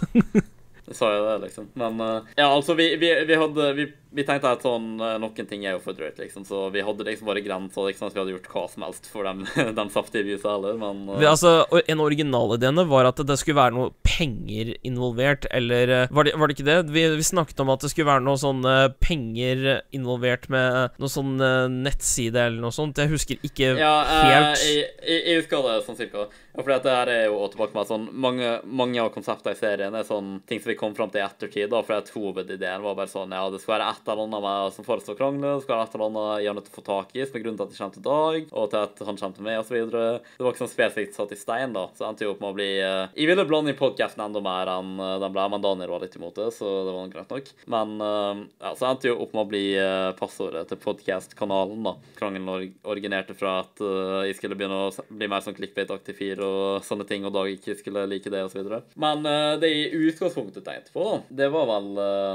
Det 0.90 0.96
sa 0.98 1.06
jeg 1.14 1.22
det, 1.22 1.34
liksom. 1.46 1.68
Men 1.78 2.00
eh, 2.02 2.22
ja, 2.40 2.48
altså, 2.50 2.74
vi, 2.74 2.88
vi, 2.98 3.12
vi 3.30 3.36
hadde 3.38 3.66
vi, 3.78 3.84
vi 4.10 4.26
tenkte 4.26 4.50
at 4.50 4.64
sånn 4.66 4.98
eh, 5.06 5.18
Noen 5.22 5.48
ting 5.50 5.66
er 5.68 5.76
jo 5.76 5.82
for 5.84 5.98
drøyt, 5.98 6.18
liksom, 6.18 6.46
så 6.48 6.64
vi 6.74 6.82
hadde 6.86 7.06
liksom 7.06 7.30
bare 7.30 7.44
grensa. 7.46 7.84
Liksom, 7.86 8.10
at 8.10 8.16
vi 8.16 8.22
hadde 8.24 8.34
gjort 8.34 8.50
hva 8.54 8.64
som 8.72 8.86
helst 8.88 9.10
for 9.12 9.28
dem, 9.28 9.44
de 9.80 9.86
saftige 9.94 10.26
viewsa 10.26 10.56
heller, 10.56 10.80
men 10.82 11.04
uh... 11.10 11.20
Vi, 11.22 11.28
altså, 11.30 11.54
En 11.86 12.02
av 12.02 12.08
originalideene 12.08 12.86
var 12.90 13.10
at 13.12 13.22
det 13.22 13.38
skulle 13.40 13.60
være 13.60 13.78
noe 13.78 13.94
penger 14.06 14.74
involvert, 14.88 15.46
eller 15.54 15.94
eh, 15.94 16.08
Var 16.16 16.30
det, 16.30 16.36
var 16.42 16.50
det 16.50 16.58
ikke 16.58 16.68
det? 16.70 16.80
Vi, 16.96 17.06
vi 17.20 17.28
snakket 17.28 17.62
om 17.62 17.74
at 17.74 17.86
det 17.86 17.94
skulle 17.94 18.10
være 18.10 18.26
noe 18.26 18.42
sånn 18.42 18.66
eh, 18.66 18.88
penger 18.98 19.66
involvert 19.96 20.50
med 20.50 20.98
noe 20.98 21.12
sånn 21.12 21.38
eh, 21.38 21.70
nettside 21.70 22.48
eller 22.48 22.60
noe 22.66 22.74
sånt. 22.76 22.98
Jeg 22.98 23.14
husker 23.14 23.46
ikke 23.46 23.76
ja, 23.78 23.96
eh, 24.02 24.30
helt 24.30 24.66
jeg, 24.66 24.86
jeg, 25.06 25.22
jeg 25.22 25.44
husker 25.44 25.66
det 25.70 25.80
sånn 25.86 26.00
cirka. 26.00 26.26
Ja, 26.60 26.64
for 26.64 26.74
dette 26.74 26.92
her 26.92 27.10
er 27.14 27.22
jo 27.30 27.46
tilbake 27.54 27.78
med 27.78 27.88
sånn 27.88 28.10
mange, 28.12 28.56
mange 28.66 29.00
av 29.00 29.14
konseptene 29.14 29.54
i 29.54 29.60
serien 29.60 29.96
er 29.96 30.08
sånn 30.08 30.40
ting 30.50 30.60
som 30.60 30.74
vi 30.74 30.78
kom 30.80 30.96
fram 30.98 31.14
til 31.14 31.22
i 31.22 31.26
ettertid. 31.28 31.70
da, 31.72 31.84
for 31.86 32.00
at 32.02 32.10
Hovedideen 32.16 32.84
var 32.84 32.98
bare 32.98 33.12
sånn 33.12 33.36
ja, 33.36 33.46
det 33.54 33.62
skal 33.62 33.78
være 33.78 33.92
et 34.00 34.10
eller 34.10 34.24
annet 34.26 34.44
med, 34.44 34.74
som 34.76 34.88
forestår 34.88 35.18
krangler, 35.20 35.60
skal 35.64 35.84
et 35.84 35.96
eller 35.96 36.10
annet 36.10 36.44
jeg 36.44 36.52
er 36.52 36.58
nødt 36.58 36.68
til 36.70 36.74
å 36.74 36.80
få 36.80 36.86
tak 36.88 37.16
i, 37.16 37.24
som 37.26 37.38
er 37.38 37.44
grunnen 37.44 37.60
til 37.60 37.66
at 37.66 37.74
det 37.74 37.80
kommer 37.80 37.96
til 37.96 38.06
Dag, 38.10 38.52
og 38.52 38.70
til 38.72 38.80
at 38.80 39.02
han 39.06 39.20
kommer 39.20 39.36
til 39.36 39.46
meg, 39.46 39.60
osv. 39.60 39.78
Det 39.90 40.46
var 40.46 40.54
ikke 40.54 40.64
sånn 40.64 40.72
spesifikt 40.72 41.18
satt 41.18 41.34
i 41.36 41.40
stein, 41.40 41.76
da. 41.76 41.86
Så 41.98 42.08
endte 42.08 42.26
jo 42.26 42.34
opp 42.34 42.44
med 42.44 42.54
å 42.54 42.58
bli 42.58 42.70
eh, 42.80 43.12
Jeg 43.20 43.30
ville 43.30 43.46
blande 43.50 43.74
inn 43.74 43.80
podkasten 43.80 44.24
enda 44.24 44.42
mer 44.44 44.72
enn 44.74 44.94
eh, 45.04 45.16
den 45.24 45.36
ble, 45.36 45.48
men 45.54 45.64
Daniel 45.66 45.94
var 45.94 46.04
litt 46.06 46.18
imot 46.20 46.40
det, 46.40 46.50
så 46.56 46.72
det 46.88 46.96
var 46.96 47.12
greit 47.14 47.34
nok. 47.36 47.52
Men 47.76 47.96
eh, 48.06 48.44
ja, 48.64 48.74
så 48.80 48.90
endte 48.90 49.12
jo 49.12 49.18
opp 49.26 49.36
med 49.36 49.46
å 49.46 49.50
bli 49.50 49.64
passordet 50.20 50.66
til 50.70 50.80
podkast-kanalen, 50.82 51.84
da. 51.86 51.96
Krangelen 52.20 52.74
originerte 52.88 53.36
fra 53.38 53.60
at 53.64 53.82
jeg 54.28 54.36
skulle 54.38 54.58
begynne 54.58 54.78
å 54.88 55.06
bli 55.10 55.30
mer 55.32 55.44
sånn 55.44 55.56
clickbait-aktig 55.58 56.16
fyr 56.18 56.42
og 56.46 56.86
sånne 56.86 57.06
ting, 57.10 57.26
og 57.28 57.34
Dag 57.36 57.52
ikke 57.52 57.78
skulle 57.80 58.06
like 58.10 58.32
det, 58.32 58.42
osv. 58.48 58.72
Men 59.00 59.24
det 59.62 59.70
jeg 59.70 59.90
i 59.90 60.10
utgangspunktet 60.10 60.66
tenkte 60.66 60.94
på, 60.96 61.06
da, 61.06 61.20
det 61.42 61.50
var 61.54 61.68
vel 61.70 61.90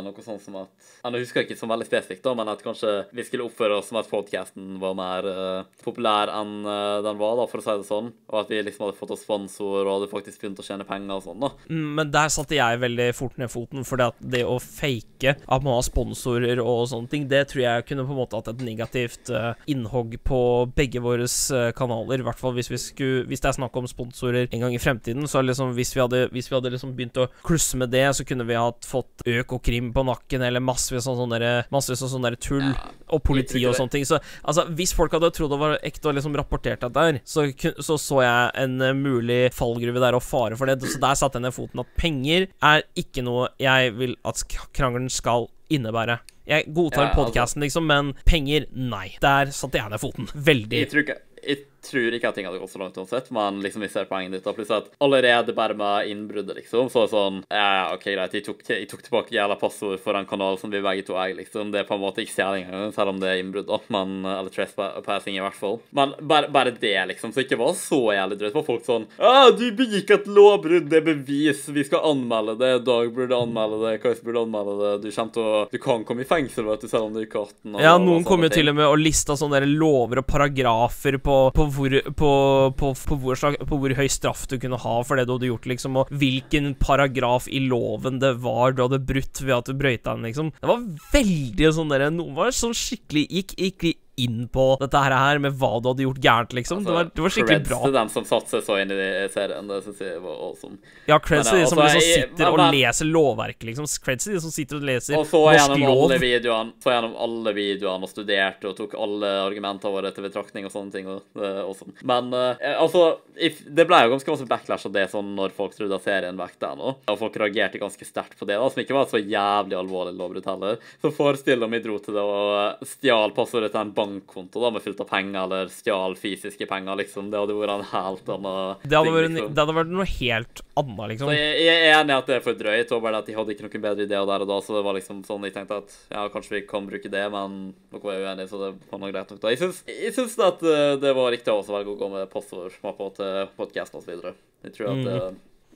noe 0.07 0.24
sånn 0.24 0.40
som 0.42 0.61
at 0.62 0.90
Jeg 1.05 1.24
husker 1.24 1.42
jeg 1.42 1.53
ikke 1.54 1.64
som 1.64 1.72
veldig 1.72 1.88
spesifikt, 1.88 2.24
da, 2.24 2.34
men 2.38 2.50
at 2.50 2.62
kanskje 2.64 2.92
vi 3.14 3.24
skulle 3.26 3.46
oppføre 3.48 3.78
oss 3.78 3.90
som 3.90 3.98
at 4.00 4.10
podkasten 4.10 4.78
var 4.82 4.96
mer 4.98 5.28
uh, 5.28 5.66
populær 5.84 6.32
enn 6.34 6.56
uh, 6.66 7.02
den 7.04 7.20
var, 7.20 7.36
da, 7.40 7.46
for 7.50 7.62
å 7.62 7.64
si 7.64 7.76
det 7.80 7.88
sånn. 7.88 8.10
Og 8.32 8.40
at 8.42 8.52
vi 8.52 8.62
liksom 8.64 8.86
hadde 8.86 8.98
fått 8.98 9.14
oss 9.14 9.24
sponsor 9.24 9.84
og 9.84 9.92
hadde 9.92 10.10
faktisk 10.12 10.42
begynt 10.42 10.60
å 10.60 10.66
tjene 10.66 10.86
penger 10.88 11.18
og 11.18 11.26
sånn, 11.28 11.46
da. 11.46 11.52
Mm, 11.70 11.88
Men 12.00 12.12
der 12.14 12.32
satte 12.34 12.58
jeg 12.58 12.82
veldig 12.82 13.08
fort 13.16 13.40
ned 13.40 13.52
foten, 13.52 13.86
at 14.04 14.18
det 14.20 14.42
å 14.44 14.58
fake 14.60 15.34
at 15.34 15.64
man 15.64 15.78
har 15.78 15.84
sponsorer 15.86 16.60
og 16.60 16.88
sånne 16.90 17.10
ting, 17.12 17.28
det 17.30 17.44
tror 17.52 17.62
jeg 17.62 17.86
kunne 17.88 18.04
på 18.04 18.12
en 18.12 18.20
måte 18.20 18.38
hatt 18.38 18.50
et 18.52 18.64
negativt 18.66 19.30
uh, 19.32 19.52
innhogg 19.70 20.18
på 20.26 20.40
begge 20.76 21.02
våre 21.04 21.28
kanaler. 21.76 22.20
I 22.20 22.26
hvert 22.26 22.40
fall 22.40 22.54
hvis, 22.56 22.70
vi 22.72 22.80
skulle, 22.80 23.24
hvis 23.30 23.42
det 23.44 23.50
er 23.50 23.58
snakk 23.58 23.76
om 23.78 23.88
sponsorer 23.88 24.48
en 24.50 24.66
gang 24.66 24.74
i 24.74 24.82
fremtiden. 24.82 25.28
Så 25.30 25.42
liksom 25.44 25.72
hvis 25.76 25.94
vi 25.96 26.02
hadde, 26.02 26.26
hvis 26.34 26.50
vi 26.50 26.58
hadde 26.58 26.72
liksom 26.74 26.94
begynt 26.96 27.20
å 27.20 27.28
klusse 27.46 27.78
med 27.80 27.92
det, 27.94 28.06
så 28.16 28.26
kunne 28.26 28.46
vi 28.48 28.58
hatt 28.58 28.86
fått 28.88 29.24
Økokrim 29.24 29.92
på 29.94 30.04
nakken, 30.06 30.44
eller 30.44 30.64
massevis 30.64 31.08
av 31.10 31.18
sånne, 31.18 31.40
der- 31.44 31.68
massevis 31.74 32.02
sånn 32.11 32.24
der 32.26 32.37
tull. 32.40 32.64
Ja, 32.72 32.90
og 33.14 33.22
politi 33.22 33.61
og 33.68 33.76
sånne 33.76 33.92
ting. 33.92 34.04
Så 34.09 34.18
altså, 34.42 34.64
hvis 34.74 34.94
folk 34.96 35.12
hadde 35.14 35.28
trodd 35.37 35.52
det 35.54 35.59
var 35.61 35.76
ekte 35.87 36.09
og 36.11 36.16
liksom 36.16 36.35
rapportert 36.40 36.83
det 36.88 37.04
her, 37.04 37.20
så 37.28 37.44
så, 37.85 37.98
så 38.00 38.22
jeg 38.24 38.50
en 38.64 38.80
eh, 38.83 38.94
mulig 38.96 39.40
fallgruve 39.54 40.00
der 40.02 40.16
og 40.18 40.24
fare 40.24 40.57
for 40.59 40.66
det. 40.66 40.80
Så 40.83 40.98
der 41.02 41.14
satte 41.20 41.38
jeg 41.38 41.46
ned 41.46 41.54
foten 41.54 41.85
at 41.85 41.92
penger 42.00 42.48
er 42.64 42.83
ikke 42.98 43.22
noe 43.26 43.48
jeg 43.62 43.92
vil 43.98 44.16
at 44.24 44.42
krangelen 44.74 45.11
skal 45.12 45.46
innebære. 45.70 46.18
Jeg 46.46 46.66
godtar 46.74 47.07
Ja, 47.07 47.09
altså- 47.12 47.20
podcasten 47.22 47.62
liksom, 47.64 47.87
men 47.88 48.14
penger, 48.28 48.66
nei. 48.74 49.14
Der 49.20 49.46
satte 49.54 49.78
jeg 49.80 49.90
ned 49.90 50.00
foten. 50.02 50.26
Veldig. 50.35 50.80
Jeg 50.83 50.90
tror 50.90 51.04
ikke 51.07 51.20
jeg 51.44 51.59
tror 51.87 52.16
ikke 52.16 52.31
at 52.31 52.38
ting 52.38 52.49
hadde 52.49 52.61
gått 52.62 52.75
så 52.75 52.81
langt 52.83 52.99
uansett, 52.99 53.31
men 53.35 53.61
liksom 53.64 53.85
vi 53.85 53.90
ser 53.92 54.09
poenget 54.11 54.37
ditt. 54.38 54.51
Pluss 54.55 54.73
at 54.75 54.90
allerede 55.03 55.55
bare 55.57 55.75
med 55.79 56.11
innbruddet, 56.12 56.57
liksom, 56.61 56.90
så 56.92 57.03
er 57.03 57.09
det 57.09 57.14
sånn 57.14 57.40
Ja, 57.49 57.64
ja, 57.79 57.85
OK, 57.97 58.07
greit, 58.12 58.37
jeg 58.37 58.47
tok, 58.47 58.62
jeg 58.68 58.88
tok 58.90 59.03
tilbake 59.07 59.35
jævla 59.35 59.57
passord 59.61 60.01
for 60.03 60.18
en 60.18 60.29
kanal 60.29 60.59
som 60.61 60.73
vi 60.73 60.83
begge 60.85 61.07
to 61.09 61.18
eier, 61.18 61.37
liksom. 61.38 61.73
Det 61.75 61.83
er 61.83 61.88
på 61.88 61.97
en 61.99 62.05
måte 62.05 62.23
ikke 62.23 62.37
stjeling 62.37 62.68
engang, 62.68 62.94
selv 62.94 63.14
om 63.14 63.20
det 63.23 63.33
er 63.33 63.42
innbrudd, 63.42 63.68
da. 63.70 63.81
Men, 63.94 64.16
eller 64.23 64.53
trespassing, 64.55 65.38
i 65.38 65.42
hvert 65.44 65.59
fall. 65.59 65.81
Men 65.97 66.14
bare, 66.20 66.51
bare 66.55 66.75
det, 66.75 66.97
liksom. 67.11 67.35
Så 67.35 67.44
ikke 67.44 67.59
var 67.61 67.75
så 67.79 68.01
jævlig 68.14 68.40
drøyt. 68.40 68.55
Var 68.55 68.66
folk 68.66 68.85
sånn 68.87 69.09
ah, 69.18 69.49
du 69.55 69.64
begikk 69.77 70.12
et 70.14 70.29
lovbrudd, 70.31 70.88
det 70.90 71.01
er 71.01 71.07
bevis, 71.07 71.64
vi 71.75 71.85
skal 71.87 72.05
anmelde 72.12 72.57
det. 72.61 72.73
Dag 72.87 73.11
burde 73.14 73.38
anmelde 73.38 73.81
det, 73.85 73.99
Kais 74.03 74.23
burde 74.25 74.44
anmelde 74.44 74.77
det. 74.83 74.94
Du 75.05 75.09
kommer 75.11 75.35
til 75.35 75.49
å 75.49 75.62
Du 75.73 75.79
kan 75.83 76.05
komme 76.07 76.25
i 76.25 76.29
fengsel, 76.29 76.68
vet 76.68 76.85
du, 76.85 76.88
selv 76.90 77.09
om 77.09 77.16
du 77.16 77.23
ikke 77.25 77.42
er 77.42 77.51
18. 77.51 77.79
Ja, 77.85 77.97
noen 78.01 78.27
kom 78.27 78.44
jo 78.47 78.53
til 78.53 78.70
og 78.73 78.79
med 78.79 78.88
og 78.88 79.01
lista 79.01 79.37
sånne 79.38 79.62
lover 79.68 80.23
og 80.23 80.29
paragrafer 80.29 81.18
på, 81.23 81.38
på, 81.55 81.68
hvor, 81.74 81.96
på, 82.18 82.30
på, 82.78 82.92
på, 82.94 83.18
hvor 83.20 83.44
på 83.68 83.80
hvor 83.80 83.96
høy 83.98 84.06
straff 84.10 84.46
du 84.50 84.56
kunne 84.62 84.80
ha 84.80 84.94
for 85.06 85.18
det 85.18 85.26
du 85.28 85.34
hadde 85.37 85.50
gjort, 85.50 85.68
liksom, 85.70 86.00
og 86.00 86.12
hvilken 86.14 86.72
paragraf 86.80 87.48
i 87.50 87.62
loven 87.66 88.20
det 88.22 88.34
var 88.44 88.74
du 88.74 88.84
hadde 88.87 89.02
brutt 89.04 89.42
ved 89.42 89.56
at 89.58 89.70
du 89.70 89.76
brøyta 89.78 90.14
den, 90.14 90.28
liksom. 90.30 90.52
Det 90.60 90.70
var 90.70 90.87
veldig 91.12 91.74
sånn 91.76 91.92
derre 91.92 92.12
Noen 92.14 92.37
var 92.37 92.54
sånn 92.54 92.74
skikkelig 92.76 93.24
Gikk 93.34 93.54
skikkelig 93.74 93.94
inn 94.20 94.48
på 94.53 94.64
dette 94.81 95.00
her 95.00 95.40
med 95.42 95.57
hva 95.59 95.70
du 95.83 95.88
hadde 95.90 96.05
gjort 96.07 96.20
gærent, 96.22 96.53
liksom. 96.55 96.85
det, 96.87 96.92
var, 96.94 97.09
det 97.11 97.24
var 97.24 97.33
skikkelig 97.35 97.64
creds 97.66 97.83
til 97.85 97.94
dem 97.96 98.11
som 98.12 98.27
satte 98.29 98.53
seg 98.53 98.62
så 98.66 98.77
inn 98.83 98.92
i 98.94 99.09
serien. 99.33 99.70
Det 99.70 99.81
syns 99.87 100.03
jeg 100.05 100.20
var 100.22 100.37
awesome. 100.48 100.79
Ja, 101.09 101.18
creds 101.22 101.50
til 101.50 101.62
de 101.62 101.66
som 101.70 101.83
altså, 101.83 101.98
liksom 101.98 102.31
sitter 102.31 102.50
og 102.50 102.59
men- 102.61 102.77
leser 102.77 103.11
lovverket, 103.11 103.66
liksom. 103.70 103.88
Creds 104.05 104.29
til 104.29 104.37
de 104.37 104.42
som 104.44 104.55
sitter 104.55 104.79
og 104.79 104.87
leser 104.87 105.18
Og 105.18 105.27
så 105.31 105.40
norsk 105.40 105.74
lov. 105.83 106.05
alle 106.05 106.18
videoene 106.22 106.72
Så 106.83 106.92
gjennom 106.92 107.16
alle 107.27 107.55
videoene 107.57 108.07
og 108.07 108.12
studerte 108.12 108.70
og 108.70 108.77
tok 108.79 108.94
alle 109.07 109.33
argumentene 109.44 109.94
våre 109.94 110.12
til 110.14 110.27
betraktning 110.29 110.68
og 110.68 110.74
sånne 110.74 110.94
ting. 110.94 111.11
Og, 111.11 111.24
det 111.35 111.48
er 111.50 111.61
awesome. 111.64 111.94
Men 112.07 112.31
uh, 112.35 112.55
altså 112.79 113.05
if, 113.35 113.64
Det 113.66 113.87
ble 113.88 114.03
jo 114.05 114.14
ganske 114.14 114.35
masse 114.35 114.48
backlash 114.50 114.88
av 114.88 114.94
det 114.94 115.09
sånn 115.12 115.35
når 115.38 115.55
folk 115.57 115.74
trodde 115.77 115.98
at 115.98 116.07
serien 116.07 116.38
vekk 116.38 116.59
der 116.62 116.79
nå. 116.79 116.94
Og 117.11 117.18
folk 117.20 117.37
reagerte 117.40 117.83
ganske 117.83 118.07
sterkt 118.07 118.38
på 118.38 118.46
det, 118.48 118.59
da, 118.61 118.70
som 118.70 118.83
ikke 118.85 118.96
var 118.96 119.11
så 119.11 119.18
jævlig 119.20 119.79
alvorlig 119.79 120.14
lovbrudd 120.18 120.46
heller. 120.48 120.79
Så 121.03 121.12
forestill 121.14 121.62
om 121.66 121.74
vi 121.74 121.83
dro 121.85 121.98
til 122.03 122.14
det 122.16 122.24
og 122.24 122.87
stjal 122.88 123.35
passordet 123.37 123.72
til 123.74 123.83
en 123.83 123.94
bankkonto 124.04 124.62
da 124.62 124.70
med 124.74 124.84
fullt 124.84 125.00
av 125.02 125.08
penger, 125.10 125.40
eller 125.42 125.70
stjal 125.72 126.16
fysiske 126.18 126.68
penger, 126.70 126.98
liksom. 127.00 127.30
Det 127.32 127.40
hadde 127.40 127.56
vært 127.58 127.74
en 127.74 127.86
helt 127.90 128.30
annen 128.36 128.82
Det 128.84 128.98
hadde, 128.98 129.08
ting, 129.08 129.16
vært, 129.16 129.30
liksom. 129.32 129.54
det 129.54 129.64
hadde 129.64 129.76
vært 129.78 129.94
noe 129.94 130.08
helt 130.10 130.62
annet, 130.82 131.04
liksom. 131.14 131.30
Så 131.30 131.36
jeg, 131.38 131.54
jeg 131.64 131.80
er 131.84 131.96
enig 131.98 132.14
i 132.14 132.18
at 132.18 132.30
det 132.30 132.36
er 132.36 132.44
for 132.44 132.60
drøyt, 132.60 132.94
og 132.96 133.06
bare 133.06 133.22
at 133.22 133.30
de 133.30 133.38
hadde 133.38 133.56
ikke 133.56 133.66
noen 133.66 133.86
bedre 133.86 134.08
ideer 134.08 134.28
der 134.30 134.44
og 134.46 134.52
da, 134.52 134.60
så 134.64 134.76
det 134.76 134.84
var 134.86 134.98
liksom 134.98 135.24
sånn 135.26 135.48
jeg 135.48 135.56
tenkte 135.56 135.80
at 135.82 135.96
ja, 136.12 136.26
kanskje 136.34 136.58
vi 136.58 136.62
kan 136.68 136.90
bruke 136.90 137.12
det, 137.12 137.24
men 137.34 137.58
dere 137.94 138.04
var 138.04 138.28
uenige, 138.28 138.50
så 138.52 138.60
det 138.62 138.70
var 138.90 139.02
noe 139.02 139.14
greit 139.14 139.34
nok 139.34 139.42
da. 139.42 139.54
Jeg 139.54 139.62
syns, 139.64 139.82
jeg 139.90 140.14
syns 140.16 140.38
at 140.44 140.62
eh, 140.68 140.94
det 141.02 141.16
var 141.16 141.32
riktig 141.34 141.54
å 141.54 141.64
velge 141.64 141.94
å 141.94 141.98
gå 142.00 142.12
med 142.12 142.30
passordmappa 142.32 143.10
til 143.18 143.50
podkast 143.58 143.98
videre. 144.04 144.36
Jeg 144.64 144.76
tror 144.76 144.94
at 144.94 145.04
det 145.04 145.18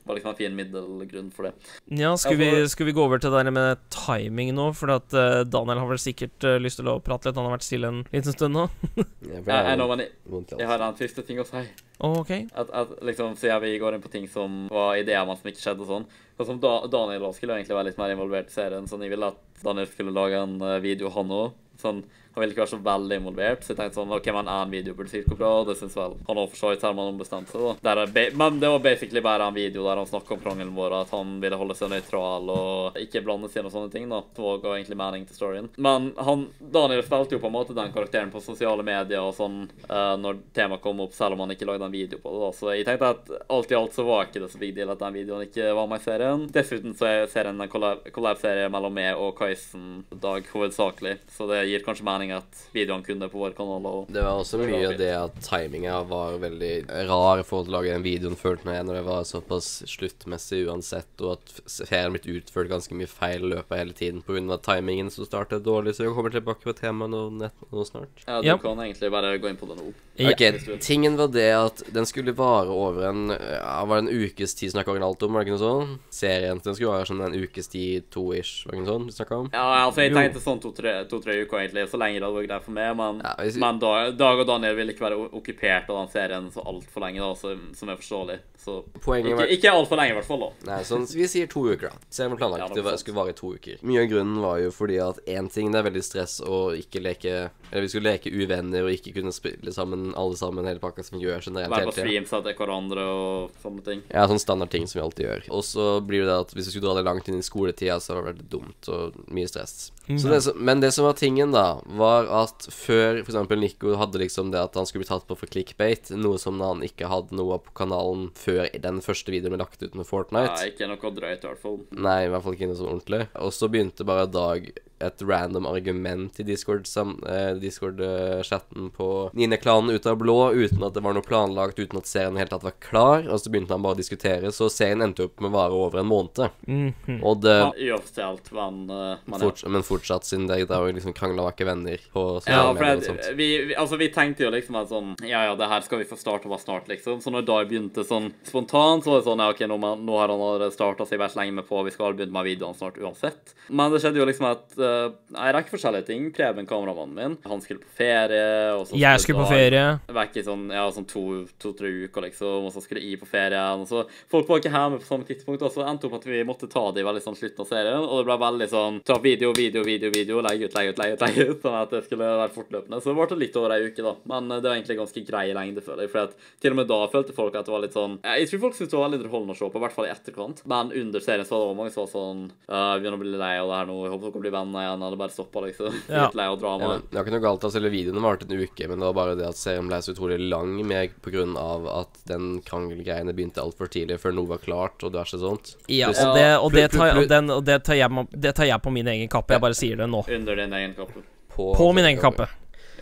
var 0.08 0.18
liksom 0.18 0.32
en 0.32 0.38
fin 0.38 0.56
middelgrunn 0.56 1.30
for 1.34 1.48
det. 1.48 1.52
Ja, 1.92 2.14
skulle, 2.16 2.48
Ja, 2.48 2.62
vi, 2.62 2.68
skulle 2.72 2.90
vi 2.90 2.96
gå 2.96 3.04
over 3.04 3.20
til 3.22 3.34
det 3.34 3.44
der 3.44 3.54
med 3.54 3.82
timing 3.94 4.54
nå? 4.56 4.70
For 4.76 4.92
at 4.96 5.12
uh, 5.16 5.42
Daniel 5.48 5.82
har 5.82 5.90
vel 5.90 6.00
sikkert 6.02 6.48
uh, 6.48 6.56
lyst 6.62 6.80
til 6.80 6.88
å 6.90 6.98
prate 7.04 7.28
litt. 7.28 7.38
Han 7.38 7.48
har 7.48 7.56
vært 7.58 7.66
stille 7.68 7.92
en 7.92 8.00
liten 8.12 8.34
stund 8.34 8.56
nå. 8.56 8.68
Jeg 8.98 9.44
ble 9.44 9.54
Jeg, 9.54 9.66
jeg, 9.68 9.78
nå, 9.80 9.88
men 9.92 10.04
jeg, 10.04 10.14
jeg 10.58 10.70
har 10.70 10.86
en 10.88 10.98
siste 10.98 11.24
ting 11.28 11.42
å 11.42 11.46
si. 11.48 11.62
Å, 11.98 12.12
OK. 12.20 12.32
At, 12.54 12.70
at 12.70 12.92
liksom, 13.06 13.34
Siden 13.38 13.62
vi 13.64 13.74
går 13.82 13.96
inn 13.96 14.04
på 14.04 14.12
ting 14.12 14.28
som 14.30 14.66
var 14.72 14.96
ideer, 15.00 15.24
man 15.26 15.38
som 15.38 15.50
ikke 15.50 15.62
skjedde 15.62 15.84
og 15.84 15.90
sånn. 15.92 16.06
og 16.38 16.46
som 16.46 16.60
da, 16.62 16.74
Daniel 16.90 17.26
også 17.28 17.42
skulle 17.42 17.58
egentlig 17.58 17.74
være 17.76 17.90
litt 17.90 17.98
mer 18.00 18.14
involvert 18.14 18.52
i 18.52 18.54
serien. 18.54 18.86
Sånn, 18.90 19.02
Jeg 19.06 19.14
ville 19.16 19.32
at 19.32 19.62
Daniel 19.64 19.88
skulle 19.90 20.14
lage 20.14 20.38
en 20.38 20.60
eh, 20.62 20.78
video, 20.84 21.10
han 21.14 21.34
òg. 21.34 21.56
Sånn, 21.82 22.04
han 22.38 22.44
ville 22.44 22.54
ikke 22.54 22.62
være 22.62 22.70
så 22.70 22.78
veldig 22.86 23.16
involvert, 23.18 23.64
så 23.64 23.72
jeg 23.72 23.78
tenkte 23.80 23.98
sånn 23.98 24.12
OK, 24.14 24.28
men 24.36 24.50
en 24.52 24.70
video 24.70 24.94
burde 24.94 25.10
sikkert 25.10 25.34
gå 25.34 25.38
bra. 25.40 25.50
Det 25.66 25.74
syns 25.80 25.96
vel 25.98 26.14
han 26.28 26.38
òg 26.38 26.52
for 26.52 26.60
så 26.60 26.70
vidt, 26.70 26.84
selv 26.84 26.94
om 26.94 27.00
han 27.02 27.12
ombestemte 27.12 27.50
seg. 27.50 27.82
da. 27.82 28.04
Men 28.38 28.60
det 28.62 28.70
var 28.70 28.84
basically 28.84 29.22
bare 29.24 29.48
en 29.48 29.56
video 29.56 29.82
der 29.88 29.98
han 29.98 30.06
snakka 30.06 30.36
om 30.36 30.42
krangelen 30.44 30.74
vår, 30.76 30.94
at 31.00 31.14
han 31.16 31.34
ville 31.42 31.58
holde 31.58 31.74
seg 31.78 31.90
nøytral 31.90 32.52
og 32.54 33.00
ikke 33.02 33.24
blande 33.26 33.50
seg 33.50 33.62
inn 33.62 33.70
og 33.70 33.74
sånne 33.74 33.90
ting. 33.92 34.06
da. 34.12 34.22
Det 34.36 34.44
var 34.44 34.76
egentlig 34.76 35.00
mening 35.00 35.26
til 35.26 35.38
storyen. 35.40 35.70
Men 35.76 36.12
han, 36.28 36.46
Daniel 36.60 37.02
spilte 37.06 37.36
jo 37.36 37.42
på 37.42 37.50
en 37.50 37.56
måte 37.56 37.76
den 37.76 37.92
karakteren 37.94 38.30
på 38.30 38.42
sosiale 38.44 38.86
medier 38.86 39.24
og 39.24 39.34
sånn 39.34 39.64
uh, 39.90 40.14
når 40.20 40.42
temaet 40.54 40.84
kom 40.84 41.02
opp, 41.02 41.16
selv 41.16 41.34
om 41.34 41.42
han 41.44 41.56
ikke 41.56 41.66
lagde 41.68 41.88
en 41.88 41.94
video 41.94 42.22
på 42.22 42.34
det. 42.34 42.44
da. 42.44 42.52
Så 42.60 42.72
jeg 42.76 42.86
tenkte 42.86 43.12
at 43.16 43.34
alt 43.50 43.74
i 43.74 43.78
alt 43.78 43.98
så 43.98 44.06
var 44.06 44.28
ikke 44.28 44.44
det 44.44 44.52
så 44.54 44.62
big 44.62 44.76
deal 44.78 44.94
at 44.94 45.02
den 45.02 45.18
videoen 45.18 45.48
ikke 45.48 45.72
var 45.74 45.90
med 45.90 46.02
i 46.02 46.06
serien. 46.06 46.46
Dessuten 46.54 46.94
så 46.98 47.10
er 47.10 47.32
serien 47.32 47.58
en 47.58 47.72
collab- 47.72 48.06
collab-serie 48.14 48.70
mellom 48.72 48.94
meg 48.94 49.18
og 49.18 49.34
Kaisen 49.38 50.04
Dag 50.22 50.46
hovedsakelig, 50.52 51.18
så 51.34 51.48
det 51.50 51.64
gir 51.68 51.84
kanskje 51.86 52.06
mening 52.06 52.27
at 52.36 52.62
videoen 52.74 53.02
kunne 53.04 53.28
på 53.30 53.38
vår 53.38 53.54
kanal. 53.56 53.86
og 53.86 54.06
Det 54.12 54.22
var 54.22 54.38
også 54.40 54.58
mye 54.60 54.86
av 54.88 54.96
det 54.98 55.10
at 55.16 55.34
timinga 55.42 56.02
var 56.08 56.38
veldig 56.38 56.88
rar 57.08 57.38
i 57.40 57.42
forhold 57.46 57.66
til 57.68 57.74
å 57.74 57.78
lage 57.78 57.92
den 57.94 58.02
videoen, 58.06 58.36
følte 58.36 58.74
jeg, 58.74 58.84
når 58.84 58.94
det 59.00 59.04
var 59.08 59.22
såpass 59.24 59.82
sluttmessig 59.86 60.66
uansett, 60.68 61.10
og 61.20 61.38
at 61.38 61.86
ferien 61.88 62.12
blitt 62.14 62.26
utført 62.30 62.68
ganske 62.70 62.94
mye 62.94 63.06
feil 63.10 63.44
i 63.44 63.52
løpet 63.54 63.72
av 63.72 63.78
hele 63.78 63.92
tiden 63.96 64.22
pga. 64.22 64.58
timingen 64.62 65.10
som 65.10 65.24
startet 65.26 65.62
dårlig, 65.64 65.94
så 65.94 66.04
vi 66.08 66.14
kommer 66.14 66.30
tilbake 66.30 66.62
på 66.64 66.74
temaet 66.76 67.10
nå, 67.10 67.30
nett- 67.38 67.64
nå 67.72 67.84
snart. 67.86 68.24
Ja, 68.26 68.40
du 68.42 68.46
Ja. 68.48 68.56
kan 68.58 68.76
egentlig 68.78 69.10
bare 69.10 69.38
gå 69.38 69.48
inn 69.48 69.56
på 69.56 69.66
det 69.68 69.76
nå. 69.76 69.92
Ja. 70.18 70.30
Ok, 70.30 70.80
tingen 70.80 71.16
var 71.16 71.28
det 71.28 71.52
at 71.54 71.82
den 71.92 72.04
skulle 72.04 72.32
vare 72.34 72.66
over 72.68 73.04
en 73.08 73.28
ja, 73.28 73.84
Var 73.84 74.00
det 74.02 74.08
en 74.10 74.20
ukes 74.24 74.52
tid 74.54 74.72
snakka 74.72 74.92
vi 74.92 74.98
alt 75.00 75.22
om, 75.22 75.32
var 75.32 75.44
det 75.44 75.52
ikke 75.52 75.58
noe 75.60 75.68
sånn? 75.86 75.98
Serien 76.10 76.58
den 76.62 76.74
skulle 76.74 76.90
vare 76.90 77.06
sånn 77.06 77.24
en 77.24 77.34
ukes 77.38 77.68
tid, 77.68 78.10
to-ish, 78.10 78.66
var 78.66 78.72
det 78.72 78.80
ikke 78.80 78.86
noe 78.86 78.98
sånt 78.98 79.06
vi 79.06 79.12
snakka 79.12 79.38
om? 79.38 79.50
Ja, 79.52 79.86
altså 79.86 80.02
Jeg 80.02 80.12
tenkte 80.12 80.40
sånn 80.42 80.60
to-tre 80.60 81.04
to, 81.08 81.20
tre 81.20 81.44
uker, 81.44 81.58
egentlig. 81.60 81.88
Så 81.88 81.98
lenge 81.98 82.17
hadde 82.26 82.34
vært 82.40 82.48
greit 82.48 82.64
for 82.64 82.72
meg. 82.72 82.96
Men, 82.96 83.20
Ja, 83.24 83.34
hvis- 83.38 83.56
men 83.58 83.78
Dag, 83.78 84.16
Dag 84.16 84.38
og 84.38 84.46
Daniel 84.46 84.74
vil 84.76 84.88
ikke 84.88 85.06
være 85.08 85.30
okkupert 85.32 85.88
av 85.90 85.96
den 86.06 86.08
serien 86.08 86.50
så 86.50 86.64
altfor 86.64 87.00
lenge, 87.00 87.18
da, 87.20 87.34
som, 87.34 87.74
som 87.74 87.88
er 87.88 87.96
forståelig. 87.96 88.40
Så 88.58 88.82
Poenget 89.00 89.30
ikke, 89.30 89.36
var 89.38 89.46
ikke 89.54 89.70
altfor 89.72 89.96
lenge, 90.00 90.10
i 90.10 90.16
hvert 90.18 90.26
fall. 90.26 90.40
da. 90.40 90.48
Nei, 90.72 90.82
sånn, 90.84 91.04
vi 91.14 91.26
sier 91.30 91.46
to 91.48 91.60
uker, 91.70 91.88
da. 91.92 91.96
Selv 92.10 92.32
om 92.34 92.38
planlagt 92.40 92.74
ja, 92.76 92.82
det 92.82 92.98
skulle 93.00 93.16
vare 93.16 93.30
i 93.30 93.36
to 93.38 93.52
uker. 93.54 93.78
Mye 93.86 94.02
av 94.02 94.08
grunnen 94.10 94.40
var 94.42 94.58
jo 94.60 94.70
fordi 94.74 94.98
at 95.00 95.20
én 95.30 95.48
ting, 95.52 95.70
det 95.72 95.78
er 95.78 95.86
veldig 95.90 96.02
stress 96.04 96.40
å 96.42 96.74
ikke 96.76 97.00
leke 97.04 97.50
Eller 97.70 97.84
vi 97.84 97.88
skulle 97.92 98.08
leke 98.14 98.32
uvenner 98.32 98.86
og 98.88 98.90
ikke 98.96 99.12
kunne 99.14 99.30
spille 99.36 99.72
sammen 99.76 100.14
alle 100.16 100.34
sammen 100.40 100.64
hele 100.64 100.80
pakka 100.80 101.04
som 101.04 101.18
vi 101.18 101.26
gjør 101.26 101.42
generelt 101.44 101.68
Være 101.70 101.84
hele 101.84 101.90
på 101.92 101.96
tida. 101.98 102.06
streams 102.08 102.32
etter 102.38 102.54
hverandre 102.56 103.02
og 103.04 103.50
sånne 103.62 103.84
ting. 103.84 104.02
Ja, 104.10 104.26
sånn 104.26 104.40
standard 104.40 104.70
ting 104.72 104.86
som 104.88 104.98
vi 104.98 105.04
alltid 105.04 105.26
gjør. 105.28 105.44
Og 105.52 105.62
så 105.68 105.86
blir 106.08 106.24
det 106.24 106.32
at 106.46 106.54
hvis 106.56 106.66
vi 106.70 106.72
skulle 106.72 106.88
dra 106.88 106.96
det 106.96 107.04
langt 107.04 107.28
inn 107.28 107.38
i 107.38 107.44
skoletida, 107.44 107.98
så 108.00 108.16
hadde 108.16 108.24
det 108.24 108.30
vært 108.32 108.48
dumt 108.56 108.88
og 108.88 109.18
mye 109.28 109.46
stress. 109.52 109.92
Så 110.08 110.30
det, 110.32 110.42
som- 110.42 110.56
men 110.64 110.80
det 110.80 110.94
som 110.94 111.04
var 111.04 111.12
tingen, 111.20 111.52
da, 111.52 111.82
var 111.84 112.24
at 112.42 112.64
før 112.72 113.20
f.eks. 113.20 113.36
Nico 113.60 113.94
hadde 114.00 114.16
liksom 114.24 114.50
det 114.50 114.58
at 114.62 114.74
han 114.74 114.86
skulle 114.88 115.04
bli 115.04 115.10
tatt 115.12 115.26
på 115.28 115.36
for 115.36 115.46
clickbait, 115.52 116.08
noe 116.16 116.38
som 116.40 116.58
han 116.64 116.80
ikke 116.80 117.06
hadde 117.06 117.36
noe 117.36 117.58
på 117.60 117.74
kanalen 117.76 118.30
før 118.32 118.47
den 118.82 119.00
første 119.04 119.34
videoen 119.34 119.54
ble 119.54 119.62
lagt 119.62 119.82
ut 119.82 119.96
med 119.98 120.08
Fortnite. 120.08 120.54
Nei, 120.56 120.72
ikke 120.72 120.88
noe 120.90 121.12
drøyt, 121.14 121.44
i 121.44 121.50
hvert 121.50 121.62
fall. 121.62 121.80
Nei, 121.94 122.18
i 122.26 122.30
hvert 122.32 122.44
fall 122.46 122.56
ikke 122.58 122.70
noe 122.70 122.78
så 122.78 122.88
ordentlig. 122.88 123.22
Og 123.44 123.54
så 123.54 123.70
begynte 123.72 124.06
bare 124.08 124.28
Dag 124.32 124.70
et 125.00 125.22
random 125.22 125.66
argument 125.66 126.40
i 126.40 126.46
Discord-chatten 126.46 127.22
eh, 127.28 127.54
Discord-chatten 127.62 128.90
på 128.90 129.30
9. 129.34 129.58
ut 129.92 130.06
av 130.06 130.16
blå, 130.16 130.52
uten 130.52 130.82
at 130.84 130.94
det 130.94 131.02
var 131.04 131.14
noe 131.16 131.26
planlagt, 131.26 131.78
uten 131.78 132.00
at 132.00 132.08
serien 132.08 132.38
helt 132.38 132.50
tatt 132.50 132.66
var 132.66 132.76
klar. 132.82 133.26
Og 133.28 133.40
så 133.40 133.52
begynte 133.52 133.74
han 133.74 133.84
bare 133.84 133.96
å 133.96 134.00
diskutere, 134.00 134.52
så 134.54 134.70
serien 134.72 135.02
endte 135.04 135.28
opp 135.28 135.40
med 135.40 135.52
å 135.52 135.56
vare 135.56 135.78
over 135.78 136.02
en 136.02 136.10
måned. 136.10 136.50
Mhm. 136.66 137.20
Og 137.22 137.42
det 137.42 137.56
Uoffisielt, 137.78 138.50
men, 138.52 138.90
eh, 138.90 139.38
forts 139.38 139.64
Men 139.64 139.82
fortsatt, 139.82 140.24
siden 140.24 140.46
dere 140.48 140.66
drev 140.66 140.88
og 140.88 140.94
liksom 140.94 141.14
krangla 141.14 141.42
var 141.42 141.52
ikke 141.52 141.68
venner 141.68 141.98
på 142.12 142.42
Ja, 142.46 142.72
for 142.74 142.84
det, 142.84 143.36
vi, 143.36 143.48
vi, 143.68 143.74
altså, 143.74 143.98
vi 143.98 144.08
tenkte 144.08 144.44
jo 144.44 144.50
liksom 144.50 144.76
at 144.80 144.88
sånn 144.88 145.14
Ja, 145.22 145.44
ja, 145.44 145.54
det 145.54 145.68
her 145.68 145.80
skal 145.82 145.98
vi 145.98 146.08
få 146.08 146.18
starte 146.18 146.48
bare 146.48 146.58
snart, 146.60 146.88
liksom. 146.88 147.22
Så 147.22 147.30
når 147.30 147.46
Dai 147.46 147.64
begynte 147.64 148.04
sånn 148.04 148.32
spontant, 148.44 149.04
så 149.04 149.14
var 149.14 149.20
det 149.20 149.28
sånn 149.28 149.42
Ja, 149.44 149.50
OK, 149.50 149.60
nå, 149.68 149.78
nå 149.78 150.18
har 150.18 150.28
han 150.28 150.40
allerede 150.40 150.74
starta 150.74 151.06
seg 151.06 151.20
vært 151.20 151.36
lenge 151.38 151.54
med 151.54 151.68
på, 151.68 151.84
vi 151.84 151.94
skal 151.94 152.14
begynne 152.14 152.32
med 152.32 152.48
videoene 152.48 152.76
snart 152.76 152.98
uansett. 152.98 153.54
Men 153.68 153.92
det 153.92 154.02
skjedde 154.02 154.20
jo 154.20 154.28
liksom 154.28 154.50
at 154.50 154.78
uh, 154.88 155.36
En 155.36 155.54
rekke 155.56 155.72
forskjellige 155.72 156.08
ting. 156.08 156.28
Preben, 156.34 156.66
kameramannen 156.68 157.14
min, 157.16 157.36
han 157.44 157.62
skulle 157.64 157.84
på 157.84 157.92
ferie. 158.00 158.72
Og 158.74 158.86
så 158.88 158.98
Jeg 158.98 159.24
skulle 159.24 159.44
på 159.44 159.52
ferie. 159.52 159.84
Vekk 160.18 160.40
i 160.40 160.44
sånn, 160.46 160.66
ja, 160.74 160.86
sånn 160.94 161.06
to-tre 161.08 161.92
uker, 162.06 162.26
liksom, 162.28 162.68
og 162.68 162.74
så 162.74 162.82
skulle 162.84 163.04
jeg 163.04 163.20
på 163.20 163.28
ferien. 163.28 163.84
Og 163.84 163.88
så 163.90 164.04
Folk 164.28 164.48
var 164.48 164.60
ikke 164.62 164.72
hjemme 164.72 165.00
på 165.00 165.08
samme 165.08 165.26
tidspunkt, 165.28 165.62
og 165.64 165.72
så 165.74 165.84
endte 165.88 166.08
opp 166.08 166.18
at 166.18 166.26
vi 166.28 166.40
måtte 166.46 166.68
ta 166.70 166.82
det 166.92 167.02
i 167.02 167.06
veldig 167.06 167.22
sånn 167.24 167.38
slutten 167.38 167.64
av 167.64 167.70
serien. 167.70 168.02
Og 168.02 168.22
det 168.22 168.28
ble 168.28 168.38
veldig 168.42 168.68
sånn 168.72 169.00
ta 169.06 169.18
video, 169.22 169.52
video, 169.56 169.84
video, 169.86 170.12
video, 170.14 170.40
legge 170.44 170.68
ut, 170.68 170.76
legge 170.76 170.94
ut, 170.94 171.02
legge 171.02 171.16
ut, 171.16 171.24
legge 171.26 171.46
ut. 171.52 171.62
Sånn 171.62 171.78
at 171.78 171.94
det 171.94 172.02
skulle 172.06 172.28
være 172.28 172.54
fortløpende. 172.54 173.00
Så 173.02 173.12
det 173.12 173.18
varte 173.18 173.38
litt 173.38 173.56
over 173.58 173.74
ei 173.76 173.88
uke, 173.88 174.04
da. 174.04 174.14
Men 174.30 174.50
eh, 174.50 174.62
det 174.62 174.70
var 174.70 174.78
egentlig 174.78 174.98
ganske 175.00 175.24
grei 175.28 175.46
lengde, 175.56 175.84
føler 175.84 176.06
jeg. 176.06 176.12
For 176.14 176.26
at 176.26 176.36
til 176.62 176.74
og 176.74 176.80
med 176.80 176.90
da 176.90 177.00
følte 177.12 177.36
folk 177.36 177.56
at 177.58 177.68
det 177.68 177.74
var 177.74 177.84
litt 177.84 177.96
sånn 177.96 178.18
Jeg 178.24 178.48
tror 178.50 178.62
folk 178.66 178.78
syntes 178.78 178.92
det 178.92 178.98
var 178.98 179.08
veldig 179.08 179.20
underholdende 179.22 179.56
å 179.56 179.58
se 179.58 179.68
på, 179.68 179.80
i 179.80 179.84
hvert 179.84 179.96
fall 179.96 180.08
i 180.08 180.12
etterkant. 180.12 180.62
Men 180.70 180.92
under 181.02 181.24
serien 181.24 181.48
så 181.48 181.56
var 181.56 181.64
det 181.64 181.68
også 181.68 181.80
mange 181.80 181.94
som 181.94 182.04
var 182.04 182.12
sånn 182.12 182.44
uh, 182.70 182.94
Vi 182.94 183.02
begynner 183.02 183.18
å 183.18 183.22
bli 183.22 183.34
lei 183.34 183.54
av 183.58 183.70
det 183.70 183.78
her 183.80 183.90
nå, 183.90 183.98
jeg 184.04 184.14
håper 184.14 184.28
dere 184.28 184.44
blir 184.44 184.54
venner 184.54 184.77
igjen, 184.84 185.04
hadde 185.06 185.18
bare 185.20 185.34
stoppa, 185.34 185.62
liksom. 185.66 185.96
Ja. 186.08 186.24
Litt 186.26 186.36
lei 186.38 186.46
av 186.48 186.58
drama. 186.60 186.90
Ja, 186.92 186.98
det 186.98 187.18
var 187.18 187.26
ikke 187.26 187.34
noe 187.36 187.44
galt 187.44 187.64
altså, 187.64 187.76
selve 187.76 187.92
videoen 187.92 188.24
varte 188.24 188.48
en 188.48 188.60
uke, 188.60 188.88
men 188.88 188.98
det 188.98 189.08
var 189.08 189.16
bare 189.18 189.36
det 189.38 189.46
at 189.48 189.60
serien 189.60 189.88
ble 189.90 190.00
så 190.04 190.14
utrolig 190.14 190.38
lang 190.42 190.76
med 190.88 191.16
på 191.24 191.32
grunn 191.34 191.56
av 191.60 191.88
at 191.92 192.20
den 192.30 192.60
krangelgreiene 192.66 193.34
begynte 193.36 193.62
altfor 193.64 193.90
tidlig, 193.92 194.20
før 194.22 194.36
noe 194.38 194.52
var 194.54 194.62
klart, 194.64 195.02
og 195.02 195.14
diverse 195.14 195.40
sånt. 195.42 195.74
Ja, 195.86 196.12
og 196.12 196.36
det, 196.36 196.46
og 196.58 196.72
det, 196.76 196.86
tar, 196.94 197.16
og 197.16 197.30
den, 197.30 197.50
og 197.54 197.64
det, 197.66 197.80
tar 197.86 197.98
jeg, 198.00 198.28
det 198.32 198.54
tar 198.58 198.70
jeg 198.70 198.84
på 198.84 198.94
min 198.94 199.10
egen 199.14 199.32
kappe. 199.32 199.56
Jeg 199.56 199.64
bare 199.68 199.78
sier 199.78 200.00
det 200.00 200.10
nå. 200.10 200.24
Under 200.38 200.62
din 200.64 200.78
egen 200.82 200.94
kappe. 200.98 201.26
På 201.58 201.90
min 201.96 202.06
egen 202.06 202.22
kappe. 202.22 202.48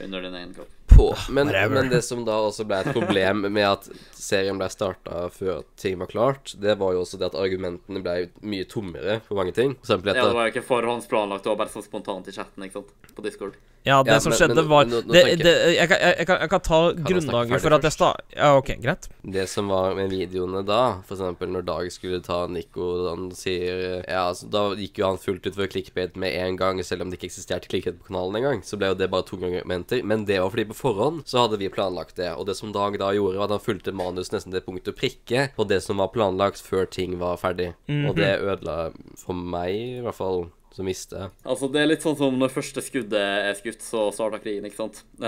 Under 0.05 0.23
din 0.23 0.35
egen 0.35 0.57
kappe. 0.57 0.76
På. 0.97 1.09
Men, 1.31 1.53
men 1.73 1.91
det 1.93 2.03
som 2.07 2.25
da 2.27 2.39
også 2.49 2.67
ble 2.69 2.81
et 2.83 2.97
problem 2.97 3.45
med 3.47 3.67
at 3.69 3.89
serien 4.17 4.59
ble 4.59 4.69
starta 4.73 5.27
før 5.35 5.63
ting 5.81 5.99
var 6.01 6.11
klart, 6.11 6.55
det 6.63 6.79
var 6.81 6.97
jo 6.97 7.05
også 7.05 7.21
det 7.21 7.31
at 7.31 7.39
argumentene 7.39 8.03
ble 8.05 8.17
mye 8.47 8.67
tommere 8.71 9.21
på 9.29 9.39
mange 9.39 9.55
ting. 9.57 9.77
For 9.81 9.93
eksempel 9.93 10.15
Ja, 10.15 10.27
det 10.27 10.37
var 10.41 10.49
jo 10.49 10.55
ikke 10.57 10.67
forhåndsplanlagt, 10.67 11.45
det 11.45 11.53
var 11.53 11.63
bare 11.63 11.75
sånn 11.75 11.87
spontant 11.87 12.29
i 12.31 12.37
chatten, 12.37 12.67
ikke 12.67 12.81
sant? 12.81 13.15
På 13.17 13.25
Discord. 13.25 13.59
Ja, 13.87 14.01
det 14.03 14.17
Ja, 14.17 14.19
som 14.21 14.33
men- 14.33 14.39
skjedde, 14.41 14.55
men 14.59 14.69
var 14.69 14.85
nå- 14.91 15.03
nå 15.07 15.13
det, 15.15 15.23
det, 15.45 15.53
jeg, 15.77 15.89
kan, 15.89 16.01
jeg, 16.03 16.15
jeg, 16.19 16.27
kan, 16.27 16.41
jeg 16.43 16.51
kan 16.51 16.63
ta 16.67 16.81
grunnlaget 17.07 17.61
for 17.63 17.75
at 17.77 17.85
jeg 17.87 17.95
sta... 17.95 18.09
Ja, 18.35 18.49
OK, 18.59 18.73
greit. 18.83 19.07
Det 19.23 19.45
som 19.49 19.69
var 19.71 19.95
med 19.95 20.11
videoene 20.11 20.65
da, 20.67 20.81
eksempel 21.07 21.53
når 21.55 21.65
Dag 21.69 21.91
skulle 21.95 22.19
ta 22.23 22.41
Nico 22.51 22.89
Han 23.09 23.29
sier 23.35 24.03
Ja, 24.09 24.25
altså, 24.33 24.49
da 24.51 24.65
gikk 24.79 24.99
jo 24.99 25.07
han 25.07 25.21
fullt 25.23 25.47
ut 25.47 25.55
for 25.55 25.71
clickbait 25.71 26.17
med 26.19 26.35
en 26.35 26.59
gang, 26.59 26.83
selv 26.85 27.03
om 27.07 27.11
det 27.11 27.21
ikke 27.21 27.31
eksisterte 27.31 27.71
clickbait 27.71 28.01
på 28.03 28.11
kanalen 28.11 28.41
engang. 28.41 28.63
Så 28.67 28.79
ble 28.81 28.91
jo 28.91 28.99
det 28.99 29.09
bare 29.13 29.27
tunge 29.29 29.49
argumenter. 29.53 30.03
Men 30.03 30.25
det 30.27 30.41
var 30.43 30.51
fordi 30.51 30.67
på 30.73 30.79
forhånd 30.83 31.23
så 31.31 31.45
hadde 31.47 31.59
vi 31.63 31.71
planlagt 31.71 32.17
det. 32.19 32.33
Og 32.35 32.47
det 32.51 32.57
som 32.59 32.75
Dag 32.75 32.99
da 32.99 33.13
gjorde, 33.15 33.39
var 33.39 33.47
at 33.51 33.57
han 33.57 33.65
fulgte 33.69 33.95
manus 33.95 34.33
nesten 34.35 34.51
til 34.55 34.65
punkt 34.67 34.91
og 34.91 34.99
prikke 34.99 35.49
på 35.57 35.67
det 35.71 35.79
som 35.87 36.03
var 36.03 36.11
planlagt 36.15 36.59
før 36.67 36.91
ting 36.91 37.19
var 37.23 37.39
ferdig. 37.39 37.73
Og 37.89 38.17
det 38.19 38.35
ødela 38.43 38.91
for 39.23 39.33
meg, 39.39 39.75
i 40.01 40.03
hvert 40.03 40.19
fall, 40.19 40.49
som 40.77 40.85
miste 40.87 41.31
Altså, 41.47 41.69
det 41.73 41.81
er 41.83 41.89
litt 41.91 42.05
sånn 42.05 42.17
som 42.19 42.37
når 42.39 42.53
første 42.53 42.83
skuddet 42.85 43.17
er 43.17 43.55
skutt, 43.59 43.81
så 43.85 44.07
starter 44.15 44.43
krigen, 44.45 44.67
ikke 44.69 44.77
sant? 44.83 45.03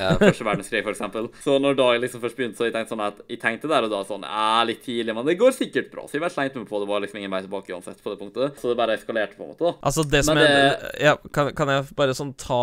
Ja. 0.00 0.12
Første 0.20 0.44
verdenskrig, 0.46 0.82
for 0.84 0.92
eksempel. 0.94 1.28
Så 1.44 1.56
når 1.60 1.74
da 1.78 1.86
jeg 1.94 2.02
liksom 2.04 2.20
først 2.22 2.36
begynte, 2.38 2.58
så 2.60 2.68
jeg 2.68 2.74
tenkte 2.76 2.94
sånn 2.94 3.02
at 3.04 3.18
jeg 3.28 3.40
tenkte 3.42 3.68
der 3.70 3.86
og 3.86 3.90
da 3.92 4.00
sånn 4.08 4.24
Ja, 4.28 4.62
litt 4.68 4.82
tidlig, 4.84 5.14
men 5.16 5.26
det 5.26 5.38
går 5.40 5.52
sikkert 5.56 5.90
bra. 5.92 6.04
Så 6.06 6.16
jeg 6.18 6.22
bare 6.24 6.34
slengte 6.34 6.60
meg 6.60 6.68
på. 6.70 6.80
Det 6.82 6.88
var 6.90 7.02
liksom 7.04 7.18
ingen 7.20 7.32
vei 7.34 7.40
tilbake 7.44 7.74
uansett 7.74 8.00
på 8.04 8.12
det 8.14 8.20
punktet. 8.20 8.60
Så 8.60 8.70
det 8.70 8.76
bare 8.80 8.96
eskalerte, 8.98 9.36
på 9.38 9.44
en 9.46 9.52
måte, 9.54 9.64
da. 9.66 9.72
Altså, 9.90 10.04
det 10.08 10.22
som 10.24 10.34
Men 10.38 10.44
jeg 10.46 10.54
det- 10.80 10.92
ja, 11.04 11.14
kan, 11.32 11.52
kan 11.56 11.68
jeg 11.74 11.88
bare 11.96 12.14
sånn 12.16 12.34
ta 12.40 12.60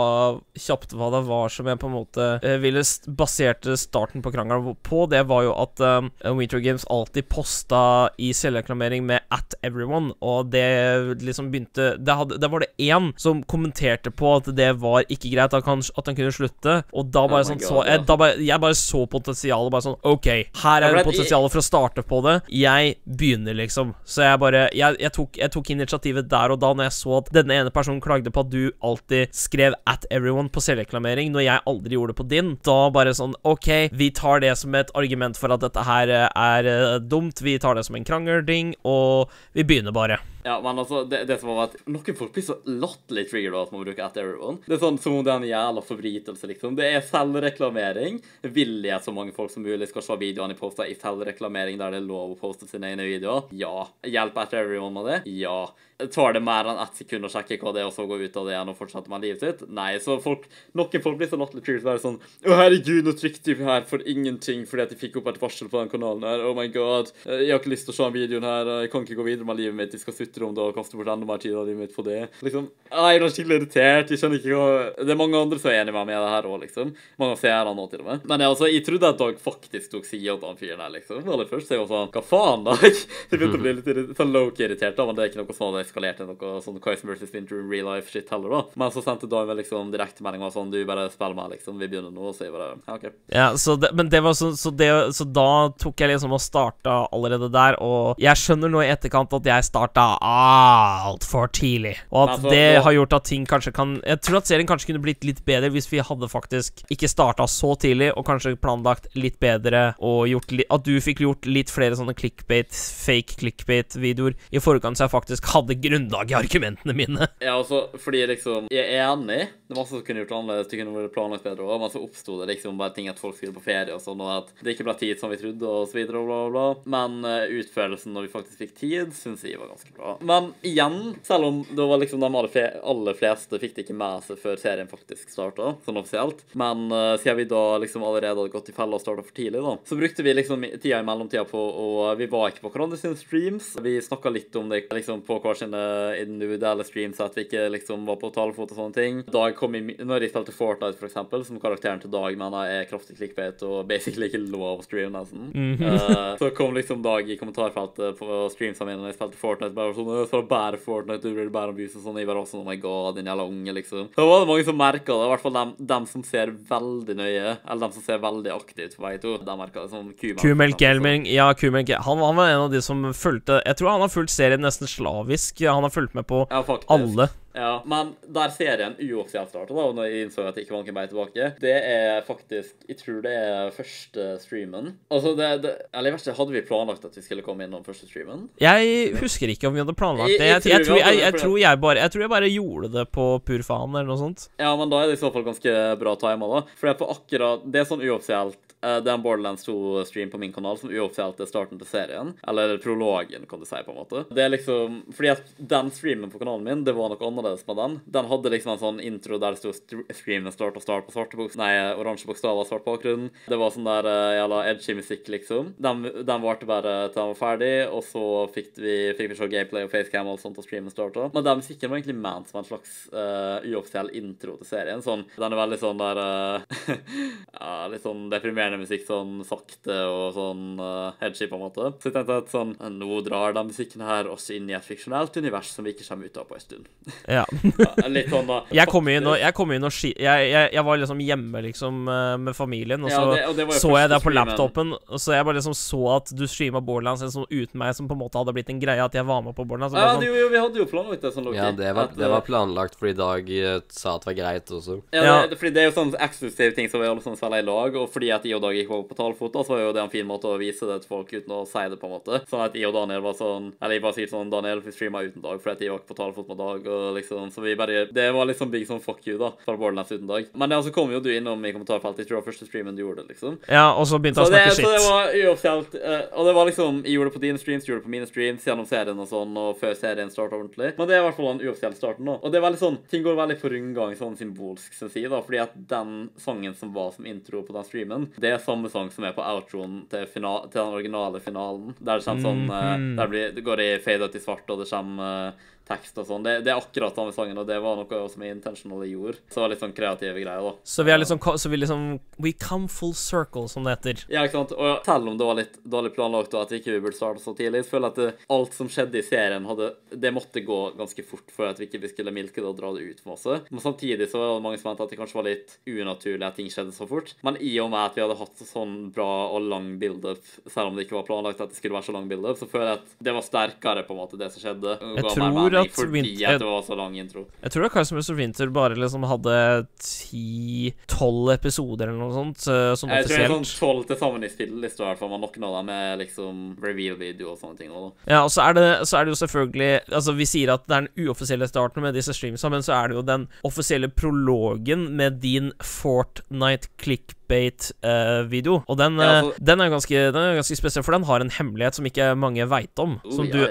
kjapt 0.57 0.93
hva 0.97 1.09
det 1.17 1.23
var 1.27 1.49
som 1.53 1.67
jeg 1.69 1.79
på 1.81 1.89
en 1.89 1.95
måte 1.97 2.27
eh, 2.43 2.57
ville 2.63 2.83
baserte 3.17 3.77
starten 3.79 4.21
på 4.25 4.31
krangelen 4.33 4.75
på? 4.83 5.03
Det 5.09 5.23
var 5.29 5.43
jo 5.47 5.53
at 5.57 5.79
um, 5.81 6.11
Winter 6.37 6.59
Games 6.63 6.85
alltid 6.93 7.27
posta 7.29 8.09
i 8.17 8.31
selvreklamering 8.33 9.05
med 9.05 9.21
'at 9.31 9.55
everyone', 9.63 10.13
og 10.21 10.51
det 10.51 11.17
liksom 11.21 11.51
begynte 11.51 11.97
Det, 12.03 12.13
hadde, 12.15 12.26
det 12.35 12.49
var 12.51 12.63
det 12.63 12.69
én 12.89 13.11
som 13.19 13.41
kommenterte 13.43 14.11
på 14.11 14.35
at 14.37 14.49
det 14.57 14.69
var 14.81 15.05
ikke 15.07 15.31
greit 15.33 15.55
at 15.55 15.67
han, 15.67 15.81
at 15.81 16.09
han 16.09 16.17
kunne 16.17 16.33
slutte, 16.35 16.77
og 16.91 17.11
da 17.13 17.25
bare 17.27 17.45
Oh 17.45 17.49
sånn 17.51 17.61
God, 17.61 17.67
så 17.67 17.83
jeg, 17.87 18.03
da 18.07 18.17
bare, 18.19 18.37
jeg 18.43 18.63
bare 18.63 18.77
så 18.77 19.03
potensialet, 19.09 19.71
bare 19.73 19.85
sånn 19.85 19.99
OK, 20.07 20.29
her 20.63 20.85
er 20.85 20.97
det 20.97 21.05
potensialet 21.07 21.53
for 21.53 21.61
å 21.61 21.65
starte 21.65 22.03
på 22.07 22.21
det. 22.25 22.35
Jeg 22.51 22.97
begynner, 23.05 23.57
liksom. 23.57 23.93
Så 24.07 24.25
jeg 24.25 24.39
bare 24.41 24.67
Jeg, 24.75 24.97
jeg, 24.99 25.11
tok, 25.15 25.37
jeg 25.39 25.51
tok 25.53 25.69
initiativet 25.73 26.29
der 26.29 26.53
og 26.53 26.59
da 26.61 26.73
når 26.75 26.89
jeg 26.89 26.95
så 26.97 27.17
at 27.21 27.31
denne 27.35 27.55
ene 27.61 27.73
personen 27.73 28.01
klagde 28.03 28.33
på 28.33 28.43
at 28.43 28.51
du 28.51 28.71
alltid 28.83 29.33
skrev 29.35 29.75
'at 29.87 30.05
everyone' 30.11 30.51
på 30.51 30.63
selvreklamering, 30.63 31.31
når 31.31 31.45
jeg 31.45 31.65
aldri 31.65 31.97
gjorde 31.97 32.13
det 32.13 32.21
på 32.21 32.27
din. 32.27 32.53
Da 32.65 32.89
bare 32.93 33.15
sånn 33.17 33.35
OK, 33.43 33.69
vi 33.91 34.09
tar 34.11 34.41
det 34.43 34.55
som 34.57 34.75
et 34.75 34.91
argument 34.97 35.37
for 35.37 35.53
at 35.53 35.63
dette 35.63 35.83
her 35.87 36.09
eh, 36.09 36.29
er 36.35 36.71
eh, 36.71 36.99
dumt. 36.99 37.41
Vi 37.41 37.57
tar 37.59 37.75
det 37.75 37.85
som 37.87 37.95
en 37.95 38.07
krangelding, 38.07 38.75
og 38.85 39.29
vi 39.53 39.63
begynner 39.67 39.95
bare. 39.95 40.19
Ja, 40.47 40.61
men 40.63 40.79
altså, 40.79 41.03
det, 41.03 41.25
det 41.27 41.39
som 41.41 41.51
var 41.51 41.65
at 41.67 41.75
Noen 41.91 42.15
folk 42.15 42.31
blir 42.35 42.45
så 42.45 42.55
latterlig 42.69 43.25
triggered 43.27 43.57
av 43.57 43.67
at 43.67 43.73
man 43.75 43.83
bruker 43.83 44.05
at 44.05 44.19
everyone. 44.21 44.61
Det 44.63 44.77
er 44.77 44.83
sånn 44.83 44.99
som 45.01 45.17
om 45.17 45.25
det 45.25 45.33
er 45.33 45.41
en 45.41 45.49
jævla 45.49 45.83
forbrytelse, 45.83 46.49
liksom. 46.53 46.77
Det 46.79 46.87
er 46.87 47.03
selvreklamering. 47.03 48.21
Vil 48.55 48.87
at 48.95 49.03
så 49.03 49.11
mange 49.15 49.35
folk 49.35 49.51
som 49.51 49.65
mulig 49.67 49.89
skal 49.91 50.05
se 50.05 50.19
videoene 50.21 50.55
jeg 50.55 50.61
poster 50.61 50.87
i 50.87 50.95
selvreklamering 50.95 51.81
der 51.81 51.97
det 51.97 51.99
er 51.99 52.07
lov 52.07 52.37
å 52.37 52.39
poste 52.39 52.69
sine 52.69 52.93
egne 52.93 53.09
videoer? 53.09 53.51
Ja. 53.59 53.89
Hjelper 54.07 54.47
at 54.47 54.55
everyone 54.61 54.95
med 54.95 55.11
det? 55.11 55.19
Ja. 55.35 55.59
Det 55.97 56.41
mer 56.45 56.67
enn 56.69 56.77
ett 56.77 56.99
sekund 56.99 57.25
å 57.25 57.29
sjekke 57.31 57.57
hva 57.57 57.71
det 57.73 57.81
er, 57.81 57.87
og 57.89 57.93
så 57.95 58.03
gå 58.05 58.19
ut 58.21 58.35
av 58.37 58.45
det 58.45 58.53
igjen 58.53 58.69
og 58.69 58.77
fortsette 58.77 59.09
med 59.09 59.23
livet 59.25 59.41
sitt? 59.41 59.63
Nei. 59.73 59.95
Så 59.97 60.19
folk, 60.21 60.43
noen 60.77 61.01
folk 61.01 61.17
blir 61.17 61.29
så 61.31 61.39
latterlig 61.41 61.79
å 61.81 61.85
Bare 61.87 62.01
sånn 62.01 62.17
Å, 62.19 62.57
herregud, 62.59 63.05
nå 63.07 63.13
trykte 63.17 63.53
jeg 63.53 63.65
her 63.65 63.85
for 63.89 64.03
ingenting 64.05 64.65
fordi 64.69 64.83
at 64.83 64.93
jeg 64.93 64.99
fikk 65.01 65.17
opp 65.21 65.31
et 65.31 65.39
varsel 65.41 65.71
på 65.71 65.79
den 65.79 65.89
kanalen 65.89 66.25
her. 66.27 66.43
Oh 66.45 66.53
my 66.57 66.67
god. 66.73 67.09
Jeg 67.25 67.49
har 67.49 67.61
ikke 67.61 67.71
lyst 67.73 67.87
til 67.87 67.95
å 67.95 67.97
se 67.97 68.05
den 68.05 68.15
videoen 68.17 68.45
her. 68.45 68.69
Jeg 68.83 68.91
kan 68.93 69.07
ikke 69.07 69.17
gå 69.17 69.25
videre 69.25 69.47
med 69.47 69.57
livet 69.57 69.77
mitt. 69.79 69.95
Jeg 69.95 70.03
skal 70.03 70.17
sutre 70.17 70.45
om 70.45 70.53
det 70.57 70.67
og 70.67 70.77
kaste 70.77 70.99
bort 70.99 71.09
enda 71.13 71.29
mer 71.29 71.41
tid 71.41 71.55
av 71.57 71.65
livet 71.65 71.87
mitt 71.87 71.95
på 71.97 72.05
det. 72.05 72.19
Liksom, 72.45 72.69
jeg 72.91 73.21
blir 73.23 73.33
skikkelig 73.33 73.59
irritert. 73.61 74.13
Jeg 74.13 74.21
skjønner 74.21 74.41
ikke 74.41 74.59
hva 74.59 74.69
Det 75.01 75.15
er 75.15 75.21
mange 75.23 75.41
andre 75.41 75.61
som 75.63 75.71
er 75.73 75.79
enig 75.81 75.95
med 75.97 76.09
meg 76.11 76.19
i 76.19 76.21
det 76.21 76.33
her 76.35 76.49
òg, 76.51 76.59
liksom. 76.67 76.93
Mange 77.23 77.37
av 77.39 77.41
seerne 77.41 77.73
nå, 77.77 77.87
til 77.89 78.05
og 78.05 78.11
med. 78.11 78.29
Men 78.29 78.45
jeg, 78.45 78.53
altså, 78.53 78.69
jeg 78.69 78.85
trodde 78.85 79.13
at 79.13 79.17
Dag 79.23 79.41
faktisk 79.41 79.95
tok 79.95 80.05
sida 80.05 80.37
til 80.37 80.51
han 80.51 80.61
fyren 80.61 80.85
her, 80.85 80.93
liksom. 80.93 81.25
Aller 81.25 81.49
først. 81.49 81.71
Så 81.71 81.77
jeg 81.77 81.85
var 81.85 81.89
sånn 81.93 82.13
Hva 82.13 82.25
faen, 82.27 82.67
Dag? 82.67 82.85
Jeg 83.31 83.39
begynte 83.39 83.57
å 83.57 83.63
bli 83.63 83.75
litt 83.79 84.17
sånn 84.19 84.33
low-key 84.35 84.67
irritert. 84.67 84.99
Men 85.01 85.17
det 85.17 85.25
er 85.25 85.31
ikke 85.31 85.41
noe 85.41 85.57
sånn 85.57 85.79
eskalerte 85.87 86.23
til 86.23 86.29
noe 86.31 86.61
sånn 86.63 86.79
Coyson 86.83 87.09
versus 87.11 87.33
Winter 87.33 87.61
real 87.63 87.87
life 87.89 88.11
shit 88.11 88.29
heller, 88.33 88.53
da. 88.53 88.61
Men 88.79 88.93
så 88.93 89.03
sendte 89.05 89.27
meg 89.27 89.59
liksom 89.61 89.91
direktemelding 89.93 90.45
og 90.45 90.53
sånn 90.53 90.71
Du 90.73 90.79
bare 90.87 91.07
spiller 91.13 91.37
meg, 91.37 91.55
liksom. 91.57 91.77
Vi 91.81 91.89
begynner 91.89 92.13
nå. 92.13 92.29
Og 92.29 92.35
så 92.35 92.47
jeg 92.47 92.55
bare 92.55 92.69
Ja, 92.75 92.97
OK. 92.97 93.07
Ja, 93.33 93.47
så 93.59 93.77
det, 93.79 93.91
men 93.97 94.11
det 94.13 94.21
var 94.25 94.35
så, 94.37 94.51
så, 94.59 94.71
det, 94.71 94.89
så 95.15 95.27
da 95.27 95.69
tok 95.79 96.03
jeg 96.03 96.13
liksom 96.13 96.35
og 96.35 96.43
starta 96.43 96.99
allerede 97.15 97.49
der, 97.53 97.77
og 97.83 98.19
jeg 98.21 98.39
skjønner 98.39 98.71
nå 98.71 98.83
i 98.83 98.89
etterkant 98.91 99.33
at 99.37 99.47
jeg 99.47 99.67
starta 99.67 100.05
altfor 100.21 101.51
tidlig, 101.55 101.95
og 102.11 102.23
at 102.23 102.35
Altså, 102.37 102.51
det 102.53 102.83
har 102.85 102.93
gjort 102.93 103.15
at 103.17 103.25
ting 103.25 103.45
kanskje 103.49 103.71
kan 103.73 103.95
Jeg 104.05 104.19
tror 104.21 104.37
at 104.39 104.49
serien 104.49 104.67
kanskje 104.69 104.91
kunne 104.91 105.01
blitt 105.01 105.25
litt 105.25 105.39
bedre 105.47 105.71
hvis 105.73 105.87
vi 105.89 106.03
hadde 106.03 106.29
faktisk 106.29 106.83
ikke 106.93 107.09
starta 107.09 107.47
så 107.49 107.73
tidlig, 107.79 108.11
og 108.13 108.25
kanskje 108.27 108.55
planlagt 108.61 109.09
litt 109.17 109.39
bedre, 109.41 109.89
og 110.03 110.27
gjort 110.29 110.53
li 110.53 110.65
at 110.73 110.85
du 110.85 110.93
fikk 111.03 111.23
gjort 111.23 111.47
litt 111.49 111.71
flere 111.73 111.97
sånne 111.97 112.15
clickbait, 112.17 112.73
fake 112.75 113.39
clickbait-videoer 113.41 114.37
i 114.51 114.61
forkant, 114.63 114.99
så 114.99 115.07
jeg 115.07 115.15
faktisk 115.15 115.49
hadde 115.53 115.76
grunnlag 115.83 116.31
i 116.31 116.37
argumentene 116.39 116.95
mine. 116.97 117.27
Ja, 117.43 117.57
altså, 117.57 117.87
fordi 118.01 118.25
liksom 118.33 118.67
Jeg 118.73 118.93
er 118.97 119.11
enig. 119.13 119.47
Det 119.67 119.75
er 119.75 119.81
masse 119.81 119.91
som 119.91 120.03
kunne 120.07 120.23
gjort 120.23 120.31
annerledes. 120.37 120.69
Det 120.71 120.79
kunne 120.79 120.95
vært 120.95 121.13
planlagt 121.15 121.43
bedre 121.43 121.65
også, 121.65 121.79
Men 121.81 121.91
så 121.91 122.01
oppsto 122.03 122.37
det 122.39 122.47
liksom 122.53 122.77
bare 122.79 122.95
ting 122.95 123.09
at 123.11 123.19
folk 123.19 123.35
skulle 123.35 123.55
på 123.55 123.65
ferie 123.65 123.95
og 123.95 123.99
sånn, 124.03 124.21
og 124.23 124.31
at 124.31 124.63
det 124.63 124.73
ikke 124.73 124.85
ble 124.87 124.95
tid 124.99 125.19
som 125.19 125.31
vi 125.33 125.39
trodde, 125.41 125.67
og 125.67 125.89
så 125.91 125.99
videre, 125.99 126.21
og 126.21 126.29
bla, 126.29 126.37
bla, 126.47 126.53
bla. 126.55 126.93
Men 126.95 127.27
eh, 127.27 127.57
utførelsen 127.59 128.15
når 128.15 128.27
vi 128.27 128.31
faktisk 128.31 128.63
fikk 128.63 128.73
tid, 128.79 129.11
syns 129.17 129.43
jeg 129.43 129.59
var 129.59 129.73
ganske 129.73 129.91
bra. 129.97 130.15
Men 130.23 130.53
igjen, 130.65 131.17
selv 131.27 131.49
om 131.49 131.59
det 131.67 131.89
var 131.91 131.99
liksom 131.99 132.23
de 132.23 132.29
aller, 132.31 132.77
aller 132.93 133.19
fleste 133.19 133.59
fikk 133.59 133.75
det 133.75 133.85
ikke 133.85 133.97
med 133.99 134.23
seg 134.23 134.39
før 134.39 134.61
serien 134.61 134.91
faktisk 134.91 135.33
starta, 135.33 135.73
sånn 135.83 135.99
offisielt, 135.99 136.45
men 136.57 136.87
uh, 136.93 137.17
siden 137.19 137.41
vi 137.41 137.47
da 137.51 137.63
liksom 137.83 138.05
allerede 138.07 138.37
hadde 138.37 138.53
gått 138.53 138.71
i 138.71 138.77
fella 138.77 138.95
og 138.95 139.03
starta 139.03 139.25
for 139.25 139.35
tidlig, 139.35 139.63
da, 139.65 139.75
så 139.87 139.99
brukte 139.99 140.23
vi 140.23 140.35
liksom 140.37 140.63
tida 140.77 141.01
i 141.01 141.07
mellomtida 141.07 141.43
på 141.47 141.59
Og 141.67 142.17
vi 142.19 142.27
var 142.31 142.51
ikke 142.51 142.63
på 142.63 142.71
hverandre 142.71 142.97
sine 142.99 143.17
streams. 143.19 143.73
Vi 143.83 143.97
snakka 144.01 144.31
litt 144.31 144.55
om 144.55 144.69
det 144.71 144.85
liksom 144.93 145.21
på 145.27 145.39
hver 145.43 145.57
sine 145.59 145.81
individuelle 146.21 146.85
streams, 146.87 147.19
at 147.23 147.35
vi 147.37 147.45
ikke 147.47 147.67
liksom 147.73 148.05
var 148.07 148.19
på 148.21 148.31
talefot 148.35 148.71
og 148.71 148.79
sånne 148.79 148.97
ting. 148.97 149.21
Dag 149.33 149.56
i, 149.63 149.81
når 150.05 150.25
jeg 150.25 150.31
spilte 150.33 150.53
Fortnite, 150.55 150.97
for 150.99 151.07
eksempel, 151.09 151.43
som 151.47 151.59
karakteren 151.61 152.01
til 152.03 152.11
Dag 152.13 152.37
mener 152.37 152.71
er 152.71 152.87
kraftig 152.89 153.17
clickbait 153.17 153.61
og 153.67 153.87
basically 153.89 154.29
ikke 154.29 154.41
lov 154.43 154.81
å 154.81 154.85
streame, 154.85 155.17
nesten. 155.17 155.49
uh, 155.81 156.35
så 156.39 156.51
kom 156.57 156.75
liksom 156.77 157.01
Dag 157.05 157.29
i 157.29 157.37
kommentarfeltet 157.39 158.17
på 158.19 158.39
streamsa 158.53 158.87
mine 158.87 158.99
når 159.01 159.11
jeg 159.13 159.19
spilte 159.19 159.41
Fortnite, 159.41 159.75
bare 159.77 159.95
sånn 159.97 160.11
«Øh, 160.13 160.25
For 160.29 160.43
å 160.43 160.47
bære 160.49 160.81
Fortnite, 160.83 161.23
du 161.23 161.33
blir 161.33 161.51
bare 161.53 161.73
abuse 161.73 161.97
og 161.99 162.05
sånn. 162.05 162.19
Jeg 162.21 162.29
bare 162.29 162.45
sånn, 162.49 162.63
oh 162.63 162.69
my 162.69 162.77
god, 162.81 163.17
din 163.17 163.29
jævla 163.29 163.47
unge, 163.47 163.75
liksom. 163.79 164.09
Så 164.15 164.27
var 164.27 164.43
det 164.43 164.49
mange 164.51 164.67
som 164.67 164.77
merka 164.79 165.15
det, 165.17 165.27
i 165.27 165.31
hvert 165.33 165.45
fall 165.45 165.57
dem, 165.57 165.73
dem 165.93 166.07
som 166.09 166.25
ser 166.27 166.53
veldig 166.69 167.17
nøye, 167.17 167.55
eller 167.63 167.83
dem 167.87 167.95
som 167.95 168.05
ser 168.05 168.21
veldig 168.23 168.53
aktivt 168.53 168.97
på 168.97 169.05
vei 169.07 169.15
to. 169.21 169.37
De 169.41 169.57
merka 169.59 169.83
det 169.85 169.93
sånn 169.93 170.13
Kumelk. 170.17 170.41
Kumelk 170.43 170.85
Elming, 170.87 171.27
ja, 171.29 171.49
Kumelk 171.57 171.91
han, 171.95 172.21
han 172.23 172.35
var 172.35 172.49
en 172.51 172.65
av 172.65 172.71
de 172.73 172.81
som 172.83 173.03
fulgte 173.15 173.61
Jeg 173.65 173.77
tror 173.79 173.93
han 173.93 174.03
har 174.03 174.11
fulgt 174.11 174.33
serien 174.33 174.63
nesten 174.63 174.89
slavisk. 174.89 175.61
Han 175.65 175.85
har 175.85 175.93
fulgt 175.93 176.15
med 176.17 176.27
på 176.27 176.43
Ja, 176.51 176.63
alle. 176.93 177.29
Ja, 177.57 177.71
men 177.89 178.13
der 178.21 178.51
serien 178.53 178.95
uoffisielt 179.01 179.49
starta, 179.51 179.73
da, 179.73 179.87
når 179.97 180.07
jeg 180.07 180.27
innså 180.27 180.45
at 180.45 180.57
det 180.57 180.65
ikke 180.65 180.75
var 180.75 180.83
noen 180.85 180.97
vei 180.99 181.05
tilbake, 181.09 181.49
det 181.61 181.73
er 181.77 182.21
faktisk 182.27 182.85
Jeg 182.87 182.99
tror 183.01 183.21
det 183.25 183.33
er 183.33 183.71
første 183.75 184.27
streamen. 184.43 184.93
Altså, 185.13 185.33
det, 185.37 185.49
det 185.65 185.73
Eller 185.91 186.11
i 186.11 186.15
verste 186.15 186.35
hadde 186.37 186.55
vi 186.55 186.63
planlagt 186.67 187.07
at 187.07 187.17
vi 187.17 187.25
skulle 187.25 187.45
komme 187.45 187.65
innom 187.65 187.85
første 187.85 188.09
streamen? 188.09 188.47
Jeg 188.61 189.17
husker 189.21 189.51
ikke 189.53 189.69
om 189.69 189.75
vi 189.75 189.83
hadde 189.83 189.97
planlagt 189.97 190.35
det. 190.35 190.51
Jeg, 190.51 190.61
jeg 190.67 190.75
jeg, 190.77 190.85
tror 190.87 191.01
jeg, 191.01 191.33
tror 191.41 191.81
bare 191.81 192.03
Jeg 192.03 192.13
tror 192.13 192.25
jeg 192.25 192.33
bare 192.35 192.53
gjorde 192.53 192.93
det 192.93 193.07
på 193.17 193.27
pur 193.47 193.65
faen, 193.65 193.95
eller 193.95 194.11
noe 194.11 194.21
sånt. 194.21 194.47
Ja, 194.61 194.71
men 194.77 194.93
da 194.93 195.01
er 195.01 195.11
det 195.11 195.17
i 195.17 195.21
så 195.21 195.33
fall 195.33 195.45
ganske 195.47 195.75
bra 195.99 196.15
tima, 196.19 196.51
da. 196.53 196.63
For 196.77 196.89
det 196.89 196.95
er 196.95 197.01
på 197.01 197.11
akkurat 197.15 197.65
Det 197.65 197.81
er 197.81 197.89
sånn 197.89 198.05
uoffisielt 198.05 198.66
Det 199.03 199.11
er 199.11 199.17
en 199.17 199.23
Borderlands 199.23 199.67
2-stream 199.67 200.31
på 200.31 200.39
min 200.41 200.53
kanal 200.55 200.79
som 200.79 200.91
uoffisielt 200.91 201.39
er 201.43 201.49
starten 201.49 201.79
til 201.81 201.89
serien. 201.89 202.33
Eller 202.47 202.77
prologen, 202.83 203.45
kan 203.49 203.61
du 203.61 203.67
si, 203.67 203.79
på 203.83 203.93
en 203.93 203.99
måte. 203.99 204.23
Det 204.31 204.43
er 204.43 204.53
liksom 204.53 205.01
Fordi 205.15 205.33
at 205.33 205.53
den 205.57 205.91
streamen 205.93 206.31
på 206.31 206.41
kanalen 206.41 206.65
min, 206.65 206.83
det 206.87 206.95
var 206.97 207.11
noe 207.11 207.29
annerledes 207.29 207.65
med 207.67 207.79
den. 207.79 207.99
Den 208.17 208.29
hadde 208.31 208.53
liksom 208.53 208.73
en 208.73 208.81
sånn 208.81 209.03
intro 209.03 209.39
der 209.41 209.57
det 209.57 209.61
sto 209.61 209.73
streamen 210.13 210.53
start 210.53 210.77
og 210.77 210.83
start 210.83 211.07
på 211.07 211.15
svarte 211.15 211.39
bok 211.39 211.55
Nei, 211.57 211.71
oransje 211.97 212.27
bokstaver, 212.29 212.67
svart 212.67 212.85
bakgrunn. 212.85 213.29
Det 213.49 213.57
var 213.59 213.73
sånn 213.73 213.87
der 213.87 214.07
uh, 214.07 214.35
jævla 214.37 214.59
edgy 214.71 214.95
musikk, 214.97 215.29
liksom. 215.33 215.71
Den, 215.81 216.03
den 216.27 216.43
varte 216.43 216.67
bare 216.69 216.95
til 217.09 217.21
den 217.21 217.31
var 217.31 217.39
ferdig, 217.39 217.73
og 217.89 218.03
så 218.05 218.23
fikk 218.53 218.75
vi, 218.77 218.95
fikk 219.17 219.31
vi 219.31 219.39
se 219.39 219.49
gameplay 219.51 219.87
og 219.87 219.93
facecam 219.93 220.29
og 220.31 220.41
sånt, 220.41 220.59
og 220.59 220.67
streamen 220.67 220.93
starta. 220.93 221.29
Men 221.33 221.45
den 221.47 221.61
musikken 221.63 221.91
var 221.91 221.99
egentlig 221.99 222.17
ment 222.19 222.51
som 222.51 222.61
en 222.61 222.67
slags 222.67 222.97
uh, 223.13 223.57
uoffisiell 223.65 224.11
intro 224.19 224.57
til 224.61 224.69
serien. 224.69 225.03
Sånn, 225.05 225.25
den 225.37 225.55
er 225.55 225.61
veldig 225.63 225.81
sånn 225.81 226.03
der 226.03 226.21
uh, 226.21 226.77
Ja, 227.57 227.87
litt 227.91 228.05
sånn 228.05 228.27
deprimerende 228.31 228.76
musikk 228.81 229.05
sånn 229.07 229.41
sakte 229.47 229.95
og 230.11 230.33
sånn 230.35 230.63
uh, 230.81 231.11
edgy, 231.23 231.47
på 231.49 231.57
en 231.57 231.63
måte. 231.65 231.91
Så 232.01 232.09
jeg 232.09 232.15
tenkte 232.17 232.37
at 232.43 232.51
sånn 232.53 232.75
Nå 232.97 233.19
drar 233.25 233.53
den 233.55 233.69
musikken 233.71 234.03
her 234.05 234.29
også 234.31 234.55
inn 234.57 234.69
i 234.71 234.75
et 234.77 234.85
fiksjonelt 234.85 235.35
univers 235.37 235.71
som 235.73 235.85
vi 235.87 235.93
ikke 235.95 236.07
kommer 236.07 236.29
ut 236.29 236.37
av 236.41 236.47
på 236.49 236.57
en 236.57 236.63
stund. 236.63 236.87
Ja. 237.37 237.43
Ja, 237.77 238.07
Litt 238.07 238.29
sånn 238.31 238.47
da 238.47 238.61
Jeg 238.73 238.87
kom 238.89 239.07
inn 239.11 239.25
og, 239.27 239.35
jeg 239.39 239.53
kom 239.57 239.71
inn 239.75 239.83
og 239.87 239.91
ski... 239.93 240.13
Jeg, 240.15 240.47
jeg, 240.51 240.69
jeg 240.73 240.83
var 240.87 240.99
liksom 241.01 241.19
hjemme 241.23 241.61
liksom 241.65 242.07
eh, 242.11 242.35
med 242.47 242.55
familien, 242.57 243.03
og 243.03 243.11
Ja, 243.11 243.19
så 243.19 243.33
det- 243.33 243.45
og 243.47 243.55
det 243.57 243.65
så 243.81 243.91
jeg 243.97 244.09
det 244.11 244.19
på 244.23 244.31
laptopen, 244.33 244.93
og 244.95 245.19
så 245.21 245.35
jeg 245.35 245.45
bare 245.47 245.57
liksom 245.59 245.75
så 245.77 246.01
at 246.15 246.31
du 246.37 246.45
streama 246.49 246.81
Borderlands 246.83 247.23
sånn 247.33 247.47
uten 247.49 247.77
meg, 247.79 247.93
som 247.97 248.07
på 248.09 248.15
en 248.15 248.21
måte 248.21 248.39
hadde 248.39 248.53
blitt 248.55 248.69
en 248.71 248.79
greie, 248.81 249.03
at 249.03 249.15
jeg 249.17 249.25
var 249.27 249.43
med 249.45 249.55
på 249.57 249.65
Borderlands. 249.67 249.95
Ja, 249.97 250.13
sånn, 250.15 250.25
jo, 250.27 250.47
vi 250.53 250.61
hadde 250.61 250.81
jo 250.81 250.87
planlagt 250.89 251.23
det 251.25 251.31
sånn, 251.35 251.47
Loki. 251.47 251.59
Ja, 251.59 251.71
det 251.75 251.91
var, 251.97 252.09
at, 252.11 252.17
det 252.17 252.29
var 252.31 252.43
uh, 252.43 252.47
planlagt 252.47 252.97
fordi 252.99 253.13
Dag 253.17 253.49
eh, 253.53 253.79
sa 253.93 254.15
at 254.17 254.25
det 254.25 254.31
var 254.31 254.37
greit 254.41 254.73
også. 254.79 254.99
Ja, 255.15 255.23
Ja. 255.27 255.35
Det, 255.47 255.57
fordi 255.59 255.73
det 255.75 255.83
er 255.83 255.89
jo 255.89 255.95
sånn 255.97 256.13
eksklusive 256.27 256.75
ting 256.77 256.89
som 256.91 257.01
vi 257.03 257.09
alle 257.09 257.23
sammen 257.23 257.39
spiller 257.39 257.63
i 257.63 257.67
lag, 257.67 257.95
og 257.99 258.09
fordi 258.13 258.31
at 258.35 258.45
I 258.47 258.53
Dag 258.63 258.75
gikk 258.77 258.91
over 258.91 259.07
på 259.09 259.17
talefot, 259.17 259.53
så 259.65 259.73
var 259.73 259.81
jo 259.83 259.93
det 259.95 260.01
en 260.03 260.09
fin 260.13 260.27
måte 260.27 260.49
å 260.49 260.57
vise 260.59 260.87
det 260.89 260.99
til 261.03 261.11
folk 261.11 261.31
uten 261.33 261.53
å 261.53 261.63
si 261.67 261.83
det, 261.91 261.97
på 261.99 262.07
en 262.09 262.15
måte. 262.17 262.41
Sånn 262.49 262.63
at 262.65 262.75
jeg 262.77 262.87
og 262.89 262.95
Daniel 262.95 263.21
var 263.25 263.35
sånn 263.37 263.71
Eller 263.81 263.97
jeg 263.97 264.03
bare 264.03 264.17
sier 264.17 264.29
sånn 264.31 264.49
Daniel, 264.51 264.81
vi 264.85 264.91
streama 264.95 265.23
uten 265.25 265.41
Dag 265.43 265.61
fordi 265.63 265.87
jeg 265.87 265.93
var 265.93 266.01
ikke 266.01 266.11
på 266.13 266.17
talefot 266.19 266.47
med 266.51 266.57
Dag, 266.61 266.87
og 266.87 267.15
liksom 267.17 267.51
Så 267.53 267.61
vi 267.63 267.75
bare 267.79 268.05
Det 268.11 268.27
var 268.35 268.45
liksom 268.49 268.71
big 268.73 268.87
sånn 268.89 269.01
fuck 269.03 269.21
you, 269.27 269.37
da, 269.41 269.51
for 269.65 269.77
Borderlands 269.77 270.11
uten 270.11 270.27
Dag. 270.29 270.47
Men 270.53 270.71
ja, 270.75 270.81
så 270.83 270.91
kom 270.95 271.11
jo 271.13 271.19
du 271.23 271.29
innom 271.33 271.63
i 271.65 271.73
kommentarfeltet, 271.75 272.23
jeg 272.23 272.29
tror 272.29 272.39
det 272.39 272.43
var 272.45 272.51
første 272.51 272.67
streamen 272.69 272.95
du 272.97 273.03
gjorde 273.03 273.23
det, 273.23 273.35
liksom. 273.35 273.57
ja, 273.67 273.85
og 273.93 274.07
så 274.09 274.19
begynte 274.21 274.41
han 274.43 274.49
å 274.49 274.53
snakke 274.53 274.75
shit. 274.75 274.85
så 274.85 274.93
det 274.93 275.03
var 275.05 275.33
uoffisielt. 275.41 275.97
eh, 276.01 276.23
og 276.33 276.47
det 276.49 276.53
var 276.57 276.69
liksom 276.71 277.01
Jeg 277.05 277.17
gjorde 277.17 277.31
det 277.31 277.37
på 277.37 277.43
dine 277.45 277.61
streams, 277.61 277.85
du 277.85 277.91
gjorde 277.91 278.01
det 278.03 278.07
på 278.09 278.15
mine 278.15 278.29
streams, 278.29 278.67
gjennom 278.67 278.87
serien 278.89 279.19
og 279.19 279.29
sånn, 279.29 279.57
og 279.57 279.77
før 279.81 279.95
serien 279.97 280.31
starta 280.33 280.57
ordentlig. 280.57 280.93
Men 280.97 281.07
det 281.09 281.17
er 281.17 281.21
i 281.23 281.25
hvert 281.27 281.37
fall 281.37 281.49
den 281.53 281.63
uoffisielle 281.67 281.97
starten 281.99 282.25
da. 282.29 282.37
Og 282.41 282.51
det 282.53 282.59
er 282.61 282.65
veldig 282.67 282.81
sånn 282.81 282.97
Ting 283.11 283.23
går 283.25 283.37
veldig 283.39 283.59
på 283.61 283.69
rundgang 283.71 284.15
sånn 284.19 284.35
symbolsk, 284.39 284.93
syns 284.97 285.15
jeg, 285.15 285.29
da, 285.31 285.41
fordi 285.45 285.59
at 285.63 285.73
den 285.89 286.29
sangen 286.41 286.73
som 286.75 286.93
var 286.95 287.11
som 287.15 287.25
intro 287.29 287.61
på 287.63 287.75
den 287.75 287.85
streamen, 287.87 288.27
det 288.47 288.57
er 288.57 288.63
samme 288.63 288.89
sang 288.91 289.09
som 289.13 289.25
er 289.27 289.35
på 289.35 289.43
outroen 289.43 290.01
til, 290.11 290.25
til 290.31 290.45
den 290.73 290.93
originale 290.93 291.41
finalen. 291.43 291.93
Der 291.99 292.19
det 292.19 292.25
sånn, 292.25 292.41
sånn 292.41 292.63
-hmm. 292.69 293.11
uh, 293.11 293.15
Der 293.17 293.27
blir, 293.27 293.51
det 293.51 293.63
går 293.63 293.81
i 293.81 293.89
fade 293.99 294.23
out 294.23 294.35
i 294.35 294.39
svart, 294.39 294.69
og 294.69 294.79
det 294.79 294.89
kommer 294.89 295.47
eh, 295.47 295.53
tekst 295.87 296.17
og 296.19 296.27
sånn. 296.29 296.45
Det, 296.45 296.59
det 296.65 296.73
er 296.73 296.81
akkurat 296.81 297.15
samme 297.15 297.33
sangen, 297.35 297.57
og 297.57 297.67
det 297.69 297.79
var 297.83 297.97
noe 297.99 298.21
som 298.31 298.43
jeg 298.43 298.57
intentionally 298.57 299.09
gjorde. 299.11 299.39
Så 299.47 299.59
det 299.59 299.63
var 299.63 299.73
litt 299.73 299.83
sånn 299.83 299.95
kreative 299.97 300.35
greier, 300.43 300.67
da. 300.67 300.73
Så 300.83 301.05
vi 301.07 301.13
er 301.13 301.21
liksom 301.21 301.41
Så 301.57 301.71
vi 301.71 301.79
liksom 301.79 302.05
We 302.43 302.53
come 302.53 302.87
full 302.91 303.13
circle, 303.17 303.67
som 303.71 303.87
det 303.87 303.97
heter. 303.97 304.25
Ja, 304.31 304.43
ikke 304.45 304.59
sant? 304.59 304.73
Og 304.77 305.05
selv 305.07 305.31
om 305.31 305.37
det 305.39 305.47
var 305.47 305.59
litt 305.59 305.79
dårlig 305.83 306.13
planlagt 306.15 306.53
og 306.53 306.65
at 306.65 306.73
vi 306.73 306.81
ikke 306.81 306.99
burde 307.01 307.17
starte 307.17 307.41
så 307.43 307.53
tidlig, 307.57 307.85
så 307.85 307.95
føler 307.95 308.09
jeg 308.09 308.15
at 308.15 308.21
det, 308.21 308.47
alt 308.57 308.77
som 308.77 308.91
skjedde 308.91 309.19
i 309.19 309.25
serien, 309.25 309.67
hadde, 309.69 309.89
det 310.11 310.33
måtte 310.35 310.63
gå 310.65 310.79
ganske 310.97 311.25
fort 311.27 311.53
for 311.53 311.69
at 311.71 311.79
vi 311.81 311.87
ikke 311.87 312.11
skulle 312.11 312.33
milke 312.35 312.61
det 312.61 312.69
og 312.69 312.77
dra 312.77 312.91
det 312.95 313.07
ut 313.07 313.23
for 313.23 313.33
masse. 313.33 313.59
Men 313.71 313.83
samtidig 313.83 314.29
så 314.31 314.41
var 314.41 314.53
det 314.53 314.65
mange 314.67 314.81
som 314.81 314.91
mente 314.91 315.07
at 315.07 315.13
det 315.13 315.19
kanskje 315.19 315.39
var 315.39 315.47
litt 315.47 315.77
unaturlig 315.87 316.47
at 316.47 316.57
ting 316.59 316.69
skjedde 316.73 316.95
så 316.95 317.07
fort. 317.09 317.33
Men 317.47 317.59
i 317.63 317.73
og 317.83 317.91
med 317.93 318.03
at 318.03 318.17
vi 318.17 318.23
hadde 318.25 318.39
hatt 318.39 318.65
sånn 318.67 318.95
bra 319.15 319.29
og 319.53 319.67
lang 319.71 319.93
build-up, 320.01 320.43
selv 320.65 320.91
om 320.91 320.97
det 320.97 321.07
ikke 321.07 321.19
var 321.19 321.27
planlagt 321.29 321.63
at 321.63 321.73
det 321.73 321.79
skulle 321.79 321.97
være 321.97 322.09
så 322.09 322.15
lang 322.15 322.29
build-up, 322.29 322.59
så 322.59 322.69
føler 322.69 322.91
jeg 322.91 323.01
at 323.01 323.15
det 323.27 323.35
var 323.37 323.47
sterkere, 323.47 324.05
på 324.07 324.15
en 324.15 324.21
måte, 324.21 324.39
det 324.39 324.51
som 324.53 324.63
skjedde. 324.63 324.97
Jeg 325.17 325.33
tror 325.33 325.76
mening 325.77 325.89
at 325.91 325.95
fordi 325.97 326.11
Win- 326.11 326.45
at 326.53 326.59
det 326.59 326.67
var 326.67 326.81
så 326.83 326.95
lang 326.97 327.15
intro. 327.17 327.45
Jeg 327.63 327.71
tror 327.71 327.81
det 327.83 327.91
Cosmos 327.91 328.29
og 328.29 328.37
Winter 328.37 328.67
bare 328.67 328.95
liksom 328.95 329.23
hadde 329.27 329.87
ti-tolv 330.01 331.51
episoder 331.53 332.09
eller 332.09 332.19
noe 332.21 332.33
sånt, 332.35 332.57
eh, 332.67 332.93
sånn 332.99 333.09
Jeg 333.13 333.25
tror 333.27 333.37
det 333.37 333.45
er 333.45 333.49
sånn 333.51 333.61
offisielt. 333.61 333.79
tolv 333.79 334.07
til 334.07 334.17
sammen 334.17 334.43
i 334.43 334.49
spillelista, 334.51 335.03
i 335.03 335.07
hvert 335.11 335.19
fall, 335.19 335.29
men 335.29 335.41
noen 335.41 335.63
av 335.67 335.73
dem 335.79 335.89
er 335.89 336.17
liksom 336.23 336.77
reveal-video 336.83 337.51
og 337.53 337.59
sånne 337.61 337.77
ting. 337.77 337.89
Også. 337.91 338.13
Ja, 338.27 338.43
og 338.43 338.49
så 338.51 338.61
er, 338.69 338.73
det, 338.73 338.87
så 339.07 339.17
er 339.19 339.25
det 339.25 339.31
jo 339.35 339.39
selvfølgelig 339.45 340.01
Altså, 340.17 340.35
vi 340.35 340.45
sier 340.45 340.73
at 340.73 340.87
det 340.87 340.95
er 340.97 341.01
den 341.07 341.27
uoffisielle 341.27 341.67
starten 341.67 342.01
med 342.03 342.13
disse 342.13 342.33
streamsa, 342.33 342.69
men 342.71 342.81
så 342.81 342.93
er 342.97 343.07
det 343.09 343.15
jo 343.15 343.21
den 343.27 343.47
offisielle 343.67 344.07
prologen 344.09 345.09
med 345.15 345.39
din 345.41 345.71
Fortnite 345.81 346.87
clickbait-video. 346.97 348.83
og 348.87 348.97
den, 348.97 349.17
Ja, 349.17 349.23
eh, 349.23 349.41
altså- 349.43 349.63
den, 349.63 349.81
er 349.81 349.89
ganske, 349.89 350.31
den 350.31 350.35
er 350.35 350.55
ganske 350.61 350.75
spesiell, 350.77 351.03
for 351.03 351.11
den 351.13 351.23
har 351.23 351.39
en 351.39 351.49
hemmelighet 351.49 351.93
som 351.95 352.05
ikke 352.05 352.35
mange 352.37 352.67
veit 352.67 352.97
om. 352.99 353.19
Oh, 353.25 353.31
Som 353.31 353.45
ja, 353.47 353.51
du 353.51 353.59
ja. 353.59 353.67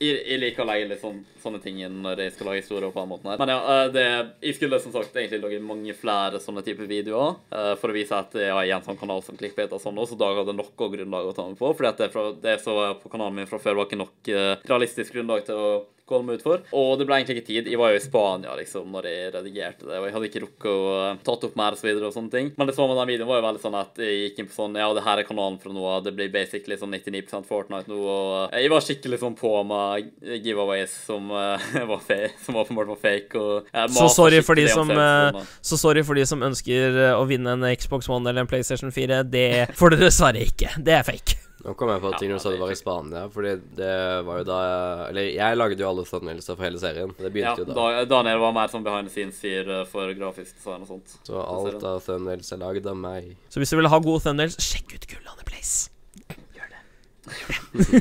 Jeg, 0.00 0.26
jeg 0.28 0.40
liker 0.40 0.64
å 0.64 0.66
legge 0.66 0.88
litt 0.88 1.00
sånn, 1.02 1.24
sånne 1.48 1.62
ting 1.64 1.80
når 1.98 2.22
jeg 2.24 2.36
skal 2.36 2.50
lage 2.50 2.62
historier 2.62 2.92
på 2.94 3.02
den 3.02 3.10
måten 3.10 3.32
her. 3.32 3.40
Men 3.40 3.52
ja, 3.52 3.58
eh, 3.74 3.90
det, 3.94 4.06
jeg 4.44 4.58
skulle 4.58 4.80
som 4.84 4.94
sagt 4.94 5.16
egentlig 5.16 5.42
lage 5.42 5.60
mange 5.64 5.96
flere 5.96 6.40
sånne 6.42 6.64
typer 6.66 6.88
videoer 6.90 7.36
eh, 7.50 7.74
for 7.80 7.90
å 7.90 7.96
vise 7.96 8.16
at 8.16 8.36
jeg 8.38 8.54
har 8.54 8.70
en 8.78 8.86
sånn 8.86 9.00
kanal 9.00 9.24
som 9.26 9.38
clickbait 9.38 9.72
og 9.74 9.82
sånn, 9.82 9.98
og 9.98 10.08
så 10.10 10.18
da 10.18 10.30
hadde 10.38 10.56
noe 10.56 10.90
grunnlag 10.94 11.30
å 11.30 11.36
ta 11.36 11.48
med 11.48 11.58
på. 11.58 11.72
fordi 11.74 11.92
at 11.92 12.02
det, 12.04 12.10
fra, 12.14 12.28
det 12.42 12.58
som 12.62 12.78
var 12.78 12.98
på 13.02 13.12
kanalen 13.12 13.40
min 13.40 13.50
fra 13.50 13.60
før, 13.62 13.80
var 13.80 13.88
ikke 13.88 14.02
nok 14.02 14.32
eh, 14.32 14.54
realistisk 14.68 15.16
grunnlag 15.16 15.46
til 15.48 15.58
å 15.58 15.70
meg 16.28 16.38
ut 16.40 16.44
for. 16.46 16.62
Og 16.72 16.94
det 16.98 17.06
ble 17.08 17.18
egentlig 17.20 17.36
ikke 17.38 17.48
tid. 17.50 17.68
Jeg 17.72 17.80
var 17.80 17.92
jo 17.92 18.00
i 18.00 18.04
Spania 18.04 18.54
liksom 18.58 18.88
når 18.94 19.08
jeg 19.10 19.32
redigerte 19.36 19.86
det, 19.88 19.98
og 20.00 20.06
jeg 20.08 20.14
hadde 20.16 20.28
ikke 20.30 20.42
rukket 20.44 20.68
å 20.72 20.78
uh, 20.96 21.20
tatt 21.28 21.46
opp 21.48 21.56
mer 21.60 21.76
og 21.76 21.80
så 21.80 21.88
videre 21.88 22.08
og 22.08 22.14
sånne 22.16 22.32
ting. 22.34 22.50
Men 22.58 22.70
det 22.70 22.76
samme 22.76 22.94
med 22.94 23.00
den 23.02 23.12
videoen 23.12 23.30
var 23.30 23.40
jo 23.42 23.46
veldig 23.48 23.62
sånn 23.66 23.78
at 23.78 24.00
jeg 24.02 24.18
gikk 24.24 24.42
inn 24.42 24.50
på 24.50 24.56
sånn 24.56 24.78
Ja, 24.80 24.88
det 24.96 25.04
her 25.06 25.22
er 25.22 25.28
kanalen 25.28 25.58
fra 25.62 25.72
nå 25.74 25.84
av. 25.88 26.02
Det 26.06 26.14
blir 26.16 26.32
basically 26.34 26.78
sånn 26.80 26.94
99% 26.96 27.48
Fortnite 27.48 27.90
nå, 27.92 27.98
og 28.00 28.32
uh, 28.48 28.58
jeg 28.58 28.72
var 28.72 28.84
skikkelig 28.84 29.20
sånn 29.22 29.36
på 29.38 29.52
med 29.68 30.08
giveaways 30.44 30.94
som 31.06 31.30
uh, 31.34 31.68
var 31.92 32.02
fe- 32.04 32.32
som 32.44 32.56
åpenbart 32.60 32.92
var 32.94 33.00
fake, 33.02 33.38
og 33.38 33.68
jeg 33.72 33.94
Så 33.98 34.08
sorry 34.14 34.40
for 34.44 34.58
de 34.58 34.68
som, 34.72 34.90
eh. 34.90 35.42
Så 35.62 35.78
sorry 35.80 36.02
for 36.06 36.18
de 36.18 36.24
som 36.28 36.42
ønsker 36.44 36.96
eh, 37.08 37.14
å 37.18 37.24
vinne 37.28 37.54
en 37.56 37.66
Xbox 37.76 38.08
One 38.08 38.28
eller 38.28 38.44
en 38.44 38.50
PlayStation 38.50 38.92
4. 38.94 39.22
Det 39.28 39.48
får 39.78 39.94
dere 39.94 40.08
dessverre 40.08 40.44
ikke. 40.46 40.72
Det 40.84 40.94
er 40.98 41.06
fake. 41.06 41.47
Nå 41.64 41.72
kom 41.74 41.90
jeg 41.90 42.00
på 42.04 42.12
Ja, 42.12 42.18
ting 42.20 42.30
ja, 42.30 42.36
du 42.38 42.42
sa 42.42 42.52
det 42.54 42.60
var 42.62 42.70
i 42.70 42.76
Spania, 42.78 43.24
Fordi 43.34 43.56
det 43.74 43.90
var 44.28 44.38
jo 44.40 44.44
da 44.46 44.58
jeg 44.62 45.08
Eller 45.10 45.28
jeg 45.34 45.56
lagde 45.58 45.82
jo 45.82 45.88
alle 45.88 46.04
thumbnailsa 46.06 46.54
for 46.54 46.62
hele 46.68 46.78
serien. 46.78 47.10
Det 47.18 47.24
Ja, 47.26 47.32
begynte 47.34 47.64
jo 47.64 47.68
da. 47.72 47.74
da, 47.74 48.04
Daniel 48.12 48.38
var 48.44 48.54
mer 48.54 48.70
sånn 48.70 48.84
behind 48.86 49.10
the 49.10 49.14
scenes-fyr 49.16 49.68
uh, 49.80 49.84
for 49.90 50.12
grafisk 50.14 50.54
design 50.60 50.86
og 50.86 50.92
sånt. 50.92 51.18
Så 51.26 51.34
alt 51.42 51.82
av 51.82 51.98
thumbnails 52.06 52.52
er 52.54 52.62
lagd 52.62 52.86
av 52.86 52.96
meg. 52.96 53.32
Så 53.50 53.58
hvis 53.62 53.74
du 53.74 53.80
vil 53.80 53.90
ha 53.90 53.98
gode 53.98 54.22
thumbnails, 54.22 54.54
sjekk 54.62 54.94
ut 54.94 55.08
Gullane 55.10 55.46
Place. 55.48 55.90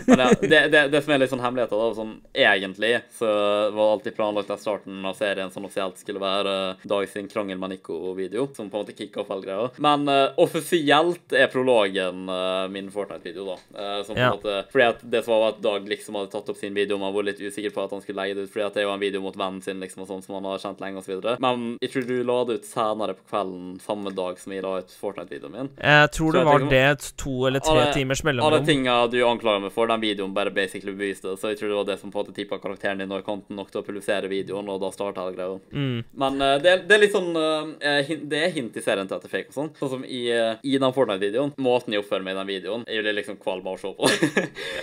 Men 0.07 0.19
ja, 0.23 0.29
det, 0.41 0.61
det, 0.73 0.81
det 0.93 1.01
som 1.03 1.13
er 1.13 1.21
litt 1.21 1.31
sånn 1.31 1.41
hemmeligheter, 1.43 1.77
da, 1.81 1.87
sånn 1.97 2.13
egentlig 2.33 2.93
så 3.17 3.29
var 3.75 3.93
alltid 3.95 4.15
planlagt 4.17 4.51
at 4.53 4.61
starten 4.63 5.05
av 5.07 5.17
serien 5.19 5.51
sånn 5.53 5.65
offisielt 5.67 5.99
skulle 6.01 6.21
være 6.23 6.55
uh, 6.73 6.85
Dag 6.87 7.07
sin 7.11 7.27
krangel 7.31 7.59
med 7.61 7.73
Nico-video, 7.75 8.47
som 8.55 8.69
på 8.71 8.77
en 8.79 8.85
måte 8.85 8.95
kicka 8.97 9.21
opp 9.23 9.31
hele 9.33 9.45
greia. 9.45 9.69
Men 9.83 10.07
uh, 10.09 10.31
offisielt 10.43 11.33
er 11.35 11.49
prologen 11.51 12.25
uh, 12.29 12.67
min 12.71 12.89
Fortnite-video, 12.93 13.45
da. 13.47 13.57
Uh, 13.77 14.03
som 14.07 14.15
på 14.15 14.19
en 14.19 14.25
Ja. 14.27 14.31
måte 14.35 14.55
Fordi 14.71 14.85
at 14.87 15.03
det 15.11 15.23
som 15.25 15.33
var 15.37 15.49
at 15.53 15.61
Dag 15.63 15.87
liksom 15.89 16.15
hadde 16.17 16.31
tatt 16.33 16.49
opp 16.51 16.57
sin 16.59 16.73
video, 16.75 16.97
man 17.01 17.13
var 17.15 17.25
litt 17.27 17.39
usikker 17.41 17.73
på 17.75 17.83
at 17.85 17.91
han 17.95 18.01
skulle 18.03 18.21
legge 18.21 18.37
det 18.37 18.47
ut, 18.47 18.51
fordi 18.53 18.65
at 18.67 18.77
det 18.79 18.85
var 18.87 18.97
en 18.97 19.03
video 19.03 19.21
mot 19.23 19.35
vennen 19.37 19.61
sin, 19.63 19.79
liksom, 19.83 20.03
og 20.03 20.09
sånn 20.11 20.23
som 20.25 20.37
han 20.37 20.47
har 20.49 20.61
kjent 20.61 20.81
lenge, 20.83 21.03
videre. 21.07 21.37
Men 21.43 21.77
jeg 21.83 21.91
tror 21.93 22.07
du 22.09 22.15
la 22.25 22.37
det 22.49 22.59
ut 22.61 22.65
senere 22.67 23.13
på 23.17 23.27
kvelden 23.31 23.77
samme 23.83 24.11
dag 24.17 24.39
som 24.41 24.51
jeg 24.55 24.63
la 24.65 24.73
ut 24.81 24.95
Fortnite-videoen 25.01 25.53
min. 25.53 25.69
Jeg 25.77 26.11
tror 26.17 26.33
det 26.35 26.41
jeg 26.41 26.47
var 26.49 26.59
tenker- 26.63 26.75
det 26.97 27.11
to 27.21 27.35
eller 27.47 27.63
tre 27.63 27.75
Alle- 27.77 27.93
timers 27.93 28.21
Alle 28.23 28.33
mellomrom. 28.33 28.65
tinga 28.67 28.95
du 29.11 29.16
anklager 29.25 29.63
meg 29.63 29.73
for, 29.75 29.89
den 29.89 30.01
videoen 30.03 30.33
bare 30.35 30.51
basically 30.53 30.93
beviste 30.95 31.31
det. 31.31 31.39
Så 31.41 31.51
jeg 31.51 31.59
tror 31.59 31.71
det 31.71 31.77
var 31.79 31.87
det 31.89 31.97
som 32.01 32.11
på 32.13 32.19
en 32.19 32.25
måte 32.25 32.35
tippa 32.35 32.59
karakteren 32.61 33.01
din 33.01 33.13
og 33.15 33.23
kanten 33.25 33.57
nok 33.57 33.71
til 33.71 33.81
å 33.81 33.85
publisere 33.87 34.29
videoen, 34.31 34.69
og 34.69 34.81
da 34.83 34.91
starta 34.93 35.23
hele 35.25 35.35
greia. 35.37 35.57
Mm. 35.71 36.03
Men 36.23 36.41
uh, 36.43 36.55
det, 36.61 36.73
er- 36.73 36.83
det 36.87 36.97
er 36.97 37.03
litt 37.05 37.15
sånn 37.15 37.31
uh, 37.33 38.11
Det 38.27 38.41
er 38.43 38.53
hint 38.55 38.77
i 38.77 38.83
serien 38.83 39.07
til 39.09 39.17
at 39.17 39.25
det 39.25 39.31
er 39.31 39.35
fake 39.37 39.53
og 39.53 39.57
sånn. 39.57 39.71
Sånn 39.79 39.93
som 39.95 40.05
i, 40.05 40.23
uh, 40.33 40.59
i 40.63 40.75
den 40.77 40.93
Fortnite-videoen. 40.95 41.55
Måten 41.63 41.95
jeg 41.95 42.03
oppfører 42.03 42.25
meg 42.27 42.35
i 42.35 42.39
den 42.41 42.51
videoen, 42.51 42.85
jeg 42.89 43.03
blir 43.05 43.17
liksom 43.17 43.39
kvalm 43.41 43.67
av 43.67 43.77
å 43.77 43.81
se 43.81 43.93
på. 43.97 44.11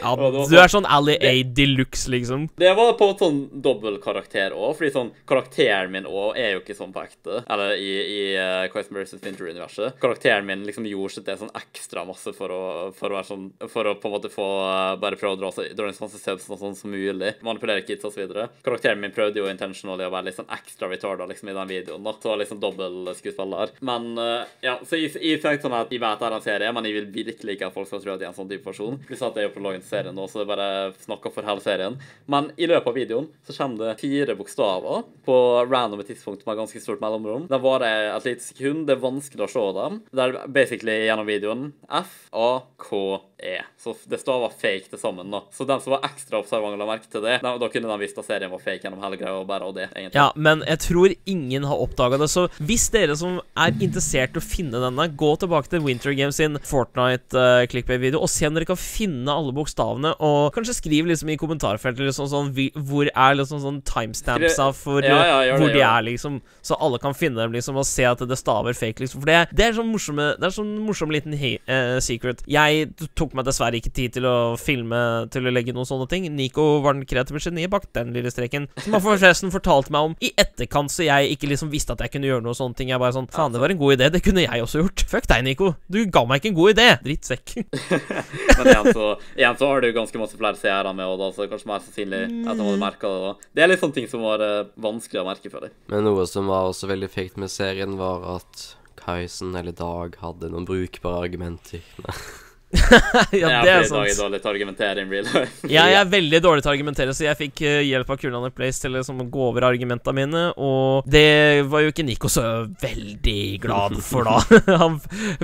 Ja, 0.00 0.14
du 0.50 0.56
er 0.60 0.72
sånn 0.72 0.88
Ally 0.88 1.16
A 1.20 1.34
de 1.44 1.68
luxe, 1.74 2.08
liksom. 2.12 2.48
Det 2.60 2.72
var 2.78 2.94
på 2.98 3.10
en 3.12 3.18
sånn 3.20 3.40
dobbeltkarakter 3.64 4.54
òg, 4.56 4.74
fordi 4.78 4.92
sånn 4.94 5.12
karakteren 5.28 5.92
min 5.94 6.08
òg 6.08 6.38
er 6.40 6.54
jo 6.56 6.62
ikke 6.62 6.76
sånn 6.78 6.92
på 6.94 7.02
ekte. 7.04 7.42
Eller 7.50 7.76
i, 7.80 7.90
i 8.02 8.20
uh, 8.38 8.64
Quest 8.72 8.92
vs. 8.94 9.16
Winter-universet. 9.24 9.98
Karakteren 10.02 10.46
min 10.48 10.64
liksom 10.66 10.86
gjorde 10.88 11.16
sitt 11.18 11.28
det 11.28 11.38
sånn 11.40 11.52
ekstra 11.58 12.04
masse 12.08 12.32
for 12.36 12.52
å, 12.54 12.62
for 12.96 13.12
å 13.12 13.18
være 13.18 13.28
sånn 13.28 13.44
For 13.70 13.86
å 13.88 13.94
på 14.00 14.08
en 14.10 14.14
måte 14.16 14.23
få 14.32 14.46
eh, 14.64 14.96
bare 15.02 15.18
prøve 15.20 15.36
å 15.36 15.40
dra, 15.40 15.50
dra 15.76 15.88
inn 15.90 16.00
og 16.04 16.60
sånn 16.60 16.76
som 16.78 16.92
mulig. 16.92 17.34
Manipulere 17.44 17.84
kids 17.86 18.06
videre. 18.16 18.48
Karakteren 18.64 19.00
min 19.02 19.14
prøvde 19.14 19.40
jo 19.40 19.48
intentionally 19.50 20.06
å 20.06 20.12
være 20.12 20.28
litt 20.28 20.38
sånn 20.38 20.52
ekstra 20.54 20.88
retarda 20.90 21.26
liksom 21.30 21.50
i 21.50 21.56
den 21.56 21.70
videoen. 21.70 22.04
da 22.04 22.14
Så 22.20 22.36
liksom 22.40 22.60
dobbeltskuespiller. 22.62 23.74
Men 23.84 24.12
uh, 24.18 24.44
ja, 24.64 24.76
så 24.86 25.00
jeg, 25.00 25.14
jeg 25.20 25.42
tenkte 25.42 25.68
sånn 25.68 25.76
at 25.78 25.92
jeg 25.92 26.02
vet 26.02 26.20
det 26.20 26.28
er 26.28 26.36
en 26.38 26.44
serie, 26.44 26.72
men 26.76 26.88
jeg 26.88 26.98
vil 26.98 27.10
virkelig 27.14 27.56
ikke 27.56 27.70
at 27.70 27.76
folk 27.76 27.90
skal 27.90 28.02
tro 28.04 28.14
at 28.14 28.22
jeg 28.22 28.28
er 28.28 28.32
en 28.32 28.38
sånn 28.38 28.50
type 28.50 28.66
person. 28.66 28.98
Pluss 29.08 29.24
at 29.24 29.38
jeg 29.40 29.48
er 29.48 29.54
prologen 29.54 29.82
til 29.84 29.90
serien 29.90 30.16
nå, 30.16 30.26
så 30.30 30.42
det 30.42 30.48
bare 30.50 30.68
snakka 31.04 31.32
for 31.34 31.46
hele 31.48 31.64
serien. 31.64 31.98
Men 32.30 32.50
i 32.56 32.68
løpet 32.70 32.90
av 32.90 32.98
videoen 32.98 33.28
så 33.46 33.56
kommer 33.56 33.90
det 33.90 33.98
fire 34.02 34.36
bokstaver 34.38 35.04
på 35.26 35.38
randome 35.70 36.06
tidspunkt 36.06 36.46
med 36.46 36.60
ganske 36.60 36.82
stort 36.82 37.02
mellomrom. 37.04 37.48
Det 37.50 37.60
varer 37.64 38.10
et 38.12 38.28
lite 38.28 38.44
sekund, 38.44 38.86
det 38.88 38.96
er 38.96 39.04
vanskelig 39.04 39.46
å 39.46 39.52
se 39.54 39.66
dem. 39.78 40.00
Det 40.14 40.26
er 40.26 40.38
basically 40.54 40.98
gjennom 41.04 41.28
videoen 41.28 41.68
F, 41.88 42.16
A, 42.32 42.50
K, 42.80 43.00
er. 43.44 43.66
Så 43.80 43.92
det 44.08 44.18
staver 44.22 44.52
fake 44.56 44.88
til 44.90 44.98
sammen, 45.00 45.30
da. 45.32 45.42
Så 45.54 45.66
den 45.68 45.80
som 45.84 45.92
var 45.94 46.04
ekstra 46.08 46.40
observant 46.40 46.78
la 46.80 46.86
merke 46.88 47.08
til 47.12 47.22
det, 47.24 47.38
da, 47.44 47.54
da 47.60 47.68
kunne 47.72 47.90
de 47.90 47.98
visst 48.02 48.18
at 48.18 48.26
serien 48.28 48.50
var 48.52 48.62
fake 48.64 48.82
gjennom 48.86 49.02
hele 49.04 49.18
greia, 49.20 49.36
og 49.38 49.46
bare 49.50 49.68
av 49.68 49.74
det, 49.76 49.88
egentlig. 49.92 50.16
Ja, 50.18 50.30
men 50.36 50.64
jeg 50.66 50.80
tror 50.86 51.14
ingen 51.30 51.66
har 51.68 51.82
oppdaga 51.84 52.18
det. 52.22 52.30
Så 52.32 52.46
hvis 52.64 52.88
dere 52.94 53.16
som 53.20 53.40
er 53.60 53.74
interessert 53.84 54.36
i 54.36 54.40
å 54.40 54.44
finne 54.44 54.80
denne, 54.82 55.08
gå 55.14 55.30
tilbake 55.42 55.70
til 55.72 55.84
Winter 55.84 56.16
Games 56.16 56.40
sin 56.40 56.58
Fortnite-clickbait-video 56.64 58.20
og 58.22 58.30
se 58.30 58.46
om 58.48 58.54
dere 58.56 58.68
kan 58.68 58.78
finne 58.80 59.30
alle 59.32 59.52
bokstavene, 59.56 60.14
og 60.24 60.54
kanskje 60.56 60.76
skriv 60.78 61.08
liksom 61.10 61.30
i 61.34 61.38
kommentarfeltet 61.40 62.04
liksom 62.08 62.28
sånn 62.30 62.52
hvor 62.54 63.08
er 63.10 63.36
liksom 63.38 63.60
sånn 63.62 63.80
timestampsa 63.86 64.70
for 64.76 65.04
Ja, 65.04 65.18
ja, 65.26 65.38
det, 65.52 65.58
hvor 65.60 65.72
de 65.74 65.82
er, 65.84 66.06
liksom, 66.06 66.40
så 66.64 66.78
alle 66.82 67.00
kan 67.02 67.14
finne 67.16 67.42
dem 67.42 67.54
liksom 67.56 67.76
og 67.80 67.86
se 67.88 68.06
at 68.08 68.22
det 68.24 68.38
staver 68.40 68.76
fake, 68.76 69.02
liksom. 69.04 69.22
For 69.22 69.30
det, 69.30 69.38
det 69.56 69.66
er 69.68 69.76
sånn 69.76 69.90
morsomme 69.90 70.30
Det 70.40 70.48
er 70.48 70.54
sånn 70.54 70.72
morsom 70.84 71.12
liten 71.12 71.34
he 71.38 71.56
uh, 71.68 71.98
secret. 72.04 72.42
Jeg 72.50 72.88
t- 72.98 73.08
tok 73.34 73.40
meg 73.40 73.48
dessverre 73.48 73.78
ikke 73.80 73.92
tid 73.94 74.14
til 74.14 74.26
å 74.28 74.54
filme 74.60 75.26
til 75.34 75.46
å 75.46 75.52
legge 75.52 75.74
noen 75.74 75.88
sånne 75.88 76.06
ting. 76.10 76.26
Nico 76.34 76.80
var 76.84 76.94
den 76.94 77.06
kreative 77.08 77.42
geniet 77.42 77.72
bak 77.72 77.88
den 77.96 78.12
lille 78.14 78.30
streken, 78.30 78.68
som 78.78 78.94
han 78.94 79.02
forresten 79.02 79.52
fortalte 79.52 79.92
meg 79.94 80.10
om 80.10 80.14
i 80.22 80.30
etterkant, 80.38 80.92
så 80.92 81.04
jeg 81.06 81.34
ikke 81.34 81.50
liksom 81.50 81.72
visste 81.72 81.94
at 81.94 82.04
jeg 82.04 82.14
kunne 82.14 82.30
gjøre 82.30 82.44
noe 82.44 82.54
sånne 82.54 82.78
ting. 82.78 82.92
Jeg 82.92 83.02
bare 83.02 83.16
sånn 83.16 83.30
Faen, 83.34 83.54
det 83.54 83.62
var 83.62 83.72
en 83.72 83.80
god 83.80 83.96
idé. 83.96 84.10
Det 84.14 84.22
kunne 84.22 84.44
jeg 84.44 84.62
også 84.62 84.84
gjort. 84.84 85.04
Fuck 85.10 85.26
deg, 85.30 85.42
Nico. 85.46 85.72
Du 85.90 85.98
ga 86.06 86.22
meg 86.28 86.40
ikke 86.40 86.52
en 86.52 86.58
god 86.60 86.74
idé. 86.76 86.86
Drittsekk. 87.02 87.56
Men 88.60 88.70
igjen 88.70 88.90
så, 88.94 89.08
igjen 89.34 89.58
så 89.58 89.72
har 89.72 89.82
du 89.82 89.90
ganske 89.96 90.22
masse 90.22 90.38
flere 90.38 90.60
seere 90.60 90.94
med, 90.94 91.08
og 91.10 91.18
da, 91.18 91.32
så 91.32 91.42
det 91.42 91.48
er 91.48 91.52
kanskje 91.56 91.72
mer 91.72 91.82
sannsynlig 91.82 92.22
at 92.44 92.52
han 92.52 92.64
hadde 92.68 92.84
merka 92.84 93.10
det. 93.10 93.24
da. 93.24 93.50
Det 93.56 93.64
er 93.66 93.72
litt 93.72 93.82
sånne 93.82 93.98
ting 93.98 94.08
som 94.12 94.22
var 94.22 94.44
uh, 94.44 94.70
vanskelig 94.86 95.24
å 95.24 95.26
merke 95.26 95.50
for 95.50 95.66
deg. 95.66 95.74
Men 95.90 96.06
noe 96.06 96.28
som 96.30 96.50
var 96.52 96.70
også 96.70 96.90
veldig 96.92 97.10
fekt 97.10 97.40
med 97.40 97.52
serien, 97.52 97.98
var 97.98 98.22
at 98.36 98.68
Kaisen 99.00 99.56
eller 99.58 99.74
Dag 99.76 100.16
hadde 100.22 100.52
noen 100.52 100.68
brukbare 100.68 101.26
argumenter. 101.26 101.82
ja, 102.74 103.62
det 103.64 103.72
er 103.72 103.86
sant. 103.88 104.04
Jeg 104.08 104.16
er 104.16 104.20
dårlig 104.20 104.40
til 104.40 104.48
å 104.48 104.52
argumentere 104.52 105.04
in 105.04 105.12
real 105.12 105.28
life. 105.28 105.68
Ja, 105.70 105.86
jeg 105.90 105.98
er 106.00 106.10
veldig 106.18 106.40
dårlig 106.44 106.64
til 106.64 106.70
å 106.70 106.74
argumentere, 106.74 107.14
så 107.16 107.26
jeg 107.26 107.38
fikk 107.38 107.62
eh, 107.66 107.80
hjelp 107.88 108.10
av 108.10 108.20
Kulan 108.20 108.46
Place 108.54 108.82
til 108.82 108.94
liksom, 108.96 109.22
å 109.24 109.28
gå 109.30 109.44
over 109.50 109.66
argumentene 109.68 110.16
mine, 110.18 110.44
og 110.60 111.08
det 111.10 111.64
var 111.70 111.84
jo 111.84 111.92
ikke 111.92 112.06
Nico 112.06 112.30
så 112.32 112.44
veldig 112.82 113.38
glad 113.62 113.98
for, 114.04 114.26
da. 114.28 114.40
Han 114.82 114.98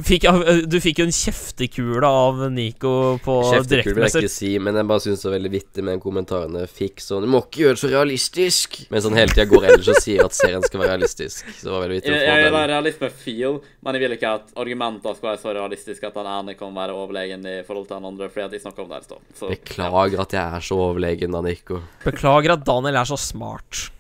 fikk, 0.07 0.27
du 0.71 0.79
fikk 0.83 1.03
jo 1.03 1.09
en 1.09 1.15
kjeftekule 1.15 2.11
av 2.11 2.43
Nico 2.53 2.95
på 3.25 3.37
Kjeftekul 3.51 3.95
vil 3.97 4.07
jeg 4.07 4.25
ikke 4.25 4.33
si, 4.33 4.53
men 4.63 4.79
jeg 4.79 4.89
bare 4.91 5.05
syns 5.05 5.23
det 5.23 5.29
var 5.29 5.37
veldig 5.39 5.53
vittig 5.55 5.85
med 5.87 6.03
kommentarene 6.03 6.67
fikk 6.71 7.03
sånn 7.05 7.25
Du 7.25 7.31
må 7.31 7.43
ikke 7.45 7.65
gjøre 7.65 7.79
det 7.79 7.83
så 7.85 7.91
realistisk! 7.93 8.81
Mens 8.93 9.07
han 9.09 9.19
hele 9.19 9.35
tida 9.35 9.47
går 9.51 9.69
ellers 9.71 9.91
og 9.93 10.01
sier 10.03 10.25
at 10.25 10.37
serien 10.37 10.65
skal 10.65 10.83
være 10.83 10.95
realistisk. 10.97 11.47
Så 11.57 11.69
det 11.69 11.73
var 11.75 11.85
veldig 11.85 11.99
vittig 11.99 12.13
Jeg, 12.13 12.21
jeg, 12.21 12.29
jeg 12.29 12.41
få 12.41 12.49
vil 12.51 12.57
ha 12.57 12.63
den. 12.63 12.73
realisme-feel, 12.75 13.59
men 13.85 13.97
jeg 13.97 14.05
vil 14.05 14.17
ikke 14.17 14.33
at 14.41 14.55
argumenter 14.65 15.17
skal 15.19 15.31
være 15.31 15.43
så 15.43 15.55
realistiske 15.57 16.11
at 16.11 16.19
han 16.21 16.31
ene 16.39 16.57
kan 16.59 16.75
være 16.77 16.97
overlegen 16.97 17.20
i 17.29 17.65
forhold 17.67 17.87
til 17.87 17.97
han 17.99 18.09
andre, 18.11 18.29
fordi 18.33 18.45
at 18.47 18.55
de 18.55 18.61
snakker 18.63 18.83
om 18.83 18.89
det 18.91 18.99
her 18.99 19.05
i 19.05 19.09
stad. 19.09 19.55
Beklager 19.55 20.21
at 20.25 20.37
jeg 20.37 20.57
er 20.57 20.61
så 20.65 20.79
overlegen, 20.89 21.37
da, 21.37 21.43
Nico. 21.45 21.81
Beklager 22.05 22.55
at 22.57 22.67
Daniel 22.67 23.01
er 23.01 23.05
så 23.05 23.19
smart. 23.21 23.91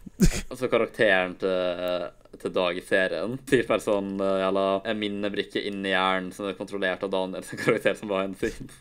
altså 0.50 0.68
karakteren 0.68 1.36
til, 1.40 2.08
til 2.40 2.52
Dag 2.54 2.76
i 2.78 2.82
serien 2.86 3.34
sier 3.50 3.66
bare 3.70 3.82
sånn 3.84 4.12
uh, 4.22 4.36
jævla 4.44 4.64
en 4.88 5.00
minnebrikke 5.00 5.60
inni 5.66 5.90
hjernen 5.94 6.30
som 6.36 6.46
er 6.50 6.54
kontrollert 6.58 7.02
av 7.06 7.10
Daniel, 7.12 7.42
sin 7.48 7.58
karakter 7.60 7.96
som 7.98 8.12
var 8.12 8.28
en 8.28 8.36
sin. 8.38 8.70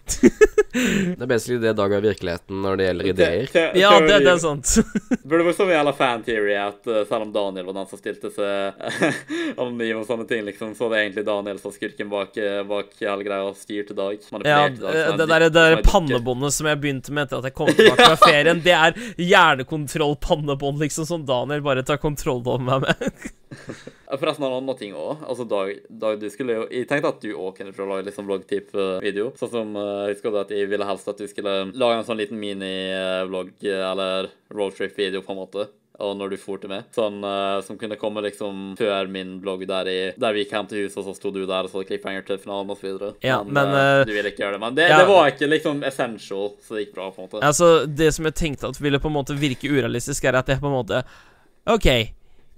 Det 0.70 1.24
er 1.26 1.26
basically 1.26 1.58
det 1.64 1.72
Dag 1.80 1.94
er 1.98 2.04
virkeligheten 2.04 2.60
når 2.62 2.76
det 2.78 2.86
gjelder 2.86 3.08
ideer. 3.10 3.48
Te- 3.50 3.64
Ja, 3.80 3.90
det, 4.04 4.20
det 4.22 4.30
er 4.36 4.42
sant. 4.44 4.76
Burde 5.24 5.48
vært 5.48 5.58
sånn 5.58 5.72
jævla 5.74 5.94
fan-theory 5.98 6.54
at 6.62 6.86
uh, 6.86 7.00
selv 7.10 7.26
om 7.26 7.32
Daniel 7.34 7.66
var 7.72 7.80
den 7.80 7.88
som 7.90 7.98
stilte 8.02 8.30
seg 8.36 8.84
anonym 9.58 10.04
og 10.04 10.06
sånne 10.06 10.28
ting, 10.30 10.44
liksom, 10.46 10.76
så 10.78 10.86
var 10.86 10.94
det 11.00 11.02
egentlig 11.08 11.26
Daniel 11.28 11.60
som 11.64 11.74
skurken 11.74 12.12
bak, 12.12 12.38
eh, 12.38 12.62
bak 12.70 12.94
hele 13.02 13.26
greia 13.26 13.48
og 13.50 13.58
styrte 13.58 13.98
Dag. 13.98 14.22
Ja, 14.46 14.62
Dag 14.70 14.78
eh, 14.78 14.78
som 14.78 15.16
en 15.16 15.20
det 15.24 15.28
der, 15.34 15.48
det 15.48 15.52
der 15.58 15.82
pannebåndet 15.90 16.54
som 16.60 16.70
jeg 16.70 16.82
begynte 16.84 17.16
med 17.18 17.26
etter 17.28 17.42
at 17.42 17.50
jeg 17.50 17.58
kom 17.58 17.74
tilbake 17.74 18.06
fra 18.14 18.22
ferien, 18.30 18.62
det 18.66 18.76
er 18.78 18.98
hjernekontroll-pannebånd, 19.18 20.80
liksom, 20.86 21.10
som 21.10 21.26
Daniel 21.26 21.66
bare 21.66 21.84
tar 21.88 21.98
kontroll 22.02 22.44
over 22.46 22.62
meg 22.62 22.86
med. 22.86 23.30
Forresten 23.50 24.46
en 24.46 24.56
annen 24.60 24.78
ting 24.78 24.94
òg. 24.94 25.24
Altså, 25.26 25.46
Dag, 25.50 25.74
Dag, 25.90 26.20
du 26.22 26.28
skulle 26.30 26.58
jo 26.58 26.68
Jeg 26.70 26.88
tenkte 26.90 27.14
at 27.14 27.24
du 27.24 27.32
òg 27.34 27.58
kunne 27.58 27.74
prøve 27.74 27.88
å 27.88 27.96
lage 27.96 28.08
litt 28.08 28.18
sånn 28.18 28.30
vlogg-type-video. 28.30 29.34
Sånn 29.40 29.54
som 29.54 29.76
uh, 29.78 30.06
Husker 30.12 30.34
du 30.34 30.40
at 30.42 30.54
jeg 30.54 30.70
ville 30.70 30.88
helst 30.88 31.10
at 31.10 31.20
du 31.20 31.28
skulle 31.30 31.58
lage 31.74 32.00
en 32.00 32.08
sånn 32.08 32.22
liten 32.22 32.40
mini-vlogg 32.42 33.56
eller 33.66 34.32
roadtrip-video, 34.54 35.24
på 35.26 35.36
en 35.36 35.42
måte. 35.42 35.70
Og 36.00 36.14
når 36.16 36.32
du 36.32 36.38
for 36.40 36.60
til 36.62 36.72
meg. 36.72 36.88
Sånn 36.96 37.20
uh, 37.26 37.60
som 37.66 37.78
kunne 37.80 37.98
komme 38.00 38.24
liksom 38.24 38.76
før 38.80 39.10
min 39.12 39.36
blogg 39.44 39.66
der, 39.68 39.90
i, 39.92 39.98
der 40.16 40.36
vi 40.36 40.46
gikk 40.46 40.54
hjem 40.56 40.70
til 40.72 40.86
huset, 40.86 41.02
og 41.02 41.10
så 41.10 41.16
sto 41.18 41.32
du 41.36 41.42
der 41.44 41.68
og 41.68 41.74
så 41.74 41.84
cliffhanger 41.88 42.24
til 42.28 42.40
finalen 42.40 42.72
osv. 42.72 43.10
Ja, 43.26 43.42
men, 43.44 43.74
eh, 43.74 43.88
eh, 44.00 44.04
du 44.08 44.14
ville 44.16 44.32
ikke 44.32 44.46
gjøre 44.46 44.56
det. 44.56 44.62
Men 44.64 44.78
det, 44.78 44.88
ja. 44.92 45.02
det 45.02 45.10
var 45.10 45.34
ikke 45.34 45.50
liksom 45.52 45.84
essential, 45.88 46.54
så 46.64 46.78
det 46.78 46.86
gikk 46.86 46.96
bra, 46.96 47.10
på 47.12 47.20
en 47.20 47.28
måte. 47.28 47.44
Altså, 47.50 47.72
det 47.86 48.14
som 48.16 48.30
jeg 48.30 48.38
tenkte 48.40 48.72
at 48.72 48.80
ville 48.80 49.02
på 49.02 49.12
en 49.12 49.18
måte 49.18 49.36
virke 49.40 49.72
urealistisk, 49.72 50.30
er 50.30 50.40
at 50.40 50.54
jeg 50.54 50.64
på 50.64 50.72
en 50.72 50.78
måte 50.78 51.04
OK, 51.70 51.90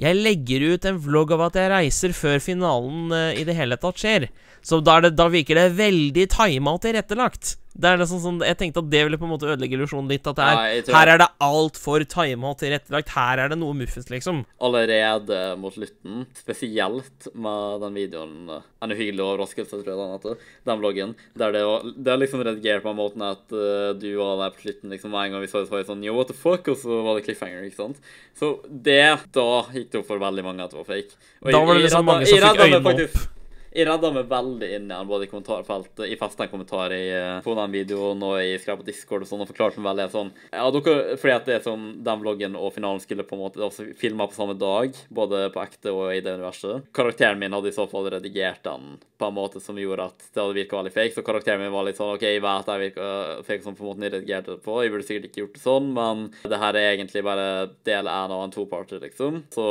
jeg 0.02 0.18
legger 0.18 0.66
ut 0.74 0.86
en 0.89 0.99
vlogg 1.02 1.36
av 1.36 1.47
at 1.49 1.60
jeg 1.62 1.72
reiser 1.72 2.14
før 2.18 2.39
finalen 2.41 3.14
uh, 3.14 3.32
i 3.38 3.45
det 3.45 3.56
hele 3.58 3.78
tatt 3.78 4.02
skjer. 4.02 4.30
Så 4.66 4.82
da, 4.82 4.99
det, 5.04 5.14
da 5.18 5.28
virker 5.30 5.58
det 5.58 5.76
veldig 5.78 6.28
tima 6.34 6.74
og 6.74 6.82
tilrettelagt. 6.86 7.56
Det 7.72 7.88
er 7.88 7.98
liksom 8.02 8.20
sånn, 8.20 8.40
Jeg 8.44 8.58
tenkte 8.60 8.82
at 8.84 8.90
det 8.92 9.04
ville 9.06 9.18
på 9.18 9.24
en 9.24 9.32
måte 9.32 9.48
ødelegge 9.48 9.78
illusjonen 9.78 10.10
litt. 10.12 10.28
At 10.28 10.36
det 10.36 10.44
er, 10.44 10.56
Ja, 10.76 10.82
tror- 10.82 10.96
her 10.98 11.08
er 11.08 11.18
det 11.22 11.28
altfor 11.40 12.04
tima 12.06 12.50
og 12.52 12.58
tilrettelagt. 12.60 13.10
Her 13.16 13.40
er 13.40 13.50
det 13.50 13.58
noe 13.58 13.74
muffens, 13.74 14.10
liksom. 14.12 14.46
allerede 14.60 15.58
mot 15.58 15.74
slutten, 15.74 16.26
spesielt 16.36 17.28
med 17.34 17.82
den 17.82 17.94
videoen 17.96 18.62
En 18.82 18.90
uhyggelig 18.92 19.22
overraskelse, 19.22 19.78
tror 19.84 19.86
jeg 19.86 19.98
den 19.98 20.12
heter. 20.18 20.38
Den 20.66 20.80
vloggen. 20.82 21.16
Der 21.38 21.52
det, 21.52 21.64
var, 21.64 21.82
det 21.86 22.08
er 22.12 22.18
liksom 22.18 22.42
redigert 22.44 22.84
på 22.84 22.90
en 22.90 22.98
måte 22.98 23.22
at 23.22 23.54
uh, 23.54 23.94
du 23.94 24.16
var 24.18 24.38
der 24.42 24.56
på 24.56 24.64
slutten 24.66 24.90
liksom 24.90 25.14
en 25.14 25.32
gang 25.32 25.42
vi 25.42 25.48
så 25.48 25.62
det, 25.62 25.70
så 25.70 25.76
var 25.76 25.84
det 25.84 25.88
sånn 25.92 26.04
Yo, 26.04 26.16
what 26.16 26.28
the 26.28 26.34
fuck? 26.34 26.68
Og 26.68 26.78
så 26.78 27.04
var 27.06 27.16
det 27.16 27.26
cliffhanger, 27.28 27.64
ikke 27.70 27.78
sant? 27.78 28.02
Så 28.36 28.60
det 28.68 29.32
Da 29.32 29.48
gikk 29.72 29.92
det 29.92 30.02
opp 30.02 30.08
for 30.08 30.18
veldig 30.20 30.44
mange 30.44 30.64
at 30.66 30.72
det 30.72 30.82
var 30.82 30.90
fake. 30.90 31.14
Og 31.46 31.52
Da 31.52 31.64
var 31.64 31.76
det 31.76 31.84
liksom 31.86 32.06
mange 32.06 32.26
som 32.26 32.38
fikk 32.38 32.66
øynene 32.66 32.84
faktisk- 32.84 33.31
Jeg 33.72 33.86
redda 33.88 34.10
meg 34.12 34.26
veldig 34.28 34.68
inn 34.68 34.90
igjen, 34.90 35.08
både 35.08 35.24
i 35.24 35.30
kommentarfeltet, 35.32 36.02
i 36.12 36.18
festa 36.20 36.44
en 36.44 36.50
kommentar 36.52 36.92
i, 36.92 37.06
eh, 37.16 37.38
på 37.40 37.54
den 37.56 37.72
videoen 37.72 38.20
og 38.28 38.34
i 38.44 38.58
skrev 38.60 38.82
på 38.82 38.88
Discord 38.90 39.24
og 39.24 39.30
sånn, 39.30 39.44
og 39.46 39.48
forklarte 39.48 39.80
meg 39.80 39.94
veldig 39.94 40.12
sånn 40.12 40.32
Ja, 40.52 40.66
dere, 40.76 41.16
fordi 41.16 41.36
at 41.38 41.46
det 41.48 41.56
er 41.56 41.64
sånn 41.64 41.86
den 42.04 42.20
vloggen 42.20 42.58
og 42.60 42.74
finalen 42.76 43.00
skulle 43.00 43.24
på 43.24 43.38
en 43.38 43.44
måte 43.46 43.64
også 43.64 43.96
filma 43.96 44.28
på 44.28 44.36
samme 44.36 44.58
dag, 44.60 44.92
både 45.08 45.46
på 45.56 45.64
ekte 45.64 45.94
og 45.96 46.12
i 46.12 46.20
det 46.20 46.34
universet. 46.36 46.92
Karakteren 46.92 47.40
min 47.40 47.56
hadde 47.56 47.72
i 47.72 47.78
så 47.78 47.88
fall 47.88 48.10
redigert 48.12 48.60
den 48.68 49.00
på 49.22 49.30
en 49.30 49.38
måte 49.38 49.62
som 49.64 49.80
gjorde 49.80 50.10
at 50.10 50.20
det 50.20 50.42
hadde 50.44 50.58
virka 50.58 50.76
veldig 50.82 50.92
fake, 50.92 51.16
så 51.16 51.24
karakteren 51.24 51.64
min 51.64 51.72
var 51.72 51.88
litt 51.88 51.96
sånn 52.02 52.12
OK, 52.18 52.28
jeg 52.28 52.44
vet 52.44 52.74
jeg 52.74 52.84
virka 52.84 53.08
fake 53.48 53.64
sånn 53.64 53.80
på 53.80 53.88
måten 53.88 54.04
jeg 54.04 54.16
redigerte 54.18 54.58
det 54.58 54.66
på, 54.68 54.82
jeg 54.84 54.92
burde 54.92 55.08
sikkert 55.08 55.30
ikke 55.30 55.44
gjort 55.46 55.56
det 55.56 55.64
sånn, 55.64 55.90
men 55.96 56.28
det 56.44 56.60
her 56.60 56.76
er 56.76 56.90
egentlig 56.98 57.24
bare 57.24 57.48
del 57.88 58.12
én 58.12 58.36
av 58.36 58.44
en 58.44 58.52
toparter, 58.52 59.00
liksom. 59.00 59.46
Så 59.56 59.66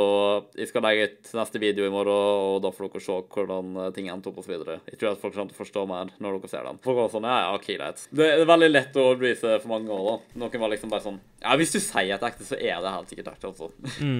jeg 0.57 0.71
skal 0.71 0.87
legge 0.87 1.11
ut 1.11 1.33
neste 1.37 1.61
video 1.61 1.85
i 1.85 1.93
morgen, 1.93 2.09
og 2.57 2.61
da 2.65 2.73
får 2.73 2.89
dere 2.89 3.05
se 3.05 3.21
hvordan 3.37 3.75
eh, 3.77 3.90
ting 3.95 4.09
endte 4.11 4.31
opp 4.31 4.39
videre. 4.47 4.79
Jeg 4.89 4.99
tror 5.01 5.13
at 5.15 5.21
folk 5.21 5.35
kommer 5.35 5.51
til 5.51 5.57
å 5.57 5.61
forstå 5.63 5.83
mer 5.89 6.11
når 6.21 6.39
dere 6.39 6.51
ser 6.51 6.67
den. 6.67 6.79
Folk 6.83 6.97
var 6.97 7.11
sånn, 7.13 7.27
ja, 7.27 7.37
ja, 7.45 7.51
ok, 7.57 7.67
greit. 7.77 8.05
Det 8.11 8.27
er 8.35 8.45
veldig 8.49 8.69
lett 8.71 8.97
å 8.97 9.05
overbevise 9.11 9.57
for 9.63 9.71
mange 9.73 9.91
år, 9.93 10.07
da. 10.07 10.39
Noen 10.43 10.63
var 10.63 10.73
liksom 10.73 10.91
bare 10.93 11.05
sånn, 11.05 11.19
ja, 11.41 11.55
hvis 11.57 11.73
du 11.73 11.79
sier 11.81 12.13
at 12.15 12.21
det 12.21 12.27
er 12.27 12.33
ekte, 12.33 12.47
så 12.47 12.57
er 12.57 12.81
det 12.83 12.93
helt 12.93 13.11
sikkert 13.11 13.29
ekte, 13.31 13.51
altså. 13.51 13.69
Mm. 14.01 14.19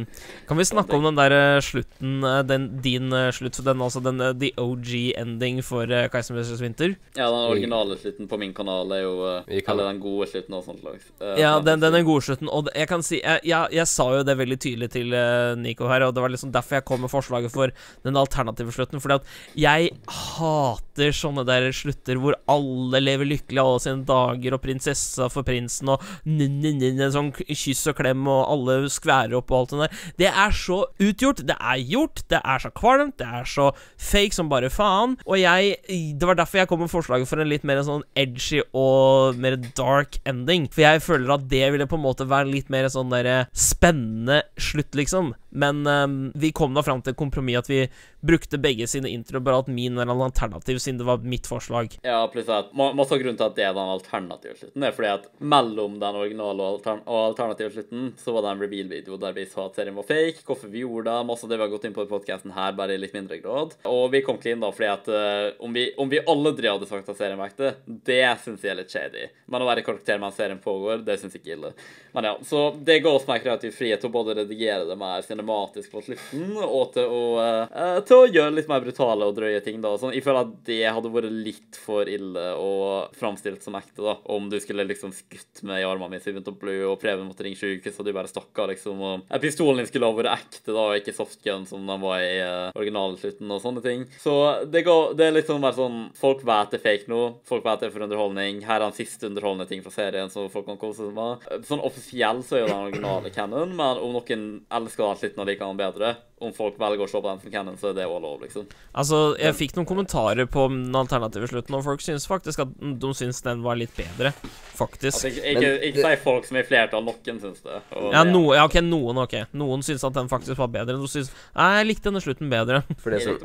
Kan 0.50 0.60
vi 0.60 0.66
snakke 0.68 0.98
om 0.98 1.08
den 1.10 1.20
der 1.20 1.36
eh, 1.38 1.60
slutten, 1.66 2.16
eh, 2.28 2.40
den, 2.50 2.68
din 2.82 3.14
eh, 3.14 3.30
slutt, 3.36 3.60
for 3.60 3.68
den 3.68 3.84
altså 3.86 4.02
den 4.04 4.22
the 4.42 4.52
OG 4.62 4.92
ending 5.22 5.62
for 5.66 5.90
Keiser 6.14 6.38
vs. 6.38 6.62
Winter? 6.64 6.96
Ja, 7.18 7.28
den 7.30 7.52
originale 7.52 7.98
slutten 8.02 8.30
på 8.32 8.40
min 8.42 8.56
kanal 8.58 8.92
er 8.96 9.04
jo, 9.06 9.14
eller 9.46 9.84
den 9.86 10.02
gode 10.04 10.30
slutten 10.32 10.58
og 10.58 10.66
sånt 10.66 10.82
slags. 10.82 11.12
Ja, 11.40 11.54
den, 11.62 11.84
den 11.84 11.94
er 11.94 12.02
at- 12.02 12.10
god 12.10 12.26
slutten, 12.26 12.50
og 12.50 12.72
jeg 12.76 12.90
kan 12.90 13.06
si 13.06 13.20
jeg, 13.22 13.44
jeg, 13.48 13.74
jeg 13.78 13.88
sa 13.90 14.08
jo 14.16 14.26
det 14.26 14.38
veldig 14.40 14.60
tydelig 14.62 14.92
til 14.96 15.14
Nico 15.62 15.90
her, 15.92 16.08
og 16.08 16.16
det 16.16 16.24
var 16.24 16.34
liksom 16.34 16.54
derfor 16.54 16.80
jeg 16.80 16.88
kom 16.90 17.04
med 17.06 17.14
forslaget 17.14 17.54
for 17.54 17.74
den 18.06 18.18
alternative 18.18 18.74
slutten, 18.74 19.02
fordi 19.04 19.20
at 19.20 19.30
jeg 19.62 19.92
hater 20.10 21.14
sånne 21.16 21.44
der 21.48 21.70
slutter 21.76 22.20
hvor 22.22 22.36
alle 22.52 23.02
lever 23.02 23.30
lykkelig 23.30 23.62
alle 23.62 23.82
sine 23.84 24.06
dager, 24.08 24.56
og 24.56 24.64
prinsessa 24.64 25.28
for 25.32 25.46
prinsen, 25.48 25.92
og 25.94 26.04
n-n-n, 26.28 27.02
sånn 27.14 27.32
kyss 27.38 27.86
og 27.92 27.98
klem, 28.00 28.26
og 28.30 28.42
alle 28.56 28.78
skværer 28.92 29.38
opp 29.40 29.54
og 29.54 29.60
alt 29.62 29.74
det 29.74 29.82
der. 29.82 30.06
Det 30.24 30.30
er 30.32 30.56
så 30.56 30.80
utgjort, 31.02 31.44
det 31.48 31.58
er 31.58 31.84
gjort, 31.94 32.24
det 32.32 32.42
er 32.42 32.64
så 32.66 32.74
kvalmt, 32.76 33.18
det 33.22 33.30
er 33.42 33.48
så 33.50 33.70
fake 34.02 34.38
som 34.38 34.52
bare 34.52 34.72
faen, 34.74 35.18
og 35.26 35.40
jeg 35.40 35.78
Det 35.92 36.28
var 36.28 36.38
derfor 36.38 36.62
jeg 36.62 36.70
kom 36.70 36.82
med 36.84 36.92
forslaget 36.92 37.30
for 37.30 37.42
en 37.42 37.50
litt 37.50 37.64
mer 37.68 37.82
sånn 37.86 38.04
edgy 38.18 38.62
og 38.78 39.38
mer 39.42 39.58
dark 39.78 40.18
ending, 40.28 40.68
for 40.72 40.84
jeg 40.86 41.04
føler 41.04 41.36
at 41.36 41.48
det 41.52 41.64
ville 41.74 41.88
på 41.90 41.98
en 42.00 42.06
måte 42.06 42.28
være 42.30 42.50
litt 42.52 42.72
mer 42.74 42.90
sånn 42.92 43.12
derre 43.14 43.46
spennende 43.54 44.42
slutt, 44.60 44.94
liksom. 44.98 45.34
Men 45.52 45.88
um, 45.88 46.32
vi 46.36 46.52
kom 46.56 46.74
da 46.74 46.84
fram 46.84 47.02
til 47.04 47.14
et 47.14 47.20
kompromiss 47.20 47.62
at 47.62 47.70
vi 47.70 47.82
brukte 48.22 48.60
begge 48.62 48.88
sine 48.88 49.10
intro, 49.10 49.42
bare 49.44 49.64
at 49.64 49.70
min 49.72 49.98
er 49.98 50.08
en 50.08 50.22
alternativ, 50.22 50.80
siden 50.80 51.00
det 51.02 51.08
var 51.08 51.24
mitt 51.26 51.48
forslag. 51.50 51.98
Ja, 52.06 52.22
pluss 52.32 52.50
at 52.54 52.72
masse 52.76 53.18
grunn 53.20 53.38
til 53.38 53.48
at 53.48 53.58
det 53.58 53.66
er 53.66 53.76
den 53.76 53.94
alternative 53.96 54.56
slutten, 54.60 54.86
er 54.86 54.96
fordi 54.96 55.10
at 55.12 55.28
mellom 55.42 55.98
den 56.02 56.20
originale 56.20 56.62
og, 56.62 56.78
altern 56.78 57.02
og 57.06 57.32
alternative 57.32 57.74
slutten, 57.74 58.12
så 58.22 58.36
var 58.36 58.46
det 58.46 58.54
en 58.54 58.64
reveal-video 58.64 59.18
der 59.22 59.36
vi 59.36 59.48
sa 59.50 59.66
at 59.68 59.80
serien 59.80 59.98
var 59.98 60.08
fake, 60.08 60.46
hvorfor 60.48 60.72
vi 60.72 60.86
gjorde 60.86 61.10
det, 61.10 61.28
masse 61.28 61.48
av 61.48 61.52
det 61.52 61.60
vi 61.60 61.66
har 61.66 61.74
gått 61.74 61.90
inn 61.90 61.98
på 61.98 62.06
i 62.06 62.12
podcasten 62.12 62.56
her, 62.56 62.76
bare 62.78 62.96
i 62.96 63.02
litt 63.02 63.16
mindre 63.18 63.42
grad. 63.42 63.76
Og 63.90 64.06
vi 64.14 64.24
kom 64.26 64.40
clean 64.42 64.62
da 64.62 64.72
fordi 64.72 64.92
at 64.92 65.10
uh, 65.12 65.64
om, 65.66 65.74
vi, 65.74 65.88
om 65.98 66.12
vi 66.12 66.22
aldri 66.22 66.70
hadde 66.70 66.90
sagt 66.90 67.10
at 67.10 67.20
serien 67.20 67.42
var 67.42 67.52
ekte, 67.52 67.74
det 67.86 68.24
syns 68.46 68.64
jeg 68.64 68.76
er 68.76 68.80
litt 68.84 68.94
shady. 68.94 69.28
Men 69.52 69.66
å 69.66 69.70
være 69.70 69.86
karakter 69.86 70.22
mens 70.22 70.38
serien 70.40 70.62
pågår, 70.62 71.02
det 71.08 71.18
syns 71.22 71.36
jeg 71.36 71.44
ikke 71.44 71.58
ille. 71.58 71.74
Men 72.16 72.30
ja, 72.30 72.36
så 72.46 72.68
det 72.78 73.02
ga 73.02 73.16
oss 73.16 73.28
mer 73.28 73.42
kreativ 73.44 73.74
frihet 73.76 74.02
til 74.04 74.12
å 74.12 74.14
både 74.14 74.38
redigere 74.44 74.86
det 74.90 74.98
mer 75.00 75.24
cinematisk 75.42 75.92
på 75.92 76.02
slutten, 76.06 76.56
og 76.62 76.94
til 76.96 77.10
å, 77.10 77.24
uh, 77.42 78.00
til 78.06 78.18
å 78.22 78.30
gjøre 78.30 78.56
litt 78.56 78.70
mer 78.70 78.84
brutale 78.84 79.28
og 79.28 79.36
drøye 79.38 79.62
ting, 79.66 79.82
da. 79.84 79.94
Sånn, 80.00 80.14
jeg 80.16 80.24
føler 80.26 80.46
at 80.46 80.54
det 80.68 80.82
hadde 80.86 81.12
vært 81.14 81.32
litt 81.32 81.80
for 81.82 82.10
ille 82.10 82.46
og 82.60 83.16
framstilt 83.18 83.64
som 83.66 83.78
ekte, 83.80 84.02
da. 84.06 84.18
Om 84.32 84.50
du 84.52 84.60
skulle 84.62 84.86
liksom 84.88 85.14
skutt 85.16 85.64
meg 85.68 85.82
i 85.82 85.88
armene 85.88 86.12
mine 86.12 86.22
så 86.22 86.30
jeg 86.30 86.38
begynte 86.38 86.54
å 86.54 86.60
blø, 86.62 86.78
og 86.92 87.00
Preben 87.02 87.28
måtte 87.28 87.46
ringe 87.46 87.60
sykehuset, 87.60 88.00
og 88.02 88.08
du 88.08 88.14
bare 88.16 88.32
stakk 88.32 88.62
av, 88.62 88.72
liksom. 88.72 89.02
Og 89.02 89.26
eh, 89.28 89.42
pistolen 89.44 89.82
din 89.82 89.90
skulle 89.90 90.10
ha 90.10 90.18
vært 90.18 90.34
ekte, 90.36 90.72
da, 90.72 90.88
og 90.90 91.00
ikke 91.00 91.16
softgun 91.16 91.68
som 91.70 91.86
den 91.88 92.04
var 92.04 92.24
i 92.24 92.34
uh, 92.42 92.72
originalslutten, 92.78 93.52
og 93.52 93.64
sånne 93.64 93.86
ting. 93.86 94.06
Så 94.22 94.36
det, 94.72 94.86
går, 94.88 95.16
det 95.20 95.28
er 95.28 95.38
litt 95.38 95.50
sånn 95.50 95.64
bare 95.64 95.78
sånn 95.78 96.00
Folk 96.18 96.44
vet 96.46 96.74
det 96.74 96.80
er 96.80 96.84
fake 96.84 97.10
nå, 97.12 97.20
folk 97.48 97.64
vet 97.66 97.82
det 97.82 97.90
er 97.90 97.94
for 97.94 98.06
underholdning. 98.06 98.62
Her 98.66 98.80
er 98.80 98.88
den 98.88 98.98
siste 98.98 99.30
underholdende 99.30 99.68
ting 99.70 99.82
fra 99.86 99.94
serien, 99.94 100.30
som 100.34 100.50
folk 100.52 100.68
kan 100.68 100.80
kose 100.82 101.08
seg 101.08 101.16
med. 101.16 101.46
Sånn 101.68 101.84
offisiell 101.84 102.42
så 102.46 102.58
er 102.58 102.64
jo 102.64 102.70
den 102.72 102.84
originale 102.86 103.32
canon, 103.34 103.74
men 103.78 104.02
om 104.02 104.16
noen 104.16 104.46
elsker 104.72 105.06
den 105.06 105.22
slutten 105.32 105.42
og 105.42 105.48
liker 105.48 105.66
han 105.66 105.78
bedre, 105.80 106.12
om 106.42 106.52
folk 106.54 106.78
velger 106.80 107.06
å 107.06 107.08
se 107.10 107.20
på 107.22 107.28
den 107.30 107.40
som 107.42 107.52
canon, 107.54 107.78
så 107.78 107.90
er 107.92 107.94
det 107.98 108.06
òg 108.10 108.22
lov, 108.22 108.42
liksom. 108.42 108.66
Altså, 108.98 109.20
jeg 109.40 109.56
fikk 109.56 109.76
noen 109.78 109.88
kommentarer 109.88 110.46
på 110.52 110.68
den 110.70 110.96
alternative 110.96 111.48
slutten, 111.48 111.76
og 111.78 111.84
folk 111.86 112.02
syns 112.02 112.28
faktisk 112.28 112.64
at 112.66 112.72
de 113.02 113.12
syns 113.18 113.42
den 113.46 113.62
var 113.64 113.78
litt 113.80 113.94
bedre. 113.96 114.34
Faktisk. 114.76 115.16
Altså, 115.26 115.32
ikke, 115.32 115.52
ikke, 115.56 115.74
ikke 115.90 116.06
si 116.06 116.22
folk 116.24 116.48
som 116.50 116.58
er 116.58 116.66
i 116.66 116.70
flertall, 116.70 117.06
noen 117.08 117.42
syns 117.44 117.62
det. 117.66 117.82
Ja, 118.12 118.24
no, 118.28 118.54
ja, 118.58 118.66
ok, 118.68 118.80
noen, 118.86 119.22
ok. 119.26 119.38
Noen 119.58 119.86
syns 119.86 120.04
at 120.08 120.18
den 120.18 120.32
faktisk 120.32 120.58
var 120.60 120.72
bedre. 120.74 120.98
Noen 120.98 121.12
syns 121.12 121.32
Nei, 121.56 121.70
jeg 121.80 121.92
likte 121.92 122.10
denne 122.10 122.24
slutten 122.24 122.50
bedre. 122.52 122.84
For 123.02 123.14
det 123.14 123.22
som, 123.24 123.38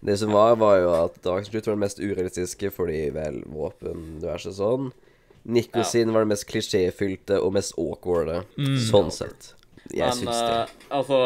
det 0.00 0.16
som 0.20 0.32
var, 0.34 0.56
var 0.60 0.80
jo 0.80 0.90
at 0.96 1.20
dagens 1.24 1.50
slutt 1.52 1.68
var 1.68 1.76
den 1.78 1.84
mest 1.86 2.00
urealistiske 2.00 2.70
fordi 2.72 3.06
vel 3.14 3.42
våpen 3.52 4.18
du 4.22 4.28
er 4.32 4.40
så 4.42 4.52
sånn. 4.56 4.90
Nico 5.50 5.80
Ja. 5.80 5.84
sin 5.88 6.12
var 6.12 6.24
det 6.26 6.32
mest 6.34 6.46
klisjéfylte 6.50 7.38
og 7.40 7.54
mest 7.56 7.72
awkwarde. 7.80 8.42
Sånn 8.90 9.08
sett. 9.14 9.54
Jeg 9.94 10.18
syns 10.18 10.36
det. 10.36 10.58
Uh, 10.66 10.90
altså 10.98 11.20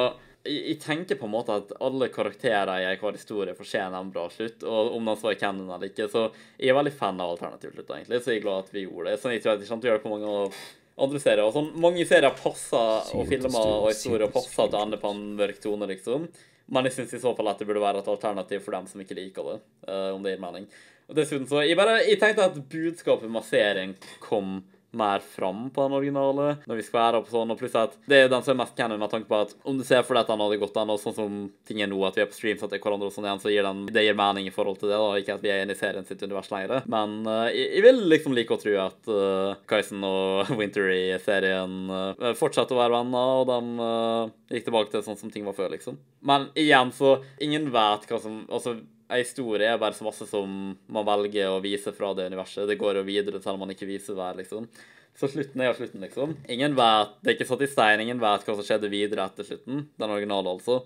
jeg, 0.44 0.76
tenker 0.82 1.16
på 1.16 1.24
en 1.24 1.32
måte 1.32 1.56
at 1.56 1.72
alle 1.84 2.10
karakterer 2.12 2.84
i 2.84 2.96
hver 3.00 3.16
historie 3.16 3.56
fortjener 3.56 3.96
en 3.96 4.12
bra 4.12 4.26
slutt. 4.32 4.64
Og 4.68 4.96
om 4.96 5.10
den 5.10 5.20
så 5.20 5.32
er 5.32 5.40
canon 5.40 5.70
eller 5.70 5.88
ikke. 5.88 6.08
Så 6.12 6.26
jeg 6.58 6.72
er 6.72 6.78
veldig 6.78 6.94
fan 6.96 7.20
av 7.20 7.34
alternativ 7.34 7.74
slutt, 7.74 7.92
egentlig. 7.96 8.20
Så 8.20 8.32
jeg 8.32 8.42
er 8.42 8.46
glad 8.46 8.66
at 8.66 8.74
vi 8.74 8.86
gjorde 8.86 9.10
det. 9.10 9.20
Så 9.22 9.32
jeg 9.32 9.44
tror 9.44 9.54
at 9.54 9.64
jeg 9.64 9.70
kommer 9.70 9.84
til 9.84 9.88
å 9.88 9.92
gjøre 9.92 10.02
det 10.02 10.06
på 10.06 10.14
mange 10.14 10.56
andre 11.04 11.20
serier. 11.22 11.44
Og 11.46 11.54
sånn, 11.56 11.70
mange 11.80 12.08
serier 12.08 12.36
passer, 12.38 13.14
og 13.16 13.30
filmer 13.30 13.70
og 13.70 13.88
historier 13.90 14.34
passer 14.34 14.68
til 14.68 14.78
å 14.78 14.82
ende 14.84 15.00
på 15.00 15.14
en 15.14 15.22
mørk 15.40 15.62
tone, 15.64 15.88
liksom. 15.90 16.28
Men 16.72 16.88
jeg 16.88 16.96
syns 16.98 17.16
i 17.16 17.22
så 17.24 17.34
fall 17.36 17.50
at 17.50 17.60
det 17.60 17.68
burde 17.68 17.82
være 17.82 18.00
et 18.00 18.12
alternativ 18.12 18.62
for 18.64 18.76
dem 18.76 18.86
som 18.88 19.00
ikke 19.02 19.16
liker 19.18 19.48
det. 19.48 19.56
uh, 19.88 20.12
om 20.14 20.22
det 20.24 20.34
gir 20.34 20.44
mening. 20.44 20.68
Og 21.08 21.18
dessuten 21.18 21.48
så 21.48 21.60
Jeg 21.60 21.76
bare, 21.76 21.98
jeg 22.06 22.20
tenkte 22.20 22.46
at 22.48 22.56
budskapet 22.72 23.28
med 23.28 23.44
serien 23.44 23.92
kom 24.24 24.62
mer 24.98 25.24
fram 25.24 25.68
på 25.74 25.84
den 25.84 25.96
originale, 25.98 26.48
når 26.68 26.80
vi 26.80 26.86
skal 26.86 27.00
være 27.00 27.20
opp 27.22 27.30
sånn, 27.32 27.52
og 27.52 27.60
pluss 27.60 27.76
at 27.78 27.96
det 28.10 28.24
er 28.24 28.32
den 28.32 28.44
som 28.44 28.54
er 28.54 28.60
mest 28.62 28.76
canon 28.78 29.00
med 29.00 29.12
tanke 29.12 29.28
på 29.30 29.40
at 29.44 29.54
om 29.66 29.78
du 29.78 29.84
ser 29.86 30.04
for 30.06 30.16
deg 30.16 30.24
at 30.24 30.32
den 30.32 30.44
hadde 30.44 30.60
gått 30.62 30.78
an, 30.80 30.92
og 30.94 31.00
sånn 31.02 31.16
som 31.16 31.38
ting 31.68 31.82
er 31.84 31.90
nå, 31.90 32.00
at 32.06 32.18
vi 32.18 32.24
er 32.24 32.30
på 32.30 32.38
streams 32.38 32.64
etter 32.64 32.82
hverandre 32.82 33.10
og 33.10 33.14
sånn 33.14 33.28
igjen, 33.28 33.42
så 33.42 33.52
gir 33.52 33.66
den, 33.66 33.84
det 33.94 34.06
gir 34.06 34.18
mening 34.18 34.48
i 34.48 34.54
forhold 34.54 34.80
til 34.80 34.92
det, 34.92 35.00
da, 35.00 35.10
ikke 35.20 35.38
at 35.38 35.44
vi 35.44 35.52
er 35.54 35.64
inne 35.64 35.76
i 35.76 35.80
serien 35.80 36.08
sitt 36.08 36.22
univers 36.24 36.50
lenger. 36.52 36.88
Men 36.90 37.20
uh, 37.28 37.48
jeg, 37.50 37.68
jeg 37.78 37.84
vil 37.86 38.02
liksom 38.12 38.36
like 38.36 38.54
å 38.54 38.60
tro 38.60 38.76
at 38.84 39.10
uh, 39.10 39.60
Kyson 39.70 40.08
og 40.08 40.54
Winter 40.60 40.90
i 40.94 41.04
serien 41.24 41.78
uh, 41.90 42.32
fortsetter 42.38 42.76
å 42.76 42.82
være 42.82 42.98
venner, 42.98 43.36
og 43.42 43.50
de 43.50 43.60
uh, 43.80 44.34
gikk 44.54 44.68
tilbake 44.68 44.92
til 44.94 45.04
sånn 45.06 45.20
som 45.20 45.32
ting 45.34 45.46
var 45.48 45.56
før, 45.56 45.72
liksom. 45.74 45.98
Men 46.24 46.48
igjen, 46.58 46.92
så 46.94 47.18
ingen 47.42 47.70
vet 47.74 48.08
hva 48.08 48.20
som 48.22 48.42
Altså, 48.54 48.74
ei 49.14 49.22
historie 49.22 49.70
er 49.70 49.80
bare 49.80 49.96
så 49.96 50.06
masse 50.06 50.26
som 50.28 50.74
man 50.74 51.06
velger 51.06 51.52
å 51.52 51.62
vise 51.64 51.92
fra 51.94 52.12
det 52.16 52.26
universet. 52.32 52.66
Det 52.68 52.78
går 52.80 53.00
jo 53.00 53.06
videre 53.06 53.40
selv 53.42 53.56
om 53.56 53.64
man 53.64 53.74
ikke 53.74 53.88
viser 53.88 54.18
hver, 54.18 54.36
liksom. 54.40 54.66
Så 55.14 55.30
slutten 55.30 55.62
er 55.62 55.70
jo 55.70 55.76
slutten, 55.78 56.02
liksom. 56.02 56.34
Ingen 56.50 56.74
vet, 56.74 57.16
Det 57.22 57.30
er 57.30 57.36
ikke 57.38 57.48
satt 57.52 57.62
i 57.62 57.70
stein, 57.70 58.02
ingen 58.02 58.22
vet 58.22 58.46
hva 58.46 58.56
som 58.58 58.66
skjedde 58.66 58.90
videre 58.90 59.26
etter 59.28 59.46
slutten. 59.46 59.84
Den 60.00 60.10
originale, 60.10 60.50
altså. 60.50 60.80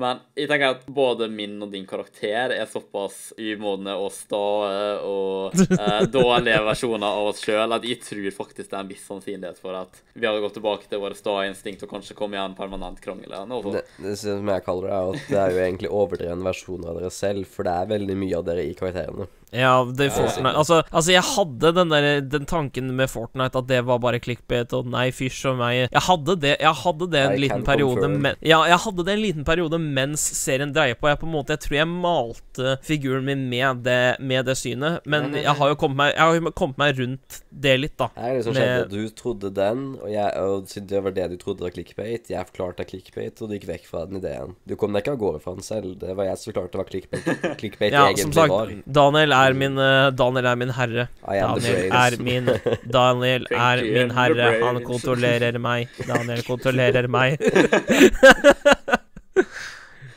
Men 0.00 0.24
jeg 0.34 0.48
tenker 0.50 0.72
at 0.74 0.86
både 0.90 1.28
min 1.30 1.54
og 1.62 1.70
din 1.70 1.84
karakter 1.86 2.50
er 2.50 2.66
såpass 2.66 3.28
umodne 3.38 3.94
og 3.94 4.10
stae 4.14 4.96
og 5.06 5.54
eh, 5.54 6.00
dårlige 6.16 6.64
versjoner 6.66 7.06
av 7.06 7.28
oss 7.30 7.44
sjøl 7.44 7.76
at 7.76 7.86
jeg 7.86 8.00
tror 8.02 8.26
faktisk 8.34 8.72
det 8.72 8.74
er 8.74 8.82
en 8.82 8.90
viss 8.90 9.04
sannsynlighet 9.06 9.60
for 9.62 9.78
at 9.78 10.00
vi 10.16 10.26
hadde 10.26 10.42
gått 10.42 10.56
tilbake 10.58 10.90
til 10.90 11.02
våre 11.04 11.14
sta-instinkt 11.18 11.86
og 11.86 11.94
kanskje 11.94 12.18
kommet 12.18 12.42
en 12.42 12.58
permanent 12.58 12.98
krangel 13.04 13.36
Det, 13.76 13.84
det 14.02 14.16
som 14.18 14.50
jeg 14.50 14.66
kaller 14.66 14.90
det, 14.90 14.98
er 14.98 15.14
at 15.14 15.30
det 15.30 15.40
er 15.44 15.54
jo 15.54 15.62
egentlig 15.68 15.94
overdreven 16.00 16.44
versjon 16.50 16.90
av 16.90 16.98
dere 16.98 17.14
selv, 17.14 17.46
for 17.46 17.68
det 17.68 17.78
er 17.78 17.94
veldig 17.94 18.18
mye 18.18 18.40
av 18.40 18.48
dere 18.50 18.66
i 18.66 18.74
karakterene. 18.78 19.30
Ja, 19.54 19.84
det 19.86 20.10
Fortnite 20.14 20.52
altså, 20.58 20.80
altså, 20.90 21.12
jeg 21.14 21.22
hadde 21.22 21.70
den 21.76 21.92
der 21.92 22.06
Den 22.34 22.46
tanken 22.50 22.88
med 22.98 23.10
Fortnite 23.12 23.60
at 23.60 23.68
det 23.70 23.80
var 23.86 24.00
bare 24.02 24.18
clickbait 24.22 24.72
og 24.74 24.88
nei, 24.90 25.06
fysj 25.14 25.44
og 25.52 25.58
meg 25.60 25.76
Jeg 25.84 26.02
hadde 26.08 26.36
det 26.42 26.54
Jeg 26.60 26.74
hadde 26.82 27.08
det 27.12 27.20
en 27.22 27.36
I 27.36 27.42
liten 27.44 27.64
periode 27.66 28.08
men, 28.10 28.34
Ja, 28.42 28.62
jeg 28.68 28.80
hadde 28.84 29.04
det 29.06 29.14
en 29.14 29.22
liten 29.22 29.46
periode 29.46 29.78
mens 29.80 30.24
serien 30.38 30.72
dreier 30.74 30.98
på. 30.98 31.08
Jeg 31.10 31.20
på 31.22 31.28
en 31.28 31.34
måte 31.36 31.54
Jeg 31.54 31.62
tror 31.66 31.76
jeg 31.78 31.90
malte 31.92 32.74
figuren 32.84 33.24
min 33.28 33.46
med 33.50 33.84
det, 33.86 34.16
med 34.20 34.44
det 34.48 34.56
synet, 34.58 35.04
men 35.06 35.30
jeg 35.38 35.54
har 35.58 35.72
jo 35.72 35.78
kommet 35.80 36.00
meg 36.02 36.12
Jeg 36.16 36.24
har 36.24 36.38
jo 36.40 36.54
kommet 36.56 36.80
meg 36.82 36.98
rundt 36.98 37.40
det 37.50 37.76
litt, 37.80 37.94
da. 38.00 38.08
Her 38.18 38.30
er 38.32 38.38
det 38.40 38.44
som 38.48 38.54
Med- 38.56 38.62
skjedde, 38.64 38.90
Du 38.90 39.08
trodde 39.20 39.50
den, 39.54 39.84
og, 40.02 40.08
jeg, 40.10 40.30
og 40.42 40.66
siden 40.68 40.88
det 40.90 41.02
var 41.04 41.14
det 41.14 41.28
du 41.30 41.36
trodde 41.38 41.62
var 41.62 41.70
clickbait. 41.74 42.28
Jeg 42.30 42.46
forklarte 42.50 42.82
deg 42.82 42.88
clickbait, 42.90 43.40
og 43.42 43.48
du 43.50 43.54
gikk 43.54 43.66
vekk 43.68 43.84
fra 43.86 44.04
den 44.10 44.18
ideen. 44.18 44.54
Du 44.66 44.74
kom 44.80 44.92
deg 44.92 45.04
ikke 45.04 45.12
av 45.14 45.20
gårde 45.22 45.40
fra 45.44 45.54
den 45.54 45.62
selv. 45.66 45.94
Det 46.00 46.16
var 46.18 46.24
jeg 46.26 46.38
som 46.40 46.50
forklarte 46.52 46.80
hva 46.80 46.86
clickbait, 46.88 47.44
clickbait 47.60 47.92
Ja, 47.94 48.06
egentlig 48.08 48.26
som 48.26 48.32
sagt, 48.32 48.50
var. 48.50 48.72
Daniel 48.98 49.32
er 49.32 49.43
min 49.52 49.76
eh, 49.78 50.10
Daniel 50.16 50.46
er 50.46 50.56
min 50.56 50.72
herre. 50.72 51.08
Daniel 51.26 51.92
er 51.92 52.16
min 52.24 52.48
Daniel 52.96 53.46
er 53.52 53.82
min 53.84 54.10
herre. 54.16 54.48
Han 54.64 54.80
kontrollerer 54.86 55.58
meg. 55.60 55.88
Daniel 56.08 56.42
kontrollerer 56.48 57.10
meg. 57.12 57.36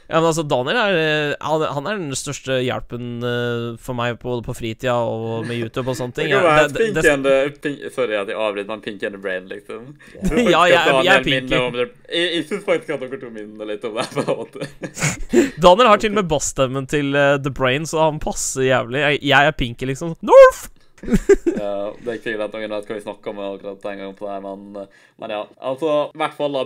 Ja, 0.08 0.22
men 0.22 0.30
altså, 0.30 0.44
Daniel 0.48 0.78
er 0.80 0.98
eh, 0.98 1.34
Han, 1.44 1.62
han 1.76 1.88
er 1.92 1.98
den 2.00 2.14
største 2.16 2.62
hjelpen 2.64 3.18
eh, 3.28 3.76
for 3.84 3.98
meg 3.98 4.16
både 4.22 4.40
på 4.46 4.54
fritida 4.56 4.94
og 4.96 5.44
med 5.50 5.58
YouTube 5.60 5.92
og 5.92 5.98
sånne 6.00 6.16
Det 6.16 6.24
ting. 6.24 6.32
kan 6.34 6.46
Ja, 6.46 6.48
være 6.48 6.68
det- 6.68 6.78
det- 6.78 7.04
pink 7.04 7.26
det- 7.28 7.62
pink, 7.66 7.82
Sorry 7.96 8.16
at 8.16 8.32
jeg 8.32 8.38
avbryter, 8.40 8.70
men 8.72 8.82
pink 8.86 9.04
and 9.04 9.18
the 9.18 9.22
brain, 9.22 9.50
liksom. 9.52 9.98
Jeg 10.32 10.48
Ja, 10.54 10.62
faktisk 10.64 10.72
jeg- 10.72 11.06
jeg 11.06 11.18
er 11.18 11.72
det. 11.76 11.90
Jeg, 12.08 12.30
jeg 12.38 12.46
syns 12.48 12.64
faktisk 12.64 12.90
at 12.96 13.04
dere 13.04 13.20
to 13.20 13.30
minner 13.36 13.66
litt 13.74 13.84
om 13.84 14.00
det. 14.00 14.08
på 14.16 14.24
en 14.24 14.40
måte. 14.40 14.70
Daniel 15.68 15.88
har 15.92 15.98
til 16.02 16.12
og 16.16 16.20
med 16.22 16.30
bassstemmen 16.32 16.88
til 16.88 17.12
uh, 17.16 17.36
The 17.44 17.52
Brain, 17.52 17.84
så 17.86 18.06
han 18.08 18.20
passer 18.24 18.64
jævlig. 18.70 19.04
Jeg, 19.04 19.20
jeg 19.34 19.48
er 19.52 19.52
Pinky, 19.60 19.86
liksom. 19.92 20.16
Norf! 20.24 20.70
Ja, 21.58 21.94
det 22.02 22.10
er 22.10 22.18
ikke 22.18 22.32
sikkert 22.32 22.48
at 22.48 22.56
noen 22.56 22.74
vet 22.74 22.90
hva 22.90 22.98
vi 22.98 23.04
snakker 23.04 23.32
om 23.32 23.40
akkurat 23.44 23.84
den 23.84 24.02
gangen 24.02 24.18
på 24.18 24.28
det, 24.28 24.38
men, 24.44 24.90
men 25.22 25.34
ja. 25.34 25.42
Altså, 25.70 25.92
i 26.14 26.22
hvert 26.22 26.36
fall 26.38 26.56
da, 26.58 26.64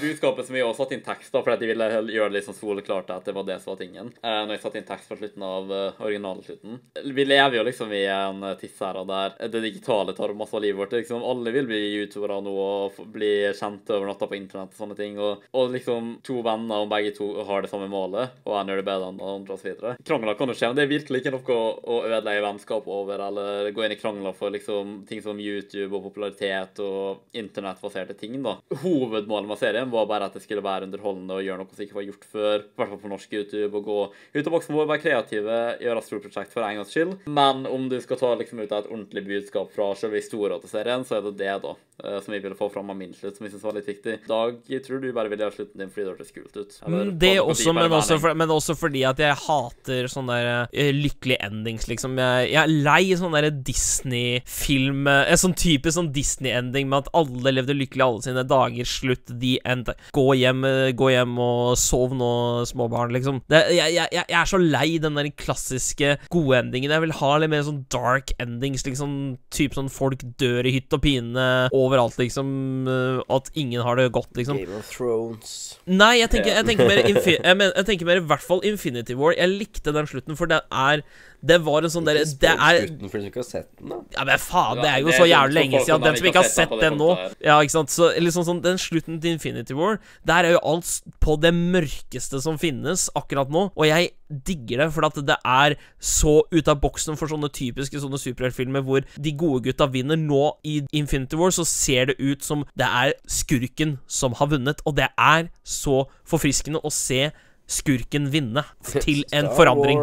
budskapet 0.00 0.48
som 0.48 0.56
vi 0.56 0.64
også 0.64 0.84
satt 0.84 0.94
inn 0.96 1.04
tekst 1.06 1.34
da, 1.34 1.42
fordi 1.44 1.64
de 1.64 1.70
ville 1.72 1.88
gjøre 2.14 2.30
det 2.30 2.38
liksom 2.38 2.56
soleklart 2.56 3.12
at 3.14 3.28
det 3.28 3.34
var 3.36 3.46
det 3.48 3.58
som 3.62 3.72
var 3.72 3.80
tingen. 3.80 4.10
Eh, 4.20 4.40
når 4.46 4.56
jeg 4.56 4.62
satte 4.64 4.80
inn 4.80 4.88
tekst 4.88 5.10
på 5.10 5.18
slutten 5.20 5.44
av 5.46 5.72
uh, 5.72 6.02
originalslutten. 6.04 6.78
Vi 7.16 7.26
lever 7.26 7.58
jo 7.58 7.64
liksom 7.66 7.92
i 7.96 8.02
en 8.12 8.42
uh, 8.44 8.54
tidsæra 8.60 9.04
der 9.08 9.36
det 9.52 9.62
digitale 9.64 10.14
tar 10.16 10.34
masse 10.36 10.56
av 10.56 10.64
livet 10.64 10.80
vårt. 10.80 10.96
Liksom, 10.96 11.24
alle 11.24 11.54
vil 11.54 11.68
bli 11.68 11.82
youtubere 12.00 12.40
nå 12.44 12.54
og 12.56 13.00
bli 13.12 13.32
kjent 13.56 13.90
over 13.94 14.10
natta 14.10 14.28
på 14.28 14.38
internett 14.38 14.74
og 14.74 14.82
sånne 14.82 14.98
ting. 14.98 15.18
Og, 15.22 15.44
og 15.56 15.74
liksom 15.74 16.16
to 16.26 16.40
venner, 16.46 16.84
om 16.84 16.90
begge 16.90 17.14
to 17.16 17.30
har 17.46 17.64
det 17.64 17.72
samme 17.72 17.88
målet, 17.90 18.36
og 18.46 18.58
en 18.58 18.72
gjør 18.72 18.82
det 18.82 18.88
bedre 18.88 19.10
enn 19.10 19.20
den 19.20 19.34
andre 19.36 19.56
osv. 19.56 19.86
Krangler 20.06 20.38
kan 20.38 20.52
jo 20.52 20.56
skje, 20.56 20.70
men 20.70 20.78
det 20.78 20.86
er 20.86 20.94
virkelig 20.94 21.22
ikke 21.22 21.34
noe 21.34 21.58
å 21.82 22.00
ødelegge 22.06 22.44
vennskap 22.44 22.88
over, 22.90 23.22
eller 23.28 23.65
gå 23.74 23.84
inn 23.86 23.94
i 23.94 23.98
krangler 24.00 24.34
for 24.36 24.50
liksom 24.54 25.06
ting 25.08 25.22
som 25.24 25.38
YouTube 25.40 25.90
og 25.96 26.04
popularitet 26.10 26.78
og 26.84 27.22
internettbaserte 27.36 28.14
ting, 28.18 28.36
da. 28.44 28.56
Hovedmålet 28.82 29.48
med 29.50 29.58
serien 29.60 29.90
var 29.92 30.06
bare 30.10 30.28
at 30.28 30.36
det 30.36 30.42
skulle 30.44 30.62
være 30.64 30.86
underholdende 30.88 31.38
og 31.38 31.44
gjøre 31.46 31.58
noe 31.62 31.72
som 31.76 31.84
ikke 31.86 31.98
var 31.98 32.06
gjort 32.08 32.26
før, 32.32 32.56
i 32.66 32.78
hvert 32.80 32.92
fall 32.92 33.02
på 33.02 33.12
norsk 33.12 33.36
YouTube, 33.38 33.72
og 33.80 33.88
gå 33.88 33.98
ut 34.36 34.46
av 34.46 34.52
boksen 34.56 34.76
vår, 34.76 34.88
være 34.92 35.04
kreative, 35.06 35.58
gjøre 35.82 36.02
et 36.02 36.08
stort 36.10 36.26
prosjekt 36.28 36.54
for 36.54 36.66
en 36.66 36.80
gangs 36.80 36.92
skyld. 36.94 37.16
Men 37.26 37.66
om 37.70 37.88
du 37.92 37.98
skal 38.04 38.20
ta 38.20 38.34
liksom 38.38 38.62
ut 38.62 38.70
et 38.70 38.90
ordentlig 38.90 39.24
budskap 39.26 39.72
fra 39.74 39.90
selve 39.98 40.20
historien 40.20 40.60
til 40.62 40.72
serien, 40.72 41.04
så 41.08 41.18
er 41.20 41.26
det 41.28 41.36
det, 41.42 41.52
da. 41.64 41.74
eh, 42.04 42.18
som 42.20 42.32
vi 42.34 42.38
ville 42.44 42.56
få 42.58 42.68
fram 42.72 42.90
av 42.92 42.96
min 42.98 43.14
slutt, 43.16 43.36
som 43.38 43.46
vi 43.46 43.52
syns 43.54 43.62
var 43.64 43.76
litt 43.78 43.86
viktig. 43.88 44.18
Dag, 44.28 44.58
jeg 44.68 44.82
tror 44.84 45.00
du 45.00 45.10
bare 45.16 45.30
ville 45.32 45.46
ha 45.46 45.52
slutten 45.54 45.80
din 45.80 45.88
fordi 45.92 46.04
det 46.04 46.12
hørtes 46.16 46.34
kult 46.36 46.56
ut. 46.56 46.78
Eller, 46.86 47.06
Mm, 47.06 47.18
Det 47.18 47.34
også, 47.40 47.72
men 47.74 47.92
også, 47.92 48.18
for, 48.20 48.34
men 48.34 48.48
også 48.50 48.74
fordi 48.76 49.02
at 49.08 49.18
jeg 49.20 49.36
hater 49.46 50.08
sånne 50.10 50.36
der 50.36 50.68
uh, 50.68 50.92
lykkelige 50.96 51.38
endings, 51.46 51.86
liksom. 51.88 52.16
Jeg, 52.18 52.50
jeg 52.52 52.60
er 52.62 52.72
lei 52.84 53.16
sånne 53.16 53.40
derre 53.40 53.55
Disney-film 53.64 55.06
eh, 55.10 55.30
En 55.32 55.40
sånn 55.40 55.54
type 55.58 55.90
sånn 55.92 56.10
Disney-ending 56.14 56.88
med 56.90 57.04
at 57.04 57.10
alle 57.16 57.52
levde 57.54 57.76
lykkelig 57.76 58.04
alle 58.04 58.24
sine 58.26 58.44
dager, 58.48 58.88
slutt, 58.88 59.30
the 59.40 59.56
end. 59.68 59.90
Gå 60.16 60.26
hjem, 60.38 60.64
eh, 60.68 60.90
gå 60.96 61.10
hjem 61.12 61.36
og 61.42 61.76
sov 61.80 62.14
nå, 62.16 62.30
småbarn, 62.68 63.14
liksom. 63.16 63.40
Det, 63.50 63.62
jeg, 63.76 63.94
jeg, 63.96 64.12
jeg 64.16 64.38
er 64.40 64.50
så 64.50 64.60
lei 64.62 64.88
den 65.02 65.18
der 65.18 65.30
klassiske 65.36 66.16
gode 66.32 66.60
endingen. 66.62 66.94
Jeg 66.94 67.04
vil 67.06 67.16
ha 67.20 67.32
litt 67.42 67.52
mer 67.52 67.64
sånn 67.66 67.84
dark 67.92 68.32
endings, 68.42 68.86
liksom. 68.86 69.14
Type 69.54 69.78
sånn 69.78 69.90
folk 69.92 70.24
dør 70.40 70.66
i 70.68 70.74
hytt 70.78 70.92
og 70.96 71.04
pine 71.06 71.46
overalt, 71.76 72.18
liksom. 72.20 72.48
eh, 72.90 73.22
At 73.36 73.50
ingen 73.58 73.84
har 73.86 73.98
det 74.00 74.10
godt, 74.16 74.32
liksom. 74.38 74.60
Game 74.62 74.80
of 74.80 74.90
Thrones. 74.92 75.54
Nei, 75.86 76.16
jeg 76.22 76.32
tenker, 76.34 76.54
jeg 76.56 76.68
tenker 76.68 76.88
mer 76.88 77.02
jeg, 77.06 77.56
mener, 77.56 77.72
jeg 77.74 77.88
tenker 77.92 78.08
mer 78.08 78.22
i 78.22 78.26
hvert 78.32 78.44
fall 78.44 78.64
Infinity 78.66 79.16
War. 79.18 79.34
Jeg 79.36 79.52
likte 79.56 79.94
den 79.94 80.08
slutten, 80.10 80.38
for 80.38 80.50
det 80.50 80.62
er 80.70 81.04
Det 81.44 81.58
var 81.64 81.84
en 81.86 81.92
sånn 81.92 82.06
derre 82.06 82.24
Det 82.26 82.52
er 82.52 82.80
slutten 82.86 83.12
for 83.12 83.26
ikke 83.28 83.42
har 83.42 83.48
sett 83.48 83.68
den, 83.78 83.90
da. 83.92 83.98
Ja, 84.16 84.24
men 84.28 84.42
faen, 84.42 84.80
det 84.82 84.90
er 84.90 85.02
jo 85.04 85.14
så 85.14 85.26
jævlig 85.28 85.58
lenge 85.58 85.82
siden. 85.84 86.04
Den 86.06 86.18
som 86.20 86.28
ikke 86.30 86.42
har 86.42 86.50
sett 86.50 86.76
den 86.80 86.98
nå 87.00 87.10
Ja, 87.44 87.58
ikke 87.60 87.74
sant. 87.74 87.92
Så 87.92 88.10
liksom 88.22 88.46
sånn 88.46 88.62
Den 88.64 88.80
slutten 88.80 89.20
til 89.22 89.36
Infinity 89.36 89.76
War, 89.76 89.98
der 90.26 90.48
er 90.48 90.56
jo 90.56 90.62
alt 90.64 90.90
på 91.22 91.36
det 91.40 91.52
mørkeste 91.56 92.40
som 92.42 92.58
finnes 92.60 93.08
akkurat 93.18 93.50
nå. 93.52 93.68
Og 93.74 93.86
jeg 93.88 94.12
digger 94.26 94.82
det, 94.82 94.88
for 94.94 95.06
at 95.06 95.18
det 95.26 95.36
er 95.46 95.76
så 96.02 96.40
ut 96.50 96.68
av 96.70 96.80
boksen 96.82 97.18
for 97.18 97.30
sånne 97.30 97.50
typiske 97.54 98.00
sånne 98.02 98.18
superheltfilmer 98.18 98.82
hvor 98.86 99.06
de 99.14 99.32
gode 99.38 99.62
gutta 99.68 99.86
vinner. 99.90 100.18
Nå 100.18 100.56
i 100.66 100.80
Infinity 100.96 101.38
War 101.38 101.54
så 101.54 101.66
ser 101.68 102.10
det 102.10 102.18
ut 102.18 102.44
som 102.46 102.64
det 102.78 102.88
er 102.88 103.14
skurken 103.30 103.98
som 104.10 104.34
har 104.40 104.50
vunnet, 104.50 104.82
og 104.86 104.96
det 104.98 105.10
er 105.14 105.50
så 105.62 106.04
forfriskende 106.26 106.82
å 106.82 106.92
se 106.92 107.28
skurken 107.70 108.30
vinne 108.32 108.62
til 109.04 109.24
en 109.32 109.50
Star 109.50 109.56
forandring. 109.58 110.02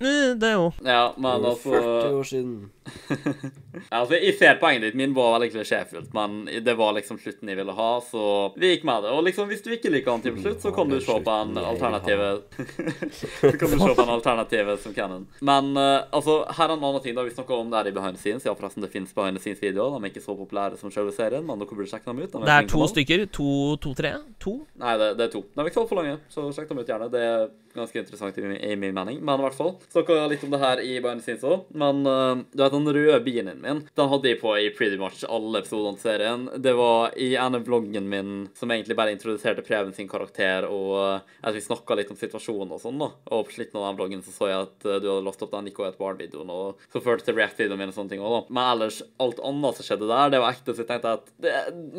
Eh, 0.00 0.34
Det 0.38 0.54
òg. 0.56 0.72
Ja, 0.86 1.12
men 1.18 1.44
altså 1.44 1.72
40 1.74 2.18
år 2.20 2.24
siden. 2.24 2.70
Altså, 3.92 4.16
Jeg 4.16 4.34
ser 4.38 4.56
poenget 4.60 4.82
ditt. 4.88 4.96
Min 4.98 5.12
var 5.14 5.34
veldig 5.36 5.50
klisjéfullt, 5.52 6.08
men 6.16 6.46
det 6.64 6.74
var 6.78 6.94
liksom 6.96 7.18
slutten 7.20 7.50
jeg 7.50 7.58
ville 7.60 7.74
ha, 7.76 7.88
så 8.02 8.22
vi 8.58 8.72
gikk 8.72 8.86
med 8.88 9.04
det. 9.04 9.12
Og 9.14 9.22
liksom, 9.26 9.48
hvis 9.50 9.62
du 9.62 9.70
ikke 9.74 9.92
liker 9.92 10.16
den 10.16 10.24
til 10.24 10.40
slutt, 10.42 10.62
så 10.64 10.72
kan 10.74 10.88
du 10.90 10.96
se 11.04 11.18
på 11.24 11.34
en 11.42 11.52
alternativ 11.60 12.22
Så 13.12 13.52
kan 13.60 13.70
du 13.70 13.76
se 13.78 13.92
på 13.94 14.02
en 14.02 14.14
alternativ 14.16 14.72
som 14.82 14.94
canon. 14.96 15.26
Men 15.44 15.70
uh, 15.76 16.08
altså, 16.10 16.40
her 16.58 16.64
er 16.68 16.74
en 16.74 16.84
annen 16.88 17.04
ting. 17.04 17.14
da 17.16 17.22
Vi 17.26 17.34
snakka 17.36 17.54
om 17.60 17.70
det 17.70 17.78
her 17.82 17.90
i 17.92 17.94
Behind 17.98 18.16
the 18.18 18.22
Scenes. 18.22 18.46
Ja, 18.48 18.56
forresten, 18.58 18.82
det 18.82 18.90
fins 18.92 19.14
Behind 19.14 19.38
the 19.38 19.42
Scenes-videoer. 19.44 19.94
De 19.98 20.02
er 20.08 20.12
ikke 20.14 20.24
så 20.24 20.36
populære 20.38 20.80
som 20.80 20.90
selve 20.94 21.14
serien, 21.16 21.44
men 21.46 21.60
dere 21.62 21.70
burde 21.78 21.90
sjekke 21.92 22.08
dem 22.10 22.24
ut. 22.24 22.32
De 22.32 22.44
Det 22.48 22.56
er 22.56 22.68
to 22.72 22.88
stykker. 22.94 23.26
To, 23.38 23.50
to, 23.84 23.94
tre? 23.98 24.14
To? 24.42 24.56
Nei, 24.80 24.96
det, 25.00 25.12
det 25.20 25.28
er 25.28 25.32
to. 25.36 25.44
De 25.52 25.62
er 25.62 25.70
ikke 25.70 25.80
så 25.80 25.84
altfor 25.86 26.02
lange, 26.02 26.18
så 26.32 26.48
sjekk 26.56 26.72
dem 26.72 26.82
ut 26.82 26.90
gjerne. 26.90 27.10
Det 27.12 27.22
er 27.28 27.48
ganske 27.80 28.00
interessant 28.02 28.38
i, 28.38 28.44
min- 28.46 28.60
i 28.60 28.76
min 28.76 28.94
mening. 28.96 29.20
Men 29.24 29.40
i 29.40 29.46
hvert 29.46 29.56
fall 29.58 29.74
snakka 29.92 30.18
litt 30.30 30.44
om 30.46 30.52
det 30.54 30.60
her 30.62 30.82
i 30.84 30.98
Bayern 31.04 31.22
òg. 31.22 31.66
Men 31.78 32.02
uh, 32.06 32.42
du 32.52 32.62
vet 32.62 32.74
den 32.74 32.92
røde 32.98 33.20
bilen 33.24 33.62
min, 33.62 33.84
den 33.98 34.10
hadde 34.12 34.30
jeg 34.30 34.40
på 34.42 34.54
i 34.58 34.68
pretty 34.74 34.98
much 35.00 35.24
alle 35.28 35.62
episodene 35.62 35.98
til 35.98 36.06
serien. 36.08 36.46
Det 36.58 36.74
var 36.78 37.14
i 37.18 37.30
ene 37.38 37.62
vloggen 37.64 38.08
min 38.10 38.34
som 38.58 38.70
egentlig 38.74 38.96
bare 38.98 39.14
introduserte 39.14 39.64
Preben 39.66 39.94
sin 39.96 40.08
karakter, 40.10 40.66
og 40.68 40.92
uh, 40.98 41.36
at 41.42 41.56
vi 41.56 41.64
snakka 41.64 41.96
litt 41.98 42.12
om 42.12 42.18
situasjonen 42.18 42.74
og 42.76 42.82
sånn, 42.82 43.00
da. 43.00 43.10
Og 43.32 43.46
på 43.48 43.58
slutten 43.58 43.80
av 43.80 43.88
den 43.88 43.98
vloggen 44.00 44.24
så 44.26 44.34
så 44.34 44.50
jeg 44.52 44.66
at 44.68 44.88
uh, 44.88 44.98
du 44.98 45.08
hadde 45.10 45.26
lastet 45.26 45.46
opp 45.48 45.54
den 45.56 45.68
Nico 45.68 45.86
et 45.86 45.98
barn-videoen, 46.00 46.52
og 46.54 46.84
så 46.92 47.02
førte 47.04 47.26
til 47.28 47.38
React-videoen 47.38 47.80
min 47.82 47.92
og 47.92 47.96
sånne 47.98 48.14
ting 48.14 48.22
òg, 48.24 48.34
da. 48.36 48.42
Men 48.54 48.72
ellers, 48.74 49.02
alt 49.22 49.42
annet 49.44 49.78
som 49.80 49.88
skjedde 49.88 50.10
der, 50.10 50.34
det 50.34 50.42
var 50.42 50.54
ekte, 50.56 50.74
så 50.74 50.84
jeg 50.84 50.90
tenkte 50.92 51.16
at 51.18 51.32
det, 51.42 51.54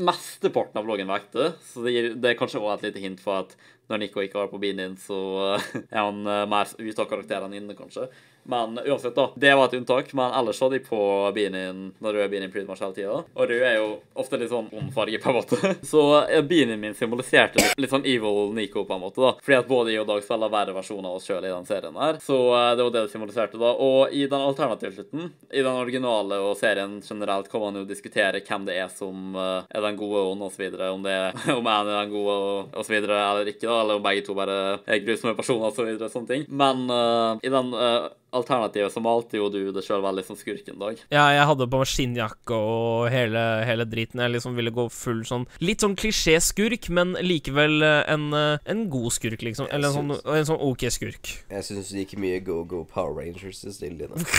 mesteparten 0.09 0.79
av 0.81 0.87
vloggen 0.87 1.09
var 1.09 1.23
ekte. 1.23 1.51
Så 1.69 1.83
det, 1.85 1.93
gir, 1.95 2.09
det 2.19 2.31
er 2.33 2.39
kanskje 2.39 2.61
også 2.61 2.79
et 2.79 2.87
lite 2.89 3.03
hint 3.03 3.21
for 3.23 3.43
at 3.45 3.55
når 3.89 4.01
Nico 4.03 4.21
ikke 4.21 4.39
har 4.39 4.51
på 4.51 4.59
bilen 4.61 4.81
din, 4.83 4.97
så 5.01 5.19
eh, 5.55 5.69
er 5.95 6.03
han 6.03 6.21
eh, 6.27 6.45
mer 6.49 6.73
ute 6.77 7.01
av 7.01 7.09
karakteren 7.09 7.55
inne, 7.57 7.77
kanskje. 7.77 8.09
Men 8.43 8.79
uansett, 8.85 9.15
da. 9.15 9.31
Det 9.35 9.55
var 9.55 9.65
et 9.65 9.73
unntak. 9.73 10.13
Men 10.13 10.33
ellers 10.33 10.55
så 10.55 10.69
de 10.69 10.79
på 10.79 10.99
bilen 11.35 11.57
din 11.59 11.81
når 11.99 12.13
rød 12.13 12.31
bilen 12.31 12.51
pretty 12.51 12.67
much 12.67 12.81
hele 12.81 12.95
tida. 12.95 13.19
Og 13.33 13.49
rød 13.49 13.65
er 13.65 13.75
jo 13.77 13.89
ofte 14.19 14.39
litt 14.41 14.51
sånn 14.51 14.69
ond 14.73 14.93
farge, 14.93 15.19
på 15.21 15.31
en 15.31 15.37
måte. 15.39 15.73
Så 15.91 16.03
bilen 16.49 16.79
min 16.81 16.95
symboliserte 16.97 17.61
litt, 17.77 17.91
sånn 17.91 18.07
evil 18.07 18.53
Nico, 18.55 18.85
på 18.87 18.95
en 18.95 19.03
måte, 19.03 19.21
da. 19.21 19.33
Fordi 19.43 19.57
at 19.59 19.69
både 19.69 19.93
jeg 19.93 20.03
og 20.03 20.09
Dag 20.09 20.23
spiller 20.25 20.51
verre 20.51 20.73
versjoner 20.73 21.11
av 21.11 21.19
oss 21.19 21.27
sjøl 21.29 21.45
i 21.45 21.51
den 21.51 21.67
serien 21.67 21.99
her. 22.01 22.17
Så 22.23 22.37
eh, 22.57 22.71
det 22.77 22.85
var 22.85 22.95
det 22.95 23.03
det 23.05 23.13
symboliserte, 23.13 23.59
da. 23.61 23.73
Og 23.85 24.15
i 24.15 24.25
den 24.29 24.41
alternative 24.41 24.95
slutten, 24.95 25.29
i 25.49 25.61
den 25.61 25.81
originale 25.83 26.39
og 26.41 26.57
serien 26.59 26.97
generelt, 27.05 27.51
kan 27.51 27.63
man 27.67 27.81
jo 27.81 27.85
diskutere 27.89 28.41
hvem 28.45 28.65
det 28.67 28.79
er 28.81 28.89
som 28.93 29.37
eh, 29.37 29.69
er 29.69 29.85
den 29.85 29.99
gode 29.99 30.25
ånd, 30.31 30.47
videre. 30.57 30.89
Om 30.95 31.03
det 31.05 31.13
er 31.13 31.37
om 31.59 31.67
en 31.67 31.91
er 31.91 31.91
den 31.93 32.13
gode 32.13 32.87
videre, 32.89 33.19
eller 33.29 33.53
ikke, 33.53 33.67
da. 33.67 33.81
Eller 33.83 33.99
om 33.99 34.05
begge 34.05 34.25
to 34.25 34.35
bare 34.37 34.59
er 34.85 35.03
grusomme 35.05 35.35
personer, 35.37 35.69
og 35.69 35.77
så 35.77 35.85
videre. 35.87 36.09
Sånne 36.09 36.33
ting. 36.33 36.47
Men 36.49 36.87
uh, 36.89 37.37
i 37.43 37.51
den 37.51 37.73
eh, 37.73 38.07
alternativet 38.35 38.93
så 38.93 39.01
malte 39.03 39.39
jo 39.39 39.49
du 39.53 39.59
det 39.73 39.83
sjøl 39.85 40.03
veldig 40.03 40.25
som 40.27 40.37
skurken, 40.39 40.77
Dag. 40.79 41.01
Ja, 41.13 41.25
jeg 41.33 41.47
hadde 41.49 41.67
på 41.69 41.81
meg 41.81 41.89
skinnjakke 41.89 42.59
og 42.59 43.09
hele, 43.13 43.43
hele 43.67 43.87
driten. 43.89 44.21
Jeg 44.23 44.35
liksom 44.35 44.57
ville 44.59 44.73
gå 44.75 44.87
full 44.93 45.23
sånn 45.27 45.47
Litt 45.63 45.83
sånn 45.83 45.97
klisjé-skurk, 45.99 46.89
men 46.95 47.15
likevel 47.23 47.83
eh, 47.85 48.03
en, 48.11 48.29
eh, 48.35 48.69
en 48.69 48.85
god 48.91 49.15
skurk, 49.15 49.43
liksom. 49.45 49.69
Jeg 49.69 49.77
Eller 49.79 49.91
en 49.91 50.13
sånn, 50.13 50.37
en 50.37 50.49
sånn 50.51 50.63
OK 50.69 50.87
skurk. 50.93 51.33
Jeg 51.49 51.67
syns 51.67 51.91
det 51.91 52.05
gikk 52.05 52.17
mye 52.21 52.41
Go 52.45 52.61
Go 52.69 52.85
Power 52.87 53.17
Rangers 53.21 53.63
i 53.65 53.75
stilen 53.75 54.01
din. 54.03 54.29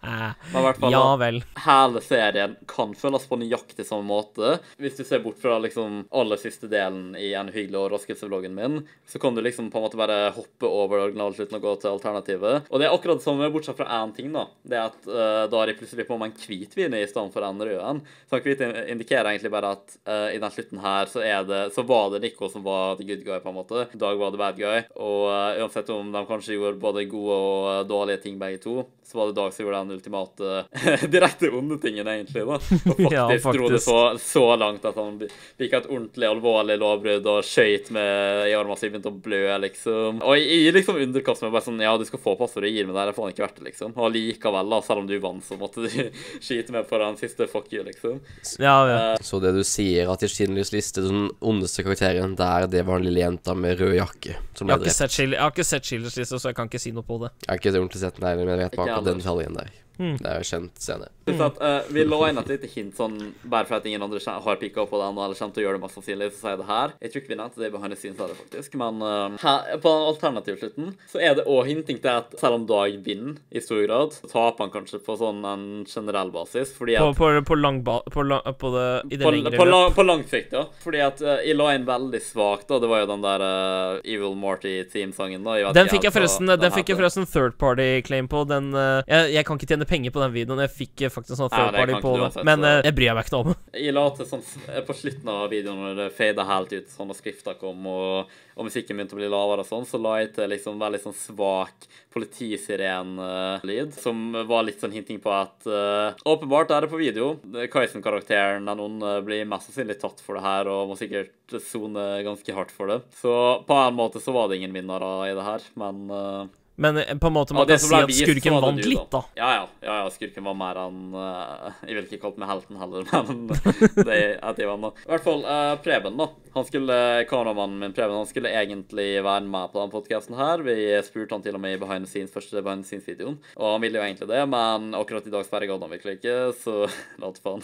Eh, 0.02 0.32
Men 0.52 0.62
i 0.62 0.64
hvert 0.64 0.78
fall, 0.80 0.92
ja 0.94 1.16
vel. 1.20 1.42
hele 1.66 2.00
serien 2.00 2.56
kan 2.70 2.94
føles 2.96 3.26
på 3.28 3.36
nøyaktig 3.40 3.84
samme 3.84 4.06
måte. 4.08 4.58
Hvis 4.80 4.96
du 4.96 5.04
ser 5.04 5.20
bort 5.24 5.40
fra 5.42 5.58
liksom 5.60 6.06
aller 6.10 6.40
siste 6.40 6.70
delen 6.72 7.12
i 7.20 7.32
En 7.40 7.50
hyggelig 7.52 7.78
overraskelse-vloggen 7.78 8.54
min, 8.56 8.80
så 9.06 9.20
kan 9.20 9.34
du 9.34 9.42
liksom 9.44 9.70
på 9.70 9.78
en 9.78 9.84
måte 9.84 10.00
bare 10.00 10.32
hoppe 10.36 10.66
over 10.68 11.04
originalslutten 11.06 11.56
og 11.58 11.62
gå 11.62 11.74
til 11.82 11.90
alternativet. 11.92 12.66
Og 12.70 12.80
det 12.80 12.88
er 12.88 12.94
akkurat 12.94 13.20
det 13.20 13.24
samme, 13.24 13.50
bortsett 13.52 13.76
fra 13.78 13.88
én 14.00 14.14
ting, 14.16 14.32
da. 14.32 14.46
Det 14.64 14.76
er 14.78 14.88
at 14.88 15.08
uh, 15.08 15.44
da 15.50 15.60
har 15.60 15.70
de 15.70 15.76
plutselig 15.78 16.06
på 16.08 16.18
meg 16.20 16.32
en 16.32 16.40
hvit 16.46 16.76
vin 16.76 16.96
i 16.96 17.04
stedet 17.08 17.32
for 17.34 17.46
en 17.46 17.60
rød 17.60 17.80
en. 17.80 18.02
Så 18.28 18.38
den 18.40 18.46
hvite 18.48 18.70
indikerer 18.92 19.30
egentlig 19.32 19.52
bare 19.52 19.72
at 19.76 19.96
uh, 20.08 20.28
i 20.34 20.40
den 20.40 20.54
slutten 20.54 20.80
her 20.82 21.10
så 21.10 21.22
er 21.24 21.44
det 21.48 21.60
Så 21.74 21.84
var 21.86 22.10
det 22.14 22.22
Nico 22.24 22.48
som 22.48 22.64
var 22.64 22.96
the 22.96 23.04
good 23.04 23.24
guy, 23.24 23.38
på 23.40 23.52
en 23.52 23.58
måte. 23.60 23.86
Dag 23.94 24.18
var 24.20 24.30
the 24.32 24.40
bad 24.40 24.56
guy. 24.56 24.82
Og 24.96 25.28
uh, 25.28 25.60
uansett 25.62 25.90
om 25.94 26.12
de 26.12 26.24
kanskje 26.28 26.56
gjorde 26.56 26.80
både 26.80 27.06
gode 27.10 27.36
og 27.36 27.88
dårlige 27.90 28.24
ting 28.24 28.38
begge 28.40 28.62
to, 28.64 28.84
så 29.10 29.18
var 29.18 29.30
det 29.30 29.36
Dag 29.40 29.54
som 29.54 29.64
gjorde 29.64 29.78
den 29.84 29.96
ultimate 29.96 30.50
direkte 31.14 31.50
onde 31.50 31.78
tingen, 31.82 32.06
egentlig. 32.08 32.44
da. 32.46 32.58
Og 32.58 32.60
faktisk, 32.62 33.10
Ja, 33.12 33.52
dro 33.56 33.68
det 33.72 33.80
så, 33.82 33.98
så 34.22 34.44
langt 34.60 34.84
at 34.86 34.98
han 35.00 35.18
fikk 35.58 35.76
et 35.78 35.88
ordentlig 35.90 36.28
alvorlig 36.28 36.76
lovbrudd 36.80 37.26
og 37.30 37.44
skøyt 37.46 37.90
med 37.94 38.46
i 38.50 38.54
armen 38.58 38.78
sin, 38.78 38.92
begynte 38.94 39.10
å 39.12 39.20
blø, 39.24 39.42
liksom. 39.66 40.20
Og 40.26 40.38
i 40.38 40.62
liksom 40.74 41.00
underkast 41.00 41.44
meg 41.44 41.54
bare 41.54 41.66
sånn 41.66 41.80
Ja, 41.82 41.96
du 41.98 42.06
skal 42.08 42.22
få 42.22 42.36
passordet, 42.38 42.72
gir 42.74 42.86
meg 42.88 42.94
det, 42.96 43.08
det 43.08 43.14
er 43.14 43.18
faen 43.18 43.34
ikke 43.34 43.46
verdt 43.46 43.60
det, 43.60 43.66
liksom. 43.70 43.94
Og 43.98 44.12
likevel, 44.14 44.74
da, 44.74 44.80
selv 44.86 45.02
om 45.04 45.10
du 45.10 45.16
vant, 45.22 45.44
så 45.46 45.58
måtte 45.60 45.86
du 45.86 45.90
skyte 46.46 46.74
med 46.76 46.88
på 46.90 47.00
den 47.02 47.18
siste 47.20 47.48
fuck 47.50 47.70
you, 47.74 47.82
liksom. 47.86 48.20
Ja, 48.62 48.76
ja. 48.90 49.00
Så 49.24 49.40
det 49.42 49.54
du 49.56 49.62
sier, 49.66 50.10
at 50.12 50.22
i 50.26 50.30
Schindlers 50.30 50.72
liste, 50.74 51.02
den 51.06 51.28
ondeste 51.40 51.84
karakteren 51.86 52.36
der, 52.38 52.68
det 52.70 52.84
var 52.86 53.00
den 53.00 53.10
lille 53.10 53.24
jenta 53.24 53.54
med 53.58 53.80
rød 53.80 53.96
jakke 53.98 54.36
som 54.56 54.68
ble 54.68 54.76
drept. 54.84 54.96
sett 54.96 55.18
jeg 55.20 55.36
har 55.40 55.52
ikke 55.52 55.66
sett 55.66 55.86
Schillers 55.88 56.16
liste, 56.18 56.38
så 56.40 56.50
jeg 56.50 56.56
kan 56.58 56.68
ikke 56.70 56.80
si 56.82 56.92
noe 56.94 57.06
på 57.06 57.18
det. 57.22 57.30
Jeg 57.44 57.50
har 57.50 57.60
ikke 57.60 57.72
ordentlig 57.78 58.02
sett 58.02 58.18
den 58.18 58.28
heller, 58.28 58.46
men 58.46 58.54
jeg 58.56 58.68
vet 58.68 58.78
bare 58.80 58.99
den 59.04 59.18
detaljen 59.18 59.54
der. 59.54 59.66
Hmm. 60.00 60.16
Det 60.16 60.24
er 60.24 60.40
jo 60.40 60.46
en 60.46 60.50
kjent 60.50 60.80
scene. 60.80 61.08
At, 61.30 61.58
uh, 61.60 61.92
vi 61.92 62.02
lå 62.08 62.18
inn 62.26 62.40
et 62.40 62.48
lite 62.50 62.68
hint, 62.72 62.94
sånn, 62.96 63.18
bare 63.44 63.68
for 63.68 63.78
at 63.78 63.86
ingen 63.86 64.02
andre 64.02 64.18
har 64.18 64.56
pikka 64.58 64.82
opp 64.82 64.90
på 64.94 64.98
det 64.98 65.06
ennå, 65.10 65.22
eller 65.26 65.38
kommer 65.38 65.54
til 65.54 65.62
å 65.62 65.66
gjøre 65.66 65.78
det 65.78 65.82
mest 65.84 65.98
sannsynlig, 65.98 66.30
så 66.32 66.40
sier 66.40 66.54
jeg 66.54 66.60
det 66.62 66.68
her. 66.70 66.94
Jeg 66.96 67.12
tror 67.12 67.22
ikke 67.22 67.32
vi 67.32 67.38
nevnte 67.38 67.60
det 67.60 67.68
i 67.68 67.74
behind 67.74 67.94
the 67.94 67.98
scenes 68.00 68.18
det 68.20 68.38
faktisk, 68.38 68.76
men 68.80 69.04
uh, 69.04 69.36
her, 69.42 69.68
på 69.84 69.92
alternativslutten 70.08 70.94
så 71.12 71.20
er 71.22 71.36
det 71.38 71.44
òg 71.50 71.68
hinting 71.68 72.00
til 72.02 72.12
at 72.14 72.34
selv 72.40 72.58
om 72.58 72.66
Dag 72.70 72.96
vinner 73.04 73.38
i 73.50 73.62
stor 73.62 73.80
grad, 73.84 74.14
så 74.14 74.30
taper 74.30 74.66
han 74.66 74.72
kanskje 74.74 75.00
på 75.04 75.16
sånn 75.18 75.40
en 75.48 75.64
generell 75.88 76.32
basis, 76.34 76.72
fordi 76.76 76.96
På, 76.98 77.10
at 77.12 77.20
på, 77.20 77.30
på 77.52 77.58
lang 77.60 77.80
ba... 77.86 78.00
På, 78.10 78.24
lang, 78.26 78.42
på 78.58 78.72
det 78.74 78.88
I 79.10 79.20
det 79.20 79.26
på, 79.26 79.34
lengre 79.34 79.54
på, 79.54 79.66
løp. 79.66 79.74
lang, 79.74 79.94
på 79.96 80.06
lang 80.06 80.24
sikt, 80.30 80.56
ja. 80.56 80.64
Fordi 80.82 81.02
at 81.04 81.22
uh, 81.24 81.36
jeg 81.44 81.58
la 81.58 81.70
inn 81.76 81.86
veldig 81.88 82.22
svakt, 82.24 82.68
da. 82.70 82.80
Det 82.82 82.90
var 82.90 83.04
jo 83.04 83.10
den 83.12 83.24
der 83.24 83.44
uh, 83.44 84.00
Evil 84.04 84.36
Morty-teamsangen, 84.38 85.44
da. 85.46 85.58
vet 85.68 85.78
Den 85.78 85.90
fikk 85.92 86.08
jeg 86.08 86.14
forresten 86.14 86.50
Den 86.50 86.74
fikk 86.74 86.92
jeg 86.92 87.00
forresten 87.00 87.28
third 87.28 87.58
party 87.60 87.88
claim 88.06 88.28
på. 88.30 88.44
Den 88.48 88.70
jeg, 88.72 89.32
jeg 89.34 89.46
kan 89.46 89.58
ikke 89.58 89.68
tjene 89.70 89.89
penger 89.90 90.14
på 90.14 90.22
den 90.22 90.34
videoen. 90.34 90.62
Jeg 90.64 90.72
fikk 90.76 91.04
eh, 91.06 91.12
faktisk 91.12 91.38
sånn 91.38 91.50
third 91.52 91.74
det 91.74 91.82
party 91.82 91.98
på 92.04 92.12
uansett, 92.16 92.46
Men 92.46 92.66
eh, 92.66 92.78
jeg 92.86 92.96
bryr 92.98 93.16
meg 93.16 93.26
ikke 93.26 93.36
noe 93.36 93.54
om. 93.54 93.58
Jeg 93.74 93.96
la 93.96 94.04
til 94.16 94.28
sånn 94.30 94.44
på 94.86 94.96
slutten 94.96 95.32
av 95.32 95.48
videoen 95.52 95.82
når 95.84 95.98
det 95.98 96.08
fada 96.16 96.46
helt 96.48 96.74
ut, 96.76 96.92
sånn 96.92 97.12
og 97.12 97.18
skrifta 97.18 97.56
kom, 97.60 97.86
og, 97.90 98.30
og 98.56 98.68
musikken 98.68 98.98
begynte 98.98 99.16
å 99.16 99.20
bli 99.20 99.30
lavere 99.30 99.64
og 99.64 99.70
sånn, 99.70 99.88
så 99.88 100.00
la 100.02 100.16
jeg 100.20 100.32
til 100.36 100.50
liksom 100.54 100.80
veldig 100.80 101.02
sånn 101.04 101.18
svak 101.18 101.88
politisiren-lyd, 102.14 103.94
som 103.94 104.22
var 104.48 104.66
litt 104.66 104.82
sånn 104.82 104.94
hinting 104.94 105.20
på 105.22 105.30
at 105.30 105.68
uh, 105.70 106.16
åpenbart 106.26 106.72
er 106.74 106.84
det 106.84 106.90
på 106.90 106.98
video. 106.98 107.28
Kaisen-karakteren, 107.70 108.66
den 108.66 108.82
onde, 108.82 109.12
blir 109.26 109.46
mest 109.48 109.70
sannsynlig 109.70 110.00
tatt 110.02 110.22
for 110.24 110.38
det 110.38 110.44
her, 110.44 110.70
og 110.70 110.90
må 110.90 110.98
sikkert 110.98 111.60
sone 111.62 112.08
ganske 112.26 112.54
hardt 112.56 112.74
for 112.74 112.90
det. 112.90 113.00
Så 113.20 113.32
på 113.66 113.78
en 113.78 113.98
måte 113.98 114.22
så 114.22 114.34
var 114.34 114.50
det 114.50 114.60
ingen 114.60 114.74
vinnere 114.74 115.30
i 115.30 115.36
det 115.36 115.46
her, 115.46 115.66
men 115.80 116.02
eh, 116.10 116.42
Men 116.80 116.96
eh, 116.96 117.14
på 117.20 117.28
en 117.28 117.36
måte 117.36 117.54
man 117.56 117.68
kan 117.68 117.80
si 117.80 117.92
at 117.94 118.08
vist, 118.08 118.22
skurken 118.24 118.56
vant 118.62 118.84
litt, 118.84 119.06
da. 119.12 119.20
Ja, 119.36 119.48
ja. 119.58 119.64
ja, 119.84 119.96
ja 120.00 120.12
skurken 120.14 120.46
var 120.48 120.56
mer 120.56 120.80
enn 120.80 121.12
uh, 121.12 121.68
Jeg 121.84 121.98
vil 121.98 122.06
ikke 122.08 122.20
kalle 122.22 122.40
meg 122.40 122.50
helten 122.50 122.78
heller, 122.80 123.04
men 123.28 123.42
det 124.08 124.16
er 124.16 124.60
jeg 124.60 124.68
var. 124.70 124.94
I 125.04 125.10
hvert 125.12 125.26
fall 125.26 125.44
uh, 125.44 125.74
Preben, 125.84 126.16
da. 126.20 126.30
Han 126.54 126.66
skulle, 126.66 126.96
Kameramannen 127.30 127.78
min 127.78 127.92
Preben 127.94 128.16
han 128.16 128.26
skulle 128.26 128.50
egentlig 128.50 129.20
være 129.22 129.44
med 129.46 129.70
på 129.70 129.78
denne 129.78 129.92
podkasten 129.92 130.38
her. 130.38 130.64
Vi 130.66 130.76
spurte 131.06 131.36
han 131.36 131.44
til 131.44 131.58
og 131.58 131.62
med 131.62 131.76
i 131.76 131.80
behind 131.80 132.08
the 132.08 132.10
scenes, 132.10 132.32
første 132.34 132.64
behind 132.64 132.86
the 132.86 132.90
scenes-videoen, 132.90 133.36
og 133.60 133.66
han 133.74 133.84
ville 133.84 134.00
jo 134.00 134.06
egentlig 134.06 134.30
det, 134.32 134.40
men 134.50 134.90
akkurat 134.98 135.28
i 135.28 135.34
dag 135.34 135.46
sperrer 135.46 135.70
gadd 135.70 135.84
han 135.84 135.92
virkelig 135.92 136.16
ikke, 136.18 136.38
så 136.64 136.76
lat 137.22 137.40
faen. 137.44 137.62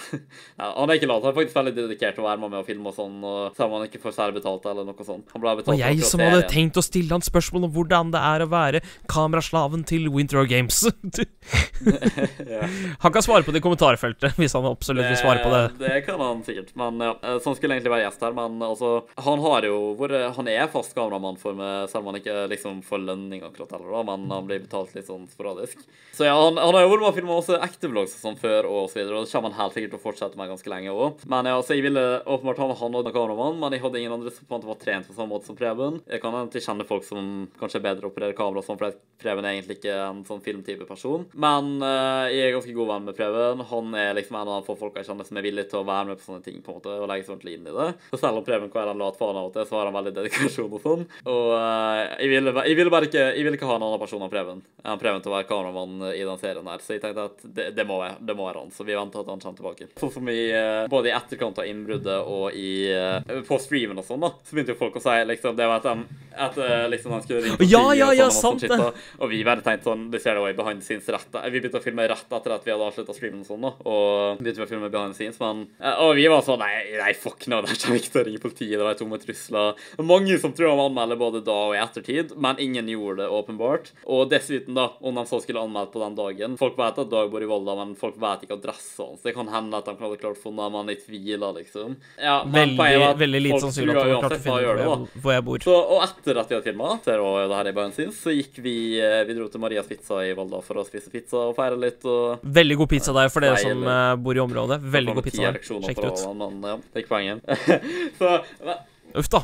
Ja, 0.60 0.70
han 0.76 0.92
er 0.92 1.00
ikke 1.00 1.10
lat, 1.10 1.24
han 1.24 1.32
er 1.32 1.38
faktisk 1.40 1.56
veldig 1.56 1.74
dedikert 1.80 2.18
til 2.18 2.26
å 2.26 2.28
være 2.28 2.42
med 2.44 2.52
med 2.52 2.62
og 2.62 2.68
filme 2.68 2.92
og 2.92 2.98
sånn, 2.98 3.16
og 3.24 3.56
selv 3.56 3.70
om 3.70 3.78
han 3.80 3.88
ikke 3.88 4.02
får 4.04 4.18
særlig 4.20 4.38
betalt 4.42 4.68
eller 4.70 4.86
noe 4.86 5.08
sånt. 5.08 5.32
Han 5.34 5.42
ble 5.42 5.56
betalt 5.62 5.74
Og 5.74 5.82
jeg 5.82 6.12
som 6.12 6.22
hadde 6.22 6.46
tenkt 6.52 6.78
å 6.78 6.84
stille 6.84 7.16
han 7.16 7.24
spørsmål 7.24 7.68
om 7.70 7.74
hvordan 7.74 8.14
det 8.14 8.22
er 8.22 8.44
å 8.44 8.50
være 8.52 8.84
kameraslaven 9.10 9.84
til 9.88 10.08
Winter 10.12 10.44
Games. 10.48 10.84
Han 13.04 13.12
kan 13.12 13.22
svare 13.22 13.42
på 13.42 13.52
det 13.52 13.60
i 13.60 13.64
kommentarfeltet, 13.64 14.36
hvis 14.38 14.54
han 14.56 14.66
absolutt 14.68 15.06
vil 15.06 15.18
svare 15.20 15.42
på 15.44 15.50
det. 15.52 15.62
Det 15.80 16.00
kan 16.06 16.20
han 16.20 16.42
sikkert. 16.46 16.72
Men 16.78 17.00
ja, 17.02 17.12
sånn 17.20 17.40
Så 17.42 17.50
han 17.50 17.58
skulle 17.58 17.76
egentlig 17.76 17.92
være 17.92 18.06
gjest 18.06 18.24
her, 18.24 18.34
men 18.36 18.62
altså 18.64 18.92
Han 19.26 19.42
har 19.44 19.66
jo 19.68 19.78
vært 19.98 20.36
Han 20.38 20.50
er 20.50 20.70
fast 20.72 20.96
kameramann 20.96 21.38
for 21.40 21.56
meg, 21.58 21.90
selv 21.90 22.04
om 22.04 22.12
han 22.12 22.20
ikke 22.20 22.46
liksom 22.52 22.80
får 22.86 23.04
lønning 23.04 23.44
akkurat 23.46 23.76
heller, 23.76 23.92
da, 23.92 24.02
men 24.10 24.26
han 24.32 24.48
blir 24.48 24.62
betalt 24.64 24.94
litt 24.96 25.08
sånn 25.08 25.26
sporadisk. 25.30 25.82
Så 26.16 26.26
ja, 26.28 26.34
han, 26.38 26.58
han 26.60 26.74
har 26.74 26.86
jo 26.86 26.92
vært 26.94 27.04
med 27.04 27.10
og 27.10 27.18
filma 27.18 27.38
også 27.38 27.60
ekte 27.64 27.90
vlogs 27.92 28.16
og 28.16 28.22
sånn 28.24 28.40
før, 28.40 28.68
og 28.70 28.90
så 28.90 29.00
videre, 29.00 29.18
og 29.20 29.26
det 29.26 29.32
kommer 29.32 29.52
han 29.52 29.60
helt 29.60 29.76
sikkert 29.76 29.94
til 29.94 30.00
å 30.00 30.04
fortsette 30.06 30.40
med 30.40 30.50
ganske 30.52 30.72
lenge 30.72 30.94
òg. 30.94 31.24
Men 31.30 31.50
ja, 31.50 31.56
så 31.60 31.76
jeg 31.76 31.84
ville 31.86 32.04
åpenbart 32.24 32.62
ha 32.62 32.70
med 32.70 32.80
han 32.80 32.98
og 33.00 33.10
kameramann, 33.12 33.60
men 33.60 33.76
jeg 33.76 33.84
hadde 33.84 34.00
ingen 34.00 34.16
andre 34.16 34.32
som 34.32 34.48
på 34.48 34.56
en 34.56 34.62
måte 34.62 34.70
var 34.72 34.80
trent 34.82 35.10
på 35.10 35.16
samme 35.16 35.34
måte 35.34 35.50
som 35.50 35.58
Preben. 35.58 36.00
Jeg 36.08 36.22
kan 36.22 36.38
ikke 36.42 36.64
kjenne 36.64 36.88
folk 36.88 37.06
som 37.06 37.30
kanskje 37.60 37.80
er 37.80 37.86
bedre 37.90 38.08
å 38.08 38.12
operere 38.12 38.36
kamera 38.38 38.64
sånn, 38.64 38.80
for 38.80 38.95
Preben 39.16 39.46
er 39.46 39.54
egentlig 39.56 39.78
ikke 39.78 39.94
en 39.96 40.20
sånn 40.28 40.42
filmtype 40.44 40.86
person. 40.88 41.24
Men 41.40 41.78
uh, 41.80 42.28
jeg 42.28 42.50
er 42.50 42.54
ganske 42.54 42.74
god 42.76 42.90
venn 42.90 43.06
med 43.08 43.16
Preben. 43.16 43.62
Han 43.70 43.96
er 43.96 44.16
liksom 44.18 44.36
en 44.36 44.50
av 44.52 44.60
de 44.60 44.66
få 44.68 44.76
folka 44.78 45.00
jeg 45.00 45.08
kjenner 45.08 45.28
som 45.28 45.40
er 45.40 45.46
villig 45.46 45.66
til 45.70 45.80
å 45.80 45.86
være 45.88 46.10
med 46.10 46.20
på 46.20 46.26
sånne 46.26 46.44
ting 46.44 46.58
på 46.60 46.72
en 46.74 46.78
måte, 46.78 46.92
og 46.92 47.08
legge 47.08 47.24
seg 47.24 47.34
ordentlig 47.34 47.56
inn 47.56 47.70
i 47.70 47.76
det. 47.76 47.88
Så 48.10 48.20
selv 48.20 48.40
om 48.40 48.46
Preben 48.46 48.68
kan 48.72 48.82
være 48.82 48.94
en 48.94 49.00
lat 49.00 49.18
faen 49.18 49.40
av 49.40 49.48
og 49.48 49.54
til, 49.56 49.66
så 49.68 49.78
har 49.78 49.88
han 49.88 49.96
veldig 49.96 50.12
dedikasjon 50.18 50.76
og 50.76 50.84
sånn. 50.84 51.06
Og 51.24 51.48
uh, 51.54 52.02
jeg, 52.20 52.30
ville, 52.34 52.54
jeg 52.68 52.78
ville 52.80 52.92
bare 52.92 53.08
ikke 53.08 53.24
Jeg 53.26 53.46
ville 53.46 53.58
ikke 53.58 53.70
ha 53.70 53.78
en 53.78 53.86
annen 53.86 54.02
person 54.02 54.26
enn 54.26 54.32
Preben. 54.32 54.62
enn 54.84 55.00
Preben 55.00 55.24
til 55.24 55.32
å 55.32 55.36
være 55.38 55.48
kameramann 55.48 56.12
i 56.12 56.20
den 56.20 56.42
serien 56.42 56.70
her, 56.72 56.84
så 56.84 56.96
jeg 56.96 57.04
tenkte 57.06 57.28
at 57.30 57.46
det, 57.46 57.70
det, 57.78 57.88
må, 57.88 57.98
være, 58.02 58.20
det 58.20 58.36
må 58.36 58.50
være 58.50 58.66
han. 58.66 58.74
Så 58.74 58.84
vi 58.84 58.98
venter 58.98 59.24
at 59.24 59.32
han 59.32 59.42
kommer 59.42 59.62
tilbake. 59.62 59.90
Sånn 59.96 60.12
som 60.18 60.32
i 60.32 60.40
uh, 60.52 60.84
både 60.92 61.10
i 61.10 61.16
etterkant 61.16 61.62
av 61.62 61.70
innbruddet 61.70 62.20
og 62.20 62.52
i 62.52 62.70
på 63.46 63.58
streamen 63.62 63.98
og 64.00 64.04
sånn, 64.06 64.22
da, 64.22 64.34
så 64.44 64.54
begynte 64.54 64.74
jo 64.74 64.80
folk 64.80 64.98
å 64.98 65.02
si 65.02 65.14
liksom 65.30 65.56
Det 65.56 65.66
var 65.68 65.84
at 66.36 66.58
eh, 66.58 66.88
liksom 66.88 67.12
han 67.12 67.22
skulle 67.22 67.40
ringe 67.40 67.56
Ja, 67.60 67.80
TV 67.90 67.96
ja, 67.98 68.06
ja, 68.06 68.12
ja, 68.14 68.28
sånn, 68.30 68.40
sant 68.40 68.60
sånn 68.60 68.60
shit, 68.60 68.75
da. 68.80 68.88
Og 69.22 69.32
vi 69.32 69.42
bare 69.46 69.64
tenkte 69.64 69.90
sånn 69.90 70.06
Det 70.12 70.20
ser 70.22 70.36
det 70.36 70.42
jo 70.42 70.50
i 70.50 70.56
behind 70.56 70.84
scenes 70.84 71.08
rett 71.12 71.38
Vi 71.46 71.60
begynte 71.60 71.80
å 71.80 71.84
filme 71.84 72.06
rett 72.10 72.36
etter 72.38 72.54
at 72.54 72.66
vi 72.66 72.72
hadde 72.74 72.88
avslutta 72.88 73.16
streamen 73.16 73.42
og 73.44 73.48
sånn, 73.48 73.66
da. 73.66 73.72
Og 73.86 74.40
begynte 74.40 74.62
vi 74.62 74.66
å 74.66 74.70
filme 74.70 74.90
behind 74.92 75.16
scenes, 75.18 75.38
men 75.42 75.64
eh, 75.80 76.02
Og 76.04 76.14
vi 76.18 76.26
var 76.32 76.44
sånn 76.46 76.62
Nei, 76.62 76.72
nei 76.98 77.12
fuck 77.18 77.46
no, 77.50 77.60
det 77.64 77.76
kommer 77.80 77.96
vi 77.96 78.02
ikke 78.02 78.12
til 78.14 78.22
å 78.22 78.26
ringe 78.26 78.42
politiet. 78.42 78.76
Det 78.76 78.86
var 78.86 78.98
tomme 78.98 79.18
trusler. 79.22 79.82
Mange 80.06 80.38
som 80.42 80.54
tror 80.56 80.70
de 80.72 80.86
anmelder 80.86 81.20
både 81.20 81.42
da 81.46 81.56
og 81.66 81.74
i 81.76 81.80
ettertid, 81.80 82.32
men 82.42 82.58
ingen 82.62 82.88
gjorde 82.90 83.24
det, 83.24 83.28
åpenbart. 83.32 83.90
Og 84.12 84.30
dessuten, 84.30 84.76
da, 84.76 84.88
om 85.00 85.18
de 85.18 85.24
så 85.28 85.40
skulle 85.42 85.62
anmelde 85.62 85.92
på 85.92 86.02
den 86.02 86.16
dagen 86.18 86.56
Folk 86.60 86.78
vet 86.78 86.98
at 87.02 87.10
Dag 87.12 87.30
bor 87.30 87.42
i 87.42 87.48
Volda, 87.48 87.76
men 87.78 87.94
folk 87.98 88.16
vet 88.20 88.44
ikke 88.46 88.56
adressa 88.58 89.06
hans. 89.06 89.22
Det 89.24 89.34
kan 89.36 89.48
hende 89.52 89.78
at 89.78 89.88
de 89.88 89.94
hadde 90.00 90.18
klart 90.20 90.38
å 90.38 90.42
finne 90.42 90.64
ham, 90.66 90.74
men 90.76 90.92
i 90.92 90.98
tvil, 91.00 91.44
liksom. 91.58 91.96
Ja, 92.20 92.38
Veldig, 92.44 93.02
at 93.06 93.20
veldig 93.20 93.42
lite 93.42 93.60
sannsynlig 93.62 93.94
At 93.94 94.00
de 94.02 94.14
har 94.14 94.24
klart 94.24 94.36
å 94.36 94.42
finne 94.42 94.96
hvor 95.22 95.34
jeg, 95.34 95.44
bor. 95.46 95.62
Så, 95.64 95.76
og 95.76 96.02
etter 96.04 96.40
at 96.40 96.50
vi 96.50 96.58
hadde 96.58 96.66
filma, 96.66 96.96
så 98.16 98.34
gikk 98.34 98.60
vi 98.64 98.65
eh, 99.00 99.24
Vi 99.28 99.34
dro 99.38 99.46
til 99.52 99.60
Marias 99.62 99.86
Pizza 99.90 100.20
i 100.26 100.32
Volda 100.36 100.60
for 100.64 100.74
å 100.82 100.84
spise 100.86 101.10
pizza 101.12 101.36
og 101.48 101.54
feire 101.58 101.76
litt. 101.80 102.04
og 102.04 102.40
Veldig 102.42 102.76
god 102.82 102.88
pizza 102.94 103.12
der 103.16 103.28
for 103.32 103.40
dere 103.46 103.56
som 103.62 103.70
eller- 103.82 104.12
eh, 104.12 104.16
bor 104.16 104.34
i 104.36 104.42
området. 104.42 104.80
Veldig 104.82 105.14
god 105.14 105.24
pizza 105.28 105.42
der. 105.52 105.60
Sjekk 105.62 106.00
det 106.02 106.12
ut. 106.12 106.26
Men 106.36 106.62
ja, 106.62 106.76
det 106.76 106.96
er 106.96 107.02
ikke 107.04 107.14
poenget. 107.14 107.40
så 108.18 108.42
men- 108.64 108.82
Uff 109.16 109.28
da. 109.32 109.40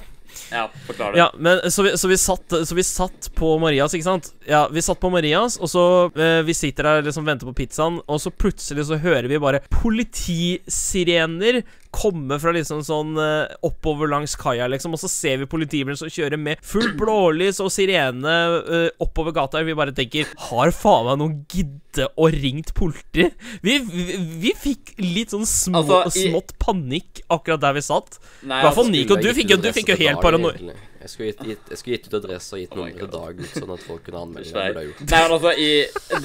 ja, 0.51 0.67
forklar 0.87 1.13
det. 1.13 1.19
Ja, 1.19 1.31
men 1.39 1.59
så 1.71 1.83
vi, 1.87 1.91
så, 1.97 2.09
vi 2.09 2.17
satt, 2.21 2.49
så 2.69 2.75
vi 2.77 2.83
satt 2.85 3.31
på 3.37 3.59
Marias, 3.61 3.95
ikke 3.95 4.05
sant? 4.05 4.33
Ja, 4.49 4.67
vi 4.69 4.81
satt 4.85 5.01
på 5.01 5.11
Marias, 5.13 5.57
og 5.61 5.69
så 5.71 5.85
eh, 6.19 6.43
Vi 6.45 6.53
sitter 6.57 6.83
der 6.89 7.03
liksom 7.07 7.25
venter 7.25 7.47
på 7.49 7.55
pizzaen, 7.57 8.01
og 8.07 8.21
så 8.21 8.31
plutselig 8.35 8.85
så 8.89 8.99
hører 9.01 9.29
vi 9.29 9.39
bare 9.41 9.61
politisirener 9.71 11.63
komme 11.93 12.39
fra 12.41 12.53
liksom 12.57 12.81
sånn 12.87 13.13
eh, 13.21 13.53
oppover 13.69 14.09
langs 14.11 14.35
kaia, 14.41 14.67
liksom, 14.73 14.95
og 14.97 15.01
så 15.03 15.11
ser 15.13 15.43
vi 15.43 15.49
politibilen 15.51 15.99
som 16.01 16.09
kjører 16.13 16.41
med 16.41 16.63
fullt 16.65 16.97
blålys 17.01 17.61
og 17.63 17.69
sirene 17.75 18.33
uh, 18.65 18.89
oppover 19.05 19.35
gata, 19.37 19.61
og 19.61 19.69
vi 19.69 19.77
bare 19.77 19.93
tenker 19.97 20.31
Har 20.49 20.73
faen 20.73 21.11
meg 21.11 21.21
noen 21.21 21.35
gidde 21.53 22.09
å 22.17 22.29
ringt 22.33 22.73
politi? 22.79 23.29
Vi, 23.65 23.77
vi, 23.93 24.17
vi 24.47 24.55
fikk 24.57 24.95
litt 25.03 25.35
sånn 25.35 25.45
små, 25.49 25.83
Altså, 25.83 26.01
i- 26.17 26.31
smått 26.31 26.57
panikk 26.63 27.21
akkurat 27.29 27.61
der 27.63 27.77
vi 27.77 27.85
satt. 27.85 28.17
I 28.43 28.49
hvert 28.49 28.73
fall 28.75 28.87
altså, 28.87 28.95
Nico, 28.97 29.21
du 29.21 29.29
fikk 29.37 29.53
jo, 29.53 29.61
til 29.61 30.01
helt 30.07 30.25
paranoia. 30.25 30.75
Jeg 31.03 31.11
skulle 31.11 31.31
gitt, 31.31 31.43
gitt, 31.49 31.71
jeg 31.73 31.81
skulle 31.81 31.97
gitt 31.97 32.09
ut 32.09 32.17
adresse 32.21 32.55
og 32.55 32.63
gitt 32.63 32.77
Oh 32.77 32.79
my 32.79 32.93
nummer 32.93 33.01
til. 33.01 33.11
Dag, 33.13 33.41
sånn 33.57 33.73
at 33.75 33.87
folk 33.87 34.05
kunne 34.07 34.21
anmelde. 34.23 34.49
Det 34.49 34.59
Nei, 34.59 34.67
burde 34.69 34.83
jeg 34.85 34.91
gjort. 34.91 35.03
Nei, 35.13 35.23
men 35.23 35.35
altså, 35.37 35.53
i, 35.59 35.71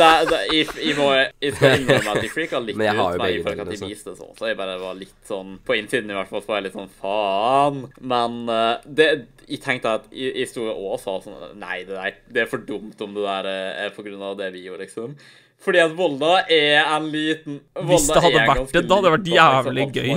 da, 0.02 0.10
da, 0.30 0.42
i, 0.54 0.60
i 0.86 0.94
må, 0.98 1.08
jeg 1.18 1.56
skal 1.58 1.82
innrømme 1.82 2.14
at 2.14 2.22
de 2.22 2.32
freaka 2.34 2.62
litt 2.64 2.80
Men 2.80 2.90
jeg 2.92 3.00
har 3.00 3.16
jo 3.16 3.18
ut, 3.18 3.24
begge 3.24 3.38
jeg 3.38 3.46
ikke 3.58 3.66
at 3.66 3.74
de 3.74 3.80
viste 3.94 4.14
det 4.14 4.22
sånn. 4.22 4.36
Så 4.38 4.52
jeg 4.52 4.60
bare 4.60 4.78
var 4.82 5.00
litt 5.00 5.18
sånn 5.28 5.58
På 5.68 5.78
innsiden 5.78 6.14
i 6.14 6.18
hvert 6.20 6.32
fall 6.32 6.46
så 6.46 6.54
var 6.54 6.62
jeg 6.62 6.68
litt 6.70 6.78
sånn 6.78 6.94
faen. 7.02 7.82
Men 8.14 8.40
uh, 8.52 8.86
det 8.86 9.10
jeg 9.48 9.62
tenkte 9.64 9.94
at 9.96 10.08
jeg, 10.12 10.34
jeg 10.42 10.52
sto 10.52 10.68
og 10.68 10.98
sa 11.00 11.18
sånn 11.24 11.60
Nei, 11.62 11.82
det 11.88 11.96
der 11.96 12.18
Det 12.28 12.44
er 12.44 12.50
for 12.52 12.64
dumt 12.68 13.00
om 13.04 13.14
det 13.16 13.24
der 13.24 13.48
eh, 13.48 13.84
er 13.86 13.94
på 13.96 14.04
grunn 14.06 14.24
av 14.28 14.36
det 14.40 14.52
vi 14.56 14.66
gjorde, 14.66 14.84
liksom. 14.84 15.16
Fordi 15.58 15.80
at 15.82 15.94
Volda 15.98 16.44
er 16.54 16.86
en 16.86 17.08
liten 17.10 17.56
Hvis 17.90 18.06
det 18.12 18.22
hadde 18.22 18.44
vært 18.46 18.74
det, 18.76 18.84
da 18.86 18.98
hadde 19.00 19.08
det 19.08 19.14
vært 19.16 19.30
jævlig 19.34 19.86
gøy. 19.96 20.12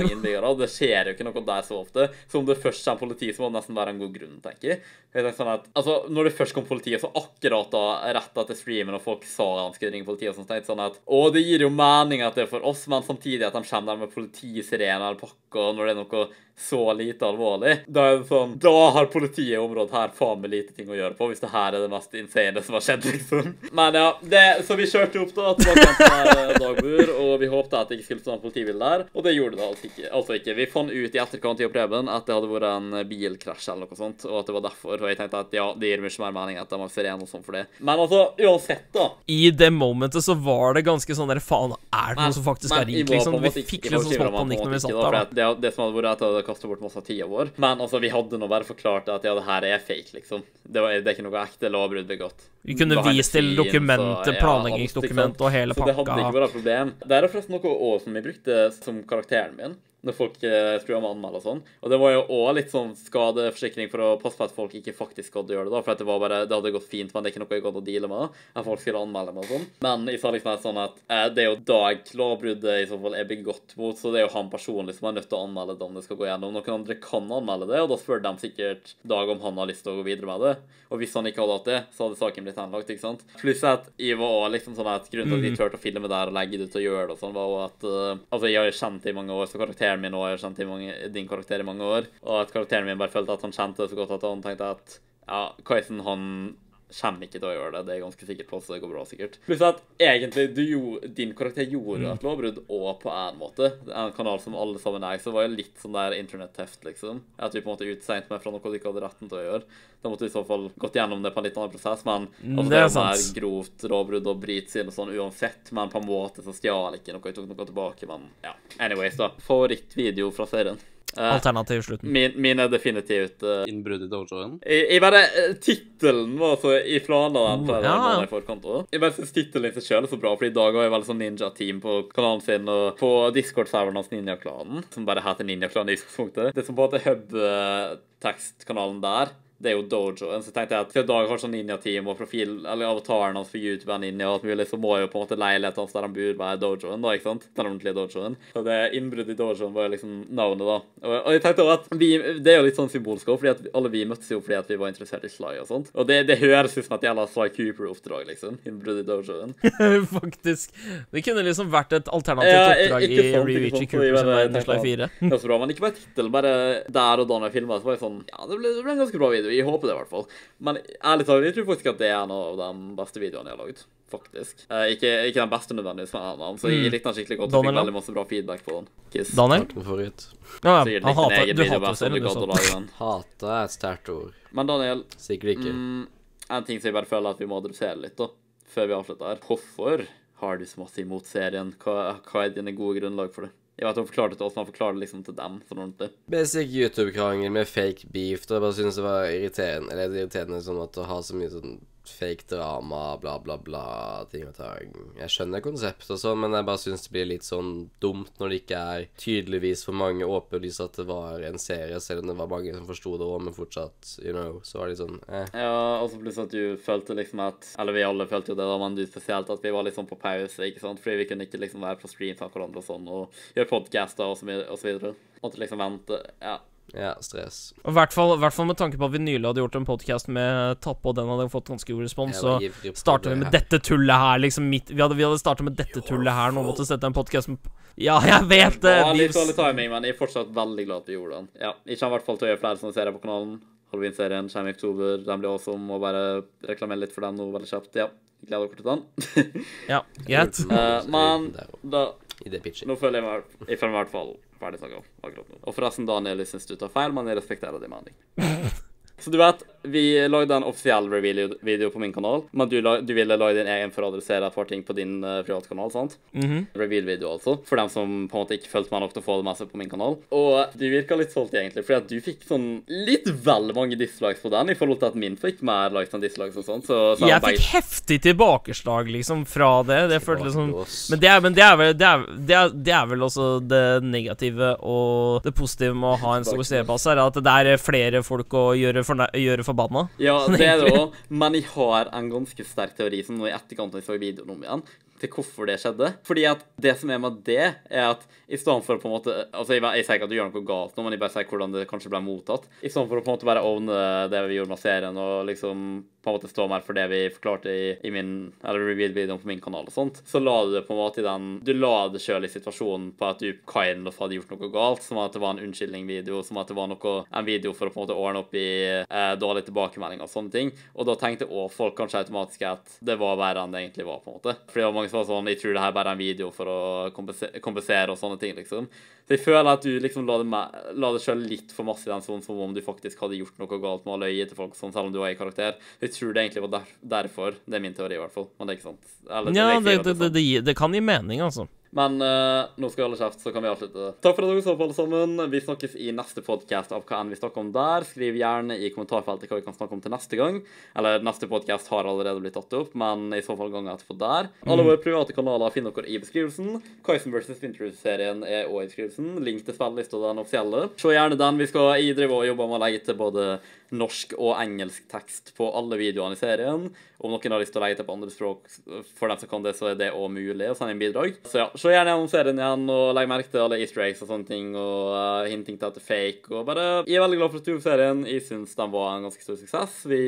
Det 0.61 0.67
skjer 0.69 1.09
jo 1.09 1.13
ikke 1.15 1.25
noe 1.25 1.43
der 1.47 1.65
så 1.65 1.79
ofte. 1.81 2.07
Så 2.29 2.39
om 2.39 2.45
det 2.45 2.59
først 2.61 2.85
kommer 2.85 3.01
politi, 3.07 3.31
så 3.33 3.41
må 3.41 3.49
det 3.49 3.57
nesten 3.57 3.77
være 3.77 3.95
en 3.95 4.01
god 4.03 4.13
grunn, 4.19 4.35
tenker 4.43 4.73
jeg. 4.73 4.83
Jeg 5.11 5.33
sånn 5.35 5.49
at, 5.51 5.65
altså, 5.75 5.97
Når 6.13 6.29
det 6.29 6.35
først 6.37 6.55
kom 6.55 6.67
politiet, 6.69 7.01
så 7.01 7.09
akkurat 7.17 7.73
da, 7.73 7.83
rett 8.15 8.37
etter 8.43 8.59
streamen, 8.59 8.95
og 8.95 9.03
folk 9.03 9.25
sa 9.27 9.47
han 9.63 9.73
skulle 9.75 9.91
ringe 9.95 10.07
politiet, 10.07 10.31
og 10.31 10.37
sånn, 10.37 10.47
tenkte 10.47 10.71
sånn 10.71 10.85
at 10.85 11.01
Å, 11.01 11.23
det 11.33 11.43
gir 11.43 11.65
jo 11.65 11.73
mening 11.73 12.23
at 12.23 12.37
det 12.37 12.45
er 12.45 12.53
for 12.53 12.63
oss, 12.67 12.85
men 12.91 13.03
samtidig 13.03 13.49
at 13.49 13.57
de 13.57 13.65
kommer 13.65 13.91
der 13.91 14.05
med 14.05 14.13
politisirene 14.13 15.09
eller 15.09 15.19
pakker 15.19 15.75
når 15.75 15.89
det 15.89 15.95
er 15.95 16.01
noe 16.03 16.23
så 16.61 16.93
lite 16.93 17.25
alvorlig. 17.25 17.77
Da 17.87 18.05
er 18.07 18.19
det 18.19 18.27
sånn 18.29 18.53
Da 18.61 18.73
har 18.95 19.09
politiet 19.11 19.55
i 19.55 19.59
området 19.59 19.95
her 19.95 20.13
faen 20.15 20.41
meg 20.41 20.53
lite 20.53 20.75
ting 20.77 20.89
å 20.91 20.97
gjøre 20.97 21.17
på, 21.17 21.29
hvis 21.31 21.41
det 21.43 21.51
her 21.51 21.75
er 21.75 21.83
det 21.83 21.89
mest 21.91 22.13
insane 22.17 22.63
som 22.65 22.77
har 22.77 22.85
skjedd, 22.85 23.07
liksom. 23.15 23.51
Men 23.77 23.97
ja, 23.97 24.07
det, 24.21 24.43
så 24.67 24.77
vi 24.79 24.87
kjørte 24.89 25.23
opp 25.23 25.33
da 25.35 25.53
tilbake 25.59 26.07
til 26.07 26.31
eh, 26.35 26.53
dagbur, 26.61 27.13
og 27.23 27.33
vi 27.41 27.51
håpte 27.51 27.81
at 27.81 27.91
det 27.91 27.99
ikke 27.99 28.09
skulle 28.09 28.25
stå 28.25 28.35
en 28.35 28.43
politibil 28.43 28.81
der, 28.81 29.05
og 29.13 29.25
det 29.25 29.35
gjorde 29.35 29.59
det 29.59 29.67
altså 29.67 29.89
ikke. 29.89 30.07
Altså 30.11 30.37
ikke. 30.37 30.57
Vi 30.59 30.69
fant 30.71 30.93
ut 30.93 31.17
i 31.17 31.21
etterkant 31.23 31.63
i 31.63 31.69
Preben 31.71 32.11
at 32.11 32.27
det 32.27 32.37
hadde 32.37 32.51
vært 32.51 32.67
en 32.69 33.01
bilkrasj 33.09 33.71
eller 33.73 33.87
noe 33.87 33.99
sånt, 33.99 34.25
og 34.29 34.41
at 34.41 34.49
det 34.49 34.57
var 34.57 34.65
derfor. 34.67 34.97
Og 34.97 35.11
jeg 35.11 35.19
tenkte 35.19 35.43
at 35.45 35.55
ja, 35.55 35.67
det 35.77 35.91
gir 35.91 36.05
mye 36.05 36.25
mer 36.25 36.35
mening 36.37 36.61
at 36.61 36.71
de 36.71 36.81
har 36.81 36.93
sirene 36.93 37.25
og 37.25 37.31
sånn 37.31 37.45
for 37.45 37.57
det. 37.57 37.65
Men 37.79 38.03
altså, 38.05 38.23
uansett, 38.39 38.87
da. 38.95 39.07
I 39.31 39.41
det 39.55 39.71
momentet 39.73 40.25
så 40.25 40.35
var 40.37 40.77
det 40.77 40.85
ganske 40.87 41.17
sånn 41.17 41.31
derre 41.31 41.41
Faen, 41.41 41.73
er 41.91 42.13
det 42.13 42.21
noen 42.21 42.35
som 42.35 42.45
faktisk 42.45 42.75
har 42.75 42.85
jeg 42.85 43.01
ringt, 43.01 43.13
liksom? 43.15 43.37
Vi 43.41 43.63
fikk 43.65 43.89
litt 43.89 44.05
sånn 44.05 44.13
smått 44.13 44.35
panikk 44.35 44.61
når 44.63 44.75
vi 44.75 44.81
satt 44.83 44.99
der. 45.01 45.19
Det, 45.31 45.47
det 45.63 45.71
som 45.75 45.87
hadde 45.87 45.97
vært 45.97 46.21
at 46.21 46.50
kastet 46.51 46.69
bort 46.69 46.83
masse 46.85 46.99
av 47.01 47.05
tida 47.07 47.25
vår. 47.31 47.51
Men 47.57 47.81
altså, 47.81 47.99
vi 48.03 48.11
hadde 48.13 48.37
nå 48.41 48.47
bare 48.51 48.67
forklart 48.67 49.09
at 49.09 49.25
ja, 49.27 49.33
det 49.39 49.45
her 49.47 49.67
er 49.71 49.79
fake, 49.83 50.13
liksom. 50.19 50.43
Det, 50.63 50.83
var, 50.83 50.93
det 50.99 51.07
er 51.07 51.15
ikke 51.17 51.25
noe 51.27 51.41
ekte 51.41 51.71
lovbrudd 51.73 52.09
begått. 52.11 52.47
Vi 52.67 52.75
kunne 52.77 53.01
vist 53.07 53.33
til 53.33 53.53
dokumentet, 53.57 54.27
og- 54.27 54.33
ja, 54.35 54.39
planleggingsdokument 54.43 55.41
og 55.41 55.51
hele 55.55 55.73
Så 55.73 55.85
det 55.87 55.95
hadde 55.97 56.19
ikke 56.21 56.35
vært 56.37 56.49
et 56.49 56.57
problem. 56.59 56.93
Det 57.07 57.17
er 57.17 57.27
forresten 57.31 57.55
noe 57.57 57.71
også 57.77 58.03
som 58.05 58.19
jeg 58.19 58.27
brukte 58.29 58.59
som 58.77 59.01
karakteren 59.09 59.55
min. 59.57 59.77
Når 60.07 60.17
folk 60.17 60.37
eh, 60.47 60.79
ha 60.81 60.99
med 61.01 61.09
anmelde 61.11 61.41
og 61.41 61.45
sånn. 61.45 61.61
Og 61.81 61.93
det 61.93 61.99
var 62.01 62.13
jo 62.15 62.21
òg 62.37 62.55
litt 62.57 62.71
sånn 62.73 62.93
skadeforsikring 62.97 63.91
for 63.91 64.03
å 64.03 64.09
passe 64.21 64.39
på 64.39 64.47
at 64.47 64.55
folk 64.55 64.73
ikke 64.79 64.95
faktisk 64.97 65.35
gadd 65.35 65.51
å 65.51 65.57
gjøre 65.57 65.69
det. 65.69 65.75
da, 65.75 65.83
For 65.85 65.99
det 65.99 66.07
var 66.07 66.21
bare, 66.23 66.39
det 66.49 66.57
hadde 66.57 66.73
gått 66.73 66.89
fint, 66.89 67.13
men 67.13 67.23
det 67.23 67.29
er 67.29 67.35
ikke 67.35 67.43
noe 67.43 67.59
jeg 67.59 67.65
gadd 67.67 67.79
å 67.79 67.85
deale 67.85 68.11
med. 68.11 68.39
At 68.57 68.67
folk 68.67 68.81
skulle 68.81 69.03
anmelde 69.05 69.35
meg 69.35 69.45
og 69.45 69.53
sånn. 69.55 69.67
Men 69.85 70.09
jeg 70.11 70.21
sa 70.23 70.33
liksom 70.33 70.61
sånn 70.65 70.81
at 70.81 70.99
eh, 71.07 71.27
det 71.31 71.45
er 71.45 71.51
jo 71.51 71.59
Dag 71.71 72.09
lovbruddet 72.17 72.81
i 72.81 72.89
så 72.89 72.97
fall 72.99 73.15
er 73.15 73.29
begått 73.29 73.75
mot, 73.79 73.95
så 73.97 74.11
det 74.11 74.21
er 74.21 74.25
jo 74.25 74.33
han 74.33 74.49
personlig 74.51 74.97
som 74.97 75.07
er 75.07 75.19
nødt 75.19 75.29
til 75.31 75.37
å 75.37 75.45
anmelde 75.45 75.77
det 75.77 75.85
om 75.85 75.95
det 75.95 76.03
skal 76.07 76.19
gå 76.19 76.27
gjennom. 76.27 76.55
Noen 76.57 76.75
andre 76.81 76.97
kan 76.99 77.29
anmelde 77.31 77.69
det, 77.69 77.83
og 77.83 77.93
da 77.93 77.99
spør 78.01 78.23
de 78.25 78.33
sikkert 78.41 78.95
Dag 79.07 79.29
om 79.31 79.41
han 79.45 79.59
har 79.61 79.69
lyst 79.69 79.85
til 79.85 79.93
å 79.93 79.99
gå 80.01 80.07
videre 80.09 80.27
med 80.27 80.43
det. 80.43 80.55
Og 80.91 80.99
hvis 80.99 81.13
han 81.15 81.27
ikke 81.29 81.39
hadde 81.43 81.55
hatt 81.55 81.69
det, 81.69 81.79
så 81.95 82.07
hadde 82.07 82.19
saken 82.19 82.47
blitt 82.47 82.59
henlagt, 82.59 82.89
ikke 82.91 83.03
sant. 83.05 83.23
Pluss 83.39 83.61
at 83.67 83.87
jeg 84.01 84.17
var 84.19 84.33
også 84.41 84.51
liksom 84.57 84.75
sånn 84.75 84.89
at 84.91 85.07
grunnen 85.13 85.31
til 85.31 85.39
at 85.39 85.45
de 85.45 85.59
turte 85.59 85.79
å 85.79 85.83
filme 85.85 86.11
der 86.11 86.31
og 86.31 86.35
legge 86.35 86.59
det 86.59 86.67
ut 86.67 86.75
og 86.81 86.83
gjøre 86.83 87.05
det 87.07 87.15
og 87.15 87.21
sånn, 87.21 87.35
var 87.37 87.53
òg 87.53 87.61
at 87.69 87.85
uh, 87.87 87.99
Altså, 88.31 88.49
jeg 88.51 88.59
har 88.59 88.75
kjent 88.75 89.05
det 89.05 89.13
i 89.13 89.15
mange 89.15 89.35
år, 89.35 89.47
så 89.47 89.61
karakteren 89.91 90.01
min 90.01 90.15
òg 90.15 90.31
har 90.31 90.39
kjent 90.39 90.67
mange, 90.67 90.93
din 91.11 91.27
karakter 91.27 91.59
i 91.59 91.67
mange 91.67 91.83
år, 91.83 92.07
og 92.23 92.41
at 92.41 92.51
karakteren 92.51 92.85
min 92.87 92.97
bare 92.97 93.11
følte 93.11 93.33
at 93.33 93.41
han 93.43 93.51
kjente 93.51 93.83
det 93.83 93.91
så 93.91 93.95
godt 93.95 94.11
at 94.15 94.29
han 94.29 94.43
tenkte 94.43 94.69
at 94.71 94.99
ja, 95.27 95.51
Kaisen, 95.65 95.99
han 96.05 96.55
kommer 96.97 97.27
ikke 97.27 97.39
til 97.39 97.47
å 97.49 97.53
gjøre 97.55 97.71
det. 97.77 97.83
Det 97.87 97.93
er 97.93 97.99
jeg 97.99 98.05
ganske 98.05 98.27
sikker 98.29 98.47
på, 98.49 98.59
så 98.61 98.75
det 98.75 98.81
går 98.83 98.93
bra, 98.93 99.05
sikkert. 99.09 99.37
Pluss 99.45 99.63
at 99.65 99.81
egentlig, 100.01 100.47
du 100.57 100.61
gjorde, 100.63 101.11
din 101.17 101.33
karakter 101.37 101.69
gjorde 101.71 102.11
et 102.11 102.25
lovbrudd, 102.25 102.59
og 102.67 102.89
på 103.03 103.13
en 103.13 103.39
måte. 103.39 103.71
En 103.89 104.11
kanal 104.15 104.41
som 104.43 104.57
alle 104.59 104.81
sammen 104.83 105.05
er, 105.07 105.21
så 105.23 105.33
var 105.35 105.47
jo 105.47 105.55
litt 105.55 105.79
sånn 105.81 105.95
der 105.97 106.17
internett-teft, 106.19 106.83
liksom. 106.87 107.23
At 107.37 107.55
vi 107.55 107.63
på 107.63 107.71
en 107.71 107.75
måte 107.77 107.89
utseint 107.89 108.29
meg 108.31 108.43
fra 108.43 108.53
noe 108.53 108.61
du 108.63 108.77
ikke 108.77 108.91
hadde 108.91 109.05
retten 109.05 109.31
til 109.31 109.39
å 109.39 109.45
gjøre. 109.47 109.79
Da 110.01 110.09
måtte 110.09 110.25
du 110.25 110.31
i 110.31 110.33
så 110.33 110.41
fall 110.47 110.69
gått 110.81 110.95
gjennom 110.97 111.21
det 111.21 111.29
på 111.33 111.41
en 111.41 111.45
litt 111.45 111.57
annen 111.61 111.73
prosess, 111.73 112.05
men 112.07 112.27
altså, 112.31 112.69
det 112.69 112.69
det 112.71 112.79
er 112.79 112.87
er 112.87 112.95
mer 112.95 113.19
sant. 113.19 113.35
grovt 113.37 113.83
lovbrudd 113.91 114.29
og 114.31 114.39
brytsinn 114.41 114.89
og 114.89 114.95
sånn 114.95 115.13
uansett, 115.13 115.69
men 115.77 115.91
på 115.93 116.01
en 116.01 116.07
måte 116.09 116.41
så 116.45 116.55
stjal 116.57 116.97
ikke 116.97 117.13
noe, 117.13 117.21
jeg 117.29 117.37
tok 117.37 117.51
noe 117.51 117.67
tilbake, 117.69 118.09
men 118.09 118.31
ja. 118.45 118.55
Anyways, 118.81 119.19
da. 119.19 119.29
Favorittvideo 119.45 120.31
fra 120.33 120.47
serien. 120.49 120.81
Eh, 121.17 121.33
Alternativ 121.33 121.81
slutten. 121.81 122.11
min, 122.11 122.31
min 122.35 122.59
er 122.59 122.69
definitivt 122.71 123.43
uh, 123.43 123.65
Innbrudd 123.67 124.05
i 124.05 124.07
dojoen. 124.11 124.53
jeg, 124.63 124.85
jeg 124.93 125.01
bare, 125.03 125.23
eh, 125.27 125.53
Tittelen 125.59 126.37
var 126.39 126.55
så 126.61 126.71
Jeg 126.79 127.03
planla 127.05 127.43
den 127.49 127.65
for 127.67 127.81
Oh, 127.81 127.83
ja, 127.83 128.23
i 128.23 128.29
forkant. 128.31 128.65
Jeg 128.93 129.01
bare 129.01 129.15
syns 129.15 129.33
tittelen 129.35 129.71
i 129.71 129.73
seg 129.75 129.87
sjøl 129.87 130.05
er 130.05 130.11
så 130.11 130.19
bra, 130.21 130.33
fordi 130.37 130.53
Dag 130.55 130.75
har 130.77 130.87
jeg 130.87 130.93
veldig 130.93 131.09
sånn 131.09 131.21
ninja-team 131.21 131.81
på 131.83 131.97
kanalen 132.13 132.43
sin, 132.45 132.67
og 132.71 132.97
på 132.99 133.11
Discord-serveren 133.35 133.97
hans 133.99 134.11
Ninja-klanen, 134.13 134.85
som 134.93 135.07
bare 135.07 135.23
heter 135.25 135.47
Ninja-klanen 135.47 135.91
i 135.91 135.97
utgangspunktet. 135.99 136.53
Det 136.55 136.65
som 136.67 136.77
på 136.77 136.85
en 136.85 136.91
måte 136.91 137.01
er 137.01 137.07
hub-tekstkanalen 137.09 139.01
der. 139.03 139.33
Det 139.61 139.71
er 139.71 139.77
jo 139.77 139.83
dojoen, 139.91 140.41
så 140.43 140.53
tenkte 140.53 140.75
jeg 140.77 140.87
at 140.87 140.93
siden 140.95 141.09
Dag 141.11 141.29
har 141.29 141.41
sånn 141.41 141.53
ninja-team 141.53 142.07
og 142.09 142.17
profil, 142.19 142.53
eller 142.65 142.87
avataren 142.87 143.37
hans 143.37 143.51
for 143.51 143.61
YouTube 143.61 143.91
er 143.93 144.01
ninja 144.01 144.29
og 144.29 144.39
alt 144.39 144.47
mulig, 144.49 144.67
så 144.69 144.79
må 144.81 144.95
jo 145.01 145.09
på 145.11 145.19
en 145.19 145.25
måte 145.25 145.37
leiligheten 145.39 145.83
hans 145.83 145.95
der 145.95 146.07
han 146.07 146.15
bor, 146.15 146.31
være 146.41 146.61
dojoen, 146.61 147.03
da, 147.03 147.13
ikke 147.17 147.27
sant? 147.27 147.47
Den 147.57 147.69
ordentlige 147.69 147.95
dojoen. 147.97 148.37
Så 148.55 148.63
det 148.65 148.79
innbruddet 148.97 149.35
i 149.35 149.37
dojoen 149.39 149.75
var 149.75 149.87
jo 149.87 149.93
liksom 149.95 150.15
navnet, 150.41 150.65
da. 150.71 150.77
Og, 151.03 151.15
og 151.19 151.35
jeg 151.35 151.43
tenkte 151.45 151.65
også 151.67 151.77
at 151.77 151.99
vi, 152.01 152.09
det 152.41 152.53
er 152.53 152.59
jo 152.61 152.67
litt 152.67 152.79
sånn 152.79 152.91
symbolsk 152.93 153.29
òg, 153.29 153.41
fordi 153.41 153.53
at 153.53 153.77
alle 153.77 153.91
vi 153.93 154.03
møttes 154.09 154.31
jo 154.31 154.41
fordi 154.41 154.57
at 154.57 154.71
vi 154.71 154.79
var 154.81 154.93
interessert 154.93 155.27
i 155.27 155.31
Sly 155.31 155.59
og 155.61 155.69
sånt. 155.69 155.91
Og 155.93 156.07
det, 156.09 156.21
det 156.29 156.39
høres 156.41 156.77
ut 156.77 156.87
som 156.87 156.97
et 156.97 157.05
jævla 157.09 157.27
Sly 157.29 157.47
Cooper-oppdrag, 157.57 158.25
liksom. 158.31 158.57
Innbrudd 158.69 159.03
i 159.03 159.05
dojoen. 159.07 159.53
Faktisk. 160.17 160.73
Det 161.11 161.23
kunne 161.25 161.45
liksom 161.45 161.69
vært 161.73 161.97
et 161.99 162.09
alternativt 162.11 162.55
Ja, 162.55 162.65
oppdrag 162.71 163.05
i 163.05 163.21
sant, 163.21 163.91
Cooper 163.91 164.17
som 164.17 164.31
jeg 164.33 164.51
i 164.51 164.65
Sly 164.65 164.79
4. 164.87 165.09
Det 165.21 165.31
er 165.31 165.43
så 165.43 165.51
bra, 165.51 165.59
men 165.61 165.73
ikke 165.73 165.85
bare 165.85 165.97
tittelen, 165.99 166.33
bare 166.33 166.53
der 166.91 167.23
og 167.23 167.29
da 167.29 167.37
når 167.37 167.49
jeg 167.49 167.57
filma, 167.59 167.79
så 167.81 167.89
var 167.89 167.97
jeg 167.97 168.03
sånn 168.03 168.19
Ja, 168.31 168.47
det 168.49 168.57
ble, 168.57 168.73
det 168.77 168.85
ble 168.85 168.95
en 168.95 169.01
ganske 169.03 169.21
bra 169.21 169.31
video. 169.33 169.50
Jeg 169.57 169.65
håper 169.67 169.87
det, 169.87 169.95
i 169.95 169.99
hvert 169.99 170.09
fall. 170.09 170.27
Men 170.59 170.77
ærlig 171.03 171.25
talt, 171.27 171.43
jeg 171.47 171.55
tror 171.57 171.65
faktisk 171.73 171.89
at 171.93 171.97
det 171.99 172.07
er 172.11 172.19
en 172.23 172.31
av 172.31 172.57
de 172.61 172.69
beste 172.95 173.19
videoene 173.23 173.51
jeg 173.51 173.57
har 173.57 173.65
lagd. 173.65 173.83
Faktisk. 174.11 174.65
Eh, 174.69 174.89
ikke, 174.97 175.09
ikke 175.29 175.39
den 175.39 175.49
beste 175.53 175.73
nødvendigvis, 175.77 176.11
men 176.13 176.21
en 176.21 176.41
av 176.41 176.47
dem. 176.51 176.57
Så 176.59 176.67
jeg 176.67 176.81
Mm. 176.83 176.91
likte 176.91 177.03
den 177.07 177.13
skikkelig 177.15 177.37
godt. 177.39 177.53
Og 177.55 177.63
fikk 177.65 177.75
veldig 177.79 177.93
masse 177.95 178.11
bra 178.13 178.23
feedback 178.27 178.63
på 178.65 178.71
den. 178.75 178.87
Kiss. 179.13 179.31
Daniel? 179.35 179.65
Favoritt. 179.71 180.25
Ja, 180.65 180.83
ja, 180.83 180.99
han 180.99 181.15
hater, 181.15 181.53
du 181.53 181.63
hater 181.63 181.95
serien, 181.95 182.13
du 182.19 182.27
gadd 182.27 182.41
å 182.43 182.47
lage 182.51 182.73
den. 182.73 182.89
Hate 182.99 183.47
er 183.47 183.63
et 183.63 183.71
sterkt 183.71 184.09
ord. 184.09 184.33
Men 184.51 184.67
Daniel, 184.67 185.03
Sikkert 185.15 185.55
ikke. 185.57 185.71
mm, 185.71 186.07
en 186.49 186.63
ting 186.65 186.79
som 186.81 186.91
jeg 186.91 186.93
bare 186.93 187.05
føler 187.07 187.29
at 187.31 187.39
vi 187.39 187.45
må 187.47 187.61
adressere 187.63 187.95
litt, 188.01 188.17
da, 188.17 188.27
før 188.67 188.87
vi 188.87 188.93
avslutter 188.99 189.25
her. 189.31 189.39
Hvorfor 189.47 190.05
har 190.41 190.57
du 190.57 190.65
så 190.65 190.77
masse 190.83 190.99
imot 190.99 191.23
serien? 191.25 191.73
Hva, 191.79 192.19
hva 192.19 192.43
er 192.45 192.49
dine 192.49 192.75
gode 192.75 192.99
grunnlag 192.99 193.31
for 193.31 193.43
det? 193.47 193.51
Jeg 193.79 193.87
vet 193.87 193.95
han 193.95 194.03
har 194.03 194.09
forklart 194.09 194.33
det 194.33 194.37
til 194.37 194.45
oss, 194.47 194.55
men 194.57 194.67
forklar 194.67 194.93
det 194.93 195.01
liksom 195.05 195.21
til 195.25 195.35
dem 195.37 195.61
sånn 195.67 195.79
ordentlig. 195.85 196.09
Basic 196.29 196.73
YouTube-krangel 196.75 197.53
med 197.55 197.69
fake 197.69 198.09
beef. 198.13 198.43
Da 198.45 198.57
jeg 198.57 198.65
bare 198.65 198.77
synes 198.77 198.99
det 198.99 199.05
var 199.05 199.29
irriterende 199.31 199.95
Eller 199.95 200.03
er 200.09 200.25
irriterende 200.25 200.59
sånn 200.65 200.81
at 200.83 200.99
å 201.01 201.07
ha 201.09 201.21
så 201.25 201.37
mye 201.39 201.49
sånn 201.53 201.79
fake 202.09 202.47
drama, 202.49 203.17
bla, 203.21 203.39
bla, 203.39 203.57
bla, 203.57 204.25
ting 204.31 204.47
og 204.47 204.55
tang. 204.57 204.93
Jeg 205.19 205.33
skjønner 205.33 205.63
konseptet 205.63 206.13
og 206.15 206.21
sånn, 206.21 206.41
men 206.43 206.55
jeg 206.57 206.67
bare 206.67 206.81
syns 206.81 207.05
det 207.05 207.13
blir 207.13 207.29
litt 207.29 207.47
sånn 207.47 207.71
dumt 208.03 208.39
når 208.41 208.53
det 208.53 208.59
ikke 208.61 208.81
er 208.95 209.07
tydeligvis 209.21 209.85
for 209.87 209.97
mange 209.97 210.27
åpenlyst 210.27 210.83
at 210.85 210.99
det 211.01 211.07
var 211.09 211.43
en 211.45 211.59
serie, 211.61 211.99
selv 212.03 212.23
om 212.23 212.31
det 212.31 212.37
var 212.39 212.51
mange 212.51 212.73
som 212.75 212.87
forsto 212.89 213.15
det 213.19 213.27
òg, 213.27 213.45
men 213.45 213.57
fortsatt, 213.57 214.15
you 214.23 214.33
know, 214.35 214.59
så 214.63 214.81
var 214.81 214.89
det 214.89 214.95
litt 214.95 215.03
sånn 215.03 215.19
eh. 215.27 215.53
Ja, 215.63 215.77
og 216.01 216.09
så 216.11 216.21
plutselig 216.21 216.49
at 216.49 216.55
du 216.55 216.81
følte 216.81 217.17
liksom 217.17 217.41
at 217.43 217.67
Eller 217.81 217.95
vi 217.95 218.05
alle 218.05 218.27
følte 218.29 218.53
jo 218.53 218.57
det, 218.59 218.67
da, 218.67 218.79
men 218.81 218.97
du 218.97 219.03
spesielt, 219.05 219.49
at 219.51 219.65
vi 219.65 219.73
var 219.75 219.89
sånn 219.91 220.09
på 220.09 220.19
pause, 220.21 220.63
ikke 220.65 220.83
sant? 220.83 221.01
Fordi 221.03 221.21
vi 221.21 221.27
kunne 221.29 221.47
ikke 221.47 221.59
liksom 221.61 221.83
være 221.83 221.99
på 222.01 222.09
stream 222.11 222.37
fra 222.39 222.49
hverandre 222.51 222.81
og 222.81 222.87
sånn, 222.87 223.07
og 223.11 223.41
gjøre 223.57 223.69
podcaster 223.69 224.29
og 224.29 224.37
så 224.39 224.87
videre. 224.87 225.15
Måtte 225.41 225.59
liksom 225.59 225.81
vente. 225.81 226.19
Ja. 226.39 226.59
Ja, 226.93 227.13
stress. 227.23 227.71
Og 227.85 227.93
I 227.93 227.95
hvert 227.95 228.13
fall, 228.15 228.33
hvert 228.41 228.55
fall 228.55 228.67
med 228.67 228.77
tanke 228.79 228.99
på 228.99 229.07
at 229.07 229.13
vi 229.13 229.21
nylig 229.23 229.45
hadde 229.47 229.63
gjort 229.63 229.77
en 229.79 229.87
podkast 229.87 230.27
med 230.33 230.79
Tappe, 230.83 231.11
og 231.11 231.15
den 231.15 231.29
hadde 231.31 231.47
fått 231.53 231.71
ganske 231.71 231.87
god 231.87 232.03
respons, 232.03 232.39
så 232.41 232.57
var 232.57 232.97
starter 232.99 233.33
vi 233.33 233.41
med 233.43 233.51
dette 233.55 233.79
tullet 233.79 234.23
her, 234.25 234.41
liksom 234.43 234.67
midt 234.71 234.91
Vi 234.91 234.99
hadde, 234.99 235.15
vi 235.15 235.25
hadde 235.27 235.39
starta 235.39 235.63
med 235.63 235.77
dette 235.79 236.03
tullet 236.03 236.35
her 236.35 236.51
nå, 236.55 236.65
måtte 236.67 236.87
sette 236.87 237.07
en 237.07 237.15
podkast 237.15 237.51
med 237.51 237.71
Ja, 237.95 238.17
jeg 238.27 238.47
vet 238.51 238.79
det! 238.83 238.97
ja, 238.99 239.11
litt 239.15 239.35
dårlig 239.35 239.55
timing, 239.55 239.91
men 239.93 240.07
jeg 240.07 240.15
er 240.15 240.19
fortsatt 240.19 240.51
veldig 240.55 240.87
glad 240.87 241.05
at 241.05 241.11
vi 241.11 241.19
gjorde 241.19 241.39
den. 241.39 241.51
Ja, 241.59 241.75
Jeg 241.85 241.99
kommer 242.01 242.15
i 242.15 242.19
hvert 242.19 242.27
fall 242.27 242.41
til 242.41 242.49
å 242.49 242.51
gjøre 242.51 242.63
flere 242.65 242.81
sånne 242.81 242.97
serier 242.97 243.15
på 243.15 243.23
kanalen. 243.23 243.61
Halloween-serien 243.91 244.49
kommer 244.49 244.71
i 244.71 244.75
oktober. 244.75 245.23
Den 245.25 245.41
blir 245.41 245.51
awesome. 245.51 245.87
å 245.91 245.99
bare 245.99 246.23
reklamere 246.67 247.03
litt 247.03 247.15
for 247.15 247.27
den 247.27 247.39
nå 247.39 247.49
veldig 247.51 247.67
kjapt. 247.67 247.97
Ja, 247.99 248.07
gleder 248.47 248.69
dere 248.71 248.77
til 248.79 248.87
den. 248.87 249.65
Ja, 249.91 249.99
greit. 250.27 250.61
Uh, 250.71 251.03
men 251.11 251.49
da 251.83 252.05
I 252.41 252.49
det 252.49 252.61
pitchet. 252.63 252.87
Nå 252.89 252.95
føler 252.99 253.21
jeg 253.21 253.27
meg 253.27 253.67
jeg 253.69 253.79
føler 253.79 253.93
meg 253.93 253.99
i 253.99 254.03
hvert 254.03 254.13
fall 254.13 254.31
ferdig 254.61 254.79
snakka 254.81 255.01
akkurat 255.25 255.51
nå. 255.51 255.59
Og 255.61 255.75
forresten, 255.75 256.07
Daniel, 256.09 256.41
jeg 256.41 256.51
syns 256.53 256.69
du 256.69 256.75
tar 256.79 256.93
feil, 256.93 257.13
men 257.15 257.29
jeg 257.29 257.37
respekterer 257.41 257.81
din 257.81 257.93
mening. 257.93 258.15
Så 259.21 259.29
du 259.29 259.37
vet, 259.37 259.61
vi 259.83 260.27
lagde 260.29 260.55
en 260.55 260.63
offisiell 260.67 261.07
reveal-video 261.11 261.89
på 261.93 261.99
min 261.99 262.13
kanal, 262.13 262.43
men 262.51 262.69
du, 262.69 262.79
du 262.81 263.13
ville 263.17 263.37
lage 263.37 263.57
din 263.61 263.69
egen 263.71 263.91
for 263.93 264.05
å 264.05 264.11
adressere 264.11 264.47
et 264.47 264.55
par 264.55 264.67
ting 264.69 264.83
på 264.85 264.93
din 264.97 265.19
uh, 265.23 265.39
privatkanal, 265.47 265.91
sant? 265.93 266.17
Mhm. 266.37 266.67
Reveal-video, 266.77 267.31
altså. 267.37 267.57
For 267.67 267.79
dem 267.81 267.89
som 267.93 268.13
på 268.31 268.37
en 268.37 268.43
måte 268.45 268.57
ikke 268.59 268.71
fulgte 268.71 268.93
meg 268.95 269.03
nok 269.05 269.15
til 269.15 269.23
å 269.23 269.25
få 269.25 269.37
det 269.41 269.47
med 269.49 269.59
seg 269.59 269.71
på 269.71 269.79
min 269.81 269.89
kanal. 269.91 270.17
Og 270.35 270.75
du 270.77 270.85
virka 270.91 271.17
litt 271.19 271.33
solgt, 271.33 271.55
egentlig, 271.57 271.85
fordi 271.87 271.99
at 272.01 272.09
du 272.11 272.17
fikk 272.23 272.45
sånn 272.47 272.67
litt 273.07 273.27
vel 273.45 273.71
mange 273.77 273.97
dislikes 273.99 274.43
på 274.43 274.51
den, 274.53 274.71
i 274.73 274.77
forhold 274.77 275.01
til 275.01 275.11
at 275.11 275.19
min 275.19 275.37
fikk 275.39 275.61
mer 275.67 275.93
likes 275.95 276.13
enn 276.17 276.23
dislikes 276.23 276.59
og 276.61 276.67
sånt. 276.67 276.87
Så, 276.89 276.99
så 277.19 277.29
Jeg 277.31 277.43
fikk 277.45 277.65
heftig 277.71 278.19
tilbakeslag, 278.27 279.09
liksom, 279.11 279.45
fra 279.49 279.71
det. 279.87 280.01
Det 280.13 280.21
føltes 280.23 280.51
liksom 280.51 280.71
Men 281.11 281.21
det 281.23 281.29
er, 281.31 281.41
men 281.47 281.57
det 281.57 281.65
er 281.65 281.75
vel 281.79 281.93
det 281.97 282.07
er, 282.07 282.25
det, 282.37 282.55
er, 282.57 282.69
det 282.87 282.93
er 282.95 283.09
vel 283.11 283.25
også 283.27 283.47
det 283.65 283.83
negative 284.05 284.71
og 284.81 285.41
det 285.45 285.53
positive 285.57 285.95
med 285.97 286.13
å 286.13 286.19
ha 286.23 286.35
en 286.39 286.45
stor 286.47 286.61
seerbase, 286.67 287.11
er 287.13 287.21
at 287.23 287.37
det 287.43 287.53
er 287.73 287.81
flere 287.81 288.21
folk 288.25 288.53
å 288.57 288.63
gjøre, 288.77 289.03
forne- 289.07 289.29
gjøre 289.37 289.65
forbanna. 289.71 290.07
Ja, 290.21 290.37
det 290.53 290.67
er 290.67 290.83
det 290.83 290.91
òg, 290.93 291.17
men 291.33 291.57
jeg 291.57 291.69
har 291.73 292.11
en 292.17 292.29
ganske 292.31 292.67
sterk 292.67 292.97
teori 292.99 293.23
som 293.27 293.39
nå 293.39 293.49
i 293.49 293.55
etterkant 293.55 293.95
når 293.95 294.03
jeg 294.03 294.09
så 294.09 294.19
videoen 294.21 294.53
om 294.55 294.67
igjen, 294.67 294.85
til 295.21 295.31
hvorfor 295.33 295.69
det 295.69 295.79
skjedde. 295.81 296.13
Fordi 296.27 296.45
at 296.49 296.63
det 296.81 296.95
som 296.99 297.11
er 297.13 297.21
med 297.21 297.41
det, 297.47 297.73
er 297.89 298.07
at 298.09 298.25
i 298.51 298.59
stedet 298.59 298.85
for 298.85 298.97
å 298.97 299.01
på 299.01 299.07
en 299.09 299.15
måte 299.15 299.35
Altså, 299.51 299.75
jeg, 299.75 299.83
jeg 299.83 300.05
sier 300.05 300.17
ikke 300.19 300.27
at 300.27 300.31
du 300.31 300.37
gjør 300.37 300.49
noe 300.51 300.67
galt 300.67 300.97
nå, 300.97 301.03
men 301.05 301.15
jeg 301.15 301.21
bare 301.21 301.33
sier 301.35 301.49
hvordan 301.49 301.75
det 301.75 301.87
kanskje 301.89 302.11
ble 302.11 302.23
mottatt. 302.25 302.67
I 302.81 302.91
stedet 302.91 303.09
for 303.09 303.19
å 303.19 303.23
på 303.23 303.31
en 303.31 303.37
måte 303.37 303.47
bare 303.49 303.65
ovne 303.65 304.01
det 304.31 304.41
vi 304.47 304.57
gjorde 304.57 304.73
med 304.73 304.81
serien, 304.81 305.21
og 305.21 305.45
liksom 305.49 305.85
på 306.21 306.29
en 306.29 306.35
måte 306.35 306.47
stå 306.51 306.67
mer 306.69 306.83
for 306.85 306.97
det 306.97 307.07
vi 307.09 307.21
forklarte 307.33 307.71
i, 307.71 307.85
i 308.05 308.11
min 308.13 308.51
Eller 308.63 308.83
reveal-videoen 308.91 309.41
på 309.41 309.49
min 309.49 309.61
kanal 309.63 309.87
og 309.89 309.93
sånt, 309.93 310.21
så 310.27 310.41
la 310.41 310.53
du 310.65 310.75
det 310.75 310.83
på 310.85 310.93
en 310.93 311.01
måte 311.01 311.21
i 311.21 311.25
den 311.25 311.47
Du 311.65 311.73
la 311.73 312.07
det 312.13 312.21
sjøl 312.21 312.45
i 312.45 312.51
situasjonen 312.51 313.11
på 313.17 313.29
at 313.29 313.41
du 313.41 313.49
kind 313.69 314.09
of 314.09 314.19
hadde 314.21 314.37
gjort 314.37 314.53
noe 314.53 314.71
galt, 314.73 315.05
som 315.05 315.19
at 315.21 315.33
det 315.33 315.41
var 315.41 315.55
en 315.55 315.63
unnskyldning-video, 315.65 316.41
som 316.45 316.59
at 316.61 316.69
det 316.69 316.77
var 316.77 316.91
noe, 316.91 317.15
en 317.25 317.47
video 317.47 317.73
for 317.77 317.89
å 317.89 317.93
på 317.93 318.01
en 318.01 318.05
måte 318.05 318.17
ordne 318.17 318.43
opp 318.43 318.53
i 318.57 318.67
eh, 319.01 319.33
dårlige 319.41 319.69
tilbakemeldinger 319.69 320.27
og 320.27 320.31
sånne 320.31 320.53
ting. 320.53 320.71
Og 320.95 321.07
da 321.09 321.17
tenkte 321.19 321.49
også 321.49 321.77
folk 321.77 321.97
kanskje 321.97 322.23
automatisk 322.23 322.65
at 322.69 322.97
det 323.01 323.17
var 323.21 323.39
verre 323.39 323.65
enn 323.65 323.73
det 323.73 323.83
egentlig 323.83 324.07
var, 324.07 324.21
på 324.21 324.31
en 324.31 324.37
måte. 324.39 324.55
Fordi 324.69 324.83
det 324.83 324.89
var 324.89 324.97
mange 324.97 325.10
som 325.11 325.21
var 325.21 325.27
sånn 325.29 325.49
Jeg 325.51 325.59
tror 325.61 325.75
det 325.75 325.83
her 325.83 325.95
bare 325.95 326.13
er 326.13 326.17
en 326.17 326.21
video 326.21 326.47
for 326.55 326.71
å 326.71 326.77
kompensere, 327.15 327.59
kompensere 327.63 328.13
og 328.13 328.19
sånne 328.19 328.39
ting, 328.41 328.55
liksom. 328.57 328.87
Så 329.27 329.35
jeg 329.35 329.43
føler 329.43 329.69
at 329.71 329.85
du 329.85 329.91
liksom 330.03 330.25
la 330.27 330.37
det, 330.41 330.61
la 330.99 331.11
det 331.13 331.21
sjøl 331.23 331.43
litt 331.47 331.75
for 331.75 331.87
masse 331.87 332.07
i 332.07 332.11
den 332.11 332.23
sonen, 332.25 332.41
som 332.45 332.59
om 332.59 332.73
du 332.75 332.81
faktisk 332.83 333.21
hadde 333.23 333.37
gjort 333.39 333.59
noe 333.61 333.81
galt 333.83 334.07
med 334.07 334.15
å 334.15 334.21
løye 334.23 334.47
til 334.47 334.57
folk, 334.57 334.73
sånn, 334.79 334.95
selv 334.95 335.11
om 335.11 335.13
du 335.13 335.19
var 335.21 335.35
i 335.35 335.37
karakter. 335.39 335.77
Jeg 336.01 336.15
tror 336.15 336.33
det 336.33 336.45
egentlig 336.47 336.65
var 336.65 336.73
der, 336.79 336.95
derfor. 337.17 337.59
Det 337.65 337.77
er 337.77 337.85
min 337.85 337.95
teori, 337.97 338.17
i 338.17 338.23
hvert 338.23 338.35
fall. 338.35 338.49
Men 338.57 338.67
det 338.67 338.73
er 338.73 338.79
ikke 338.81 338.89
sant. 338.89 339.13
Eller, 339.29 339.55
Ja, 339.55 339.69
det, 339.77 339.99
det, 340.07 340.17
det, 340.19 340.31
det, 340.35 340.47
det 340.71 340.75
kan 340.79 340.95
gi 340.95 341.03
mening, 341.03 341.43
altså. 341.45 341.67
Men 341.95 342.21
uh, 342.23 342.71
nå 342.79 342.87
skal 342.87 343.01
vi 343.01 343.05
holde 343.09 343.19
kjeft, 343.19 343.41
så 343.43 343.51
kan 343.51 343.65
vi 343.65 343.69
avslutte. 343.71 344.13
Takk 344.23 344.37
for 344.37 344.45
at 344.45 344.53
dere 344.53 344.63
så 344.63 344.75
på, 344.79 344.85
alle 344.87 344.95
sammen. 344.95 345.41
Vi 345.51 345.59
snakkes 345.63 345.97
i 345.99 346.11
neste 346.15 346.43
podkast 346.45 346.93
av 346.95 347.03
hva 347.03 347.19
enn 347.19 347.33
vi 347.33 347.39
snakker 347.39 347.63
om 347.63 347.71
der. 347.75 348.05
Skriv 348.07 348.37
gjerne 348.39 348.77
i 348.79 348.91
kommentarfeltet 348.95 349.51
hva 349.51 349.59
vi 349.59 349.65
kan 349.65 349.75
snakke 349.75 349.97
om 349.97 350.03
til 350.03 350.13
neste 350.13 350.39
gang. 350.39 350.61
Eller 350.95 351.25
neste 351.25 351.49
podkast 351.51 351.91
har 351.91 352.07
allerede 352.07 352.39
blitt 352.43 352.55
tatt 352.55 352.77
opp, 352.79 352.95
men 352.95 353.35
i 353.35 353.43
så 353.43 353.57
fall 353.59 353.73
ganger 353.73 353.97
etterpå 353.97 354.15
der. 354.21 354.51
Alle 354.63 354.87
våre 354.87 355.01
private 355.03 355.35
kanaler 355.35 355.75
finner 355.75 355.95
dere 355.95 356.07
i 356.07 356.21
beskrivelsen. 356.23 356.79
Kyson 357.07 357.35
vs. 357.35 357.51
Winterhouse-serien 357.59 358.47
er 358.47 358.71
også 358.71 358.85
i 358.85 358.91
beskrivelsen. 358.93 359.29
Link 359.43 359.67
til 359.67 359.75
spillelista 359.75 360.23
den 360.23 360.41
offisielle. 360.45 360.87
Se 361.01 361.11
gjerne 361.11 361.39
den. 361.43 361.59
Vi 361.59 361.69
skal 361.73 361.91
jeg 361.97 362.15
driver 362.15 362.39
og 362.39 362.51
jobbe 362.53 362.71
med 362.71 362.79
å 362.79 362.83
legge 362.85 363.03
til 363.03 363.19
både 363.19 363.51
norsk 363.91 364.35
og 364.39 364.55
engelsk 364.61 365.07
tekst 365.11 365.53
på 365.57 365.67
alle 365.75 365.99
videoene 365.99 366.37
i 366.37 366.39
serien. 366.39 366.89
Om 367.21 367.35
noen 367.35 367.53
har 367.53 367.61
lyst 367.61 367.73
til 367.75 367.81
å 367.81 367.83
legge 367.83 367.99
til 367.99 368.07
på 368.07 368.13
andre 368.15 368.31
språk, 368.33 368.69
for 369.17 369.29
dem 369.29 369.37
som 369.37 369.49
kan 369.51 369.65
det, 369.65 369.75
så 369.77 369.91
er 369.91 369.97
det 369.99 370.07
òg 370.17 370.31
mulig 370.33 370.71
å 370.71 370.77
sende 370.77 370.95
inn 370.95 371.01
bidrag. 371.01 371.35
Så 371.45 371.59
ja, 371.59 371.67
se 371.77 371.91
gjerne 371.93 372.15
gjennom 372.15 372.29
serien 372.31 372.61
igjen, 372.61 372.85
og 372.89 373.11
legg 373.13 373.29
merke 373.29 373.51
til 373.53 373.61
alle 373.61 373.77
easter 373.83 374.01
eggs 374.07 374.23
og 374.25 374.31
sånne 374.31 374.49
ting, 374.49 374.71
og 374.73 375.11
uh, 375.13 375.49
hinting 375.51 375.77
til 375.77 375.89
at 375.91 375.99
det 375.99 376.01
er 376.01 376.07
fake, 376.07 376.49
og 376.49 376.65
bare 376.69 376.87
Jeg 377.05 377.19
er 377.19 377.25
veldig 377.25 377.41
glad 377.41 377.53
for 377.53 377.61
at 377.61 377.69
du 377.69 377.83
serien. 377.83 378.23
Jeg 378.25 378.45
syns 378.47 378.73
den 378.79 378.93
var 378.95 379.11
en 379.11 379.27
ganske 379.27 379.45
stor 379.45 379.59
suksess. 379.59 379.99
Vi, 380.09 380.21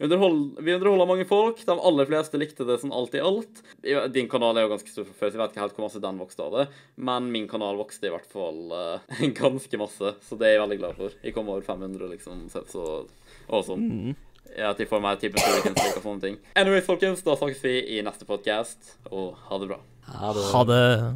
underhold, 0.00 0.40
vi 0.64 0.76
underholder 0.78 1.10
mange 1.10 1.28
folk. 1.28 1.60
De 1.68 1.76
aller 1.90 2.08
fleste 2.08 2.40
likte 2.40 2.68
det 2.68 2.78
sånn 2.80 2.96
alt 2.96 3.18
i 3.18 3.22
alt. 3.22 3.62
Din 4.14 4.30
kanal 4.32 4.56
er 4.56 4.66
jo 4.66 4.72
ganske 4.72 4.94
stor 4.94 5.08
fra 5.10 5.18
før, 5.18 5.34
så 5.34 5.36
jeg 5.36 5.42
vet 5.42 5.56
ikke 5.56 5.64
helt 5.66 5.76
hvor 5.76 5.88
masse 5.88 6.04
den 6.06 6.22
vokste 6.22 6.46
av 6.46 6.56
det, 6.56 6.66
men 7.10 7.28
min 7.34 7.50
kanal 7.50 7.76
vokste 7.80 8.08
i 8.08 8.14
hvert 8.14 8.32
fall 8.32 8.72
uh, 8.72 9.12
ganske 9.42 9.84
masse, 9.84 10.16
så 10.24 10.40
det 10.40 10.48
er 10.48 10.56
jeg 10.56 10.64
veldig 10.64 10.80
glad 10.80 10.98
for. 11.02 11.20
Jeg 11.20 11.36
kom 11.36 11.52
over 11.52 11.66
500, 11.66 12.08
liksom, 12.16 12.46
så 12.48 12.88
så 13.48 13.62
sånn. 13.66 14.14
Ja, 14.52 14.70
at 14.70 14.80
de 14.80 14.86
får 14.88 15.00
mer 15.00 15.16
type 15.20 15.40
Turricans 15.40 15.96
og 15.96 16.02
sånne 16.04 16.20
ting. 16.26 16.38
Anyway, 16.60 16.82
folkens, 16.84 17.22
da 17.24 17.36
snakkes 17.38 17.62
vi 17.64 17.78
i 17.96 18.02
neste 18.04 18.28
podcast, 18.28 18.96
og 19.08 19.38
ha 19.48 19.60
det 19.62 19.70
bra. 19.70 19.78
Ha 20.12 20.32
det. 20.36 20.44
Ha 20.52 20.64
det. 20.68 21.14